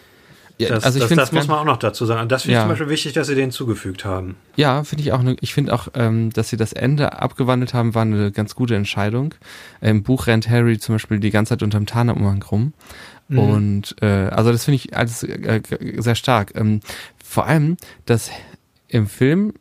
[0.56, 2.28] ja, das, also ich das, das muss man auch noch dazu sagen.
[2.28, 2.62] Das finde ich Ja.
[2.62, 4.36] zum Beispiel wichtig, dass sie den zugefügt haben.
[4.54, 5.20] Ja, finde ich auch.
[5.22, 8.76] Ne, ich finde auch, ähm, dass sie das Ende abgewandelt haben, war eine ganz gute
[8.76, 9.34] Entscheidung.
[9.80, 12.72] Im Buch rennt Harry zum Beispiel die ganze Zeit unterm Tarnumhang rum.
[13.28, 13.38] Mhm.
[13.38, 16.52] Und äh, also das finde ich alles äh, g- sehr stark.
[16.54, 16.80] Ähm,
[17.24, 17.76] vor allem,
[18.06, 18.30] dass
[18.88, 19.54] im Film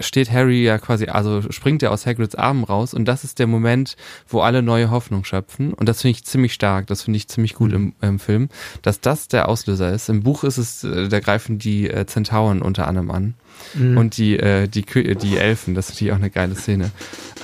[0.00, 3.46] steht Harry ja quasi, also springt er aus Hagrids Armen raus und das ist der
[3.46, 3.96] Moment,
[4.26, 7.54] wo alle neue Hoffnung schöpfen und das finde ich ziemlich stark, das finde ich ziemlich
[7.54, 8.48] gut im, im Film,
[8.82, 10.08] dass das der Auslöser ist.
[10.08, 13.34] Im Buch ist es, äh, da greifen die äh, Zentauren unter anderem an
[13.74, 13.96] Mhm.
[13.96, 16.90] und die, äh, die, die Elfen, das ist natürlich auch eine geile Szene.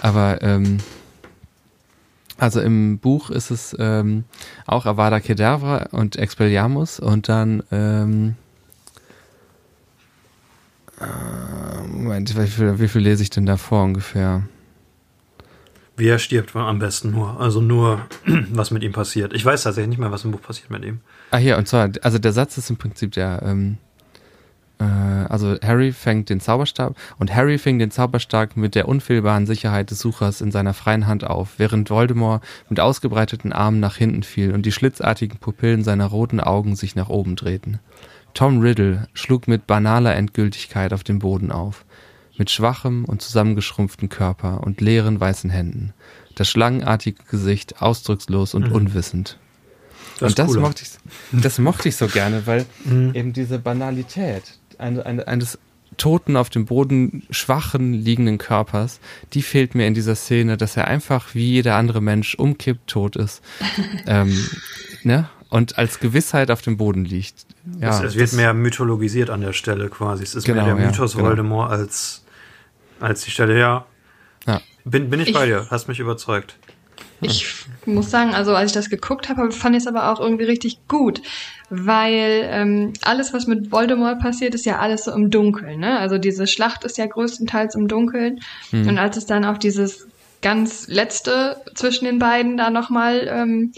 [0.02, 0.78] Aber ähm,
[2.41, 4.25] also im Buch ist es ähm,
[4.67, 8.35] auch Avada Kedavra und Expelliarmus und dann ähm,
[11.01, 14.43] äh, Moment, wie viel, wie viel lese ich denn da vor ungefähr?
[15.97, 17.39] Wie er stirbt, war am besten nur.
[17.39, 18.01] Also nur,
[18.53, 19.35] was mit ihm passiert.
[19.35, 21.01] Ich weiß tatsächlich nicht mehr, was im Buch passiert mit ihm.
[21.33, 23.90] Ah hier, und zwar, also der Satz ist im Prinzip der, ähm, äh,
[24.85, 30.01] also Harry fängt den Zauberstab und Harry fing den Zauberstab mit der unfehlbaren Sicherheit des
[30.01, 34.65] Suchers in seiner freien Hand auf, während Voldemort mit ausgebreiteten Armen nach hinten fiel und
[34.65, 37.78] die schlitzartigen Pupillen seiner roten Augen sich nach oben drehten.
[38.32, 41.85] Tom Riddle schlug mit banaler Endgültigkeit auf den Boden auf,
[42.39, 45.93] mit schwachem und zusammengeschrumpften Körper und leeren weißen Händen,
[46.36, 49.39] das schlangenartige Gesicht ausdruckslos und unwissend
[50.20, 53.15] und das mochte, ich, das mochte ich so gerne, weil Mhm.
[53.15, 55.59] eben diese Banalität eine, eine, eines
[55.97, 59.01] toten, auf dem Boden schwachen liegenden Körpers,
[59.32, 63.16] die fehlt mir in dieser Szene, dass er einfach wie jeder andere Mensch umkippt, tot
[63.16, 63.43] ist.
[64.07, 64.36] ähm,
[65.02, 65.28] ne?
[65.51, 67.44] Und als Gewissheit auf dem Boden liegt.
[67.81, 70.23] Ja, es, es wird das- mehr mythologisiert an der Stelle quasi.
[70.23, 71.27] Es ist Genau, mehr der ja, Mythos genau.
[71.27, 72.24] Voldemort als,
[73.01, 73.59] als die Stelle.
[73.59, 73.85] Ja,
[74.47, 74.61] Ja.
[74.85, 75.66] bin, bin ich, Ich- bei dir.
[75.69, 76.57] Hast mich überzeugt.
[77.20, 77.55] Ich
[77.86, 80.78] muss sagen, also als ich das geguckt habe, fand ich es aber auch irgendwie richtig
[80.89, 81.20] gut,
[81.68, 85.81] weil ähm, alles, was mit Voldemort passiert, ist ja alles so im Dunkeln.
[85.81, 85.98] Ne?
[85.98, 88.40] Also diese Schlacht ist ja größtenteils im Dunkeln.
[88.70, 88.89] Hm.
[88.89, 90.06] Und als es dann auf dieses
[90.43, 93.72] ganz letzte zwischen den beiden da nochmal ähm,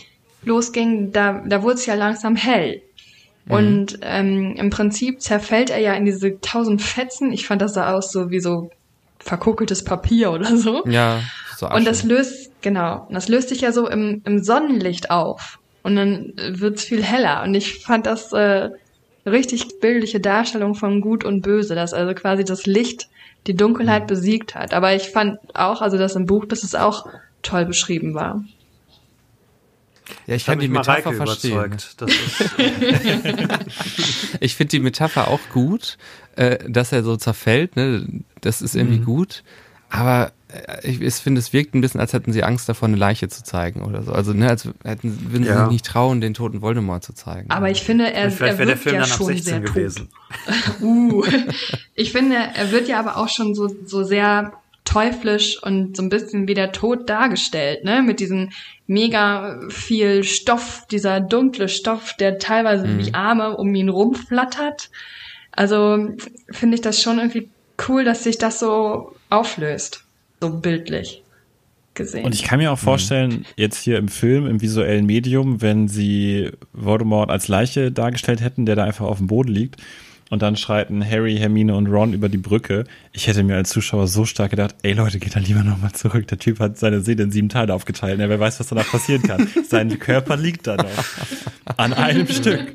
[0.44, 2.82] losging, da, da wurde es ja langsam hell.
[3.48, 7.32] Und ähm, im Prinzip zerfällt er ja in diese tausend Fetzen.
[7.32, 8.70] Ich fand das sah aus so wie so
[9.18, 10.84] verkokeltes Papier oder so.
[10.86, 11.20] Ja,
[11.56, 12.08] so Und das Asche.
[12.08, 15.58] löst, genau, das löst sich ja so im, im Sonnenlicht auf.
[15.82, 17.42] Und dann äh, wird's viel heller.
[17.42, 18.70] Und ich fand das äh,
[19.26, 23.08] richtig bildliche Darstellung von Gut und Böse, dass also quasi das Licht
[23.46, 24.72] die Dunkelheit besiegt hat.
[24.72, 27.06] Aber ich fand auch, also das im Buch, dass es auch
[27.42, 28.44] toll beschrieben war.
[30.26, 31.72] Ja, ich kann die Metapher verstehen.
[31.72, 32.02] ist,
[34.40, 35.96] Ich finde die Metapher auch gut,
[36.36, 38.06] äh, dass er so zerfällt, ne?
[38.40, 39.42] Das ist irgendwie gut.
[39.90, 40.32] Aber äh,
[40.82, 43.42] ich, ich finde, es wirkt ein bisschen, als hätten sie Angst davor, eine Leiche zu
[43.42, 44.12] zeigen oder so.
[44.12, 45.64] Also, ne, als hätten, würden sie Ja.
[45.64, 47.50] sich nicht trauen, den toten Voldemort zu zeigen.
[47.50, 49.60] Aber ich finde, er, vielleicht er wäre der Film ja dann ab schon 16 sehr
[49.60, 50.08] gewesen.
[50.08, 50.80] tot.
[50.82, 51.24] Uh.
[51.94, 54.52] Ich finde, er wird ja aber auch schon so, so sehr
[54.84, 58.02] teuflisch und so ein bisschen wie der Tod dargestellt, ne?
[58.02, 58.50] Mit diesem
[58.86, 62.98] mega viel Stoff, dieser dunkle Stoff, der teilweise Mhm.
[62.98, 64.90] wie Arme um ihn rumflattert.
[65.52, 66.08] Also
[66.50, 67.48] finde ich das schon irgendwie
[67.88, 70.04] cool, dass sich das so auflöst.
[70.42, 71.22] So bildlich
[71.94, 72.24] gesehen.
[72.24, 76.50] Und ich kann mir auch vorstellen, jetzt hier im Film, im visuellen Medium, wenn sie
[76.72, 79.76] Voldemort als Leiche dargestellt hätten, der da einfach auf dem Boden liegt,
[80.30, 82.86] und dann schreiten Harry, Hermine und Ron über die Brücke.
[83.12, 86.26] Ich hätte mir als Zuschauer so stark gedacht, ey Leute, geht da lieber nochmal zurück.
[86.26, 88.18] Der Typ hat seine Seele in sieben Teile aufgeteilt.
[88.18, 89.46] Ja, wer weiß, was danach passieren kann.
[89.68, 91.76] Sein Körper liegt da noch.
[91.76, 92.74] An einem Stück.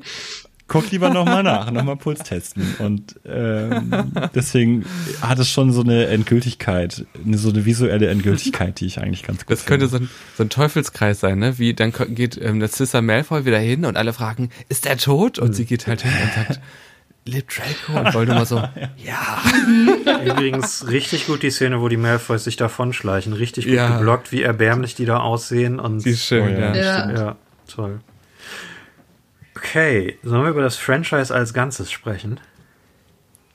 [0.68, 2.76] Guck lieber nochmal nach, nochmal Puls testen.
[2.80, 4.86] Und ähm, deswegen
[5.22, 9.46] hat es schon so eine Endgültigkeit, eine, so eine visuelle Endgültigkeit, die ich eigentlich ganz
[9.46, 11.58] gut Das könnte so ein, so ein Teufelskreis sein, ne?
[11.58, 15.40] Wie dann geht ähm, der Sister Malfoy wieder hin und alle fragen, ist der tot?
[15.40, 16.60] Und sie geht halt hin und sagt,
[17.26, 18.00] lebt Draco?
[18.00, 18.58] Und Voldemort so,
[18.98, 19.42] ja.
[20.26, 23.34] Übrigens richtig gut die Szene, wo die Malfoys sich davonschleichen.
[23.34, 23.98] Richtig gut Ja.
[23.98, 25.80] geblockt, wie erbärmlich die da aussehen.
[25.80, 26.76] Und Die ist schön, Oh ja.
[26.76, 26.84] ja.
[26.84, 27.12] Ja.
[27.16, 27.36] Ja,
[27.74, 28.00] toll.
[29.70, 32.40] Okay, sollen wir über das Franchise als Ganzes sprechen?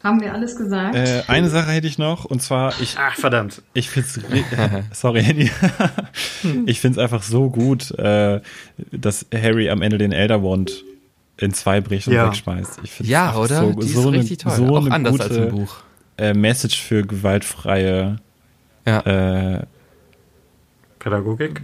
[0.03, 0.95] Haben wir alles gesagt?
[0.97, 3.63] Äh, eine Sache hätte ich noch, und zwar, ich, Ach, verdammt.
[3.73, 4.45] ich find's, ri-
[4.93, 5.51] sorry, Handy.
[6.67, 8.41] ich find's einfach so gut, äh,
[8.91, 10.85] dass Harry am Ende den Elder Wand
[11.39, 12.27] in zwei bricht und Ja.
[12.27, 12.81] wegschmeißt.
[12.83, 13.61] Ich find's Ja, oder?
[13.61, 14.67] So, die ist so richtig eine, toll.
[14.69, 15.77] So Auch anders gute, als im Buch.
[16.19, 18.17] Äh, Message für gewaltfreie,
[18.87, 19.63] Ja.
[21.03, 21.61] Pädagogik?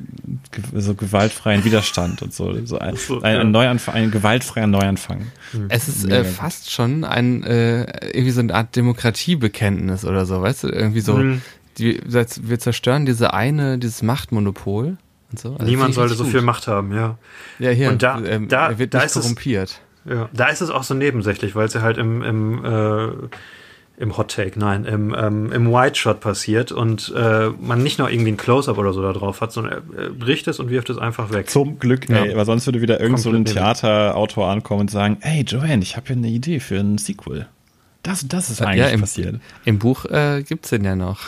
[0.50, 2.52] ge- so gewaltfreien Widerstand und so.
[2.66, 3.40] so ein, so, ein, ja.
[3.40, 5.26] ein Neuanfang, ein gewaltfreier Neuanfang.
[5.68, 10.64] Es ist äh, fast schon ein äh, irgendwie so eine Art Demokratiebekenntnis oder so, weißt
[10.64, 10.68] du?
[10.68, 11.42] Irgendwie so, Mhm.
[11.78, 14.96] die, wir zerstören diese eine, dieses Machtmonopol
[15.30, 15.52] und so.
[15.54, 16.42] Also Niemand sollte so viel.
[16.42, 17.18] Macht haben, ja.
[17.58, 19.80] Ja, hier, Und da- ähm, da- er wird da nicht ist es- korrumpiert.
[20.04, 23.08] Ja, da ist es auch so nebensächlich, weil es ja halt im, im, äh,
[24.00, 28.08] im Hot Take, nein, im, ähm, im White Shot passiert und äh, man nicht noch
[28.08, 30.98] irgendwie ein Close-Up oder so da drauf hat, sondern er, bricht es und wirft es
[30.98, 31.50] einfach weg.
[31.50, 32.24] Zum Glück, Ja.
[32.24, 35.96] ey, weil sonst würde wieder irgend so ein Theaterautor ankommen und sagen, ey Joanne, ich
[35.96, 37.46] habe hier eine Idee für ein Sequel.
[38.04, 39.40] Das das ist Ja, eigentlich im- passiert.
[39.64, 41.18] Im Buch äh, gibt's den ja noch.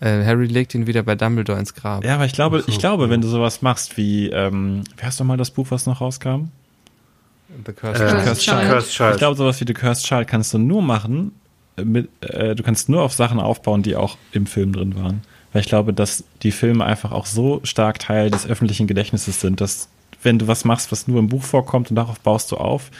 [0.00, 2.04] Äh, Harry legt ihn wieder bei Dumbledore ins Grab.
[2.04, 3.10] Ja, aber ich glaube, so, ich glaube, ja.
[3.10, 6.50] wenn du sowas machst wie, ähm, wie heißt doch mal das Buch, was noch rauskam?
[7.64, 8.68] The Äh, Cursed Cursed Cursed Child.
[8.70, 9.12] Cursed Child.
[9.14, 11.37] Ich glaube, sowas wie The Cursed Child kannst du nur machen, äh,
[11.84, 15.22] mit, äh, du kannst nur auf Sachen aufbauen, die auch im Film drin waren.
[15.52, 19.60] Weil ich glaube, dass die Filme einfach auch so stark Teil des öffentlichen Gedächtnisses sind,
[19.60, 19.88] dass
[20.22, 22.90] wenn du was machst, was nur im Buch vorkommt und darauf baust du auf,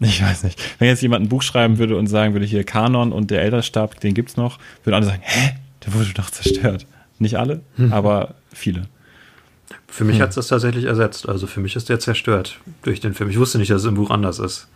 [0.00, 0.60] ich weiß nicht.
[0.78, 3.98] Wenn jetzt jemand ein Buch schreiben würde und sagen würde, hier Kanon und der Elderstab,
[4.00, 5.54] den gibt's noch, würden alle sagen, hä?
[5.84, 6.86] Der wurde doch zerstört.
[7.18, 8.82] Nicht alle, aber viele.
[9.88, 11.28] Für mich hat es das tatsächlich ersetzt.
[11.28, 13.30] Also für mich ist der zerstört durch den Film.
[13.30, 14.68] Ich wusste nicht, dass es im Buch anders ist.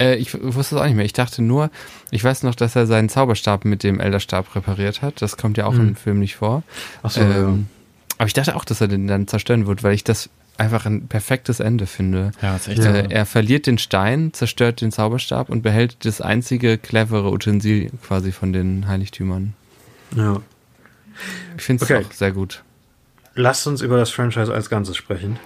[0.00, 1.04] Äh, ich wusste es auch nicht mehr.
[1.04, 1.70] Ich dachte nur,
[2.10, 5.20] ich weiß noch, dass er seinen Zauberstab mit dem Elderstab repariert hat.
[5.22, 6.62] Das kommt ja auch im Film nicht vor.
[7.02, 7.66] Ach so, ähm,
[8.18, 11.06] Aber ich dachte auch, dass er den dann zerstören wird, weil ich das einfach ein
[11.06, 12.32] perfektes Ende finde.
[12.42, 12.92] Ja, ist echt Ja.
[12.92, 18.32] Äh, er verliert den Stein, zerstört den Zauberstab und behält das einzige clevere Utensil quasi
[18.32, 19.54] von den Heiligtümern.
[20.16, 20.22] ja.
[20.34, 20.40] ja.
[21.56, 22.04] Ich finde es Okay.
[22.06, 22.62] auch sehr gut.
[23.34, 25.38] Lasst uns über das Franchise als Ganzes sprechen.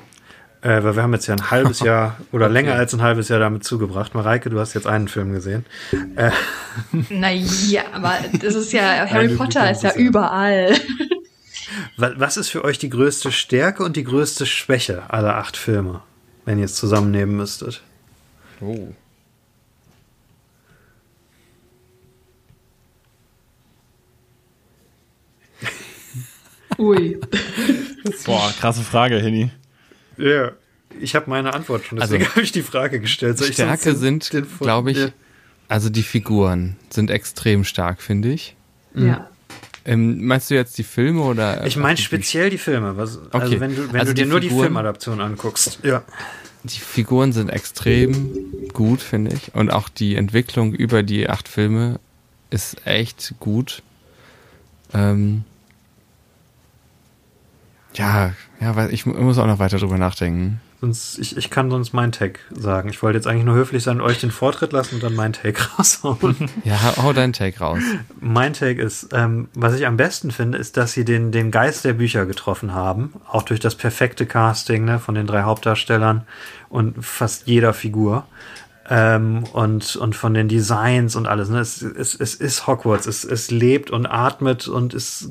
[0.63, 3.41] Äh, weil wir haben jetzt ja ein halbes Jahr oder länger als ein halbes Jahr
[3.41, 4.15] damit zugebracht.
[4.15, 5.67] Mareike, du hast jetzt einen Film gesehen.
[7.11, 10.75] Naja, aber das ist ja, Harry Potter ist ja überall.
[11.99, 16.01] Wa- Was ist für euch die größte Stärke und die größte Schwäche aller acht Filme,
[16.47, 17.83] wenn ihr es zusammennehmen müsstet?
[18.61, 18.89] Oh.
[26.79, 27.19] Ui.
[28.25, 29.51] Boah, krasse Frage, Henny.
[30.17, 30.53] Ja,
[31.01, 33.39] ich habe meine Antwort schon, Also, deswegen habe ich die Frage gestellt.
[33.39, 34.31] Soll Stärke sind,
[34.61, 35.09] glaube ich, Ja.
[35.69, 38.55] also die Figuren sind extrem stark, finde ich.
[38.95, 39.29] Ja.
[39.85, 41.67] Ähm, meinst du jetzt die Filme oder?
[41.67, 42.97] Ich meine speziell die Filme.
[42.97, 43.61] Was, Also Okay.
[43.61, 45.79] wenn du, wenn Also du dir die nur die Figuren- Filmadaption anguckst.
[45.83, 46.03] Ja.
[46.65, 49.53] Die Figuren sind extrem gut, finde ich.
[49.55, 51.99] Und auch die Entwicklung über die acht Filme
[52.51, 53.83] ist echt gut.
[54.95, 55.43] Ähm
[57.94, 60.60] ja, ja, weil ich mu- muss auch noch weiter drüber nachdenken.
[60.81, 62.89] Sonst, ich, ich kann sonst mein Tag sagen.
[62.89, 65.32] Ich wollte jetzt eigentlich nur höflich sein und euch den Vortritt lassen und dann mein
[65.32, 66.35] Take raushauen.
[66.64, 67.78] Ja, hau deinen Take raus.
[68.20, 71.85] mein Take ist, ähm, was ich am besten finde, ist, dass sie den, den Geist
[71.85, 73.12] der Bücher getroffen haben.
[73.28, 76.23] Auch durch das perfekte Casting ne, von den drei Hauptdarstellern
[76.69, 78.27] und fast jeder Figur.
[78.90, 81.48] Ähm, und, und von den Designs und alles.
[81.48, 81.60] Ne?
[81.60, 83.06] Es, es, es ist Hogwarts.
[83.06, 85.31] Es, es lebt und atmet und es,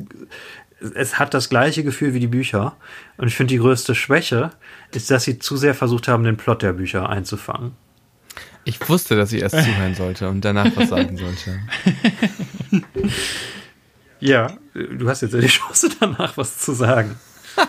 [0.96, 2.76] es hat das gleiche Gefühl wie die Bücher.
[3.18, 4.52] Und ich finde, die größte Schwäche
[4.92, 7.74] ist, dass sie zu sehr versucht haben, den Plot der Bücher einzufangen.
[8.64, 11.60] Ich wusste, dass ich erst zuhören sollte und danach was sagen sollte.
[14.22, 17.20] Ja, du hast jetzt ja die Chance, danach was zu sagen.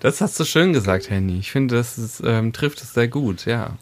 [0.00, 1.38] Das hast du schön gesagt, Henny.
[1.38, 3.76] Ich finde, das ist, ähm, trifft es sehr gut, ja.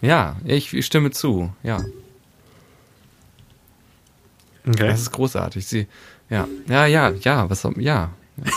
[0.00, 1.84] Ja, ich, ich stimme zu, ja.
[4.66, 4.86] Okay.
[4.86, 5.66] Das ist großartig.
[5.66, 5.86] Sie,
[6.30, 8.10] ja, ja, ja, ja, was, soll- ja.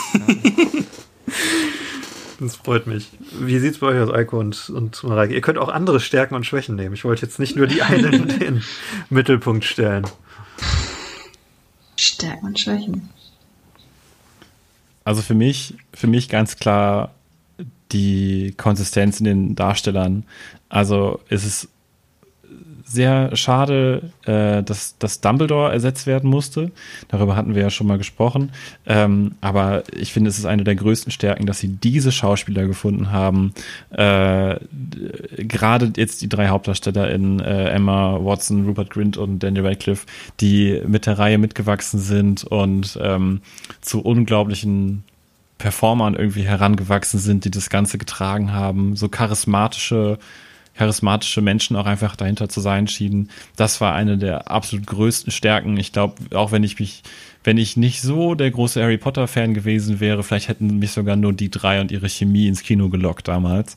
[2.40, 3.08] Das freut mich.
[3.38, 5.32] Wie sieht's bei euch aus, Eiko und, und Mareike?
[5.32, 6.92] Ihr könnt auch andere Stärken und Schwächen nehmen.
[6.94, 8.62] Ich wollte jetzt nicht nur die eine in den
[9.10, 10.04] Mittelpunkt stellen.
[11.96, 13.10] Stärken und Schwächen.
[15.04, 17.14] Also für mich, für mich ganz klar
[17.92, 20.24] die Konsistenz in den Darstellern.
[20.68, 21.68] Also es ist
[22.92, 26.70] sehr schade, äh, dass, dass Dumbledore ersetzt werden musste.
[27.08, 28.52] Darüber hatten wir ja schon mal gesprochen.
[28.86, 33.10] Ähm, aber ich finde, es ist eine der größten Stärken, dass sie diese Schauspieler gefunden
[33.10, 33.52] haben.
[33.90, 34.56] Äh,
[35.38, 40.06] Gerade jetzt die drei Hauptdarsteller in äh, Emma Watson, Rupert Grint und Daniel Radcliffe,
[40.40, 43.40] die mit der Reihe mitgewachsen sind und ähm,
[43.80, 45.04] zu unglaublichen
[45.62, 50.18] Performern irgendwie herangewachsen sind, die das Ganze getragen haben, so charismatische,
[50.74, 53.30] charismatische Menschen auch einfach dahinter zu sein schienen.
[53.56, 55.76] Das war eine der absolut größten Stärken.
[55.76, 57.02] Ich glaube, auch wenn ich mich,
[57.44, 61.16] wenn ich nicht so der große Harry Potter Fan gewesen wäre, vielleicht hätten mich sogar
[61.16, 63.76] nur die drei und ihre Chemie ins Kino gelockt damals.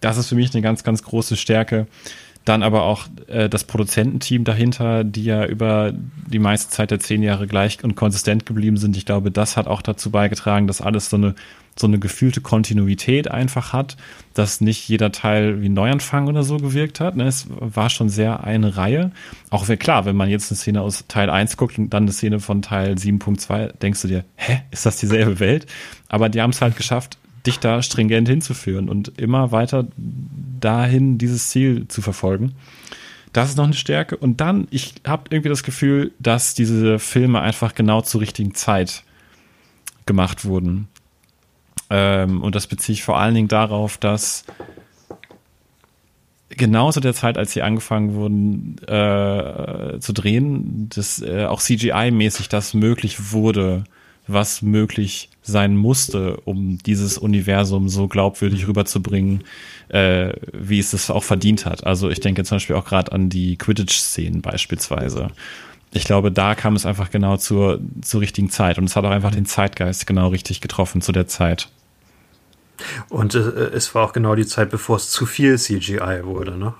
[0.00, 1.86] Das ist für mich eine ganz, ganz große Stärke.
[2.44, 7.22] Dann aber auch äh, das Produzententeam dahinter, die ja über die meiste Zeit der zehn
[7.22, 8.98] Jahre gleich und konsistent geblieben sind.
[8.98, 11.34] Ich glaube, das hat auch dazu beigetragen, dass alles so eine,
[11.76, 13.96] so eine gefühlte Kontinuität einfach hat,
[14.32, 17.16] dass nicht jeder Teil wie Neuanfang oder so gewirkt hat.
[17.16, 17.24] Ne?
[17.24, 19.10] Es war schon sehr eine Reihe.
[19.50, 22.12] Auch wenn, klar, wenn man jetzt eine Szene aus Teil 1 guckt und dann eine
[22.12, 25.66] Szene von Teil 7.2, denkst du dir, hä, ist das dieselbe Welt?
[26.08, 29.86] Aber die haben es halt geschafft, dich da stringent hinzuführen und immer weiter
[30.60, 32.52] dahin dieses Ziel zu verfolgen.
[33.32, 34.16] Das ist noch eine Stärke.
[34.16, 39.02] Und dann, ich habe irgendwie das Gefühl, dass diese Filme einfach genau zur richtigen Zeit
[40.06, 40.88] gemacht wurden.
[41.94, 44.44] Ähm, und das beziehe ich vor allen Dingen darauf, dass
[46.48, 52.48] genau zu der Zeit, als sie angefangen wurden äh, zu drehen, dass äh, auch CGI-mäßig
[52.48, 53.84] das möglich wurde,
[54.26, 59.44] was möglich sein musste, um dieses Universum so glaubwürdig rüberzubringen,
[59.88, 61.86] äh, wie es es auch verdient hat.
[61.86, 65.28] Also ich denke zum Beispiel auch gerade an die Quidditch-Szenen beispielsweise.
[65.92, 69.10] Ich glaube, da kam es einfach genau zur, zur richtigen Zeit und es hat auch
[69.10, 71.68] einfach den Zeitgeist genau richtig getroffen zu der Zeit.
[73.08, 76.74] Und äh, es war auch genau die Zeit, bevor es zu viel CGI wurde, ne?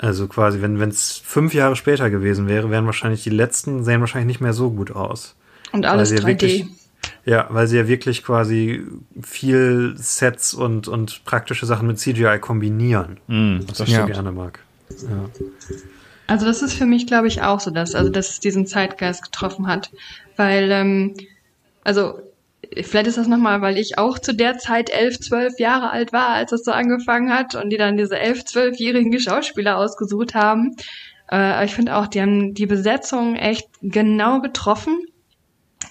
[0.00, 4.28] Also quasi, wenn es fünf Jahre später gewesen wäre, wären wahrscheinlich die letzten, sehen wahrscheinlich
[4.28, 5.34] nicht mehr so gut aus.
[5.72, 6.26] Und alles Weil sie 3D.
[6.28, 6.66] wirklich-
[7.24, 8.84] Ja, weil sie ja wirklich quasi
[9.22, 13.18] viel Sets und, und praktische Sachen mit CGI kombinieren.
[13.26, 14.00] Mm, Was ich Ja.
[14.02, 14.60] so gerne mag.
[15.02, 15.28] Ja.
[16.28, 19.22] Also das ist für mich, glaube ich, auch so, dass, also dass es diesen Zeitgeist
[19.24, 19.90] getroffen hat.
[20.36, 21.14] Weil, ähm,
[21.84, 22.20] also
[22.82, 26.28] vielleicht ist das nochmal, weil ich auch zu der Zeit elf, zwölf Jahre alt war,
[26.28, 30.76] als das so angefangen hat und die dann diese elf, zwölfjährigen Schauspieler ausgesucht haben.
[31.30, 34.98] Äh, ich finde auch, die haben die Besetzung echt genau getroffen.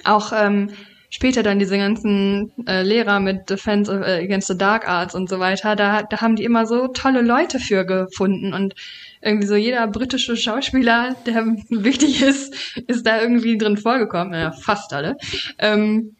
[0.03, 0.71] Auch ähm,
[1.09, 5.39] später dann diese ganzen äh, Lehrer mit Defense äh, Against the Dark Arts und so
[5.39, 8.75] weiter, da, da haben die immer so tolle Leute für gefunden und
[9.21, 12.53] irgendwie so jeder britische Schauspieler, der wichtig ist,
[12.87, 15.17] ist da irgendwie drin vorgekommen, ja, fast alle.
[15.57, 16.15] Ähm,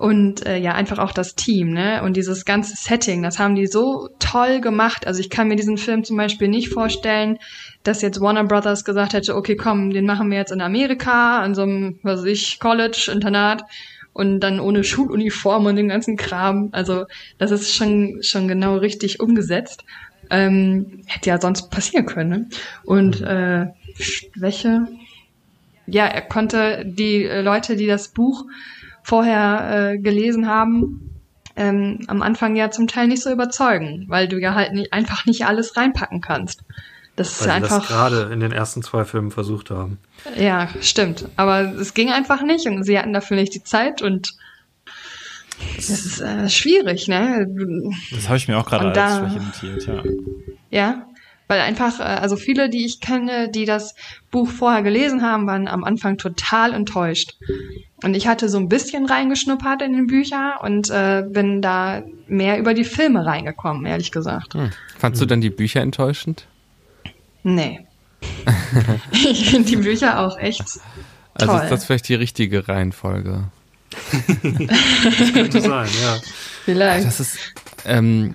[0.00, 2.02] und äh, ja, einfach auch das Team, ne?
[2.02, 5.06] Und dieses ganze Setting, das haben die so toll gemacht.
[5.06, 7.36] Also ich kann mir diesen Film zum Beispiel nicht vorstellen,
[7.82, 11.54] dass jetzt Warner Brothers gesagt hätte, okay, komm, den machen wir jetzt in Amerika, an
[11.54, 13.64] so einem, was weiß ich, College, Internat
[14.14, 16.70] und dann ohne Schuluniform und den ganzen Kram.
[16.72, 17.04] Also
[17.36, 19.84] das ist schon, schon genau richtig umgesetzt.
[20.30, 22.30] Ähm, hätte ja sonst passieren können.
[22.30, 22.48] Ne?
[22.84, 23.66] Und äh,
[23.98, 24.86] Schwäche,
[25.86, 28.46] ja, er konnte die äh, Leute, die das Buch
[29.02, 31.20] vorher äh, gelesen haben,
[31.56, 35.26] ähm, am Anfang ja zum Teil nicht so überzeugen, weil du ja halt nicht, einfach
[35.26, 36.62] nicht alles reinpacken kannst.
[37.16, 37.88] Das ist Weil das einfach.
[37.88, 39.98] gerade in den ersten zwei Filmen versucht haben.
[40.38, 41.28] Ja, stimmt.
[41.36, 44.32] Aber es ging einfach nicht und sie hatten dafür nicht die Zeit und
[45.76, 47.46] Das ist äh, schwierig, ne?
[48.12, 50.02] Das habe ich mir auch gerade als da- Schwäche notiert, ja.
[50.70, 51.06] Ja,
[51.50, 53.96] weil einfach, äh, also viele, die ich kenne, die das
[54.30, 57.34] Buch vorher gelesen haben, waren am Anfang total enttäuscht.
[58.04, 62.56] Und ich hatte so ein bisschen reingeschnuppert in den Bücher und äh, bin da mehr
[62.60, 64.54] über die Filme reingekommen, ehrlich gesagt.
[64.54, 64.70] Hm.
[64.96, 66.46] Fandst du dann die Bücher enttäuschend?
[67.42, 67.80] Nee.
[69.10, 70.78] ich finde die Bücher auch echt
[71.34, 71.62] Also toll.
[71.64, 73.48] ist das vielleicht die richtige Reihenfolge?
[75.32, 76.16] Könnte sein, ja.
[76.64, 77.08] Vielleicht.
[77.08, 77.38] Das ist,
[77.86, 78.34] ähm,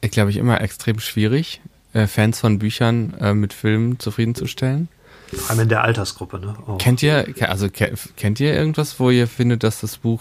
[0.00, 1.60] glaube ich, immer extrem schwierig,
[1.94, 4.88] äh, Fans von Büchern äh, mit Filmen zufriedenzustellen.
[5.32, 6.54] Vor allem in der Altersgruppe, ne?
[6.66, 6.76] Oh.
[6.76, 10.20] Kennt ihr, also ke kennt ihr irgendwas, wo ihr findet, dass das Buch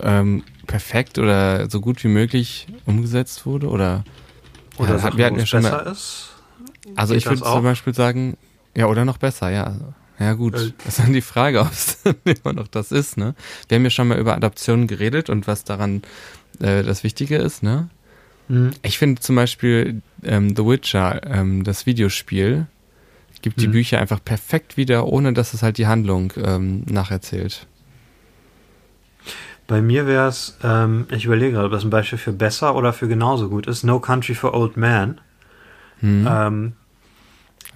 [0.00, 3.68] ähm, perfekt oder so gut wie möglich umgesetzt wurde?
[3.68, 4.04] Oder
[4.78, 6.30] Oder Ja, Sachen, wir hatten ja schon besser mal- ist.
[6.96, 8.36] also Geht ich würde zum Beispiel sagen,
[8.76, 9.76] ja, oder noch besser, ja.
[10.18, 10.72] Ja gut, Äh.
[10.84, 13.34] das ist dann die Frage, ob es immer noch das ist, ne?
[13.68, 16.02] Wir haben ja schon mal über Adaptionen geredet und was daran
[16.60, 17.88] äh, das Wichtige ist, ne?
[18.52, 18.72] Mhm.
[18.82, 22.66] Ich finde zum Beispiel ähm, The Witcher, ähm, das Videospiel,
[23.40, 23.72] gibt die Mhm.
[23.72, 27.66] Bücher einfach perfekt wieder, ohne dass es halt die Handlung ähm, nacherzählt.
[29.66, 32.92] Bei mir wäre es, ähm, ich überlege gerade, ob das ein Beispiel für besser oder
[32.92, 33.84] für genauso gut ist.
[33.84, 35.20] No Country for Old Man.
[36.00, 36.28] Hm.
[36.28, 36.72] Ähm,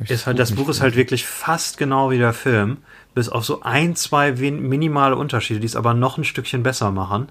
[0.07, 2.79] ist halt, das Buch ist halt wirklich fast genau wie der Film,
[3.15, 7.29] bis auf so ein, zwei minimale Unterschiede, die es aber noch ein Stückchen besser machen.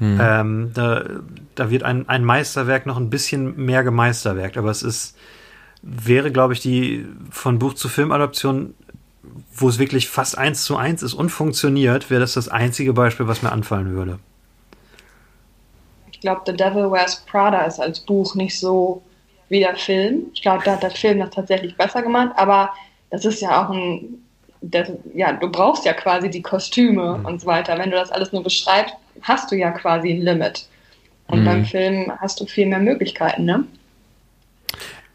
[0.00, 0.18] Hm.
[0.20, 1.04] Ähm, da,
[1.54, 5.16] da wird ein, ein Meisterwerk noch ein bisschen mehr gemeisterwerkt, aber es ist,
[5.82, 8.74] wäre, glaube ich, die von Buch zu Filmadaption,
[9.54, 13.28] wo es wirklich fast eins zu eins ist und funktioniert, wäre das das einzige Beispiel,
[13.28, 14.18] was mir anfallen würde.
[16.10, 19.02] Ich glaube, The Devil Wears Prada ist als Buch nicht so
[19.50, 20.26] wie der Film.
[20.32, 22.70] Ich glaube, da hat der Film das tatsächlich besser gemacht, aber
[23.10, 24.22] das ist ja auch ein,
[24.62, 27.76] das, ja, du brauchst ja quasi die Kostüme und so weiter.
[27.76, 30.66] Wenn du das alles nur beschreibst, hast du ja quasi ein Limit.
[31.28, 31.44] Und Mhm.
[31.44, 33.64] beim Film hast du viel mehr Möglichkeiten, ne?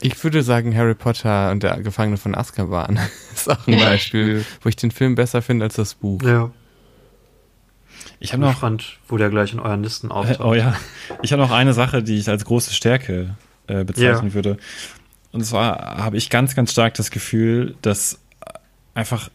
[0.02, 3.00] Ich würde sagen, Harry Potter und der Gefangene von Azkaban
[3.34, 6.22] ist auch ein Beispiel, wo ich den Film besser finde als das Buch.
[6.24, 6.52] Ja.
[8.20, 10.40] Ich habe Noch spannend, wo der gleich in euren Listen äh, auftaucht.
[10.42, 10.76] oh ja,
[11.22, 13.36] ich habe noch eine Sache, die ich als große Stärke
[13.68, 14.34] äh, bezeichnen Ja.
[14.34, 14.58] würde.
[15.32, 18.20] Und zwar habe ich ganz, ganz stark das Gefühl, dass
[18.94, 19.30] einfach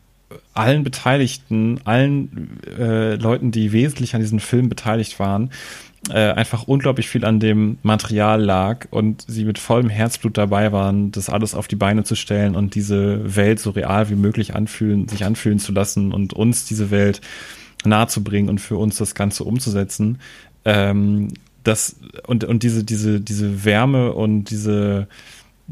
[0.54, 5.50] allen Beteiligten, allen äh, Leuten, die wesentlich an diesem Film beteiligt waren,
[6.08, 11.12] äh, einfach unglaublich viel an dem Material lag und sie mit vollem Herzblut dabei waren,
[11.12, 15.08] das alles auf die Beine zu stellen und diese Welt so real wie möglich anfühlen,
[15.08, 17.20] sich anfühlen zu lassen und uns diese Welt
[17.84, 20.18] nahezubringen und für uns das Ganze umzusetzen.
[20.64, 21.28] Ähm,
[21.64, 25.06] das und, und diese, diese, diese Wärme und diese,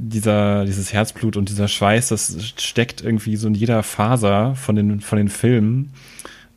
[0.01, 5.01] dieser, dieses Herzblut und dieser Schweiß, das steckt irgendwie so in jeder Faser von den,
[5.01, 5.93] von den Filmen.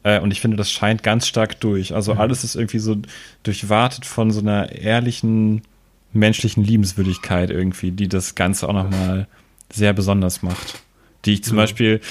[0.04, 1.94] Äh, und ich finde, das scheint ganz stark durch.
[1.94, 2.98] Also alles ist irgendwie so
[3.44, 5.64] durchwartet von so einer ehrlichen,
[6.14, 9.28] menschlichen Liebenswürdigkeit irgendwie, die das Ganze auch nochmal
[9.72, 10.82] sehr besonders macht.
[11.26, 11.64] Die ich zum Ja.
[11.64, 12.02] Beispiel,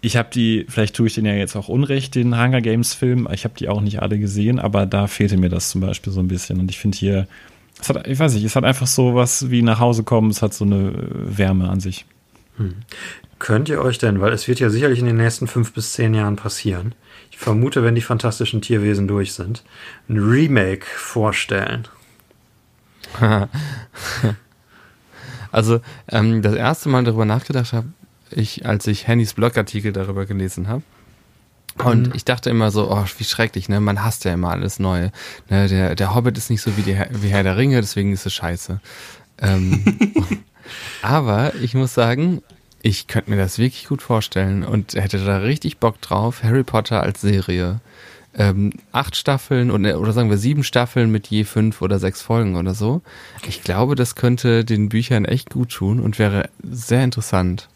[0.00, 3.28] ich habe die, vielleicht tue ich den ja jetzt auch unrecht, den Hunger Games Film,
[3.32, 6.20] ich habe die auch nicht alle gesehen, aber da fehlte mir das zum Beispiel so
[6.20, 6.60] ein bisschen.
[6.60, 7.28] Und ich finde hier,
[7.80, 10.42] es hat, ich weiß nicht, es hat einfach so was wie nach Hause kommen, es
[10.42, 12.06] hat so eine Wärme an sich.
[13.38, 16.14] Könnt ihr euch denn, weil es wird ja sicherlich in den nächsten fünf bis zehn
[16.14, 16.94] Jahren passieren,
[17.30, 19.62] ich vermute, wenn die fantastischen Tierwesen durch sind,
[20.08, 21.86] ein Remake vorstellen?
[25.52, 25.80] Also
[26.10, 27.88] ähm, das erste Mal darüber nachgedacht habe,
[28.30, 30.82] ich, als ich Hennys Blogartikel darüber gelesen habe.
[31.84, 33.80] Und ich dachte immer so, oh, wie schrecklich, ne?
[33.80, 35.12] Man hasst ja immer alles Neue.
[35.50, 35.68] Ne?
[35.68, 38.24] Der, der Hobbit ist nicht so wie, die, Herr- wie Herr der Ringe, deswegen ist
[38.26, 38.80] es scheiße.
[39.42, 39.84] Ähm,
[41.02, 42.42] aber ich muss sagen,
[42.82, 47.02] ich könnte mir das wirklich gut vorstellen und hätte da richtig Bock drauf, Harry Potter
[47.02, 47.80] als Serie.
[48.38, 52.56] Ähm, acht Staffeln oder, oder sagen wir sieben Staffeln mit je fünf oder sechs Folgen
[52.56, 53.00] oder so.
[53.48, 57.68] Ich glaube, das könnte den Büchern echt gut tun und wäre sehr interessant.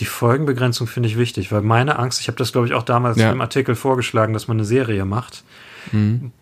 [0.00, 3.16] Die Folgenbegrenzung finde ich wichtig, weil meine Angst, ich habe das glaube ich auch damals
[3.18, 3.32] Ja.
[3.32, 5.42] im Artikel vorgeschlagen, dass man eine Serie macht.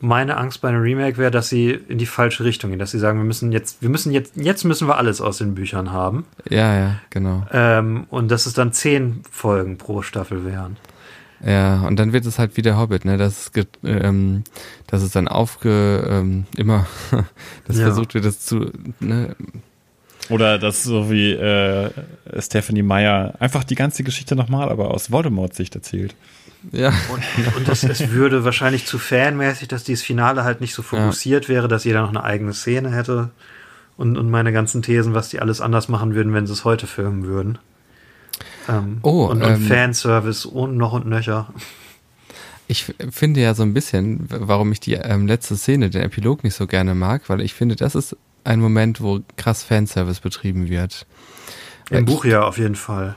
[0.00, 2.98] Meine Angst bei einem Remake wäre, dass sie in die falsche Richtung gehen, dass sie
[2.98, 6.24] sagen, wir müssen jetzt, wir müssen jetzt, jetzt müssen wir alles aus den Büchern haben
[6.48, 7.46] Ja, ja, genau.
[7.52, 10.78] ähm, und dass es dann zehn Folgen pro Staffel wären.
[11.44, 13.18] Ja, und dann wird es halt wie der Hobbit, ne?
[13.18, 14.44] Dass es, ähm,
[14.86, 16.86] dass es dann aufge ähm, immer,
[17.66, 17.84] dass Ja.
[17.84, 19.36] versucht wird, das zu, ne?
[20.30, 21.90] Oder das so wie äh,
[22.38, 26.14] Stephanie Meyer einfach die ganze Geschichte nochmal, aber aus Voldemorts Sicht erzählt.
[26.72, 26.94] Ja,
[27.56, 31.68] Und es, es würde wahrscheinlich zu fanmäßig, dass dieses Finale halt nicht so fokussiert wäre,
[31.68, 33.30] dass jeder noch eine eigene Szene hätte.
[33.96, 36.86] Und, und meine ganzen Thesen, was die alles anders machen würden, wenn sie es heute
[36.86, 37.58] filmen würden.
[38.68, 41.48] Ähm, Oh, und, ähm, und Fanservice und noch und nöcher.
[42.66, 46.54] Ich finde ja so ein bisschen, warum ich die ähm, letzte Szene, den Epilog nicht
[46.54, 51.06] so gerne mag, weil ich finde, das ist ein Moment, wo krass Fanservice betrieben wird.
[51.90, 53.16] Im Buch ja auf jeden Fall.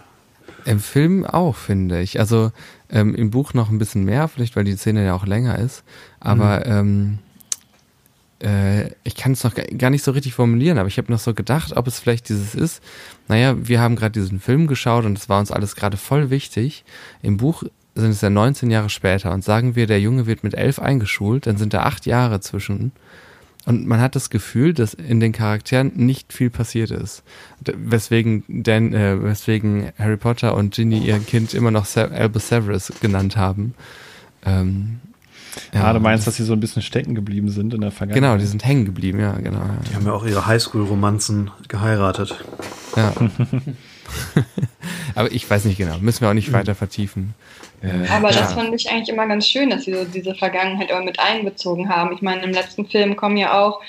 [0.65, 2.19] Im Film auch, finde ich.
[2.19, 2.51] Also
[2.89, 5.83] ähm, im Buch noch ein bisschen mehr, vielleicht weil die Szene ja auch länger ist.
[6.19, 7.19] Aber mhm.
[8.41, 11.19] ähm, äh, ich kann es noch gar nicht so richtig formulieren, aber ich habe noch
[11.19, 12.83] so gedacht, ob es vielleicht dieses ist.
[13.27, 16.83] Naja, wir haben gerade diesen Film geschaut und es war uns alles gerade voll wichtig.
[17.21, 17.63] Im Buch
[17.95, 21.47] sind es ja 19 Jahre später und sagen wir, der Junge wird mit elf eingeschult,
[21.47, 22.91] dann sind da acht Jahre zwischen.
[23.67, 27.21] Und man hat das Gefühl, dass in den Charakteren nicht viel passiert ist.
[27.65, 32.93] Weswegen, Dan, äh, weswegen Harry Potter und Ginny ihr Kind immer noch Se Albus Severus
[33.01, 33.73] genannt haben.
[34.45, 35.01] Ähm,
[35.73, 38.31] ja, ah, du meinst, dass sie so ein bisschen stecken geblieben sind in der Vergangenheit?
[38.31, 39.59] Genau, die sind hängen geblieben, ja, genau.
[39.59, 39.77] Ja.
[39.89, 42.41] Die haben ja auch ihre Highschool-Romanzen geheiratet.
[42.95, 43.11] Ja.
[45.15, 47.33] Aber ich weiß nicht genau, müssen wir auch nicht weiter vertiefen.
[47.81, 48.39] Äh, Aber ja.
[48.39, 51.89] das fand ich eigentlich immer ganz schön, dass sie so diese Vergangenheit immer mit einbezogen
[51.89, 52.13] haben.
[52.13, 53.81] Ich meine, im letzten Film kommen ja auch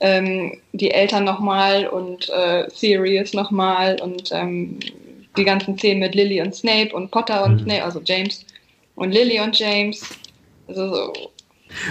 [0.00, 4.78] ähm, die Eltern nochmal und äh, Sirius nochmal und ähm,
[5.36, 7.64] die ganzen Szenen mit Lily und Snape und Potter und mhm.
[7.64, 8.44] Snape, also James
[8.96, 10.02] und Lily und James.
[10.68, 11.12] Also so,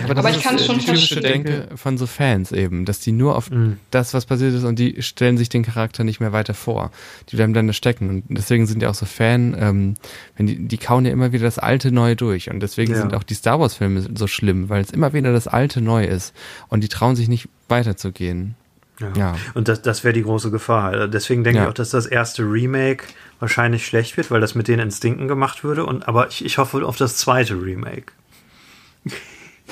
[0.04, 1.22] aber, Aber ich kann es schon verstehen.
[1.22, 3.78] Denke von so Fans eben, dass die nur auf mhm.
[3.92, 6.92] das, was passiert ist, und die stellen sich den Charakter nicht mehr weiter vor.
[7.30, 8.10] Die bleiben dann da stecken.
[8.10, 9.94] Und deswegen sind die auch so Fan, ähm,
[10.38, 12.50] wenn die, die kauen ja immer wieder das Alte neu durch.
[12.50, 13.00] Und deswegen ja.
[13.00, 16.34] sind auch die Star Wars-Filme so schlimm, weil es immer wieder das Alte neu ist.
[16.68, 18.56] Und die trauen sich nicht weiterzugehen.
[19.00, 19.12] Ja.
[19.16, 19.36] ja.
[19.54, 20.92] Und das, das wäre die große Gefahr.
[20.92, 21.64] Also deswegen denke ja.
[21.64, 23.06] ich auch, dass das erste Remake
[23.40, 25.86] wahrscheinlich schlecht wird, weil das mit den Instinkten gemacht würde.
[25.86, 28.12] Und aber ich, ich hoffe auf das zweite Remake.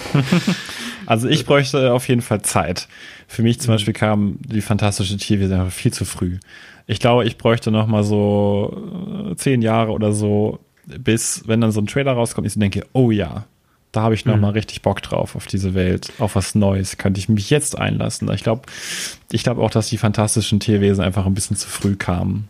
[1.05, 2.87] also ich bräuchte auf jeden Fall Zeit.
[3.27, 3.75] Für mich zum mhm.
[3.75, 6.37] Beispiel kam die fantastische Tierwesen einfach viel zu früh.
[6.85, 11.71] Ich glaube, ich bräuchte noch mal so äh, zehn Jahre oder so, bis, wenn dann
[11.71, 13.45] so ein Trailer rauskommt, ich denke, oh ja,
[13.91, 14.41] da habe ich noch mhm.
[14.41, 16.97] mal richtig Bock drauf auf diese Welt, auf was Neues.
[16.97, 18.31] Könnte ich mich jetzt einlassen?
[18.33, 18.63] Ich glaube,
[19.31, 22.47] ich glaube auch, dass die fantastischen Tierwesen einfach ein bisschen zu früh kamen.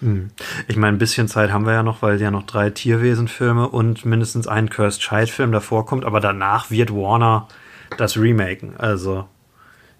[0.00, 0.30] Hm.
[0.68, 4.04] Ich meine, ein bisschen Zeit haben wir ja noch, weil ja noch drei Tierwesenfilme und
[4.04, 7.48] mindestens ein Cursed Child Film davor kommt, aber danach wird Warner
[7.96, 8.76] das remaken.
[8.78, 9.26] Also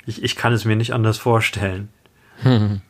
[0.07, 1.89] ich, ich kann es mir nicht anders vorstellen.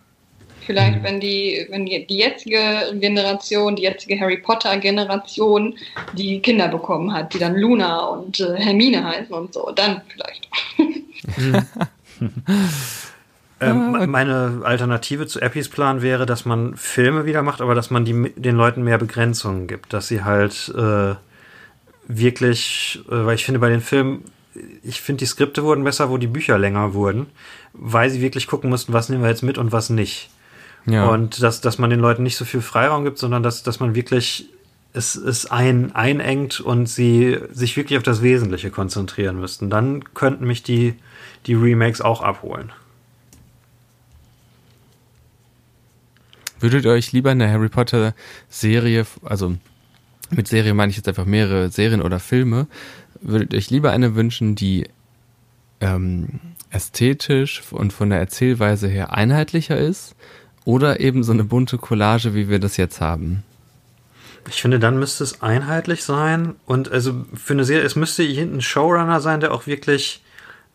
[0.61, 2.61] Vielleicht, wenn die, wenn die, die jetzige
[3.01, 5.75] Generation, die jetzige Harry Potter Generation,
[6.13, 10.47] die Kinder bekommen hat, die dann Luna und äh, Hermine heißen und so, dann vielleicht.
[13.61, 14.07] Ähm, ja.
[14.07, 18.33] Meine Alternative zu Appys Plan wäre, dass man Filme wieder macht, aber dass man die,
[18.37, 21.15] den Leuten mehr Begrenzungen gibt, dass sie halt äh,
[22.07, 24.25] wirklich, äh, weil ich finde bei den Filmen,
[24.83, 27.27] ich finde die Skripte wurden besser, wo die Bücher länger wurden,
[27.73, 30.31] weil sie wirklich gucken mussten, was nehmen wir jetzt mit und was nicht.
[30.87, 31.09] Ja.
[31.09, 33.95] Und dass, dass man den Leuten nicht so viel Freiraum gibt, sondern dass, dass man
[33.95, 34.49] wirklich
[34.93, 39.69] es, es ein, einengt und sie sich wirklich auf das Wesentliche konzentrieren müssten.
[39.69, 40.95] Dann könnten mich die,
[41.47, 42.73] die Remakes auch abholen.
[46.61, 48.15] Würdet ihr euch lieber eine Harry Potter
[48.49, 49.57] Serie, also
[50.31, 52.67] mit Serie meine ich jetzt einfach mehrere Serien oder Filme,
[53.21, 54.89] würdet ihr euch lieber eine wünschen, die
[55.81, 60.15] ähm, ästhetisch und von der Erzählweise her einheitlicher ist
[60.65, 63.43] oder eben so eine bunte Collage, wie wir das jetzt haben?
[64.49, 68.61] Ich finde, dann müsste es einheitlich sein und also für eine Serie, es müsste ein
[68.61, 70.23] Showrunner sein, der auch wirklich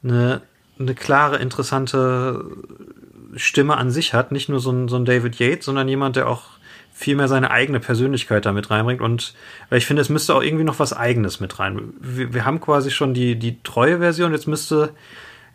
[0.03, 0.41] eine,
[0.79, 2.45] eine klare, interessante
[3.35, 6.27] Stimme an sich hat, nicht nur so ein, so ein David Yates, sondern jemand, der
[6.27, 6.43] auch
[6.93, 9.01] viel mehr seine eigene Persönlichkeit damit reinbringt.
[9.01, 9.33] Und
[9.69, 11.93] weil ich finde, es müsste auch irgendwie noch was Eigenes mit rein.
[11.99, 14.93] Wir, wir haben quasi schon die, die treue Version, jetzt müsste,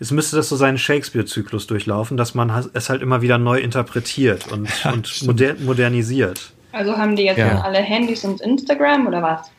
[0.00, 4.50] jetzt müsste das so seinen Shakespeare-Zyklus durchlaufen, dass man es halt immer wieder neu interpretiert
[4.52, 6.52] und, ja, und moder modernisiert.
[6.72, 7.60] Also haben die jetzt ja.
[7.62, 9.50] alle Handys und Instagram oder was?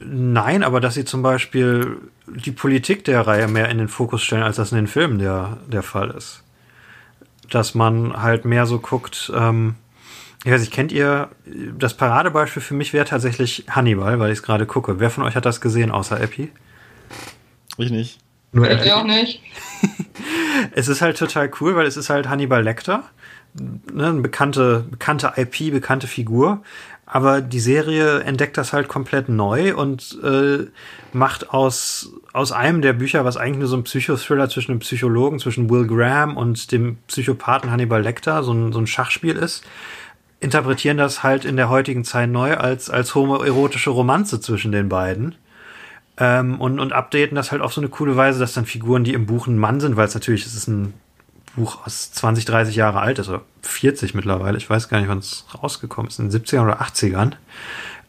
[0.00, 4.42] Nein, aber dass sie zum Beispiel die Politik der Reihe mehr in den Fokus stellen,
[4.42, 6.43] als das in den Filmen der, der Fall ist
[7.54, 9.76] dass man halt mehr so guckt, ähm,
[10.44, 11.30] ich weiß nicht, kennt ihr,
[11.78, 15.00] das Paradebeispiel für mich wäre tatsächlich Hannibal, weil ich es gerade gucke.
[15.00, 16.52] Wer von euch hat das gesehen, außer Epi?
[17.78, 18.18] Ich nicht.
[18.52, 19.42] Nur ich auch nicht.
[20.72, 23.04] es ist halt total cool, weil es ist halt Hannibal Lecter,
[23.54, 26.62] ne, eine bekannte, bekannte IP, bekannte Figur.
[27.06, 30.66] Aber die Serie entdeckt das halt komplett neu und äh,
[31.12, 35.38] macht aus, aus einem der Bücher, was eigentlich nur so ein Psychothriller zwischen einem Psychologen,
[35.38, 39.64] zwischen Will Graham und dem Psychopathen Hannibal Lecter, so ein, so ein Schachspiel ist,
[40.40, 45.34] interpretieren das halt in der heutigen Zeit neu als, als homoerotische Romanze zwischen den beiden.
[46.16, 49.14] Ähm, und, und updaten das halt auf so eine coole Weise, dass dann Figuren, die
[49.14, 50.94] im Buch ein Mann sind, weil es natürlich, es ist ein
[51.56, 55.18] Buch aus 20, 30 Jahre alt ist, oder 40 mittlerweile, ich weiß gar nicht, wann
[55.18, 57.32] es rausgekommen ist, in den 70ern oder 80ern,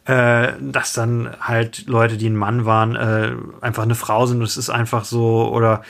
[0.06, 4.38] äh, dass dann halt Leute, die ein Mann waren, äh, einfach eine Frau sind.
[4.38, 5.84] Und es ist einfach so, oder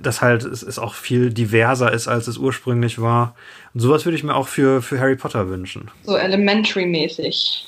[0.00, 3.34] dass halt es ist auch viel diverser ist, als es ursprünglich war.
[3.74, 5.90] Und sowas würde ich mir auch für, für Harry Potter wünschen.
[6.04, 7.66] So elementary-mäßig.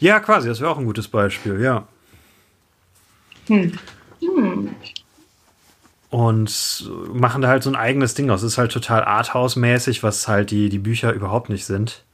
[0.00, 1.86] Ja, quasi, das wäre auch ein gutes Beispiel, ja.
[3.48, 3.78] Hm.
[6.12, 8.42] Und machen da halt so ein eigenes Ding aus.
[8.42, 12.04] Es ist halt total Arthouse-mäßig, was halt die, die Bücher überhaupt nicht sind.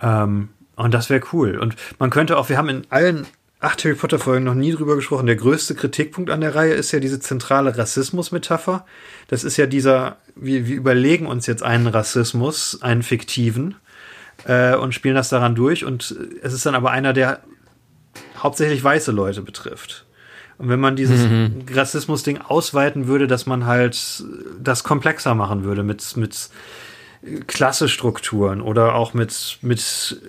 [0.00, 1.58] Ähm, und das wäre cool.
[1.58, 3.26] Und man könnte auch, wir haben in allen
[3.58, 5.26] acht Harry Potter Folgen noch nie drüber gesprochen.
[5.26, 8.86] Der größte Kritikpunkt an der Reihe ist ja diese zentrale Rassismus-Metapher.
[9.26, 13.74] Das ist ja dieser, wir, wir überlegen uns jetzt einen Rassismus, einen fiktiven,
[14.44, 15.84] äh, und spielen das daran durch.
[15.84, 17.40] Und es ist dann aber einer, der
[18.38, 20.05] hauptsächlich weiße Leute betrifft.
[20.58, 21.66] Und wenn man dieses Mhm.
[21.70, 24.24] Rassismus-Ding ausweiten würde, dass man halt
[24.62, 26.50] das komplexer machen würde mit, mit
[27.46, 30.20] Klassestrukturen oder auch mit, mit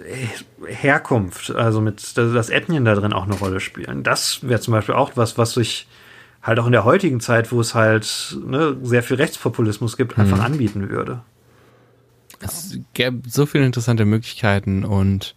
[0.66, 4.04] Herkunft, also mit, dass das Ethnien da drin auch eine Rolle spielen.
[4.04, 5.88] Das wäre zum Beispiel auch was, was sich
[6.42, 10.40] halt auch in der heutigen Zeit, wo es halt ne, sehr viel Rechtspopulismus gibt, einfach
[10.40, 11.22] anbieten würde.
[12.40, 15.36] Es gäbe so viele interessante Möglichkeiten und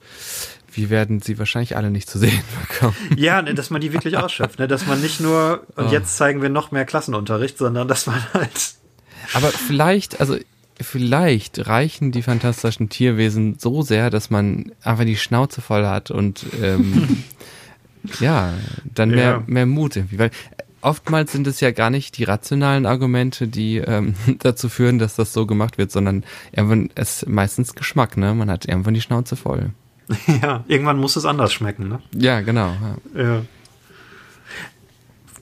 [0.73, 2.95] wir werden sie wahrscheinlich alle nicht zu sehen bekommen.
[3.17, 4.69] Ja, ne, dass man die wirklich ausschöpft, ne?
[4.69, 5.91] dass man nicht nur, und Oh.
[5.91, 8.75] jetzt zeigen wir noch mehr Klassenunterricht, sondern dass man halt
[9.35, 10.37] Aber vielleicht, also
[10.81, 16.47] vielleicht reichen die fantastischen Tierwesen so sehr, dass man einfach die Schnauze voll hat und
[16.63, 17.23] ähm,
[18.21, 19.43] ja, dann mehr, Ja.
[19.47, 20.19] mehr Mut irgendwie.
[20.19, 20.31] Weil
[20.81, 25.33] oftmals sind es ja gar nicht die rationalen Argumente, die ähm, dazu führen, dass das
[25.35, 28.33] so gemacht wird, sondern irgendwann ist meistens Geschmack, ne?
[28.35, 29.73] Man hat irgendwann die Schnauze voll.
[30.43, 32.01] Ja, irgendwann muss es anders schmecken, ne?
[32.15, 32.75] Ja, genau.
[33.15, 33.23] Ja.
[33.23, 33.43] Ja.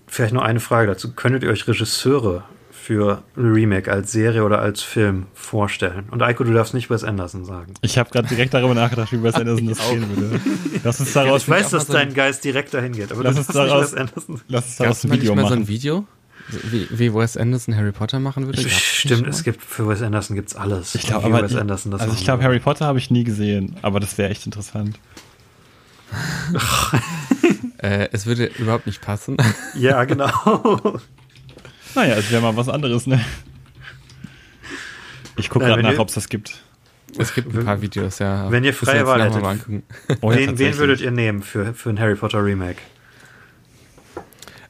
[0.06, 1.12] Vielleicht nur eine Frage dazu.
[1.12, 6.06] Könntet ihr euch Regisseure für Remake als Serie oder als Film vorstellen?
[6.10, 7.74] Und Eiko, du darfst nicht Wes Anderson sagen.
[7.82, 10.40] Ich habe gerade direkt darüber nachgedacht, wie Wes Anderson das gehen würde.
[10.82, 13.47] Lass uns daraus, Ich weiß, dass ein- dein Geist direkt dahin geht, aber Lass uns
[13.48, 14.40] daraus- Wes Anderson.
[14.48, 15.62] lass uns daraus es ein Video nicht mal so machen.
[15.64, 16.06] ein Video?
[16.50, 18.66] Wie, wie Wes Anderson Harry Potter machen würde?
[18.68, 20.94] Stimmt, es gibt für Wes Anderson gibt's alles.
[20.94, 22.42] Ich glaube, aber Wes Anderson das also ich glaube.
[22.42, 24.98] Harry Potter habe ich nie gesehen, aber das wäre echt interessant.
[27.80, 29.36] Äh, es würde überhaupt nicht passen.
[29.76, 30.98] Ja, genau.
[31.94, 33.24] Naja, es wäre mal was anderes, ne?
[35.36, 36.60] Ich gucke Nein, gerade nach, ob es das gibt.
[37.16, 38.50] Es gibt ein paar Videos, ja.
[38.50, 39.82] Wenn ihr freie Wahl hättet.
[40.20, 42.78] Oh, wen, wen würdet ihr nehmen für, für ein Harry Potter Remake?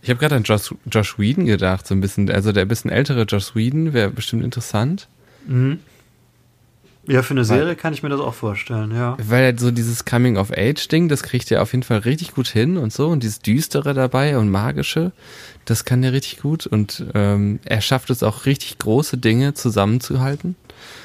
[0.08, 2.30] Ich habe gerade an Josh, Josh Whedon gedacht, so ein bisschen.
[2.30, 5.06] Also der bisschen ältere Josh Whedon wäre bestimmt interessant,
[7.06, 9.18] Ja, für eine Weil- Serie kann ich mir das auch vorstellen, ja.
[9.20, 13.08] weil so dieses Coming-of-Age-Ding, das kriegt er auf jeden Fall richtig gut hin und so.
[13.08, 15.12] Und dieses Düstere dabei und Magische,
[15.66, 16.66] das kann er richtig gut.
[16.66, 20.56] Und ähm, er schafft es auch richtig große Dinge zusammenzuhalten.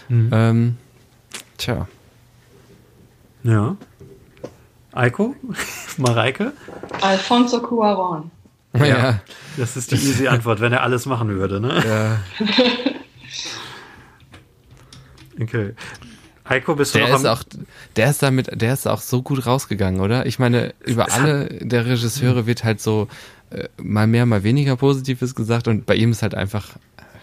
[0.09, 0.77] Ähm,
[1.57, 1.89] tja.
[3.43, 3.75] Ja.
[4.93, 5.35] Eiko?
[5.97, 6.53] Mareike?
[7.01, 8.31] Alfonso Cuaron.
[8.75, 9.21] Ja.
[9.57, 11.83] Das ist die easy Antwort, wenn er alles machen würde, ne?
[11.85, 12.45] ja.
[15.41, 15.73] Okay.
[16.47, 17.37] Heiko, bist du Der noch ist am...
[17.37, 17.43] auch,
[17.95, 20.25] der ist damit, der ist auch so gut rausgegangen, oder?
[20.25, 23.07] Ich meine, über Es alle der Regisseure wird halt so
[23.49, 26.69] äh, mal mehr, mal weniger Positives gesagt und bei ihm ist halt einfach,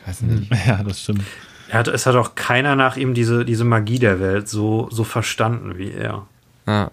[0.07, 0.51] weiß nicht.
[0.67, 1.23] Ja, das stimmt.
[1.69, 5.05] er hat, es hat auch keiner nach ihm diese, diese Magie der Welt so, so
[5.05, 6.27] verstanden wie er.
[6.67, 6.91] Ja.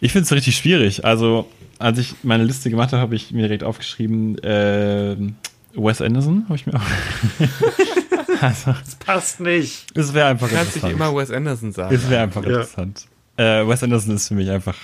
[0.00, 1.04] Ich finde es richtig schwierig.
[1.04, 1.48] Also,
[1.78, 5.16] als ich meine Liste gemacht habe, habe ich mir direkt aufgeschrieben, äh,
[5.74, 6.80] Wes Anderson habe ich mir auch.
[8.42, 9.86] also, Das passt nicht.
[9.96, 11.10] es wäre einfach Du kannst nicht interessant.
[11.12, 11.94] immer Wes Anderson sagen.
[11.94, 12.48] Es wäre einfach Ja.
[12.50, 13.06] interessant.
[13.36, 14.76] Äh, Wes Anderson ist für mich einfach,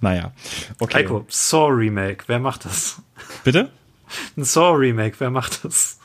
[0.00, 0.32] naja.
[0.80, 0.98] Okay.
[0.98, 3.00] Heiko, Saw Remake, wer macht das?
[3.44, 3.70] Bitte?
[4.36, 5.98] Ein Saw Remake, wer macht das?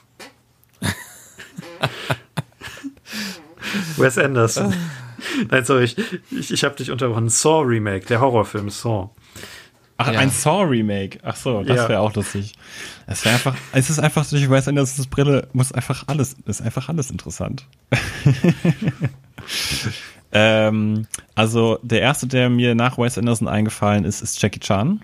[3.97, 4.73] Wes Anderson.
[5.51, 5.97] Nein, sorry, ich,
[6.31, 7.29] ich, ich habe dich unterbrochen.
[7.29, 9.09] Saw Remake, der Horrorfilm Saw.
[10.01, 10.19] Ach, Ja.
[10.19, 11.19] ein Saw-Remake.
[11.23, 11.89] Ach so, das Ja.
[11.89, 12.53] wäre auch lustig.
[13.05, 16.87] Es wäre einfach, es ist einfach durch Wes Andersons Brille, muss einfach alles, ist einfach
[16.87, 17.65] alles interessant.
[20.31, 21.05] ähm,
[21.35, 25.01] also, der erste, der mir nach Wes Anderson eingefallen ist, ist Jackie Chan.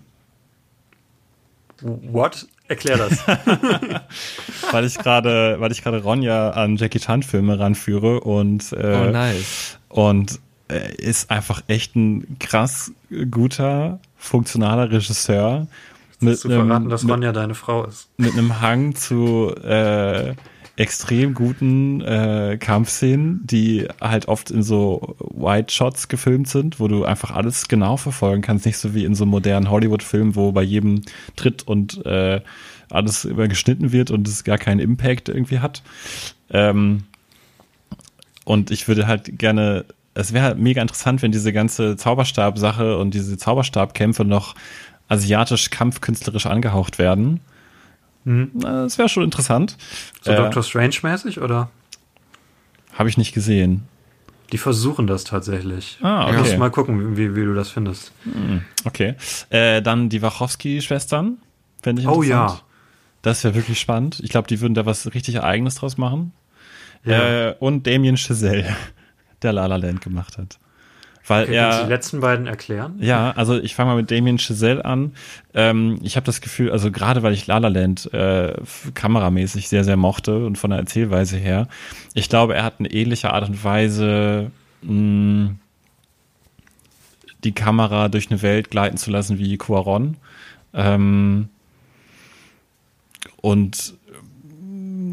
[1.82, 2.48] What?
[2.67, 3.19] Erklär das.
[4.72, 9.11] weil ich gerade, weil ich gerade Ronja an Jackie Chan Filme ranführe und äh, Oh,
[9.11, 9.77] nice.
[9.90, 12.92] und ist einfach echt ein krass
[13.30, 15.68] guter, funktionaler Regisseur
[16.19, 18.10] mit zu verraten, einem, dass mit, Ronja deine Frau ist.
[18.18, 20.34] mit einem Hang zu äh,
[20.77, 27.06] extrem guten äh, Kampfszenen, die halt oft in so White Shots gefilmt sind, wo du
[27.06, 31.03] einfach alles genau verfolgen kannst, nicht so wie in so modernen Hollywood-Filmen, wo bei jedem
[31.35, 32.42] Tritt und äh,
[32.90, 35.82] alles immer geschnitten wird und es gar keinen Impact irgendwie hat.
[36.50, 37.03] Ähm,
[38.44, 39.85] und ich würde halt gerne
[40.16, 44.56] es wäre halt mega interessant, wenn diese ganze Zauberstab-Sache und diese Zauberstabkämpfe noch
[45.08, 47.42] asiatisch kampfkünstlerisch angehaucht werden.
[48.24, 48.52] Mhm.
[48.61, 49.77] Das wäre schon interessant.
[50.24, 51.69] So Äh, Doctor Strange-mäßig, oder?
[52.94, 53.84] Habe ich nicht gesehen.
[54.52, 55.98] Die versuchen das tatsächlich.
[56.02, 56.58] Ah, Du musst okay.
[56.60, 58.11] mal gucken, wie, wie du das findest.
[58.85, 59.16] Okay.
[59.50, 61.38] Äh, dann die Wachowski-Schwestern.
[61.82, 62.52] Fände ich Oh interessant.
[62.52, 62.61] ja.
[63.22, 64.19] Das wäre wirklich spannend.
[64.24, 66.32] Ich glaube, die würden da was richtig Eigenes draus machen.
[67.03, 67.50] Ja.
[67.50, 68.76] Äh, und Damien Chazelle,
[69.41, 70.59] der La La Land gemacht hat.
[71.27, 72.95] Weil Okay, du die er, letzten beiden erklären?
[72.99, 75.14] ja, also ich fange mal mit Damien Chazelle an.
[75.55, 78.53] Ähm, ich habe das Gefühl, also gerade weil ich La La Land äh,
[78.93, 81.67] kameramäßig sehr, sehr mochte und von der Erzählweise her,
[82.14, 84.51] ich glaube, er hat eine ähnliche Art und Weise,
[84.83, 85.55] mh,
[87.43, 90.17] die Kamera durch eine Welt gleiten zu lassen wie Quaron.
[90.73, 91.49] Ähm,
[93.41, 93.95] und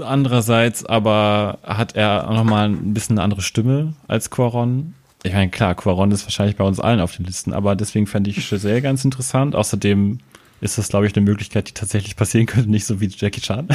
[0.03, 4.95] andererseits aber hat er auch nochmal ein bisschen eine andere Stimme als Quaron.
[5.23, 8.31] Ich meine, klar, Quaron ist wahrscheinlich bei uns allen auf den Listen, aber deswegen fände
[8.31, 9.55] ich Giselle ganz interessant.
[9.55, 10.19] Außerdem
[10.61, 13.69] ist das, glaube ich, eine Möglichkeit, die tatsächlich passieren könnte, nicht so wie Jackie Chan.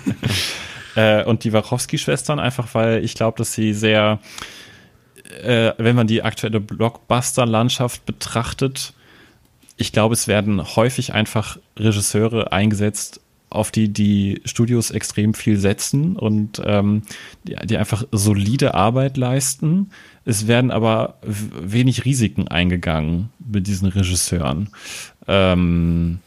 [0.96, 4.20] äh, und die Wachowski-Schwestern, einfach weil ich glaube, dass sie sehr,
[5.42, 8.92] äh, wenn man die aktuelle Blockbuster-Landschaft betrachtet,
[9.76, 13.20] ich glaube, es werden häufig einfach Regisseure eingesetzt,
[13.54, 17.02] auf die die Studios extrem viel setzen und ähm,
[17.44, 19.90] die, die einfach solide Arbeit leisten.
[20.24, 24.68] Es werden aber wenig Risiken eingegangen mit diesen Regisseuren.
[25.28, 26.18] Ähm,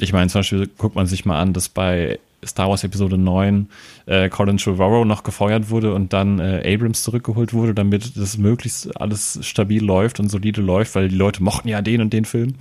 [0.00, 3.68] ich meine, zum Beispiel guckt man sich mal an, dass bei Star Wars Episode 9
[4.06, 9.00] äh, Colin Trevorrow noch gefeuert wurde und dann äh, Abrams zurückgeholt wurde, damit das möglichst
[9.00, 12.54] alles stabil läuft und solide läuft, weil die Leute mochten ja den und den Film.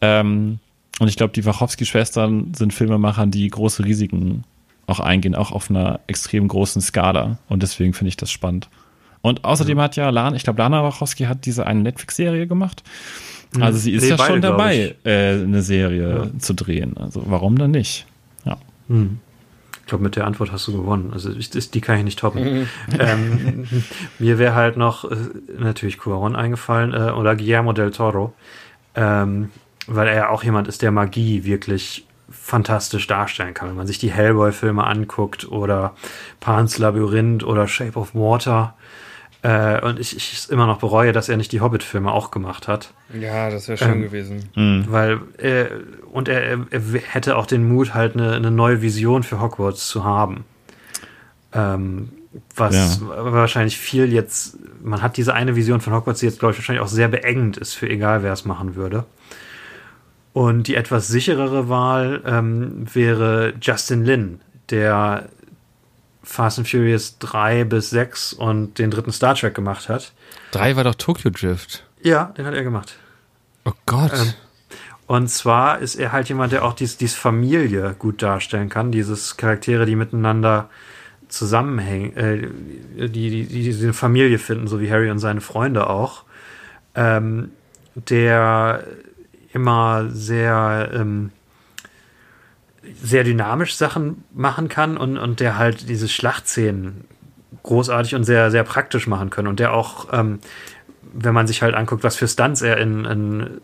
[0.00, 0.58] Ähm,
[0.98, 4.44] und ich glaube, die Wachowski-Schwestern sind Filmemacher, die große Risiken
[4.86, 7.38] auch eingehen, auch auf einer extrem großen Skala.
[7.48, 8.68] Und deswegen finde ich das spannend.
[9.20, 12.82] Und außerdem hat ja Lana, ich glaube, Lana Wachowski hat diese eine Netflix-Serie gemacht.
[13.60, 16.96] Also sie ist Nee, ja beide, schon dabei, äh, eine Serie zu drehen.
[16.96, 18.06] Also warum dann nicht?
[18.44, 18.58] Ja.
[18.88, 19.18] Hm.
[19.80, 21.10] Ich glaube, mit der Antwort hast du gewonnen.
[21.12, 22.68] Also ich, die kann ich nicht toppen.
[22.98, 23.66] ähm,
[24.18, 25.16] mir wäre halt noch äh,
[25.58, 28.32] natürlich Cuaron eingefallen äh, oder Guillermo del Toro,
[28.94, 29.50] ähm,
[29.86, 33.68] weil er ja auch jemand ist, der Magie wirklich fantastisch darstellen kann.
[33.68, 35.94] Wenn man sich die Hellboy-Filme anguckt oder
[36.40, 38.74] Pan's Labyrinth oder Shape of Water
[39.42, 42.92] äh, und ich, ich immer noch bereue, dass er nicht die Hobbit-Filme auch gemacht hat.
[43.12, 44.48] Ja, das wäre schön Ähm, gewesen.
[44.88, 45.66] Weil, äh,
[46.12, 49.86] und er, er, er hätte auch den Mut, halt eine, eine neue Vision für Hogwarts
[49.86, 50.44] zu haben.
[51.52, 52.10] Ähm,
[52.54, 56.58] was wahrscheinlich viel jetzt, man hat diese eine Vision von Hogwarts, die jetzt, glaube ich,
[56.58, 59.04] wahrscheinlich auch sehr beengend ist für egal, wer es machen würde.
[60.36, 65.30] Und die etwas sicherere Wahl ähm, wäre Justin Lin, der
[66.22, 70.12] Fast and Furious 3 bis 6 und den dritten Star Trek gemacht hat.
[70.50, 71.86] Drei war doch Tokyo Drift.
[72.02, 72.98] Ja, den hat er gemacht.
[73.64, 74.12] Oh Gott.
[74.12, 74.34] Ähm,
[75.06, 79.38] Und zwar ist er halt jemand, der auch dies, dies Familie gut darstellen kann, dieses
[79.38, 80.68] Charaktere, die miteinander
[81.28, 86.24] zusammenhängen, äh, die, die, die diese Familie finden, so wie Harry und seine Freunde auch.
[86.94, 87.52] Ähm,
[87.94, 88.84] der
[89.56, 91.32] immer sehr, ähm,
[93.02, 97.04] sehr dynamisch Sachen machen kann und, und der halt diese Schlachtszenen
[97.62, 99.48] großartig und sehr, sehr praktisch machen können.
[99.48, 100.40] Und der auch, ähm,
[101.12, 103.60] wenn man sich halt anguckt, was für Stunts er in, in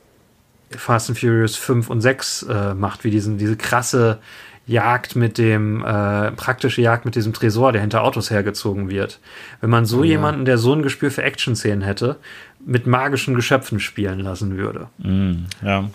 [0.70, 4.18] Fast and Furious 5 und 6 äh, macht, wie diesen, diese krasse
[4.66, 9.18] Jagd mit dem, äh, praktische Jagd mit diesem Tresor, der hinter Autos hergezogen wird.
[9.60, 12.16] Wenn man so jemanden, der so ein Gespür für Action-Szenen hätte,
[12.64, 14.88] mit magischen Geschöpfen spielen lassen würde.
[14.98, 15.90] Mm, ja.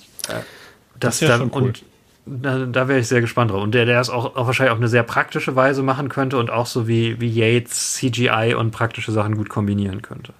[0.99, 1.61] Das, wär da, schon cool.
[1.63, 1.83] Und
[2.25, 3.63] da, da wäre ich sehr gespannt drauf.
[3.63, 6.49] Und der, der es auch, auch wahrscheinlich auf eine sehr praktische Weise machen könnte und
[6.49, 10.33] auch so wie, wie Yates CGI und praktische Sachen gut kombinieren könnte.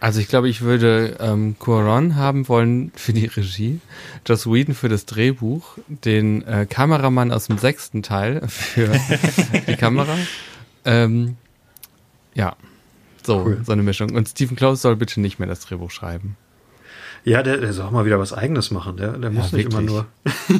[0.00, 3.80] Also ich glaube, ich würde ähm, Cuaron haben wollen für die Regie,
[4.26, 8.90] Joss Whedon für das Drehbuch, den äh, Kameramann aus dem sechsten Teil für
[9.68, 10.16] die Kamera.
[10.86, 11.36] Ähm,
[12.34, 12.56] ja,
[13.22, 13.60] so, Cool.
[13.64, 14.14] so eine Mischung.
[14.14, 16.36] Und Stephen Close soll bitte nicht mehr das Drehbuch schreiben.
[17.24, 18.96] Ja, der, der soll auch mal wieder was Eigenes machen.
[18.96, 20.06] Der, der muss nicht immer nur.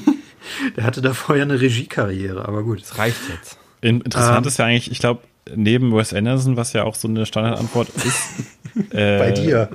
[0.77, 2.83] der hatte davor ja eine Regiekarriere, aber gut.
[2.83, 3.57] Das reicht jetzt.
[3.81, 4.49] In- Interessant Ähm.
[4.49, 5.23] ist ja eigentlich, ich glaube,
[5.55, 8.21] neben Wes Anderson, was ja auch so eine Standardantwort ist.
[8.91, 9.67] äh,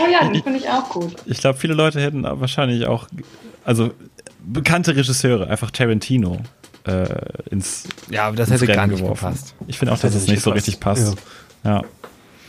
[0.00, 1.14] Oh ja, den finde ich auch gut.
[1.26, 3.06] Ich glaube, viele Leute hätten wahrscheinlich auch,
[3.64, 3.92] also
[4.44, 6.38] bekannte Regisseure, einfach Tarantino
[6.84, 7.06] äh,
[7.50, 9.24] ins, Ja, aber das ins hätte Rennen gar nicht geworfen.
[9.30, 9.54] gepasst.
[9.66, 11.16] Ich finde auch, Das dass es nicht so richtig passt.
[11.64, 11.82] Ja.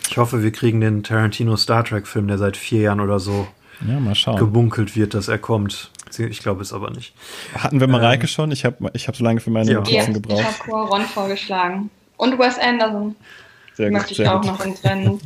[0.10, 3.48] Ich hoffe, wir kriegen den Tarantino Star Trek-Film, der seit vier Jahren oder so
[3.88, 4.38] ja, mal schauen.
[4.38, 5.92] gebunkelt wird, dass er kommt.
[6.18, 7.14] Ich glaube es aber nicht.
[7.54, 8.52] Hatten wir Mareike schon?
[8.52, 9.78] Ich habe ich hab so lange für meine Ja.
[9.78, 10.44] Notizen Ja, ich gebraucht.
[10.44, 11.92] habe Cuaron vorgeschlagen.
[12.18, 13.16] Und Wes Anderson.
[13.80, 15.22] Sehr möchte ich auch noch ins Rennen.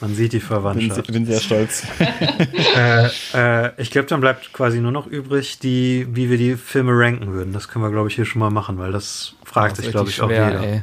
[0.00, 1.12] Man sieht die Bin, Verwandtschaft.
[1.12, 1.86] bin sehr stolz.
[2.74, 6.92] äh, äh, ich glaube, dann bleibt quasi nur noch übrig, die, wie wir die Filme
[6.94, 7.52] ranken würden.
[7.52, 10.08] Das können wir, glaube ich, hier schon mal machen, weil das fragt Das sich, glaube
[10.08, 10.72] ich, richtig auch schwer, jeder.
[10.72, 10.82] ey.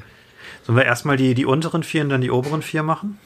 [0.61, 3.17] Sollen wir erstmal die, die unteren vier und dann die oberen vier machen?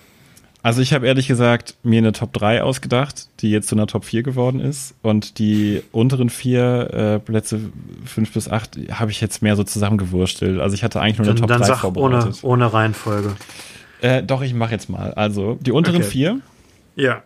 [0.65, 4.03] Also ich habe ehrlich gesagt mir eine Top 3 ausgedacht, die jetzt zu einer Top
[4.03, 4.95] 4 geworden ist.
[5.03, 7.59] Und die unteren vier äh, Plätze
[8.05, 10.59] 5 bis 8 habe ich jetzt mehr so zusammengewurstelt.
[10.59, 12.43] Also ich hatte eigentlich nur eine Dann, Top dann 3 sag ohne, vorbereitet.
[12.43, 13.35] ohne Reihenfolge.
[14.01, 15.13] Äh, doch, ich mache jetzt mal.
[15.13, 16.05] Also die unteren Okay.
[16.05, 16.39] vier
[16.95, 17.21] Ja.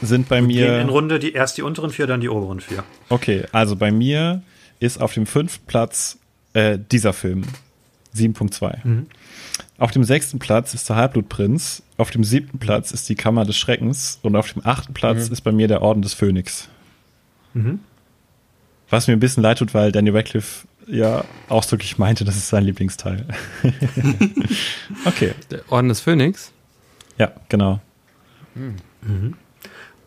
[0.00, 0.78] sind bei Gehen mir.
[0.80, 2.84] in Runde die, erst die unteren vier, dann die oberen vier.
[3.08, 4.42] Okay, also bei mir
[4.78, 6.16] ist auf dem fünften Platz
[6.52, 7.42] äh, dieser Film.
[8.14, 9.04] 7.2.
[9.78, 11.82] Auf dem sechsten Platz ist der Halbblutprinz.
[11.98, 14.18] Auf dem siebten Platz ist die Kammer des Schreckens.
[14.22, 16.68] Und auf dem achten Platz ist bei mir der Orden des Phönix.
[18.88, 22.64] Was mir ein bisschen leid tut, weil Danny Radcliffe ja ausdrücklich meinte, das ist sein
[22.64, 23.26] Lieblingsteil.
[25.04, 26.52] okay, Der Orden des Phönix.
[27.18, 27.80] ja, genau.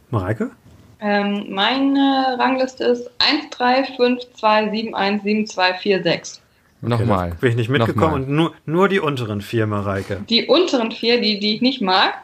[0.10, 0.52] Mareike?
[1.00, 6.41] Ähm, meine Rangliste ist 1, 3, 5, 2, 7, 1, 7, 2, 4, 6.
[6.82, 7.36] Nochmal.
[7.40, 8.22] Bin ich nicht mitgekommen Nochmal.
[8.22, 10.24] und nur, nur die unteren vier, Mareike.
[10.30, 12.16] Die unteren vier, die, die ich nicht mag.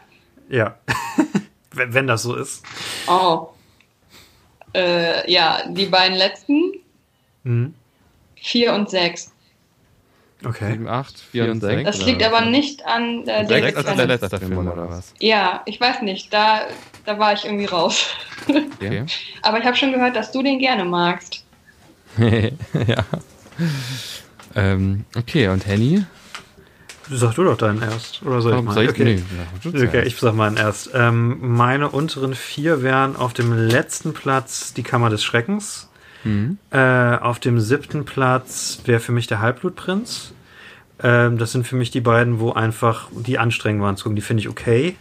[0.49, 0.77] Ja.
[1.71, 2.63] wenn, wenn das so ist.
[3.07, 3.49] Oh.
[4.73, 6.73] Äh, ja, die beiden letzten,
[7.43, 7.73] Mhm.
[8.35, 9.31] 4 und 6.
[10.45, 10.73] Okay.
[10.73, 11.83] 7, 8, 4 und 6.
[11.83, 15.13] Das liegt aber nicht an äh, der Sechs ist der letzte Film, oder was?
[15.19, 16.67] Ja, ich weiß nicht, da,
[17.05, 18.07] da war ich irgendwie raus.
[18.79, 19.03] Okay.
[19.41, 21.43] Aber ich habe schon gehört, dass du den gerne magst.
[22.17, 23.03] ja.
[24.55, 26.03] Ähm, okay, und Henny?
[27.09, 28.21] Sag du doch deinen erst.
[28.23, 28.73] Oder soll ich mal?
[28.73, 29.03] soll ich- okay.
[29.03, 30.89] nee, ja, du Okay, ich sag meinen erst.
[30.93, 35.89] Ähm, meine unteren vier wären auf dem letzten Platz die Kammer des Schreckens.
[36.23, 36.57] Mhm.
[36.71, 40.33] Äh, auf dem siebten Platz wäre für mich der Halbblutprinz.
[41.01, 44.15] Ähm, das sind für mich die beiden, wo einfach die anstrengend waren zu gucken.
[44.17, 44.95] Die finde ich okay.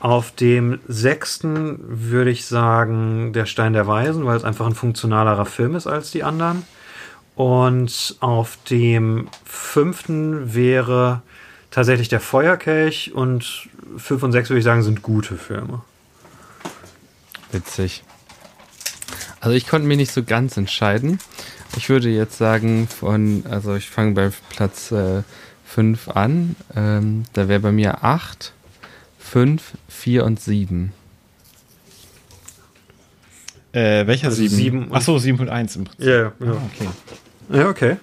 [0.00, 5.46] Auf dem sechsten würde ich sagen der Stein der Weisen, weil es einfach ein funktionalerer
[5.46, 6.64] Film ist als die anderen.
[7.40, 11.22] Und auf dem fünften wäre
[11.70, 15.80] tatsächlich der Feuerkelch und fünf und sechs würde ich sagen sind gute Filme.
[17.50, 18.04] Witzig.
[19.40, 21.18] Also ich konnte mich nicht so ganz entscheiden.
[21.78, 24.92] Ich würde jetzt sagen, von, also ich fange bei Platz
[25.64, 26.56] 5 an.
[26.76, 28.52] Ähm, da wäre bei mir 8,
[29.18, 30.92] 5, 4 und 7.
[33.72, 34.54] Äh, welcher Also sieben?
[34.54, 36.04] sieben und- Ach so, 7.1 im Prinzip.
[36.06, 36.32] Ja, ja.
[36.42, 36.88] Ah, okay.
[37.52, 37.96] Ja, okay.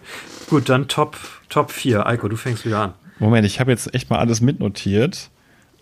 [0.49, 1.17] Gut, dann Top,
[1.49, 2.05] Top 4.
[2.05, 2.93] Eiko, du fängst wieder an.
[3.19, 5.29] Moment, ich habe jetzt echt mal alles mitnotiert.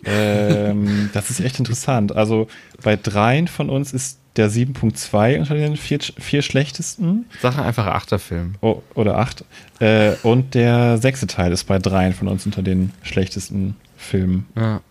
[0.03, 2.15] Ähm, das ist echt interessant.
[2.15, 2.47] Also
[2.83, 8.55] bei dreien von uns ist der 7.2 unter den vier, vier schlechtesten Sache einfach Achterfilm.
[8.61, 9.45] oh, oder acht.
[9.79, 14.45] Äh, und der sechste Teil ist bei dreien von uns unter den schlechtesten Filmen.
[14.55, 14.81] Ja.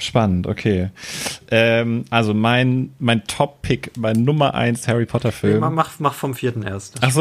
[0.00, 0.90] Spannend, okay.
[1.50, 5.58] Ähm, also mein, mein Top-Pick, mein Nummer 1 Harry Potter-Film.
[5.58, 7.02] Mach, mach, mach vom vierten erst.
[7.02, 7.16] Das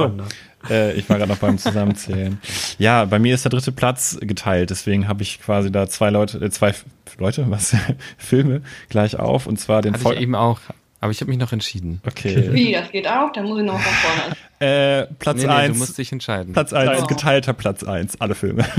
[0.69, 2.39] Äh, ich war gerade noch beim Zusammenzählen.
[2.77, 6.37] Ja, bei mir ist der dritte Platz geteilt, deswegen habe ich quasi da zwei Leute,
[6.43, 6.73] äh, zwei
[7.17, 7.75] Leute, was
[8.17, 10.59] Filme gleich auf und zwar den Hatte Voll ich eben auch.
[10.99, 12.01] Aber ich habe mich noch entschieden.
[12.07, 12.49] Okay.
[12.53, 13.31] Wie, das geht auch?
[13.31, 14.35] Dann muss ich noch von vorne.
[14.59, 15.77] äh, Platz Nee, nee, du 1.
[15.77, 16.53] musst dich entscheiden.
[16.53, 17.05] Platz 1, Oh.
[17.05, 18.65] geteilter Platz 1, alle Filme.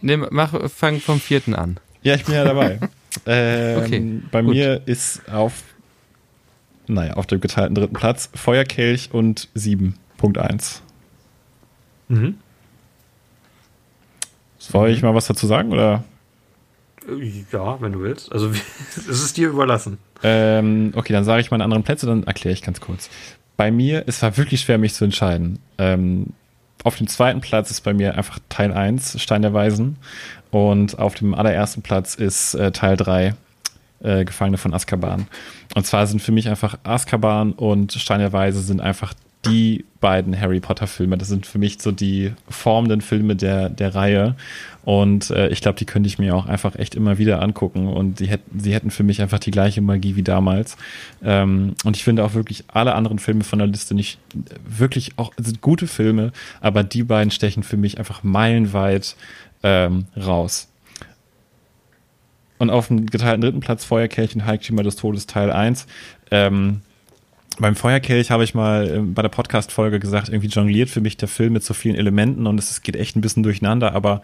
[0.00, 1.78] Nee, mach, fang vom vierten an.
[2.02, 2.78] ja, ich bin ja dabei.
[3.26, 4.54] ähm, Okay, bei gut.
[4.54, 5.54] mir ist auf,
[6.86, 9.48] naja, auf dem geteilten dritten Platz Feuerkelch und
[10.20, 10.80] 7.1.
[12.08, 12.38] Mhm.
[14.58, 16.04] Soll ich mal was dazu sagen oder?
[17.52, 18.30] Ja, wenn du willst.
[18.32, 18.50] Also
[18.96, 19.98] es ist dir überlassen.
[20.22, 23.08] Ähm, okay, dann sage ich meine anderen Plätze, dann erkläre ich ganz kurz.
[23.56, 25.58] Bei mir, es war wirklich schwer, mich zu entscheiden.
[25.78, 26.32] Ähm,
[26.84, 29.96] auf dem zweiten Platz ist bei mir einfach Teil 1, Stein der Weisen.
[30.50, 33.34] Und auf dem allerersten Platz ist äh, Teil 3,
[34.00, 35.26] äh, Gefangene von Azkaban.
[35.74, 40.38] Und zwar sind für mich einfach Azkaban und Stein der Weise sind einfach die beiden
[40.38, 41.16] Harry Potter Filme.
[41.16, 44.34] Das sind für mich so die formenden Filme der, der Reihe.
[44.84, 47.88] Und äh, ich glaube, die könnte ich mir auch einfach echt immer wieder angucken.
[47.88, 50.76] Und die hätten, sie hätten für mich einfach die gleiche Magie wie damals.
[51.22, 54.18] Ähm, und ich finde auch wirklich alle anderen Filme von der Liste nicht
[54.66, 59.16] wirklich auch sind gute Filme, aber die beiden stechen für mich einfach meilenweit
[59.62, 60.68] ähm, raus.
[62.58, 65.86] Und auf dem geteilten dritten Platz Feuerkelch und Heiligtümer des Todes Teil 1.
[66.30, 66.82] Ähm,
[67.60, 71.28] beim Feuerkelch habe ich mal ähm, bei der Podcast-Folge gesagt, irgendwie jongliert für mich der
[71.28, 74.22] Film mit so vielen Elementen und es geht echt ein bisschen durcheinander, aber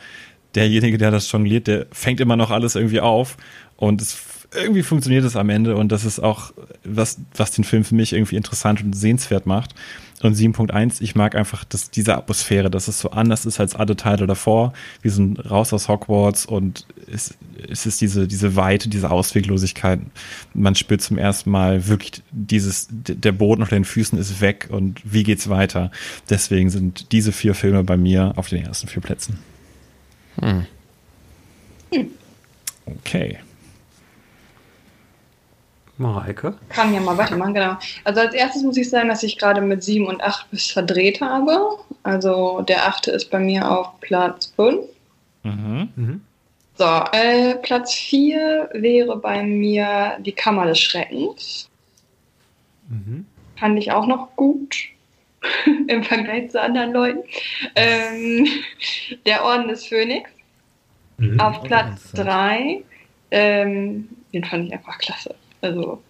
[0.55, 3.37] derjenige, der das jongliert, der fängt immer noch alles irgendwie auf
[3.77, 6.53] und es irgendwie funktioniert es am Ende und das ist auch,
[6.85, 9.75] was, was den Film für mich irgendwie interessant und sehenswert macht.
[10.23, 13.95] Und 7.1, ich mag einfach das, diese Atmosphäre, dass es so anders ist als alle
[13.95, 14.73] Teile davor.
[15.03, 17.35] Wir sind raus aus Hogwarts und es,
[17.69, 20.01] es ist diese, diese Weite, diese Ausweglosigkeit.
[20.55, 25.03] Man spürt zum ersten Mal wirklich dieses, der Boden unter den Füßen ist weg und
[25.05, 25.91] wie geht's weiter.
[26.31, 29.39] Deswegen sind diese vier Filme bei mir auf den ersten vier Plätzen.
[30.41, 30.67] Hm.
[32.87, 33.39] Okay.
[35.99, 36.55] Mareike?
[36.71, 37.77] Kann ja mal weitermachen, genau.
[38.03, 41.21] Also als erstes muss ich sagen, dass ich gerade mit 7 und 8 bis verdreht
[41.21, 41.79] habe.
[42.03, 43.09] Also der 8.
[43.09, 44.87] ist bei mir auf Platz 5.
[45.45, 45.89] Mhm.
[45.95, 46.21] Mhm.
[46.77, 51.69] So, äh, Platz 4 wäre bei mir die Kammer des Schreckens.
[52.89, 53.27] Mhm.
[53.57, 54.75] Fand ich auch noch gut
[55.87, 57.21] im Vergleich zu anderen Leuten.
[57.77, 58.49] Ähm,
[59.27, 60.31] der Orden des Phönix
[61.17, 61.39] Mhm.
[61.39, 62.83] auf Platz 3.
[63.31, 65.37] Ähm, den fand ich einfach klasse.
[65.65, 66.03] Also,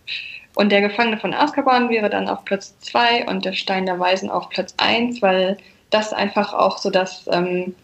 [0.55, 4.31] und der Gefangene von Azkaban wäre dann auf Platz 2 und der Stein der Weisen
[4.31, 5.57] auf Platz 1, weil
[5.91, 7.75] das einfach auch so das ähm,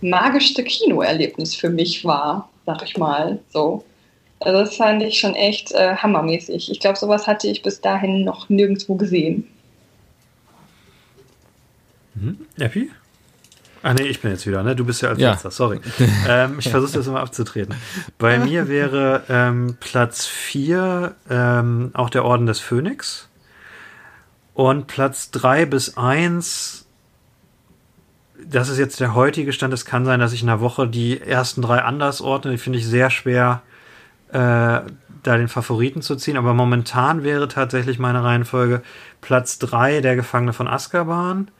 [0.00, 3.40] magischste Kinoerlebnis für mich war, sag ich mal.
[3.50, 3.84] So.
[4.40, 6.70] Also das fand ich schon echt äh, hammermäßig.
[6.70, 9.48] Ich glaube, sowas hatte ich bis dahin noch nirgendwo gesehen.
[12.14, 12.46] Mhm.
[12.58, 12.90] Epi?
[13.82, 14.74] Ah nee, ich bin jetzt wieder, ne?
[14.74, 15.30] Du bist ja als Ja.
[15.32, 15.80] letzter, sorry.
[16.28, 17.74] ähm, ich versuche das immer abzutreten.
[18.18, 23.28] Bei mir wäre ähm, Platz 4 ähm, auch der Orden des Phönix.
[24.54, 26.86] Und Platz 3 bis 1,
[28.44, 29.72] das ist jetzt der heutige Stand.
[29.72, 32.50] Es kann sein, dass ich in der Woche die ersten drei anders ordne.
[32.50, 33.62] Die finde ich sehr schwer,
[34.32, 34.80] äh,
[35.22, 36.36] da den Favoriten zu ziehen.
[36.36, 38.82] Aber momentan wäre tatsächlich meine Reihenfolge
[39.20, 41.50] Platz 3 der Gefangene von Azkaban.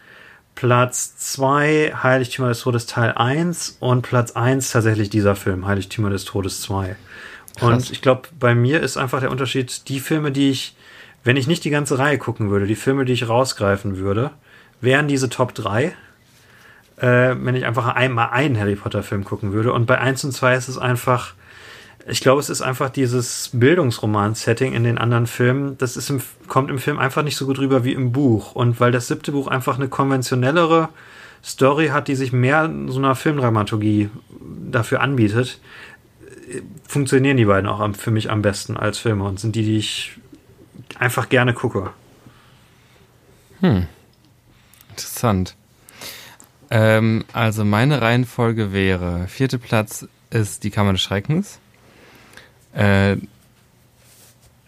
[0.58, 6.24] Platz 2 Heiligtümer des Todes Teil 1 und Platz 1 tatsächlich dieser Film, Heiligtümer des
[6.24, 6.96] Todes 2.
[7.60, 10.74] Und ich glaube, bei mir ist einfach der Unterschied, die Filme, die ich,
[11.22, 14.32] wenn ich nicht die ganze Reihe gucken würde, die Filme, die ich rausgreifen würde,
[14.80, 15.94] wären diese Top 3.
[16.96, 19.72] Äh, wenn ich einfach einmal einen Harry Potter Film gucken würde.
[19.72, 21.34] Und bei 1 und 2 ist es einfach,
[22.08, 26.70] ich glaube, es ist einfach dieses Bildungsroman-Setting in den anderen Filmen, das ist im, kommt
[26.70, 28.54] im Film einfach nicht so gut rüber wie im Buch.
[28.54, 30.88] Und weil das siebte Buch einfach eine konventionellere
[31.44, 34.10] Story hat, die sich mehr so einer Filmdramaturgie
[34.70, 35.60] dafür anbietet,
[36.86, 40.18] funktionieren die beiden auch für mich am besten als Filme und sind die, die ich
[40.98, 41.90] einfach gerne gucke.
[44.90, 45.56] Interessant.
[46.70, 51.60] Ähm, also meine Reihenfolge wäre, vierte Platz ist die Kammer des Schreckens.
[52.78, 53.16] Äh,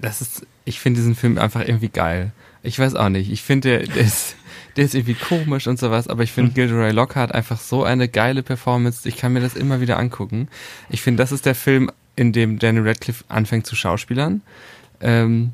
[0.01, 2.33] das ist, ich finde diesen Film einfach irgendwie geil.
[2.63, 4.37] Ich weiß auch nicht, ich finde, der, der, ist,
[4.77, 8.43] der ist irgendwie komisch und sowas, aber ich finde Gilderoy Lockhart einfach so eine geile
[8.43, 9.09] Performance.
[9.09, 10.49] Ich kann mir das immer wieder angucken.
[10.89, 14.43] Ich finde, das ist der Film, in dem Daniel Radcliffe anfängt zu schauspielern.
[15.01, 15.53] Ähm,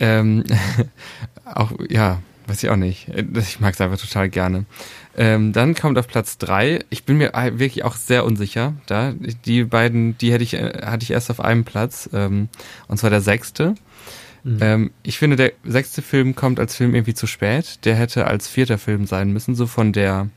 [0.00, 0.44] ähm,
[1.46, 3.08] auch, ja, weiß ich auch nicht.
[3.08, 4.64] Äh, Ich mag es einfach total gerne.
[5.16, 6.80] Ähm, dann kommt auf Platz drei.
[6.90, 8.74] Ich bin mir wirklich auch sehr unsicher.
[8.86, 9.12] Da
[9.44, 12.08] die beiden, die hätte ich äh, hatte ich erst auf einem Platz.
[12.12, 12.48] Ähm,
[12.88, 13.74] und zwar der sechste.
[14.60, 17.78] Ähm, ich finde, der sechste Film kommt als Film irgendwie zu spät.
[17.86, 19.54] Der hätte als vierter Film sein müssen.
[19.54, 20.28] So von der,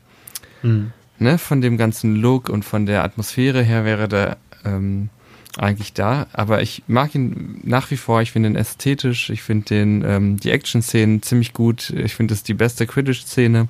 [0.62, 0.92] Mhm.
[1.18, 5.10] ne, von dem ganzen Look und von der Atmosphäre her wäre der ähm,
[5.58, 6.26] eigentlich da.
[6.32, 8.22] Aber ich mag ihn nach wie vor.
[8.22, 9.28] Ich finde ihn ästhetisch.
[9.28, 11.90] Ich finde den ähm, die Action-Szenen ziemlich gut.
[11.90, 13.68] Ich finde es die beste Quidditch-Szene.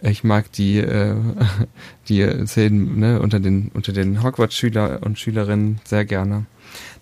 [0.00, 1.14] Ich mag die äh,
[2.08, 6.46] die Szenen ne, unter den unter den Hogwarts-Schüler und Schülerinnen sehr gerne.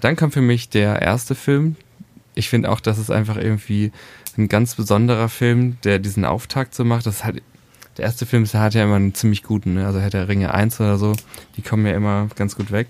[0.01, 1.77] Dann kam für mich der erste Film.
[2.35, 3.93] Ich finde auch, dass es einfach irgendwie
[4.37, 7.07] ein ganz besonderer Film, der diesen Auftakt so macht.
[7.07, 7.43] Das ist halt
[7.97, 9.87] der erste Film ist, hat ja immer einen ziemlich guten, ne?
[9.87, 11.15] also Herr der Ringe 1 oder so,
[11.57, 12.89] die kommen ja immer ganz gut weg.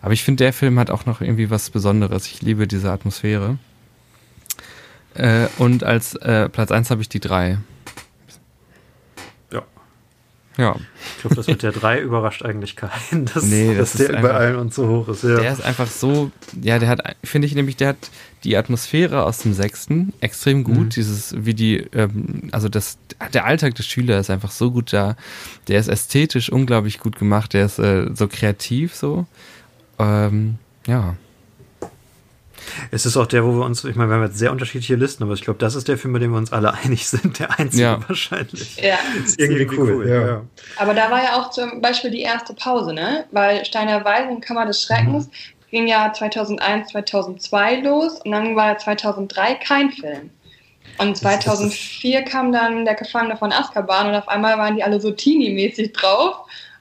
[0.00, 2.26] Aber ich finde, der Film hat auch noch irgendwie was Besonderes.
[2.26, 3.58] Ich liebe diese Atmosphäre.
[5.14, 7.58] Äh, und als äh, Platz 1 habe ich die 3.
[10.56, 10.76] Ja.
[11.16, 14.34] Ich glaube, das mit der 3 überrascht eigentlich keinen, dass, Nee, das dass der einfach-
[14.34, 15.24] allen uns so hoch ist.
[15.24, 15.36] Ja.
[15.40, 16.30] der ist einfach so,
[16.62, 18.10] ja, der hat, finde ich nämlich, der hat
[18.44, 20.76] die Atmosphäre aus dem sechsten extrem gut.
[20.76, 20.88] Mhm.
[20.90, 22.98] Dieses, wie die, ähm, also das,
[23.32, 25.16] der Alltag des Schülers ist einfach so gut da.
[25.68, 27.52] Der ist ästhetisch unglaublich gut gemacht.
[27.54, 29.26] Der ist äh, so kreativ so.
[29.98, 31.16] Ähm, ja.
[32.90, 35.22] Es ist auch der, wo wir uns, ich meine, wir haben jetzt sehr unterschiedliche Listen,
[35.22, 37.58] aber ich glaube, das ist der Film, bei dem wir uns alle einig sind, der
[37.58, 38.00] einzige Ja.
[38.08, 38.76] wahrscheinlich.
[38.76, 38.96] Ja.
[39.24, 40.08] Ist irgendwie, cool.
[40.08, 40.42] Ja.
[40.76, 43.24] Aber da war ja auch zum Beispiel die erste Pause, ne?
[43.30, 45.28] Weil Steiner Weisen und Kammer des Schreckens
[45.70, 50.30] ging ja 2001, 2002 los und dann war 2003 kein Film.
[50.98, 55.10] Und 2004 kam dann der Gefangene von Azkaban und auf einmal waren die alle so
[55.10, 56.36] teenie-mäßig drauf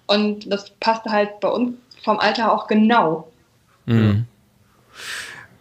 [0.06, 3.32] und das passte halt bei uns vom Alter auch genau.
[3.86, 4.26] Mhm.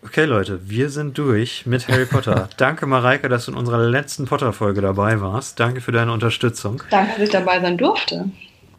[0.05, 2.49] Okay, Leute, wir sind durch mit Harry Potter.
[2.57, 5.61] Danke, Mareike, dass du in unserer letzten Potter-Folge dabei warst.
[5.61, 6.83] Danke für deine Unterstützung.
[6.91, 8.29] Danke, dass ich dabei sein durfte.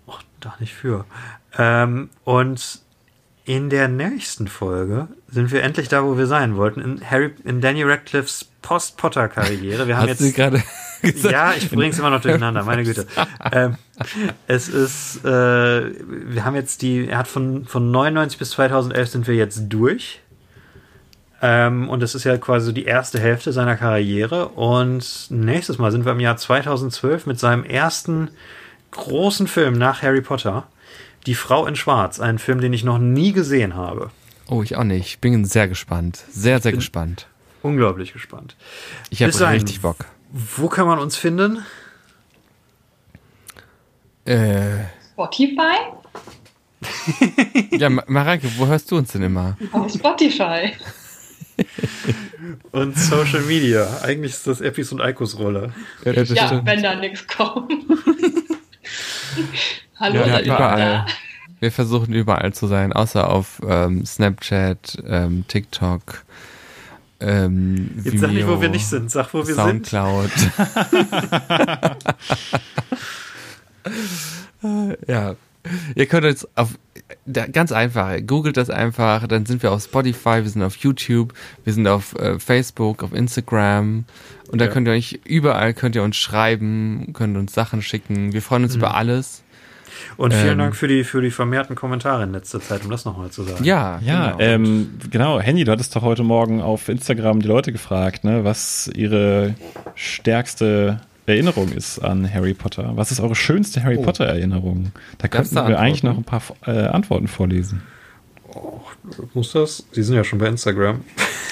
[0.06, 1.06] Oh, da nicht für.
[1.58, 2.80] Ähm, und
[3.46, 6.82] in der nächsten Folge sind wir endlich da, wo wir sein wollten.
[6.82, 9.88] In, Harry, in Danny Radcliffes Post-Potter-Karriere.
[9.88, 10.36] Wir haben Hast jetzt.
[10.36, 10.62] gerade
[11.02, 11.34] gesagt?
[11.34, 13.08] Ja, ich bring's immer noch durcheinander, meine Güte.
[13.52, 13.76] ähm,
[14.48, 19.28] es ist, äh, wir haben jetzt die, er hat von, von 99 bis 2011 sind
[19.28, 20.22] wir jetzt durch.
[21.46, 24.48] Ähm, und das ist ja quasi so die erste Hälfte seiner Karriere.
[24.48, 28.30] Und nächstes Mal sind wir im Jahr 2012 mit seinem ersten
[28.92, 30.68] großen Film nach Harry Potter.
[31.26, 34.10] Die Frau in Schwarz, ein Film, den ich noch nie gesehen habe.
[34.48, 35.06] Oh, ich auch nicht.
[35.08, 36.24] Ich bin sehr gespannt.
[36.32, 37.28] Sehr, sehr gespannt.
[37.62, 38.56] Unglaublich gespannt.
[39.10, 39.98] Ich habe richtig Bock.
[40.32, 41.66] Wo kann man uns finden?
[44.26, 45.76] Äh, Spotify?
[47.72, 49.58] ja, Ma- Mareike, wo hörst du uns denn immer?
[49.72, 50.72] Auf Spotify.
[52.72, 53.88] Und Social Media.
[54.04, 55.72] Eigentlich ist das Epis und Eikos Rolle.
[56.06, 56.66] Ja, das Ja, stimmt.
[56.66, 57.72] wenn da nichts kommt.
[60.00, 60.80] Hallo, Ja, überall.
[60.80, 61.06] da?
[61.60, 66.24] Wir versuchen überall zu sein, außer auf ähm, Snapchat, ähm, TikTok,
[67.22, 69.10] ähm, Jetzt sag nicht, wo Vimeo, wir nicht sind.
[69.10, 69.88] Sag, wo wir sind.
[69.88, 70.30] Soundcloud.
[75.08, 75.36] ja.
[75.96, 76.78] Ihr könnt uns auf
[77.26, 81.34] da, ganz einfach, googelt das einfach, dann sind wir auf Spotify, wir sind auf YouTube,
[81.64, 84.06] wir sind auf äh, Facebook, auf Instagram
[84.52, 84.72] und da Ja.
[84.72, 88.34] könnt ihr euch überall könnt ihr uns schreiben, könnt uns Sachen schicken.
[88.34, 89.44] Wir freuen uns über alles.
[90.18, 90.58] Und vielen Ähm.
[90.58, 93.64] Dank für die, für die vermehrten Kommentare in letzter Zeit, um das nochmal zu sagen.
[93.64, 94.40] Ja, Ja, genau.
[94.44, 95.40] ähm, genau.
[95.40, 99.54] Henny, du hattest doch heute Morgen auf Instagram die Leute gefragt, ne, was ihre
[99.96, 102.92] stärkste Erinnerung ist an Harry Potter.
[102.96, 104.04] Was ist eure schönste Harry Oh.
[104.04, 104.92] Potter Erinnerung?
[105.20, 106.54] Da Gab's könnten da wir eigentlich noch Antworten?
[106.66, 107.82] ein paar äh, Antworten vorlesen.
[109.34, 109.86] Muss das?
[109.96, 111.02] Die sind ja schon bei Instagram.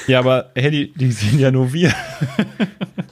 [0.08, 1.94] Ja, aber Henny, die sehen ja nur wir.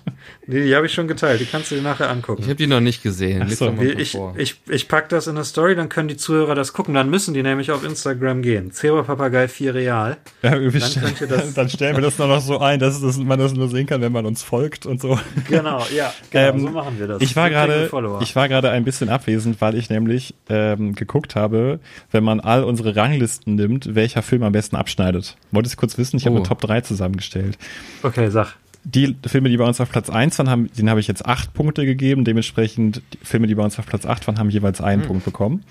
[0.52, 1.40] Nee, die habe ich schon geteilt.
[1.40, 2.42] Die kannst du dir nachher angucken.
[2.42, 3.44] ich habe die noch nicht gesehen.
[3.46, 6.74] Ach so, ich, ich, ich pack das in eine Story, dann können die Zuhörer das
[6.74, 6.96] gucken.
[6.96, 8.72] Dann müssen die nämlich auf Instagram gehen.
[8.72, 10.18] Zebra Papagei 4 Real.
[10.42, 10.72] Ja, Dann
[11.30, 13.86] das- dann stellen wir das nur noch so ein, dass das, man das nur sehen
[13.86, 15.20] kann, wenn man uns folgt und so.
[15.48, 17.22] Genau, ja, genau, Ähm, so machen wir das.
[17.22, 17.90] Ich war gerade,
[18.22, 21.80] ich war gerade ein bisschen abwesend, weil ich nämlich ähm, geguckt habe,
[22.12, 25.38] wenn man all unsere Ranglisten nimmt, welcher Film am besten abschneidet.
[25.52, 26.18] Wolltest du kurz wissen?
[26.18, 26.40] Ich habe Oh.
[26.40, 27.58] eine Top 3 zusammengestellt.
[28.04, 28.56] Okay, sag.
[28.84, 31.54] Die Filme, die bei uns auf Platz 1 waren, haben, denen habe ich jetzt acht
[31.54, 32.24] Punkte gegeben.
[32.24, 35.64] Dementsprechend, die Filme, die bei uns auf Platz 8 waren, haben jeweils einen Punkt bekommen.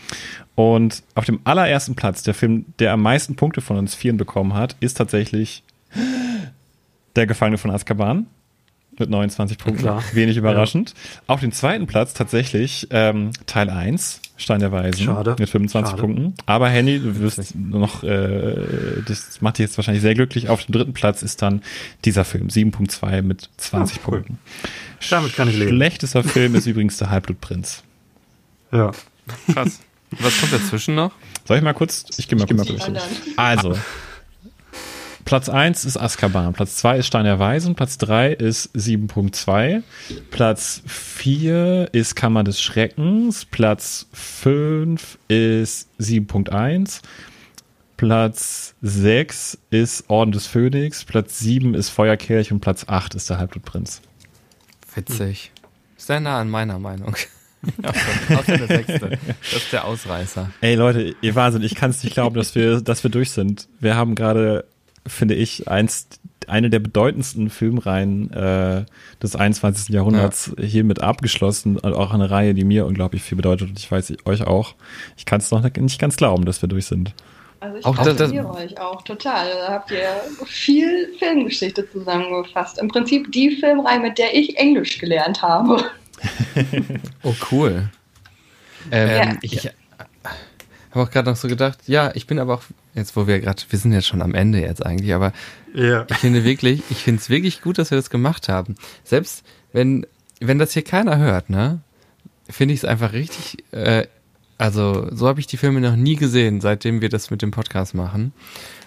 [0.54, 4.54] Und auf dem allerersten Platz, der Film, der am meisten Punkte von uns vieren bekommen
[4.54, 5.62] hat, ist tatsächlich
[7.16, 8.26] Der Gefangene von Azkaban
[9.00, 9.82] mit 29 Punkten.
[9.82, 10.02] Klar.
[10.12, 10.94] Wenig überraschend.
[11.26, 15.36] Auf dem zweiten Platz tatsächlich ähm, Teil 1, Stein der Weisen, Schade.
[15.38, 16.00] mit 25 Schade.
[16.02, 16.34] Punkten.
[16.46, 20.48] Aber Henny, du wirst noch, äh, das macht dich jetzt wahrscheinlich sehr glücklich.
[20.48, 21.62] Auf dem dritten Platz ist dann
[22.04, 24.14] dieser Film, 7.2 mit 20 Oh, cool.
[24.18, 24.38] Punkten.
[25.10, 25.70] Damit kann ich leben.
[25.76, 27.82] Schlechtester Film ist übrigens der Halbblutprinz.
[28.72, 28.92] Ja.
[29.52, 29.80] Krass.
[30.10, 31.12] Was kommt dazwischen noch?
[31.44, 32.04] Soll ich mal kurz?
[32.16, 32.82] Ich gehe mal kurz Die durch.
[32.84, 33.08] anderen.
[33.36, 33.76] Also,
[35.28, 39.82] Platz 1 ist Azkaban, Platz 2 ist Stein der Weisen, Platz 3 ist 7.2,
[40.31, 47.02] Platz 4 ist Kammer des Schreckens, Platz 5 ist 7.1,
[47.98, 53.36] Platz 6 ist Orden des Phönix, Platz 7 ist Feuerkelch und Platz 8 ist der
[53.36, 54.00] Halbblutprinz.
[54.94, 55.52] Witzig.
[55.98, 57.15] Sehr nah an meiner Meinung.
[58.34, 59.18] Außer der sechste.
[59.26, 60.50] Das ist der Ausreißer.
[60.62, 63.68] Ey Leute, ihr Wahnsinn, ich kann es nicht glauben, dass wir, dass wir durch sind.
[63.78, 64.65] Wir haben gerade,
[65.08, 66.08] finde ich, eins,
[66.46, 68.84] eine der bedeutendsten Filmreihen äh,
[69.22, 69.88] des 21.
[69.94, 71.76] Jahrhunderts hiermit abgeschlossen.
[71.76, 74.74] Und auch eine Reihe, die mir unglaublich viel bedeutet und ich weiß euch auch.
[75.16, 77.12] Ich kann es noch nicht ganz glauben, dass wir durch sind.
[77.60, 79.48] Also ich Auch das- gratuliere euch auch total.
[79.50, 80.08] Da habt ihr
[80.46, 82.78] viel Filmgeschichte zusammengefasst.
[82.78, 85.84] Im Prinzip die Filmreihe, mit der ich Englisch gelernt habe.
[87.22, 87.88] Oh, cool.
[88.90, 89.36] Ähm, Ja.
[89.42, 89.66] Ich
[90.90, 92.62] habe auch gerade noch so gedacht, ja, ich bin aber auch,
[92.98, 95.32] jetzt wo wir gerade, wir sind jetzt schon am Ende jetzt eigentlich, aber
[95.74, 96.06] Ja.
[96.10, 98.74] ich finde wirklich, ich finde es wirklich gut, dass wir das gemacht haben.
[99.04, 100.06] Selbst wenn,
[100.40, 101.80] wenn das hier keiner hört, ne,
[102.50, 104.06] finde ich es einfach richtig, äh,
[104.58, 107.94] also so habe ich die Filme noch nie gesehen, seitdem wir das mit dem Podcast
[107.94, 108.32] machen.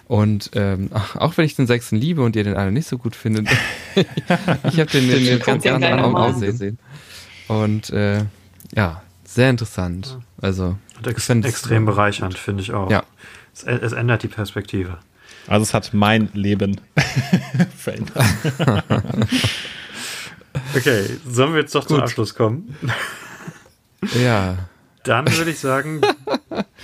[0.06, 3.16] Und ähm, auch wenn ich den sechsten liebe und ihr den alle nicht so gut
[3.16, 3.48] findet,
[3.94, 6.78] ich habe den, den, mit ganz anderen Augen gesehen.
[7.48, 8.24] Und äh,
[8.74, 10.18] ja, sehr interessant.
[10.40, 10.76] Also
[11.06, 12.90] ex extrem bereichernd, finde ich auch.
[12.90, 13.04] Ja.
[13.54, 14.98] Es, es ändert die Perspektive.
[15.46, 16.80] Also es hat mein Leben
[17.76, 18.24] verändert.
[20.76, 22.04] Okay, sollen wir jetzt doch zum Gut.
[22.04, 22.76] Abschluss kommen?
[24.22, 24.56] ja,
[25.04, 26.00] Dann würde ich sagen,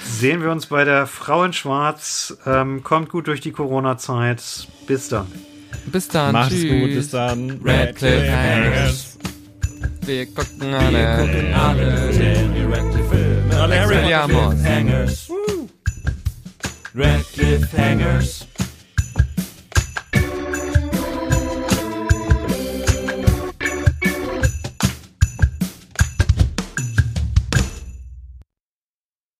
[0.05, 2.37] sehen wir uns bei der Frau in Schwarz.
[2.47, 4.43] Ähm, kommt gut durch die Corona-Zeit.
[4.87, 5.27] Bis dann.
[5.87, 6.33] Bis dann.
[6.33, 6.71] Macht's tschüss.
[6.71, 7.61] gut, bis dann.
[7.63, 9.19] Red Cliffhangers.
[10.03, 11.17] Wir gucken alle.
[11.19, 11.99] Gucken alle.
[13.55, 14.13] Alle Harry.
[14.65, 15.29] Hangers.
[16.95, 18.48] Red Cliffhangers.